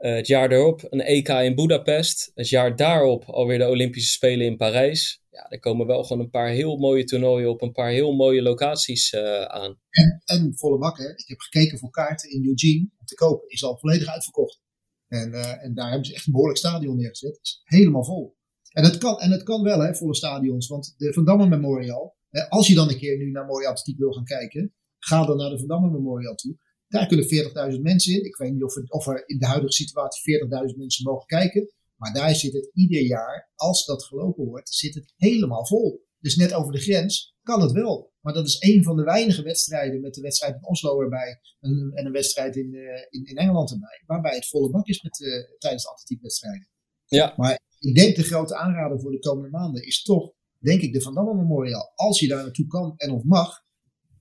het 0.00 0.26
jaar 0.26 0.48
daarop 0.48 0.86
een 0.88 1.00
EK 1.00 1.28
in 1.28 1.54
Budapest. 1.54 2.30
Het 2.34 2.48
jaar 2.48 2.76
daarop 2.76 3.24
alweer 3.24 3.58
de 3.58 3.68
Olympische 3.68 4.12
Spelen 4.12 4.46
in 4.46 4.56
Parijs. 4.56 5.22
Ja, 5.30 5.48
er 5.48 5.60
komen 5.60 5.86
wel 5.86 6.04
gewoon 6.04 6.22
een 6.22 6.30
paar 6.30 6.48
heel 6.48 6.76
mooie 6.76 7.04
toernooien 7.04 7.50
op 7.50 7.62
een 7.62 7.72
paar 7.72 7.90
heel 7.90 8.12
mooie 8.12 8.42
locaties 8.42 9.12
uh, 9.12 9.42
aan. 9.42 9.80
En, 9.90 10.22
en 10.24 10.52
volle 10.56 10.78
bak, 10.78 10.98
hè. 10.98 11.08
Ik 11.08 11.28
heb 11.28 11.40
gekeken 11.40 11.78
voor 11.78 11.90
kaarten 11.90 12.30
in 12.30 12.46
Eugene 12.46 12.90
om 12.98 13.06
te 13.06 13.14
kopen. 13.14 13.48
Is 13.48 13.64
al 13.64 13.78
volledig 13.78 14.08
uitverkocht. 14.08 14.60
En, 15.08 15.32
uh, 15.32 15.64
en 15.64 15.74
daar 15.74 15.88
hebben 15.88 16.06
ze 16.06 16.14
echt 16.14 16.26
een 16.26 16.32
behoorlijk 16.32 16.58
stadion 16.58 16.96
neergezet. 16.96 17.38
Is 17.42 17.60
helemaal 17.64 18.04
vol. 18.04 18.36
En 18.70 18.84
het 18.84 18.98
kan, 18.98 19.20
en 19.20 19.30
het 19.30 19.42
kan 19.42 19.62
wel, 19.62 19.80
hè, 19.80 19.94
volle 19.94 20.14
stadions. 20.14 20.68
Want 20.68 20.94
de 20.96 21.12
Van 21.12 21.24
Damme 21.24 21.48
Memorial, 21.48 22.16
hè, 22.28 22.48
als 22.48 22.66
je 22.66 22.74
dan 22.74 22.88
een 22.88 22.98
keer 22.98 23.16
nu 23.16 23.30
naar 23.30 23.46
mooie 23.46 23.68
atletiek 23.68 23.98
wil 23.98 24.12
gaan 24.12 24.24
kijken, 24.24 24.74
ga 24.98 25.26
dan 25.26 25.36
naar 25.36 25.50
de 25.50 25.58
Van 25.58 25.68
Damme 25.68 25.90
Memorial 25.90 26.34
toe. 26.34 26.56
Daar 26.90 27.06
kunnen 27.06 27.26
40.000 27.74 27.80
mensen 27.80 28.14
in. 28.14 28.24
Ik 28.24 28.36
weet 28.36 28.52
niet 28.52 28.64
of 28.64 28.76
er, 28.76 28.84
of 28.88 29.06
er 29.06 29.28
in 29.28 29.38
de 29.38 29.46
huidige 29.46 29.72
situatie 29.72 30.40
40.000 30.72 30.76
mensen 30.76 31.04
mogen 31.04 31.26
kijken. 31.26 31.72
Maar 31.96 32.12
daar 32.12 32.34
zit 32.34 32.52
het 32.52 32.70
ieder 32.74 33.02
jaar, 33.02 33.50
als 33.54 33.86
dat 33.86 34.04
gelopen 34.04 34.44
wordt, 34.44 34.74
zit 34.74 34.94
het 34.94 35.12
helemaal 35.16 35.66
vol. 35.66 36.06
Dus 36.18 36.36
net 36.36 36.52
over 36.52 36.72
de 36.72 36.80
grens 36.80 37.34
kan 37.42 37.60
het 37.60 37.72
wel. 37.72 38.12
Maar 38.20 38.32
dat 38.32 38.46
is 38.46 38.56
een 38.60 38.82
van 38.82 38.96
de 38.96 39.02
weinige 39.02 39.42
wedstrijden 39.42 40.00
met 40.00 40.14
de 40.14 40.20
wedstrijd 40.20 40.54
in 40.54 40.66
Oslo 40.66 41.00
erbij. 41.02 41.40
En, 41.60 41.90
en 41.94 42.06
een 42.06 42.12
wedstrijd 42.12 42.56
in, 42.56 42.72
uh, 42.74 42.82
in, 43.08 43.24
in, 43.24 43.36
Engeland 43.36 43.70
erbij. 43.70 44.02
Waarbij 44.06 44.34
het 44.34 44.48
volle 44.48 44.70
bak 44.70 44.86
is 44.86 45.02
met, 45.02 45.20
uh, 45.20 45.32
tijdens 45.58 45.82
de 45.82 45.90
atletiekwedstrijden. 45.90 46.68
Ja. 47.06 47.34
Maar 47.36 47.60
ik 47.78 47.94
denk 47.94 48.16
de 48.16 48.22
grote 48.22 48.56
aanrader 48.56 49.00
voor 49.00 49.10
de 49.10 49.18
komende 49.18 49.50
maanden 49.50 49.86
is 49.86 50.02
toch, 50.02 50.32
denk 50.58 50.80
ik, 50.80 50.92
de 50.92 51.00
Van 51.00 51.14
Damme 51.14 51.34
Memorial. 51.34 51.92
Als 51.94 52.20
je 52.20 52.28
daar 52.28 52.42
naartoe 52.42 52.66
kan 52.66 52.94
en 52.96 53.10
of 53.10 53.22
mag. 53.22 53.62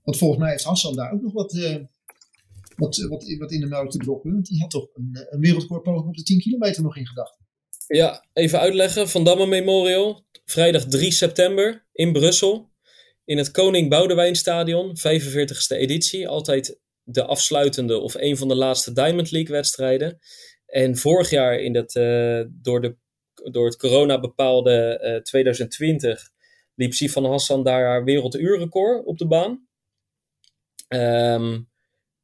Want 0.04 0.18
volgens 0.18 0.40
mij 0.40 0.52
heeft 0.52 0.64
Hassan 0.64 0.96
daar 0.96 1.12
ook 1.12 1.22
nog 1.22 1.34
wat, 1.34 1.54
uh, 1.54 1.76
wat, 2.80 2.98
wat, 2.98 3.36
wat 3.38 3.52
in 3.52 3.60
de 3.60 3.68
melk 3.68 3.92
te 3.92 3.98
droppen. 3.98 4.32
Want 4.32 4.46
die 4.46 4.60
had 4.60 4.70
toch 4.70 4.88
een, 4.94 5.28
een 5.30 5.40
wereldrecordpoging 5.40 6.08
op 6.08 6.16
de 6.16 6.24
10 6.24 6.40
kilometer 6.40 6.84
nog 6.84 6.98
in 6.98 7.08
gedachten. 7.08 7.48
Ja, 7.88 8.26
even 8.34 8.60
uitleggen. 8.60 9.10
Van 9.10 9.24
Damme 9.24 9.48
Memorial, 9.48 10.26
vrijdag 10.46 10.86
3 10.86 11.12
september 11.12 11.88
in 11.92 12.12
Brussel. 12.12 12.70
In 13.26 13.38
het 13.38 13.52
Koning 13.52 13.90
Boudewijn 13.90 14.36
Stadion, 14.36 14.98
45ste 14.98 15.78
editie. 15.78 16.28
Altijd 16.28 16.80
de 17.04 17.26
afsluitende 17.26 17.98
of 17.98 18.14
een 18.14 18.38
van 18.38 18.48
de 18.48 18.56
laatste 18.56 18.94
Diamond 18.94 19.32
League 19.32 19.56
wedstrijden. 19.56 20.20
En 20.66 20.98
vorig 20.98 21.30
jaar 21.30 21.60
in 21.60 21.74
dat, 21.74 21.96
uh, 21.96 22.42
door, 22.50 22.82
de, 22.82 22.98
door 23.34 23.66
het 23.66 23.78
corona 23.78 24.20
bepaalde 24.20 25.02
uh, 25.04 25.22
2020 25.22 26.30
liep 26.76 26.94
Sifan 26.94 27.26
Hassan 27.26 27.64
daar 27.64 27.86
haar 27.86 28.04
werelduurrecord 28.04 29.06
op 29.06 29.18
de 29.18 29.28
baan. 29.28 29.68
Um, 30.88 31.69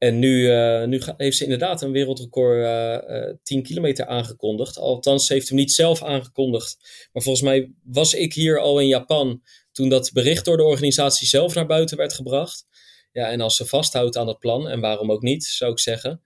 en 0.05 0.19
nu, 0.19 0.51
uh, 0.51 0.83
nu 0.83 1.01
heeft 1.17 1.37
ze 1.37 1.43
inderdaad 1.43 1.81
een 1.81 1.91
wereldrecord 1.91 2.57
uh, 2.57 3.17
uh, 3.17 3.33
10 3.43 3.63
kilometer 3.63 4.05
aangekondigd. 4.05 4.77
Althans, 4.77 5.25
ze 5.25 5.33
heeft 5.33 5.47
hem 5.47 5.57
niet 5.57 5.71
zelf 5.71 6.03
aangekondigd. 6.03 6.77
Maar 7.13 7.23
volgens 7.23 7.43
mij 7.43 7.71
was 7.83 8.13
ik 8.13 8.33
hier 8.33 8.59
al 8.59 8.79
in 8.79 8.87
Japan 8.87 9.41
toen 9.71 9.89
dat 9.89 10.11
bericht 10.13 10.45
door 10.45 10.57
de 10.57 10.63
organisatie 10.63 11.27
zelf 11.27 11.55
naar 11.55 11.65
buiten 11.65 11.97
werd 11.97 12.13
gebracht. 12.13 12.65
Ja, 13.11 13.29
en 13.29 13.41
als 13.41 13.55
ze 13.55 13.65
vasthoudt 13.65 14.17
aan 14.17 14.25
dat 14.25 14.39
plan, 14.39 14.67
en 14.67 14.79
waarom 14.79 15.11
ook 15.11 15.21
niet, 15.21 15.43
zou 15.43 15.71
ik 15.71 15.79
zeggen, 15.79 16.21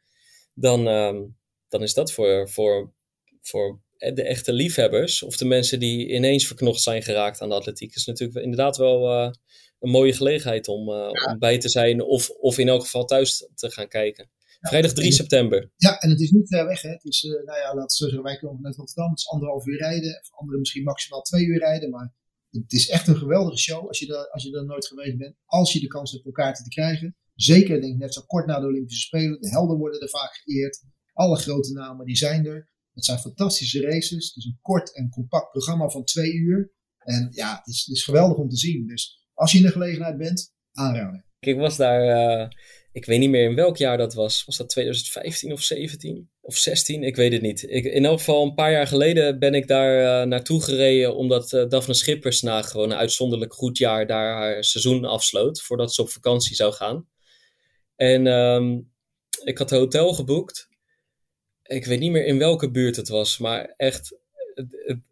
dan, 0.54 0.88
uh, 0.88 1.22
dan 1.68 1.82
is 1.82 1.94
dat 1.94 2.12
voor, 2.12 2.50
voor, 2.50 2.94
voor 3.42 3.82
de 3.98 4.24
echte 4.24 4.54
liefhebbers 4.54 5.24
of 5.24 5.38
de 5.38 5.46
mensen 5.46 5.80
die 5.80 6.08
ineens 6.08 6.48
verknocht 6.48 6.82
zijn 6.82 7.04
geraakt 7.04 7.42
aan 7.42 7.50
de 7.50 7.56
atletiek, 7.56 7.96
is 7.96 8.06
natuurlijk 8.06 8.44
inderdaad 8.44 8.78
wel 8.78 9.34
een 9.80 9.90
mooie 9.90 10.14
gelegenheid 10.14 10.68
om, 10.68 10.90
uh, 10.90 10.96
ja. 10.96 11.32
om 11.32 11.40
bij 11.40 11.58
te 11.58 11.70
zijn 11.70 12.02
of, 12.04 12.30
of 12.30 12.58
in 12.58 12.68
elk 12.68 12.82
geval 12.82 13.06
thuis 13.06 13.50
te 13.56 13.72
gaan 13.72 13.88
kijken. 13.88 14.30
Ja, 14.60 14.70
Vrijdag 14.70 14.94
3 14.94 15.12
september. 15.12 15.72
Ja, 15.76 16.00
en 16.00 16.10
het 16.10 16.20
is 16.20 16.32
niet 16.32 16.48
ver 16.48 16.66
weg. 16.66 16.82
Hè. 16.82 16.90
Het 16.90 17.04
is, 17.04 17.24
uh, 17.24 17.32
nou 17.32 17.60
ja, 17.60 17.66
laten 17.66 17.82
we 17.82 17.94
zeggen, 17.94 18.24
wij 18.24 18.38
komen 18.38 18.62
net 18.62 18.76
Rotterdam. 18.76 19.10
Het 19.10 19.20
is 19.20 19.30
anderhalf 19.30 19.66
uur 19.66 19.78
rijden. 19.78 20.20
Of 20.22 20.30
anderen 20.32 20.60
misschien 20.60 20.84
maximaal 20.84 21.22
twee 21.22 21.46
uur 21.46 21.60
rijden. 21.60 21.90
Maar 21.90 22.14
het 22.50 22.74
is 22.74 22.90
echt 22.90 23.08
een 23.08 23.18
geweldige 23.18 23.58
show 23.58 23.88
als 23.88 24.00
je, 24.00 24.08
er, 24.08 24.30
als 24.30 24.44
je 24.44 24.58
er 24.58 24.66
nooit 24.66 24.88
geweest 24.88 25.18
bent. 25.18 25.36
Als 25.46 25.74
je 25.74 25.80
de 25.80 25.88
kans 25.88 26.12
hebt 26.12 26.26
om 26.26 26.32
kaarten 26.32 26.64
te 26.64 26.70
krijgen. 26.70 27.16
Zeker, 27.36 27.82
denk 27.82 27.94
ik, 27.94 28.00
net 28.00 28.14
zo 28.14 28.22
kort 28.22 28.46
na 28.46 28.60
de 28.60 28.68
Olympische 28.68 29.02
Spelen. 29.02 29.42
De 29.42 29.50
helden 29.50 29.78
worden 29.78 30.02
er 30.02 30.10
vaak 30.10 30.42
geëerd. 30.44 30.84
Alle 31.14 31.38
grote 31.38 31.74
namen 31.74 32.06
die 32.06 32.16
zijn 32.16 32.46
er. 32.46 32.70
Het 32.94 33.06
zijn 33.06 33.20
fantastische 33.20 33.82
races. 33.82 34.28
Het 34.28 34.36
is 34.36 34.46
een 34.46 34.60
kort 34.62 34.96
en 34.96 35.10
compact 35.10 35.52
programma 35.52 35.90
van 35.90 36.04
twee 36.04 36.34
uur. 36.34 36.74
En 36.98 37.28
ja, 37.32 37.58
het 37.58 37.68
is, 37.68 37.86
het 37.86 37.96
is 37.96 38.04
geweldig 38.04 38.38
om 38.38 38.50
te 38.50 38.58
zien. 38.58 38.88
Dus 38.88 39.19
als 39.40 39.52
je 39.52 39.58
in 39.58 39.64
de 39.64 39.72
gelegenheid 39.72 40.18
bent, 40.18 40.54
aanraden. 40.74 41.26
Ik 41.40 41.58
was 41.58 41.78
daar, 41.78 42.06
uh, 42.42 42.48
ik 42.92 43.06
weet 43.06 43.20
niet 43.20 43.30
meer 43.30 43.50
in 43.50 43.56
welk 43.56 43.78
jaar 43.78 43.98
dat 43.98 44.14
was. 44.14 44.46
Was 44.46 44.58
dat 44.58 44.70
2015 44.70 45.52
of 45.52 45.62
17 45.62 46.30
of 46.42 46.56
16? 46.56 47.04
Ik 47.04 47.16
weet 47.16 47.32
het 47.32 47.42
niet. 47.42 47.64
Ik, 47.70 47.86
in 47.86 48.06
elk 48.06 48.18
geval 48.18 48.44
een 48.44 48.54
paar 48.54 48.72
jaar 48.72 48.88
geleden 48.88 49.40
ben 49.40 49.54
ik 49.54 49.68
daar 49.68 50.22
uh, 50.22 50.28
naartoe 50.28 50.64
gereden 50.64 51.16
omdat 51.16 51.54
uh, 51.54 51.68
Daphne 51.68 51.94
Schippers 51.94 52.42
na 52.42 52.62
gewoon 52.62 52.92
een 52.92 52.98
uitzonderlijk 52.98 53.54
goed 53.54 53.78
jaar 53.78 54.08
daar 54.08 54.34
haar 54.34 54.64
seizoen 54.64 55.06
afsloot 55.06 55.62
voordat 55.62 55.94
ze 55.94 56.02
op 56.02 56.10
vakantie 56.10 56.56
zou 56.56 56.74
gaan. 56.74 57.08
En 57.96 58.28
um, 58.28 58.92
ik 59.44 59.58
had 59.58 59.72
een 59.72 59.78
hotel 59.78 60.14
geboekt. 60.14 60.68
Ik 61.64 61.86
weet 61.86 62.00
niet 62.00 62.12
meer 62.12 62.26
in 62.26 62.38
welke 62.38 62.72
buurt 62.72 62.96
het 62.96 63.08
was, 63.08 63.38
maar 63.38 63.74
echt 63.78 64.18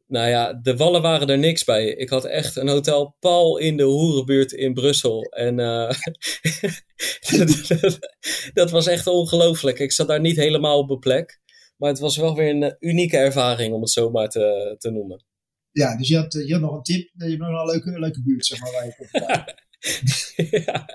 nou 0.08 0.30
ja, 0.30 0.54
de 0.54 0.76
wallen 0.76 1.02
waren 1.02 1.28
er 1.28 1.38
niks 1.38 1.64
bij. 1.64 1.88
Ik 1.88 2.10
had 2.10 2.26
echt 2.26 2.56
een 2.56 2.68
hotel 2.68 3.16
pal 3.20 3.58
in 3.58 3.78
de 3.78 3.84
hoerenbuurt 3.84 4.52
in 4.52 4.74
Brussel. 4.74 5.24
En 5.24 5.60
uh, 5.60 5.92
dat 8.54 8.72
was 8.72 8.88
echt 8.88 9.08
ongelooflijk. 9.08 9.80
Ik 9.80 9.92
zat 9.92 10.08
daar 10.08 10.20
niet 10.20 10.36
helemaal 10.36 10.80
op 10.80 10.88
mijn 10.88 11.00
plek. 11.00 11.40
Maar 11.78 11.90
het 11.90 12.00
was 12.00 12.18
wel 12.18 12.36
weer 12.36 12.50
een 12.50 12.76
unieke 12.80 13.18
ervaring, 13.18 13.74
om 13.74 13.82
het 13.82 13.90
zo 13.90 14.10
maar 14.10 14.30
te, 14.30 14.76
te 14.78 14.92
noemen. 14.92 15.26
Ja, 15.72 15.98
dus 15.98 16.08
je 16.08 16.18
had, 16.18 16.34
je 16.34 16.54
had 16.54 16.62
nog 16.62 16.76
een 16.76 16.84
tip. 16.84 17.10
Je 17.14 17.26
hebt 17.26 17.38
nog 17.38 17.48
een 17.50 17.66
leuke, 17.66 18.00
leuke 18.00 18.24
buurt, 18.24 18.46
zeg 18.46 18.60
maar, 18.60 18.72
waar 18.72 18.86
je 18.86 18.96
ja, 20.66 20.86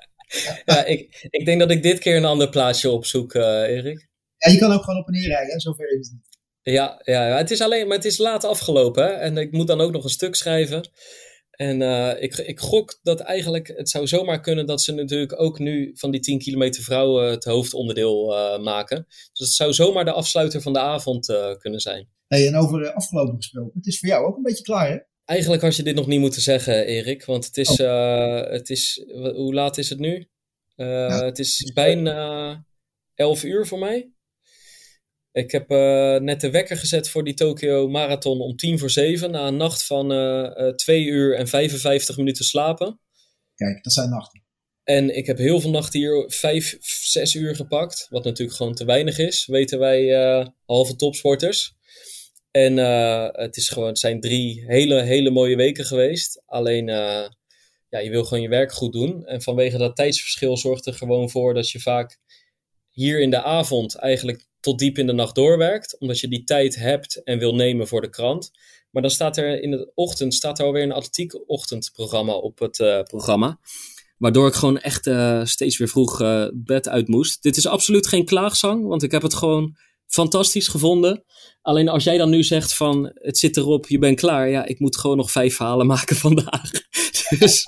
ja 0.65 0.85
ik, 0.85 1.27
ik 1.31 1.45
denk 1.45 1.61
dat 1.61 1.71
ik 1.71 1.83
dit 1.83 1.99
keer 1.99 2.17
een 2.17 2.25
ander 2.25 2.49
plaatsje 2.49 2.91
opzoek, 2.91 3.35
uh, 3.35 3.43
Erik. 3.43 4.09
Ja, 4.37 4.53
je 4.53 4.59
kan 4.59 4.73
ook 4.73 4.85
gewoon 4.85 5.01
op 5.01 5.07
en 5.07 5.13
neer 5.13 5.29
rijden, 5.29 5.61
zover 5.61 5.99
is 5.99 6.09
het 6.09 6.13
niet. 6.13 6.32
Ja, 6.63 7.01
ja, 7.05 7.37
het 7.37 7.51
is 7.51 7.61
alleen, 7.61 7.87
maar 7.87 7.97
het 7.97 8.05
is 8.05 8.19
laat 8.19 8.45
afgelopen. 8.45 9.05
Hè? 9.05 9.11
En 9.11 9.37
ik 9.37 9.53
moet 9.53 9.67
dan 9.67 9.81
ook 9.81 9.93
nog 9.93 10.05
een 10.05 10.11
stuk 10.11 10.35
schrijven. 10.35 10.91
En 11.51 11.81
uh, 11.81 12.23
ik, 12.23 12.37
ik 12.37 12.61
gok 12.61 12.99
dat 13.03 13.21
eigenlijk, 13.21 13.73
het 13.77 13.91
zou 13.91 14.07
zomaar 14.07 14.41
kunnen 14.41 14.67
dat 14.67 14.83
ze 14.83 14.93
natuurlijk 14.93 15.41
ook 15.41 15.59
nu 15.59 15.91
van 15.95 16.11
die 16.11 16.21
10 16.21 16.39
kilometer 16.39 16.83
vrouwen 16.83 17.31
het 17.31 17.45
hoofdonderdeel 17.45 18.33
uh, 18.33 18.59
maken. 18.63 19.07
Dus 19.09 19.47
het 19.47 19.49
zou 19.49 19.73
zomaar 19.73 20.05
de 20.05 20.13
afsluiter 20.13 20.63
van 20.63 20.73
de 20.73 20.79
avond 20.79 21.29
uh, 21.29 21.55
kunnen 21.59 21.81
zijn. 21.81 22.09
Hey, 22.27 22.47
en 22.47 22.57
over 22.57 22.93
afgelopen 22.93 23.37
gesproken, 23.37 23.73
het 23.75 23.87
is 23.87 23.99
voor 23.99 24.09
jou 24.09 24.27
ook 24.27 24.37
een 24.37 24.43
beetje 24.43 24.65
klaar 24.65 24.91
hè? 24.91 24.99
Eigenlijk 25.25 25.63
had 25.63 25.77
je 25.77 25.83
dit 25.83 25.95
nog 25.95 26.07
niet 26.07 26.21
moeten 26.21 26.43
zeggen, 26.43 26.87
Erik. 26.87 27.25
Want 27.25 27.47
het 27.47 27.57
is, 27.57 27.81
oh. 27.81 28.51
het 28.51 28.71
is 28.71 29.05
hoe 29.35 29.55
laat 29.55 29.79
is 29.79 29.89
het 29.89 29.99
nu? 29.99 30.29
Ja, 30.75 31.25
het 31.25 31.39
is 31.39 31.71
bijna 31.75 32.65
11 33.15 33.45
uur 33.45 33.67
voor 33.67 33.79
mij. 33.79 34.13
Ik 35.33 35.51
heb 35.51 35.71
uh, 35.71 36.17
net 36.17 36.41
de 36.41 36.51
wekker 36.51 36.77
gezet 36.77 37.09
voor 37.09 37.25
die 37.25 37.35
Tokyo 37.35 37.89
Marathon 37.89 38.41
om 38.41 38.57
tien 38.57 38.79
voor 38.79 38.91
zeven. 38.91 39.31
Na 39.31 39.47
een 39.47 39.57
nacht 39.57 39.87
van 39.87 40.13
uh, 40.13 40.51
uh, 40.57 40.75
2 40.75 41.05
uur 41.05 41.37
en 41.37 41.49
55 41.49 42.17
minuten 42.17 42.45
slapen. 42.45 43.01
Kijk, 43.55 43.85
dat 43.85 43.93
zijn 43.93 44.09
nachten. 44.09 44.45
En 44.85 45.17
ik 45.17 45.27
heb 45.27 45.39
heel 45.39 45.61
veel 45.61 45.71
nachten 45.71 46.01
hier 46.01 46.25
5, 46.27 46.77
6 46.81 47.35
uur 47.35 47.57
gepakt. 47.57 48.07
Wat 48.11 48.25
natuurlijk 48.25 48.57
gewoon 48.57 48.75
te 48.75 48.85
weinig 48.85 49.19
is, 49.19 49.47
weten 49.47 49.79
wij 49.79 50.07
halve 50.67 50.97
topsporters. 50.97 51.75
En 52.51 52.77
het, 52.77 53.57
is 53.57 53.69
gewoon, 53.69 53.89
het 53.89 53.99
zijn 53.99 54.21
drie 54.21 54.65
hele, 54.67 55.03
hele 55.03 55.31
mooie 55.31 55.57
weken 55.57 55.85
geweest. 55.85 56.43
Alleen, 56.47 56.87
ja, 56.87 57.99
je 57.99 58.11
wil 58.11 58.25
gewoon 58.25 58.43
je 58.43 58.49
werk 58.49 58.73
goed 58.73 58.93
doen. 58.93 59.27
En 59.27 59.43
vanwege 59.43 59.79
dat 59.79 59.97
tijdsverschil 59.97 60.57
zorgt 60.57 60.87
er 60.87 60.95
gewoon 60.95 61.31
voor 61.31 61.55
dat 61.55 61.71
je 61.71 61.81
vaak 61.81 62.19
hier 62.91 63.21
in 63.21 63.31
de 63.31 63.43
avond 63.43 63.95
eigenlijk 63.95 64.47
tot 64.63 64.79
diep 64.79 64.99
in 64.99 65.07
de 65.07 65.13
nacht 65.13 65.35
doorwerkt, 65.35 65.99
omdat 65.99 66.21
je 66.21 66.29
die 66.29 66.45
tijd 66.45 66.77
hebt 66.77 67.23
en 67.23 67.39
wil 67.39 67.55
nemen 67.55 67.89
voor 67.89 68.01
de 68.01 68.11
krant. 68.11 68.51
Maar 68.91 69.03
dan 69.03 69.11
staat 69.11 69.37
er 69.37 69.63
in 69.63 69.71
de 69.71 69.91
ochtend 69.95 70.35
staat 70.35 70.59
er 70.59 70.65
alweer 70.65 70.83
een 70.83 70.93
atletiek 70.93 71.49
ochtendprogramma 71.49 72.33
op 72.33 72.59
het 72.59 72.79
uh, 72.79 73.03
programma. 73.03 73.59
Waardoor 74.19 74.49
ik 74.49 74.55
gewoon 74.55 74.79
echt 74.79 75.07
uh, 75.07 75.45
steeds 75.45 75.79
weer 75.79 75.89
vroeg 75.89 76.21
uh, 76.21 76.47
bed 76.55 76.89
uit 76.89 77.09
moest. 77.09 77.43
Dit 77.43 77.57
is 77.57 77.67
absoluut 77.67 78.07
geen 78.07 78.25
klaagzang, 78.25 78.87
want 78.87 79.03
ik 79.03 79.11
heb 79.11 79.23
het 79.23 79.35
gewoon 79.35 79.77
fantastisch 80.07 80.69
gevonden. 80.69 81.25
Alleen 81.63 81.89
als 81.89 82.05
jij 82.05 82.19
dan 82.19 82.31
nu 82.31 82.43
zegt 82.43 82.75
van 82.75 83.11
het 83.15 83.39
zit 83.39 83.57
erop, 83.57 83.89
je 83.89 83.99
bent 83.99 84.21
klaar. 84.21 84.49
Ja, 84.49 84.65
ik 84.65 84.79
moet 84.79 84.97
gewoon 84.97 85.17
nog 85.17 85.31
vijf 85.31 85.57
verhalen 85.57 85.87
maken 85.97 86.17
vandaag. 86.17 86.71
dus, 87.39 87.65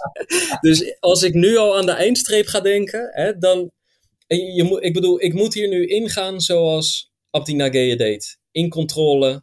dus 0.60 0.96
als 1.00 1.22
ik 1.22 1.34
nu 1.34 1.56
al 1.56 1.76
aan 1.76 1.86
de 1.86 1.92
eindstreep 1.92 2.46
ga 2.46 2.60
denken, 2.60 3.08
hè, 3.12 3.38
dan, 3.38 3.70
je 4.26 4.62
moet, 4.62 4.84
ik 4.84 4.92
bedoel, 4.92 5.22
ik 5.22 5.34
moet 5.34 5.54
hier 5.54 5.68
nu 5.68 5.86
ingaan 5.86 6.40
zoals 6.40 7.12
Abdi 7.30 7.54
Nageye 7.54 7.96
deed. 7.96 8.38
In 8.50 8.68
controle. 8.68 9.42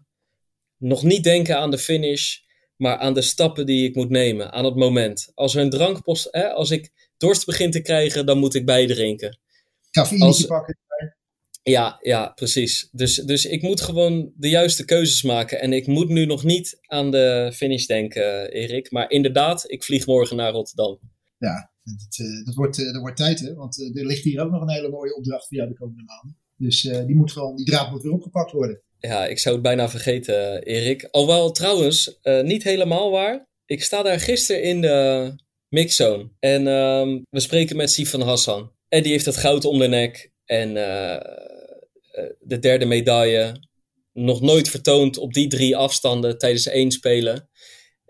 Nog 0.77 1.03
niet 1.03 1.23
denken 1.23 1.57
aan 1.57 1.71
de 1.71 1.77
finish, 1.77 2.37
maar 2.75 2.97
aan 2.97 3.13
de 3.13 3.21
stappen 3.21 3.65
die 3.65 3.87
ik 3.87 3.95
moet 3.95 4.09
nemen. 4.09 4.51
Aan 4.51 4.65
het 4.65 4.75
moment. 4.75 5.31
Als 5.33 5.55
er 5.55 5.61
een 5.61 5.69
drankpost, 5.69 6.27
hè, 6.31 6.49
als 6.49 6.71
ik 6.71 7.11
dorst 7.17 7.45
begin 7.45 7.71
te 7.71 7.81
krijgen, 7.81 8.25
dan 8.25 8.37
moet 8.37 8.55
ik 8.55 8.65
bijdrinken. 8.65 9.39
Cafeïne 9.91 10.25
als, 10.25 10.45
pakken. 10.45 10.77
Ja, 11.63 11.97
ja, 12.01 12.27
precies. 12.27 12.89
Dus, 12.91 13.15
dus 13.15 13.45
ik 13.45 13.61
moet 13.61 13.81
gewoon 13.81 14.31
de 14.35 14.49
juiste 14.49 14.85
keuzes 14.85 15.23
maken. 15.23 15.61
En 15.61 15.73
ik 15.73 15.87
moet 15.87 16.09
nu 16.09 16.25
nog 16.25 16.43
niet 16.43 16.79
aan 16.81 17.11
de 17.11 17.51
finish 17.55 17.85
denken, 17.85 18.51
Erik. 18.51 18.91
Maar 18.91 19.09
inderdaad, 19.09 19.71
ik 19.71 19.83
vlieg 19.83 20.05
morgen 20.05 20.35
naar 20.35 20.51
Rotterdam. 20.51 20.99
Ja, 21.37 21.70
dat, 21.83 22.17
uh, 22.21 22.45
dat, 22.45 22.55
wordt, 22.55 22.77
uh, 22.77 22.93
dat 22.93 23.01
wordt 23.01 23.17
tijd, 23.17 23.39
hè? 23.39 23.53
Want 23.53 23.79
uh, 23.79 23.97
er 23.99 24.05
ligt 24.05 24.23
hier 24.23 24.41
ook 24.41 24.51
nog 24.51 24.61
een 24.61 24.71
hele 24.71 24.89
mooie 24.89 25.15
opdracht 25.15 25.47
jou 25.49 25.69
de 25.69 25.75
komende 25.75 26.03
maanden. 26.03 26.37
Dus 26.57 26.81
die, 26.81 27.15
moet 27.15 27.31
gewoon, 27.31 27.55
die 27.55 27.65
draad 27.65 27.91
moet 27.91 28.03
weer 28.03 28.11
opgepakt 28.11 28.51
worden. 28.51 28.81
Ja, 28.99 29.27
ik 29.27 29.39
zou 29.39 29.55
het 29.55 29.63
bijna 29.63 29.89
vergeten, 29.89 30.63
Erik. 30.63 31.07
Alhoewel 31.11 31.51
trouwens, 31.51 32.19
niet 32.43 32.63
helemaal 32.63 33.11
waar. 33.11 33.47
Ik 33.65 33.83
sta 33.83 34.03
daar 34.03 34.19
gisteren 34.19 34.63
in 34.63 34.81
de 34.81 35.33
mixzone. 35.69 36.29
En 36.39 36.67
um, 36.67 37.25
we 37.29 37.39
spreken 37.39 37.75
met 37.75 37.91
Sifan 37.91 38.21
Hassan. 38.21 38.71
En 38.87 39.03
die 39.03 39.11
heeft 39.11 39.25
het 39.25 39.37
goud 39.37 39.65
om 39.65 39.79
de 39.79 39.87
nek. 39.87 40.31
En 40.45 40.73
de 42.39 42.59
derde 42.59 42.85
medaille. 42.85 43.69
Nog 44.13 44.41
nooit 44.41 44.69
vertoond 44.69 45.17
op 45.17 45.33
die 45.33 45.47
drie 45.47 45.77
afstanden 45.77 46.37
tijdens 46.37 46.67
één 46.67 46.91
spelen. 46.91 47.49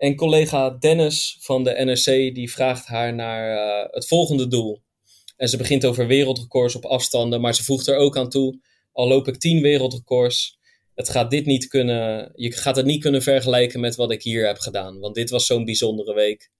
En 0.02 0.16
collega 0.16 0.70
Dennis 0.70 1.36
van 1.40 1.64
de 1.64 1.70
NRC 1.70 2.34
die 2.34 2.52
vraagt 2.52 2.86
haar 2.86 3.14
naar 3.14 3.54
uh, 3.54 3.92
het 3.92 4.06
volgende 4.06 4.48
doel. 4.48 4.82
En 5.36 5.48
ze 5.48 5.56
begint 5.56 5.84
over 5.84 6.06
wereldrecords 6.06 6.74
op 6.74 6.84
afstanden, 6.84 7.40
maar 7.40 7.54
ze 7.54 7.64
voegt 7.64 7.86
er 7.86 7.96
ook 7.96 8.16
aan 8.16 8.28
toe: 8.28 8.60
al 8.92 9.08
loop 9.08 9.28
ik 9.28 9.36
tien 9.36 9.62
wereldrecords, 9.62 10.58
het 10.94 11.08
gaat 11.08 11.30
dit 11.30 11.46
niet 11.46 11.66
kunnen, 11.66 12.32
je 12.34 12.52
gaat 12.52 12.76
het 12.76 12.86
niet 12.86 13.02
kunnen 13.02 13.22
vergelijken 13.22 13.80
met 13.80 13.96
wat 13.96 14.10
ik 14.10 14.22
hier 14.22 14.46
heb 14.46 14.58
gedaan, 14.58 14.98
want 14.98 15.14
dit 15.14 15.30
was 15.30 15.46
zo'n 15.46 15.64
bijzondere 15.64 16.14
week. 16.14 16.50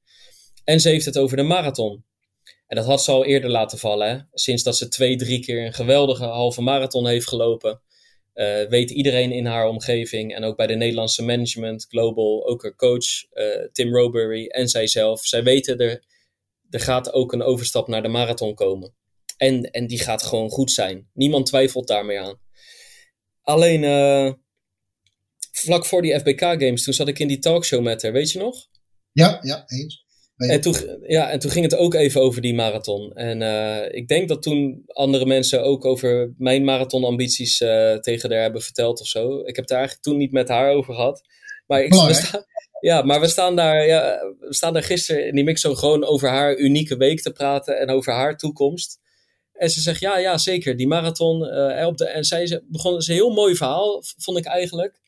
En 0.64 0.80
ze 0.80 0.88
heeft 0.88 1.04
het 1.04 1.18
over 1.18 1.36
de 1.36 1.42
marathon. 1.42 2.04
En 2.66 2.76
dat 2.76 2.86
had 2.86 3.04
ze 3.04 3.10
al 3.10 3.24
eerder 3.24 3.50
laten 3.50 3.78
vallen, 3.78 4.08
hè? 4.08 4.18
sinds 4.32 4.62
dat 4.62 4.76
ze 4.76 4.88
twee, 4.88 5.16
drie 5.16 5.40
keer 5.40 5.66
een 5.66 5.72
geweldige 5.72 6.24
halve 6.24 6.60
marathon 6.60 7.06
heeft 7.06 7.28
gelopen. 7.28 7.80
Uh, 8.34 8.68
weet 8.68 8.90
iedereen 8.90 9.32
in 9.32 9.46
haar 9.46 9.68
omgeving 9.68 10.34
en 10.34 10.44
ook 10.44 10.56
bij 10.56 10.66
de 10.66 10.74
Nederlandse 10.74 11.22
management, 11.22 11.86
global, 11.88 12.46
ook 12.46 12.62
haar 12.62 12.74
coach 12.74 13.24
uh, 13.32 13.66
Tim 13.72 13.96
Robury 13.96 14.46
en 14.46 14.68
zijzelf. 14.68 15.26
Zij 15.26 15.42
weten 15.42 15.78
er, 15.78 16.04
er 16.70 16.80
gaat 16.80 17.12
ook 17.12 17.32
een 17.32 17.42
overstap 17.42 17.88
naar 17.88 18.02
de 18.02 18.08
marathon 18.08 18.54
komen. 18.54 18.94
En, 19.36 19.70
en 19.70 19.86
die 19.86 19.98
gaat 19.98 20.22
gewoon 20.22 20.50
goed 20.50 20.70
zijn. 20.70 21.08
Niemand 21.12 21.46
twijfelt 21.46 21.88
daarmee 21.88 22.20
aan. 22.20 22.40
Alleen 23.42 23.82
uh, 23.82 24.32
vlak 25.52 25.84
voor 25.84 26.02
die 26.02 26.18
FBK 26.18 26.40
Games, 26.40 26.84
toen 26.84 26.94
zat 26.94 27.08
ik 27.08 27.18
in 27.18 27.28
die 27.28 27.38
talkshow 27.38 27.82
met 27.82 28.02
haar, 28.02 28.12
weet 28.12 28.30
je 28.30 28.38
nog? 28.38 28.68
Ja, 29.12 29.38
ja, 29.42 29.62
eens. 29.66 30.01
En 30.50 30.60
toen, 30.60 30.74
ja, 31.06 31.30
en 31.30 31.38
toen 31.38 31.50
ging 31.50 31.64
het 31.64 31.76
ook 31.76 31.94
even 31.94 32.20
over 32.20 32.40
die 32.40 32.54
marathon. 32.54 33.12
En 33.12 33.40
uh, 33.40 33.94
ik 33.94 34.08
denk 34.08 34.28
dat 34.28 34.42
toen 34.42 34.82
andere 34.86 35.26
mensen 35.26 35.62
ook 35.64 35.84
over 35.84 36.34
mijn 36.38 36.64
marathonambities 36.64 37.60
uh, 37.60 37.94
tegen 37.94 38.32
haar 38.32 38.40
hebben 38.40 38.62
verteld 38.62 39.00
of 39.00 39.06
zo. 39.06 39.38
Ik 39.38 39.56
heb 39.56 39.64
het 39.64 39.70
eigenlijk 39.70 40.02
toen 40.02 40.16
niet 40.16 40.32
met 40.32 40.48
haar 40.48 40.72
over 40.72 40.94
gehad. 40.94 41.22
Maar, 41.66 41.82
ik, 41.82 41.94
we 41.94 42.14
sta, 42.14 42.44
ja, 42.80 43.02
maar 43.02 43.20
we 43.20 43.28
staan 43.28 43.56
daar, 43.56 43.86
ja, 43.86 44.18
we 44.40 44.54
staan 44.54 44.72
daar 44.72 44.82
gisteren 44.82 45.26
in 45.26 45.34
die 45.34 45.44
mix 45.44 45.60
zo 45.60 45.74
gewoon 45.74 46.04
over 46.04 46.28
haar 46.28 46.56
unieke 46.56 46.96
week 46.96 47.20
te 47.20 47.32
praten 47.32 47.78
en 47.78 47.90
over 47.90 48.12
haar 48.12 48.36
toekomst. 48.36 49.00
En 49.52 49.70
ze 49.70 49.80
zegt, 49.80 50.00
ja, 50.00 50.18
ja, 50.18 50.38
zeker, 50.38 50.76
die 50.76 50.86
marathon. 50.86 51.42
Uh, 51.42 51.86
op 51.86 51.96
de, 51.96 52.06
en 52.06 52.24
zij 52.24 52.62
begon, 52.66 52.94
een 52.94 53.02
heel 53.06 53.30
mooi 53.30 53.54
verhaal, 53.54 54.02
vond 54.16 54.38
ik 54.38 54.44
eigenlijk. 54.44 55.00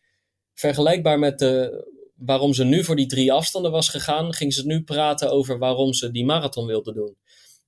Vergelijkbaar 0.55 1.19
met 1.19 1.39
de, 1.39 1.85
waarom 2.15 2.55
ze 2.55 2.65
nu 2.65 2.85
voor 2.85 2.97
die 2.97 3.07
drie 3.07 3.33
afstanden 3.33 3.71
was 3.71 3.89
gegaan, 3.89 4.35
ging 4.35 4.55
ze 4.55 4.67
nu 4.67 4.83
praten 4.83 5.31
over 5.31 5.59
waarom 5.59 5.93
ze 5.93 6.11
die 6.11 6.25
marathon 6.25 6.67
wilde 6.67 6.93
doen. 6.93 7.17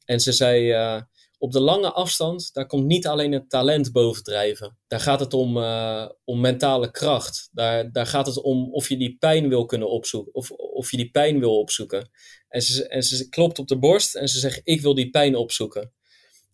En 0.04 0.20
ze 0.20 0.32
zei, 0.32 0.72
uh, 0.72 1.00
op 1.38 1.52
de 1.52 1.60
lange 1.60 1.92
afstand, 1.92 2.52
daar 2.52 2.66
komt 2.66 2.86
niet 2.86 3.06
alleen 3.06 3.32
het 3.32 3.50
talent 3.50 3.92
bovendrijven. 3.92 4.78
Daar 4.86 5.00
gaat 5.00 5.20
het 5.20 5.34
om, 5.34 5.56
uh, 5.56 6.08
om 6.24 6.40
mentale 6.40 6.90
kracht. 6.90 7.48
Daar, 7.52 7.92
daar 7.92 8.06
gaat 8.06 8.26
het 8.26 8.42
om 8.42 8.72
of 8.72 8.88
je 8.88 8.96
die 8.96 9.16
pijn 9.18 9.48
wil 9.48 9.64
kunnen 9.64 9.90
opzoeken. 9.90 10.34
Of, 10.34 10.50
of 10.50 10.90
je 10.90 10.96
die 10.96 11.10
pijn 11.10 11.38
wil 11.38 11.58
opzoeken. 11.58 12.10
En 12.48 12.62
ze, 12.62 12.88
en 12.88 13.02
ze 13.02 13.28
klopt 13.28 13.58
op 13.58 13.68
de 13.68 13.78
borst 13.78 14.14
en 14.14 14.28
ze 14.28 14.38
zegt: 14.38 14.60
Ik 14.64 14.80
wil 14.80 14.94
die 14.94 15.10
pijn 15.10 15.36
opzoeken. 15.36 15.92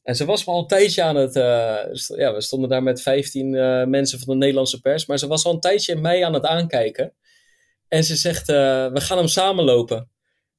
En 0.03 0.17
ze 0.17 0.25
was 0.25 0.47
al 0.47 0.59
een 0.59 0.67
tijdje 0.67 1.03
aan 1.03 1.17
het. 1.17 1.37
Uh, 1.37 2.19
ja, 2.19 2.35
we 2.35 2.41
stonden 2.41 2.69
daar 2.69 2.83
met 2.83 3.03
15 3.03 3.53
uh, 3.53 3.85
mensen 3.85 4.19
van 4.19 4.29
de 4.29 4.39
Nederlandse 4.39 4.81
pers. 4.81 5.07
Maar 5.07 5.19
ze 5.19 5.27
was 5.27 5.45
al 5.45 5.53
een 5.53 5.61
tijdje 5.61 5.97
mij 5.97 6.25
aan 6.25 6.35
het 6.35 6.45
aankijken. 6.45 7.15
En 7.93 8.05
ze 8.05 8.17
zegt: 8.17 8.47
We 8.47 9.01
gaan 9.01 9.19
hem 9.19 9.29
samenlopen. 9.29 10.09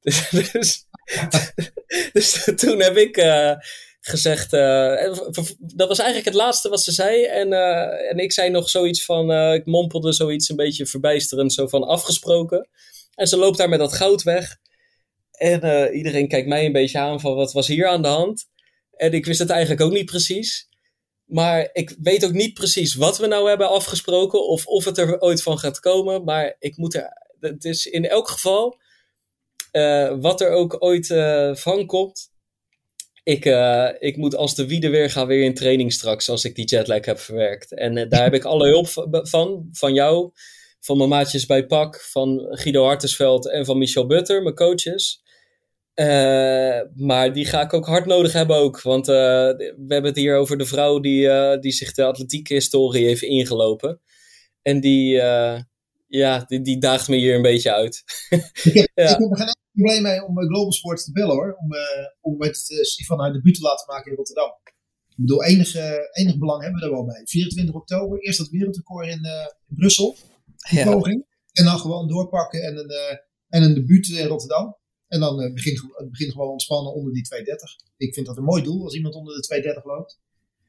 Dus, 0.03 0.29
dus, 0.51 0.85
dus 2.13 2.51
toen 2.55 2.81
heb 2.81 2.97
ik 2.97 3.17
gezegd. 3.99 4.53
Uh, 4.53 5.13
dat 5.57 5.87
was 5.87 5.97
eigenlijk 5.97 6.25
het 6.25 6.33
laatste 6.35 6.69
wat 6.69 6.83
ze 6.83 6.91
zei. 6.91 7.23
En, 7.23 7.53
en 8.09 8.17
ik 8.17 8.31
zei 8.31 8.49
nog 8.49 8.69
zoiets 8.69 9.05
van. 9.05 9.53
Ik 9.53 9.65
mompelde 9.65 10.13
zoiets 10.13 10.49
een 10.49 10.55
beetje 10.55 10.85
verbijsterend, 10.85 11.53
zo 11.53 11.67
van 11.67 11.83
afgesproken. 11.83 12.69
En 13.15 13.27
ze 13.27 13.37
loopt 13.37 13.57
daar 13.57 13.69
met 13.69 13.79
dat 13.79 13.93
goud 13.93 14.23
weg. 14.23 14.57
En 15.31 15.93
iedereen 15.93 16.27
kijkt 16.27 16.47
mij 16.47 16.65
een 16.65 16.71
beetje 16.71 16.99
aan 16.99 17.19
van 17.19 17.35
wat 17.35 17.53
was 17.53 17.67
hier 17.67 17.87
aan 17.87 18.01
de 18.01 18.07
hand. 18.07 18.45
En 18.95 19.13
ik 19.13 19.25
wist 19.25 19.39
het 19.39 19.49
eigenlijk 19.49 19.81
ook 19.81 19.91
niet 19.91 20.05
precies. 20.05 20.67
Maar 21.25 21.69
ik 21.73 21.95
weet 22.01 22.25
ook 22.25 22.31
niet 22.31 22.53
precies 22.53 22.95
wat 22.95 23.17
we 23.17 23.27
nou 23.27 23.47
hebben 23.47 23.69
afgesproken. 23.69 24.47
Of 24.47 24.65
of 24.65 24.85
het 24.85 24.97
er 24.97 25.21
ooit 25.21 25.41
van 25.41 25.59
gaat 25.59 25.79
komen. 25.79 26.23
Maar 26.23 26.55
ik 26.59 26.77
moet 26.77 26.93
er. 26.93 27.22
Het 27.43 27.65
is 27.65 27.85
in 27.85 28.07
elk 28.07 28.29
geval. 28.29 28.77
wat 30.19 30.41
er 30.41 30.49
ook 30.49 30.75
ooit 30.79 31.07
van 31.59 31.85
komt 31.85 32.31
ik, 33.23 33.45
uh, 33.45 33.89
ik 33.99 34.17
moet 34.17 34.35
als 34.35 34.55
de 34.55 34.67
wiede 34.67 34.89
weer 34.89 35.09
gaan 35.09 35.27
weer 35.27 35.43
in 35.43 35.53
training 35.53 35.93
straks 35.93 36.29
als 36.29 36.45
ik 36.45 36.55
die 36.55 36.65
jetlag 36.65 37.05
heb 37.05 37.19
verwerkt. 37.19 37.73
En 37.73 38.09
daar 38.09 38.23
heb 38.23 38.33
ik 38.33 38.43
alle 38.43 38.67
hulp 38.67 38.87
van, 39.27 39.67
van 39.71 39.93
jou, 39.93 40.31
van 40.79 40.97
mijn 40.97 41.09
maatjes 41.09 41.45
bij 41.45 41.65
PAK, 41.65 42.01
van 42.01 42.47
Guido 42.49 42.83
Hartesveld 42.83 43.49
en 43.49 43.65
van 43.65 43.77
Michel 43.77 44.05
Butter, 44.05 44.41
mijn 44.41 44.55
coaches. 44.55 45.21
Maar 46.95 47.33
die 47.33 47.45
ga 47.45 47.61
ik 47.61 47.73
ook 47.73 47.85
hard 47.85 48.05
nodig 48.05 48.33
hebben 48.33 48.55
ook. 48.55 48.81
Want 48.81 49.05
we 49.07 49.85
hebben 49.87 50.09
het 50.09 50.15
hier 50.15 50.37
over 50.37 50.57
de 50.57 50.65
vrouw 50.65 50.99
die, 50.99 51.29
die 51.59 51.71
zich 51.71 51.93
de 51.93 52.03
atletieke 52.03 52.53
historie 52.53 53.05
heeft 53.05 53.21
ingelopen. 53.21 54.01
En 54.61 54.79
die, 54.79 55.21
ja, 56.17 56.43
die, 56.47 56.61
die 56.61 56.79
daagt 56.79 57.07
me 57.07 57.15
hier 57.15 57.35
een 57.35 57.41
beetje 57.41 57.73
uit. 57.73 58.03
ik, 58.63 58.73
heb, 58.73 58.91
ja. 59.03 59.03
ik 59.03 59.17
heb 59.19 59.31
er 59.31 59.37
geen 59.37 59.55
probleem 59.71 60.01
mee 60.01 60.25
om 60.25 60.37
Global 60.37 60.71
Sports 60.71 61.05
te 61.05 61.11
bellen 61.11 61.35
hoor. 61.35 61.55
Om, 61.59 61.73
uh, 61.73 61.81
om 62.21 62.43
uh, 62.43 62.51
Stefan 62.81 63.19
haar 63.19 63.33
debuut 63.33 63.55
te 63.55 63.61
laten 63.61 63.87
maken 63.87 64.11
in 64.11 64.17
Rotterdam. 64.17 64.51
Ik 65.09 65.15
bedoel, 65.15 65.43
enig, 65.43 65.75
uh, 65.75 65.91
enig 66.11 66.37
belang 66.37 66.61
hebben 66.61 66.79
we 66.79 66.85
er 66.85 66.91
wel 66.91 67.05
bij. 67.05 67.21
24 67.25 67.75
oktober, 67.75 68.19
eerst 68.19 68.37
dat 68.37 68.49
wereldrecord 68.49 69.07
in, 69.07 69.25
in 69.67 69.75
Brussel. 69.75 70.15
Ja. 70.69 70.91
Poging. 70.91 71.25
En 71.51 71.65
dan 71.65 71.79
gewoon 71.79 72.07
doorpakken 72.07 72.61
en 72.63 72.77
een, 72.77 73.19
en 73.49 73.63
een 73.63 73.73
debuut 73.73 74.07
in 74.07 74.27
Rotterdam. 74.27 74.77
En 75.07 75.19
dan 75.19 75.53
begint 75.53 75.81
het 76.17 76.31
gewoon 76.31 76.49
ontspannen 76.49 76.93
onder 76.93 77.13
die 77.13 77.23
230. 77.23 77.75
Ik 77.97 78.13
vind 78.13 78.25
dat 78.25 78.37
een 78.37 78.43
mooi 78.43 78.63
doel 78.63 78.83
als 78.83 78.95
iemand 78.95 79.15
onder 79.15 79.35
de 79.35 79.41
230 79.41 79.91
loopt. 79.91 80.19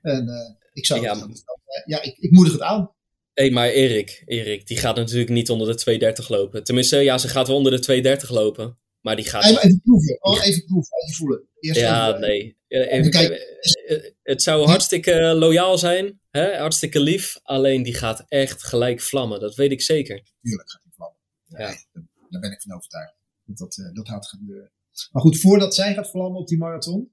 En 0.01 0.29
ik 0.73 0.87
zou 0.87 1.01
ja, 1.01 1.19
het, 1.19 1.45
ja 1.85 2.03
ik, 2.03 2.17
ik 2.19 2.31
moedig 2.31 2.53
het 2.53 2.63
aan. 2.63 2.94
Hé, 3.35 3.51
maar 3.51 3.69
Erik, 3.69 4.23
Erik, 4.27 4.67
die 4.67 4.77
gaat 4.77 4.97
natuurlijk 4.97 5.31
niet 5.31 5.51
onder 5.51 5.67
de 5.67 5.75
230 5.75 6.29
lopen. 6.29 6.65
Tenminste, 6.65 6.97
ja, 6.97 7.19
ze 7.19 7.29
gaat 7.29 7.47
wel 7.47 7.57
onder 7.57 7.73
de 7.73 7.79
230 7.79 8.31
lopen. 8.31 8.79
Maar 9.01 9.17
die 9.17 9.25
gaat... 9.25 9.45
Even, 9.45 9.81
proeven, 9.85 10.17
oh, 10.21 10.45
even 10.45 10.65
proeven, 10.65 10.97
even 11.03 11.15
voelen. 11.15 11.49
Eerst 11.61 11.81
ja, 11.81 12.09
even, 12.09 12.21
nee. 12.21 12.57
Even, 12.69 13.11
kijk, 13.11 13.31
eh, 13.31 14.13
het 14.23 14.43
zou 14.43 14.67
hartstikke 14.67 15.35
loyaal 15.35 15.79
zijn, 15.79 16.21
hè? 16.31 16.57
hartstikke 16.57 17.01
lief. 17.01 17.41
Alleen 17.43 17.83
die 17.83 17.95
gaat 17.95 18.25
echt 18.29 18.63
gelijk 18.63 19.01
vlammen, 19.01 19.41
dat 19.41 19.55
weet 19.55 19.73
ik 19.73 19.83
zeker. 19.83 20.23
Tuurlijk 20.41 20.71
gaat 20.71 20.83
hij 20.83 20.93
vlammen. 20.95 21.19
Ja. 21.47 22.03
Daar 22.29 22.41
ben 22.41 22.53
ik 22.53 22.63
van 22.63 22.77
overtuigd. 22.77 23.15
Dat, 23.45 23.59
dat, 23.59 23.79
eh, 23.79 23.95
dat 23.95 24.09
gaat 24.09 24.27
gebeuren. 24.27 24.73
Maar 25.13 25.23
goed, 25.23 25.41
voordat 25.41 25.75
zij 25.75 25.95
gaat 25.95 26.11
vlammen 26.11 26.41
op 26.41 26.49
die 26.49 26.59
marathon, 26.59 27.13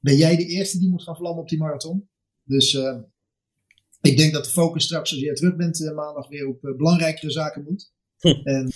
ben 0.00 0.16
jij 0.16 0.36
de 0.36 0.46
eerste 0.46 0.78
die 0.78 0.88
moet 0.88 1.02
gaan 1.02 1.16
vlammen 1.16 1.42
op 1.42 1.48
die 1.48 1.58
marathon. 1.58 2.08
Dus 2.42 2.72
uh, 2.72 2.98
ik 4.00 4.16
denk 4.16 4.32
dat 4.32 4.44
de 4.44 4.50
focus 4.50 4.84
straks, 4.84 5.10
als 5.12 5.20
jij 5.20 5.34
terug 5.34 5.56
bent 5.56 5.80
uh, 5.80 5.94
maandag, 5.94 6.28
weer 6.28 6.46
op 6.46 6.64
uh, 6.64 6.76
belangrijkere 6.76 7.30
zaken 7.30 7.62
moet. 7.62 7.92
Hm. 8.18 8.28
En 8.28 8.72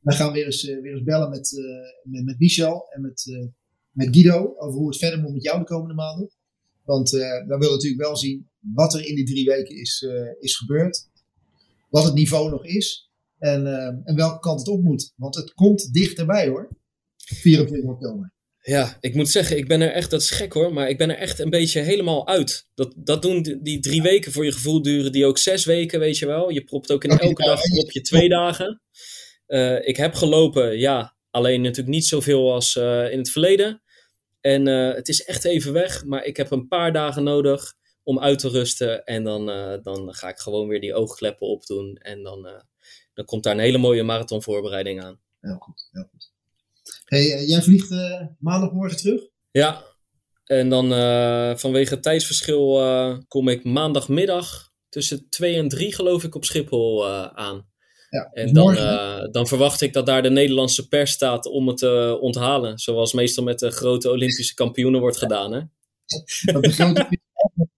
we 0.00 0.12
gaan 0.12 0.32
weer 0.32 0.44
eens, 0.44 0.62
weer 0.62 0.92
eens 0.92 1.02
bellen 1.02 1.30
met, 1.30 1.52
met, 2.02 2.24
met, 2.24 2.38
Michel 2.38 2.86
en 2.90 3.00
met, 3.00 3.24
met 3.90 4.08
Guido 4.10 4.54
over 4.56 4.78
hoe 4.78 4.88
het 4.88 4.98
verder 4.98 5.20
moet 5.20 5.32
met 5.32 5.42
jou 5.42 5.58
de 5.58 5.64
komende 5.64 5.94
maanden. 5.94 6.30
Want 6.84 7.10
we 7.10 7.44
willen 7.46 7.72
natuurlijk 7.72 8.02
wel 8.02 8.16
zien 8.16 8.48
wat 8.58 8.94
er 8.94 9.06
in 9.06 9.14
die 9.14 9.24
drie 9.24 9.44
weken 9.44 9.76
is, 9.76 10.06
is 10.40 10.56
gebeurd. 10.56 11.08
Wat 11.90 12.04
het 12.04 12.14
niveau 12.14 12.50
nog 12.50 12.64
is. 12.64 13.10
En, 13.38 13.66
en 14.04 14.16
welke 14.16 14.38
kant 14.38 14.58
het 14.58 14.68
op 14.68 14.82
moet. 14.82 15.12
Want 15.16 15.34
het 15.34 15.52
komt 15.52 15.92
dichterbij 15.92 16.48
hoor. 16.48 16.68
24 17.16 17.90
oktober. 17.90 18.35
Ja, 18.66 18.96
ik 19.00 19.14
moet 19.14 19.28
zeggen, 19.28 19.56
ik 19.56 19.68
ben 19.68 19.80
er 19.80 19.92
echt, 19.92 20.10
dat 20.10 20.20
is 20.20 20.30
gek 20.30 20.52
hoor, 20.52 20.72
maar 20.72 20.88
ik 20.88 20.98
ben 20.98 21.10
er 21.10 21.16
echt 21.16 21.38
een 21.38 21.50
beetje 21.50 21.80
helemaal 21.80 22.26
uit. 22.26 22.68
Dat, 22.74 22.92
dat 22.96 23.22
doen 23.22 23.42
die, 23.62 23.80
drie 23.80 24.02
weken 24.02 24.32
voor 24.32 24.44
je 24.44 24.52
gevoel 24.52 24.82
duren 24.82 25.12
die 25.12 25.26
ook 25.26 25.38
zes 25.38 25.64
weken, 25.64 26.00
weet 26.00 26.18
je 26.18 26.26
wel. 26.26 26.50
Je 26.50 26.64
propt 26.64 26.92
ook 26.92 27.04
in 27.04 27.10
elke 27.18 27.44
dag 27.44 27.60
op 27.62 27.90
je 27.90 28.00
twee 28.00 28.28
dagen. 28.28 28.82
Uh, 29.46 29.88
ik 29.88 29.96
heb 29.96 30.14
gelopen, 30.14 30.78
ja, 30.78 31.16
alleen 31.30 31.60
natuurlijk 31.60 31.94
niet 31.94 32.06
zoveel 32.06 32.52
als 32.52 32.74
uh, 32.74 33.12
in 33.12 33.18
het 33.18 33.30
verleden. 33.30 33.82
En 34.40 34.66
uh, 34.66 34.94
het 34.94 35.08
is 35.08 35.24
echt 35.24 35.44
even 35.44 35.72
weg, 35.72 36.04
maar 36.04 36.24
ik 36.24 36.36
heb 36.36 36.50
een 36.50 36.68
paar 36.68 36.92
dagen 36.92 37.22
nodig 37.22 37.74
om 38.02 38.20
uit 38.20 38.38
te 38.38 38.48
rusten. 38.48 39.04
En 39.04 39.24
dan, 39.24 39.46
dan 39.82 40.14
ga 40.14 40.28
ik 40.28 40.38
gewoon 40.38 40.68
weer 40.68 40.80
die 40.80 40.94
oogkleppen 40.94 41.46
opdoen. 41.46 41.96
En 41.96 42.22
dan, 42.22 42.62
dan 43.14 43.24
komt 43.24 43.42
daar 43.42 43.54
een 43.54 43.60
hele 43.60 43.78
mooie 43.78 44.02
marathonvoorbereiding 44.02 45.02
aan. 45.02 45.20
Heel 45.40 45.56
goed, 45.58 45.88
heel 45.92 46.08
goed. 46.10 46.34
Hey, 47.06 47.32
eh, 47.32 47.48
jij 47.48 47.62
vliegt 47.62 47.90
uh, 47.90 48.20
maandagmorgen 48.38 48.96
terug? 48.96 49.20
Ja, 49.50 49.84
en 50.44 50.68
dan 50.68 50.92
uh, 50.92 51.56
vanwege 51.56 51.94
het 51.94 52.02
tijdsverschil 52.02 52.80
kom 53.28 53.48
ik 53.48 53.64
maandagmiddag 53.64 54.70
tussen 54.88 55.28
2 55.28 55.56
en 55.56 55.68
3 55.68 55.94
geloof 55.94 56.24
ik 56.24 56.34
op 56.34 56.44
Schiphol 56.44 57.08
aan. 57.34 57.74
Ja, 58.10 58.30
en 58.32 58.52
dan, 58.52 58.74
dan, 59.30 59.46
verwacht 59.46 59.80
ik 59.80 59.92
dat 59.92 60.06
daar 60.06 60.22
de 60.22 60.30
Nederlandse 60.30 60.88
pers 60.88 61.10
staat 61.10 61.46
om 61.46 61.68
het 61.68 61.76
te 61.76 62.18
onthalen. 62.20 62.78
Zoals 62.78 63.12
meestal 63.12 63.44
met 63.44 63.58
de 63.58 63.70
grote 63.70 64.10
Olympische 64.10 64.54
kampioenen 64.54 65.00
wordt 65.00 65.16
gedaan. 65.16 65.52
Hè? 65.52 65.60
dat 66.52 66.62
de 66.62 66.70
grote 66.70 67.15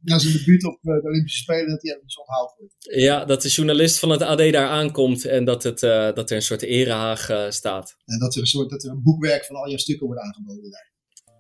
na 0.09 0.19
zijn 0.19 0.33
debuut 0.33 0.65
op 0.65 0.79
de 0.83 1.01
Olympische 1.03 1.43
Spelen, 1.43 1.69
dat 1.69 1.83
hij 1.83 1.91
even 1.91 2.19
onthaald 2.19 2.55
wordt. 2.59 2.75
Ja, 2.79 3.25
dat 3.25 3.43
de 3.43 3.49
journalist 3.49 3.99
van 3.99 4.11
het 4.11 4.23
AD 4.23 4.39
daar 4.39 4.69
aankomt 4.69 5.25
en 5.25 5.45
dat, 5.45 5.63
het, 5.63 5.83
uh, 5.83 6.13
dat 6.15 6.31
er 6.31 6.37
een 6.37 6.43
soort 6.43 6.63
erehaag 6.63 7.31
uh, 7.31 7.51
staat. 7.51 7.97
En 8.05 8.19
dat 8.19 8.35
er, 8.35 8.41
een 8.41 8.47
soort, 8.47 8.71
dat 8.71 8.85
er 8.85 8.91
een 8.91 9.03
boekwerk 9.03 9.45
van 9.45 9.57
al 9.57 9.69
je 9.69 9.79
stukken 9.79 10.07
wordt 10.07 10.21
aangeboden 10.23 10.71
daar. 10.71 10.87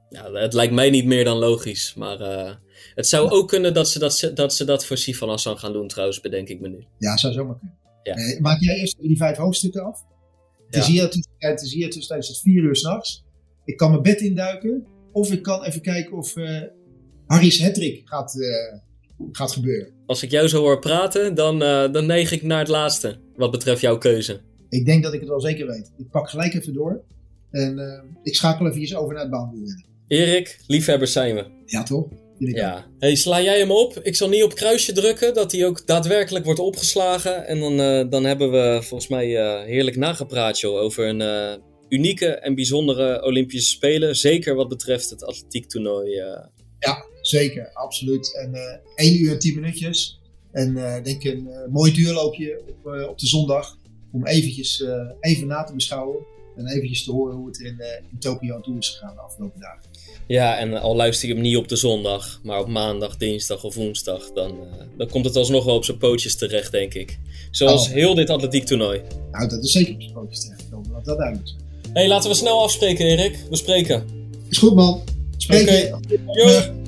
Ja, 0.08 0.32
het 0.32 0.52
lijkt 0.52 0.72
mij 0.72 0.90
niet 0.90 1.04
meer 1.04 1.24
dan 1.24 1.36
logisch. 1.36 1.94
Maar 1.94 2.20
uh, 2.20 2.54
het 2.94 3.06
zou 3.06 3.30
ook 3.30 3.48
kunnen 3.48 3.74
dat 3.74 3.88
ze 3.88 3.98
dat, 3.98 4.30
dat 4.34 4.54
ze 4.54 4.64
dat 4.64 4.86
voor 4.86 4.96
Sifan 4.96 5.28
Hassan 5.28 5.58
gaan 5.58 5.72
doen, 5.72 5.88
trouwens, 5.88 6.20
bedenk 6.20 6.48
ik 6.48 6.60
me 6.60 6.68
nu. 6.68 6.84
Ja, 6.98 7.16
zou 7.16 7.32
zomaar 7.32 7.58
kunnen. 7.58 7.76
Ja. 8.02 8.40
maak 8.40 8.60
jij 8.60 8.78
eerst 8.78 9.00
die 9.00 9.16
vijf 9.16 9.36
hoofdstukken 9.36 9.84
af? 9.84 10.04
Het 10.66 10.76
is 10.76 10.86
hier 10.86 11.10
tussen, 11.10 12.06
tijdens 12.06 12.28
het 12.28 12.40
vier 12.40 12.62
uur 12.62 12.76
s'nachts. 12.76 13.24
Ik 13.64 13.76
kan 13.76 13.90
mijn 13.90 14.02
bed 14.02 14.20
induiken. 14.20 14.86
Of 15.12 15.32
ik 15.32 15.42
kan 15.42 15.64
even 15.64 15.80
kijken 15.80 16.16
of 16.16 16.34
Harry's 17.28 17.62
hattrick 17.62 18.02
gaat, 18.04 18.34
uh, 18.34 18.78
gaat 19.32 19.52
gebeuren. 19.52 19.92
Als 20.06 20.22
ik 20.22 20.30
jou 20.30 20.48
zo 20.48 20.60
hoor 20.60 20.78
praten, 20.78 21.34
dan, 21.34 21.62
uh, 21.62 21.92
dan 21.92 22.06
neig 22.06 22.32
ik 22.32 22.42
naar 22.42 22.58
het 22.58 22.68
laatste, 22.68 23.18
wat 23.36 23.50
betreft 23.50 23.80
jouw 23.80 23.98
keuze. 23.98 24.40
Ik 24.68 24.86
denk 24.86 25.02
dat 25.02 25.12
ik 25.12 25.20
het 25.20 25.28
wel 25.28 25.40
zeker 25.40 25.66
weet. 25.66 25.92
Ik 25.98 26.10
pak 26.10 26.30
gelijk 26.30 26.54
even 26.54 26.72
door. 26.72 27.02
En 27.50 27.78
uh, 27.78 28.02
ik 28.22 28.34
schakel 28.34 28.66
even 28.66 28.80
eens 28.80 28.94
over 28.94 29.12
naar 29.12 29.22
het 29.22 29.30
baanwielrennen. 29.30 29.84
Erik, 30.06 30.58
liefhebbers 30.66 31.12
zijn 31.12 31.34
we. 31.34 31.44
Ja, 31.66 31.82
toch? 31.82 32.08
Ja. 32.38 32.86
Hey, 32.98 33.14
sla 33.14 33.42
jij 33.42 33.58
hem 33.58 33.70
op? 33.70 33.98
Ik 34.02 34.16
zal 34.16 34.28
niet 34.28 34.42
op 34.42 34.54
kruisje 34.54 34.92
drukken, 34.92 35.34
dat 35.34 35.52
hij 35.52 35.66
ook 35.66 35.86
daadwerkelijk 35.86 36.44
wordt 36.44 36.60
opgeslagen. 36.60 37.46
En 37.46 37.60
dan, 37.60 37.80
uh, 37.80 38.10
dan 38.10 38.24
hebben 38.24 38.50
we 38.50 38.78
volgens 38.82 39.10
mij 39.10 39.28
uh, 39.28 39.64
heerlijk 39.64 39.96
nagepraat 39.96 40.60
joh, 40.60 40.80
over 40.80 41.08
een 41.08 41.20
uh, 41.20 41.62
unieke 41.88 42.26
en 42.26 42.54
bijzondere 42.54 43.24
Olympische 43.24 43.70
Spelen. 43.70 44.16
Zeker 44.16 44.54
wat 44.54 44.68
betreft 44.68 45.10
het 45.10 45.24
atletiektoernooi. 45.24 46.10
Ja, 46.78 47.04
Zeker, 47.28 47.70
absoluut. 47.72 48.36
En 48.36 48.54
uh, 48.54 48.72
eh, 48.72 48.78
1 48.94 49.20
uur 49.20 49.32
en 49.32 49.38
10 49.38 49.54
minuutjes. 49.54 50.20
En 50.50 50.76
uh, 50.76 51.02
denk 51.02 51.24
een 51.24 51.46
uh, 51.48 51.72
mooi 51.72 51.92
duurloopje 51.92 52.60
op, 52.68 53.08
op 53.08 53.18
de 53.18 53.26
zondag. 53.26 53.76
Om 54.12 54.26
eventjes 54.26 54.84
even 55.20 55.46
na 55.46 55.64
te 55.64 55.74
beschouwen. 55.74 56.16
En 56.56 56.66
eventjes 56.66 57.04
te 57.04 57.12
horen 57.12 57.36
hoe 57.36 57.46
het 57.46 57.60
er 57.60 57.66
in, 57.66 57.80
in 58.10 58.18
Tokio 58.18 58.54
aan 58.54 58.62
toe 58.62 58.78
is 58.78 58.88
gegaan 58.88 59.14
de 59.14 59.20
afgelopen 59.20 59.60
dagen. 59.60 59.82
Ja, 60.26 60.58
en 60.58 60.80
al 60.80 60.96
luister 60.96 61.28
je 61.28 61.34
hem 61.34 61.42
niet 61.42 61.56
op 61.56 61.68
de 61.68 61.76
zondag, 61.76 62.40
maar 62.42 62.60
op 62.60 62.68
maandag, 62.68 63.16
dinsdag 63.16 63.64
of 63.64 63.74
woensdag, 63.74 64.32
dan, 64.32 64.58
dan 64.96 65.08
komt 65.08 65.24
het 65.24 65.36
alsnog 65.36 65.64
wel 65.64 65.74
op 65.74 65.84
zijn 65.84 65.98
pootjes 65.98 66.36
terecht, 66.36 66.72
denk 66.72 66.94
ik. 66.94 67.18
Zoals 67.50 67.88
oh. 67.88 67.94
heel 67.94 68.14
dit 68.14 68.30
atletiek 68.30 68.64
toernooi. 68.64 69.02
Nou, 69.30 69.48
dat 69.48 69.64
is 69.64 69.72
zeker 69.72 69.94
op 69.94 70.00
zijn 70.00 70.12
pootjes 70.12 70.40
terecht. 70.40 70.64
Laat 70.92 71.04
dat 71.04 71.18
duidelijk. 71.18 71.48
Hé, 71.82 71.90
hey, 71.92 72.08
laten 72.08 72.30
we 72.30 72.36
snel 72.36 72.62
afspreken, 72.62 73.06
Erik. 73.06 73.38
We 73.50 73.56
spreken. 73.56 74.04
Is 74.48 74.58
goed, 74.58 74.74
man. 74.74 75.02
Spreken. 75.36 75.94
Okay. 75.94 76.87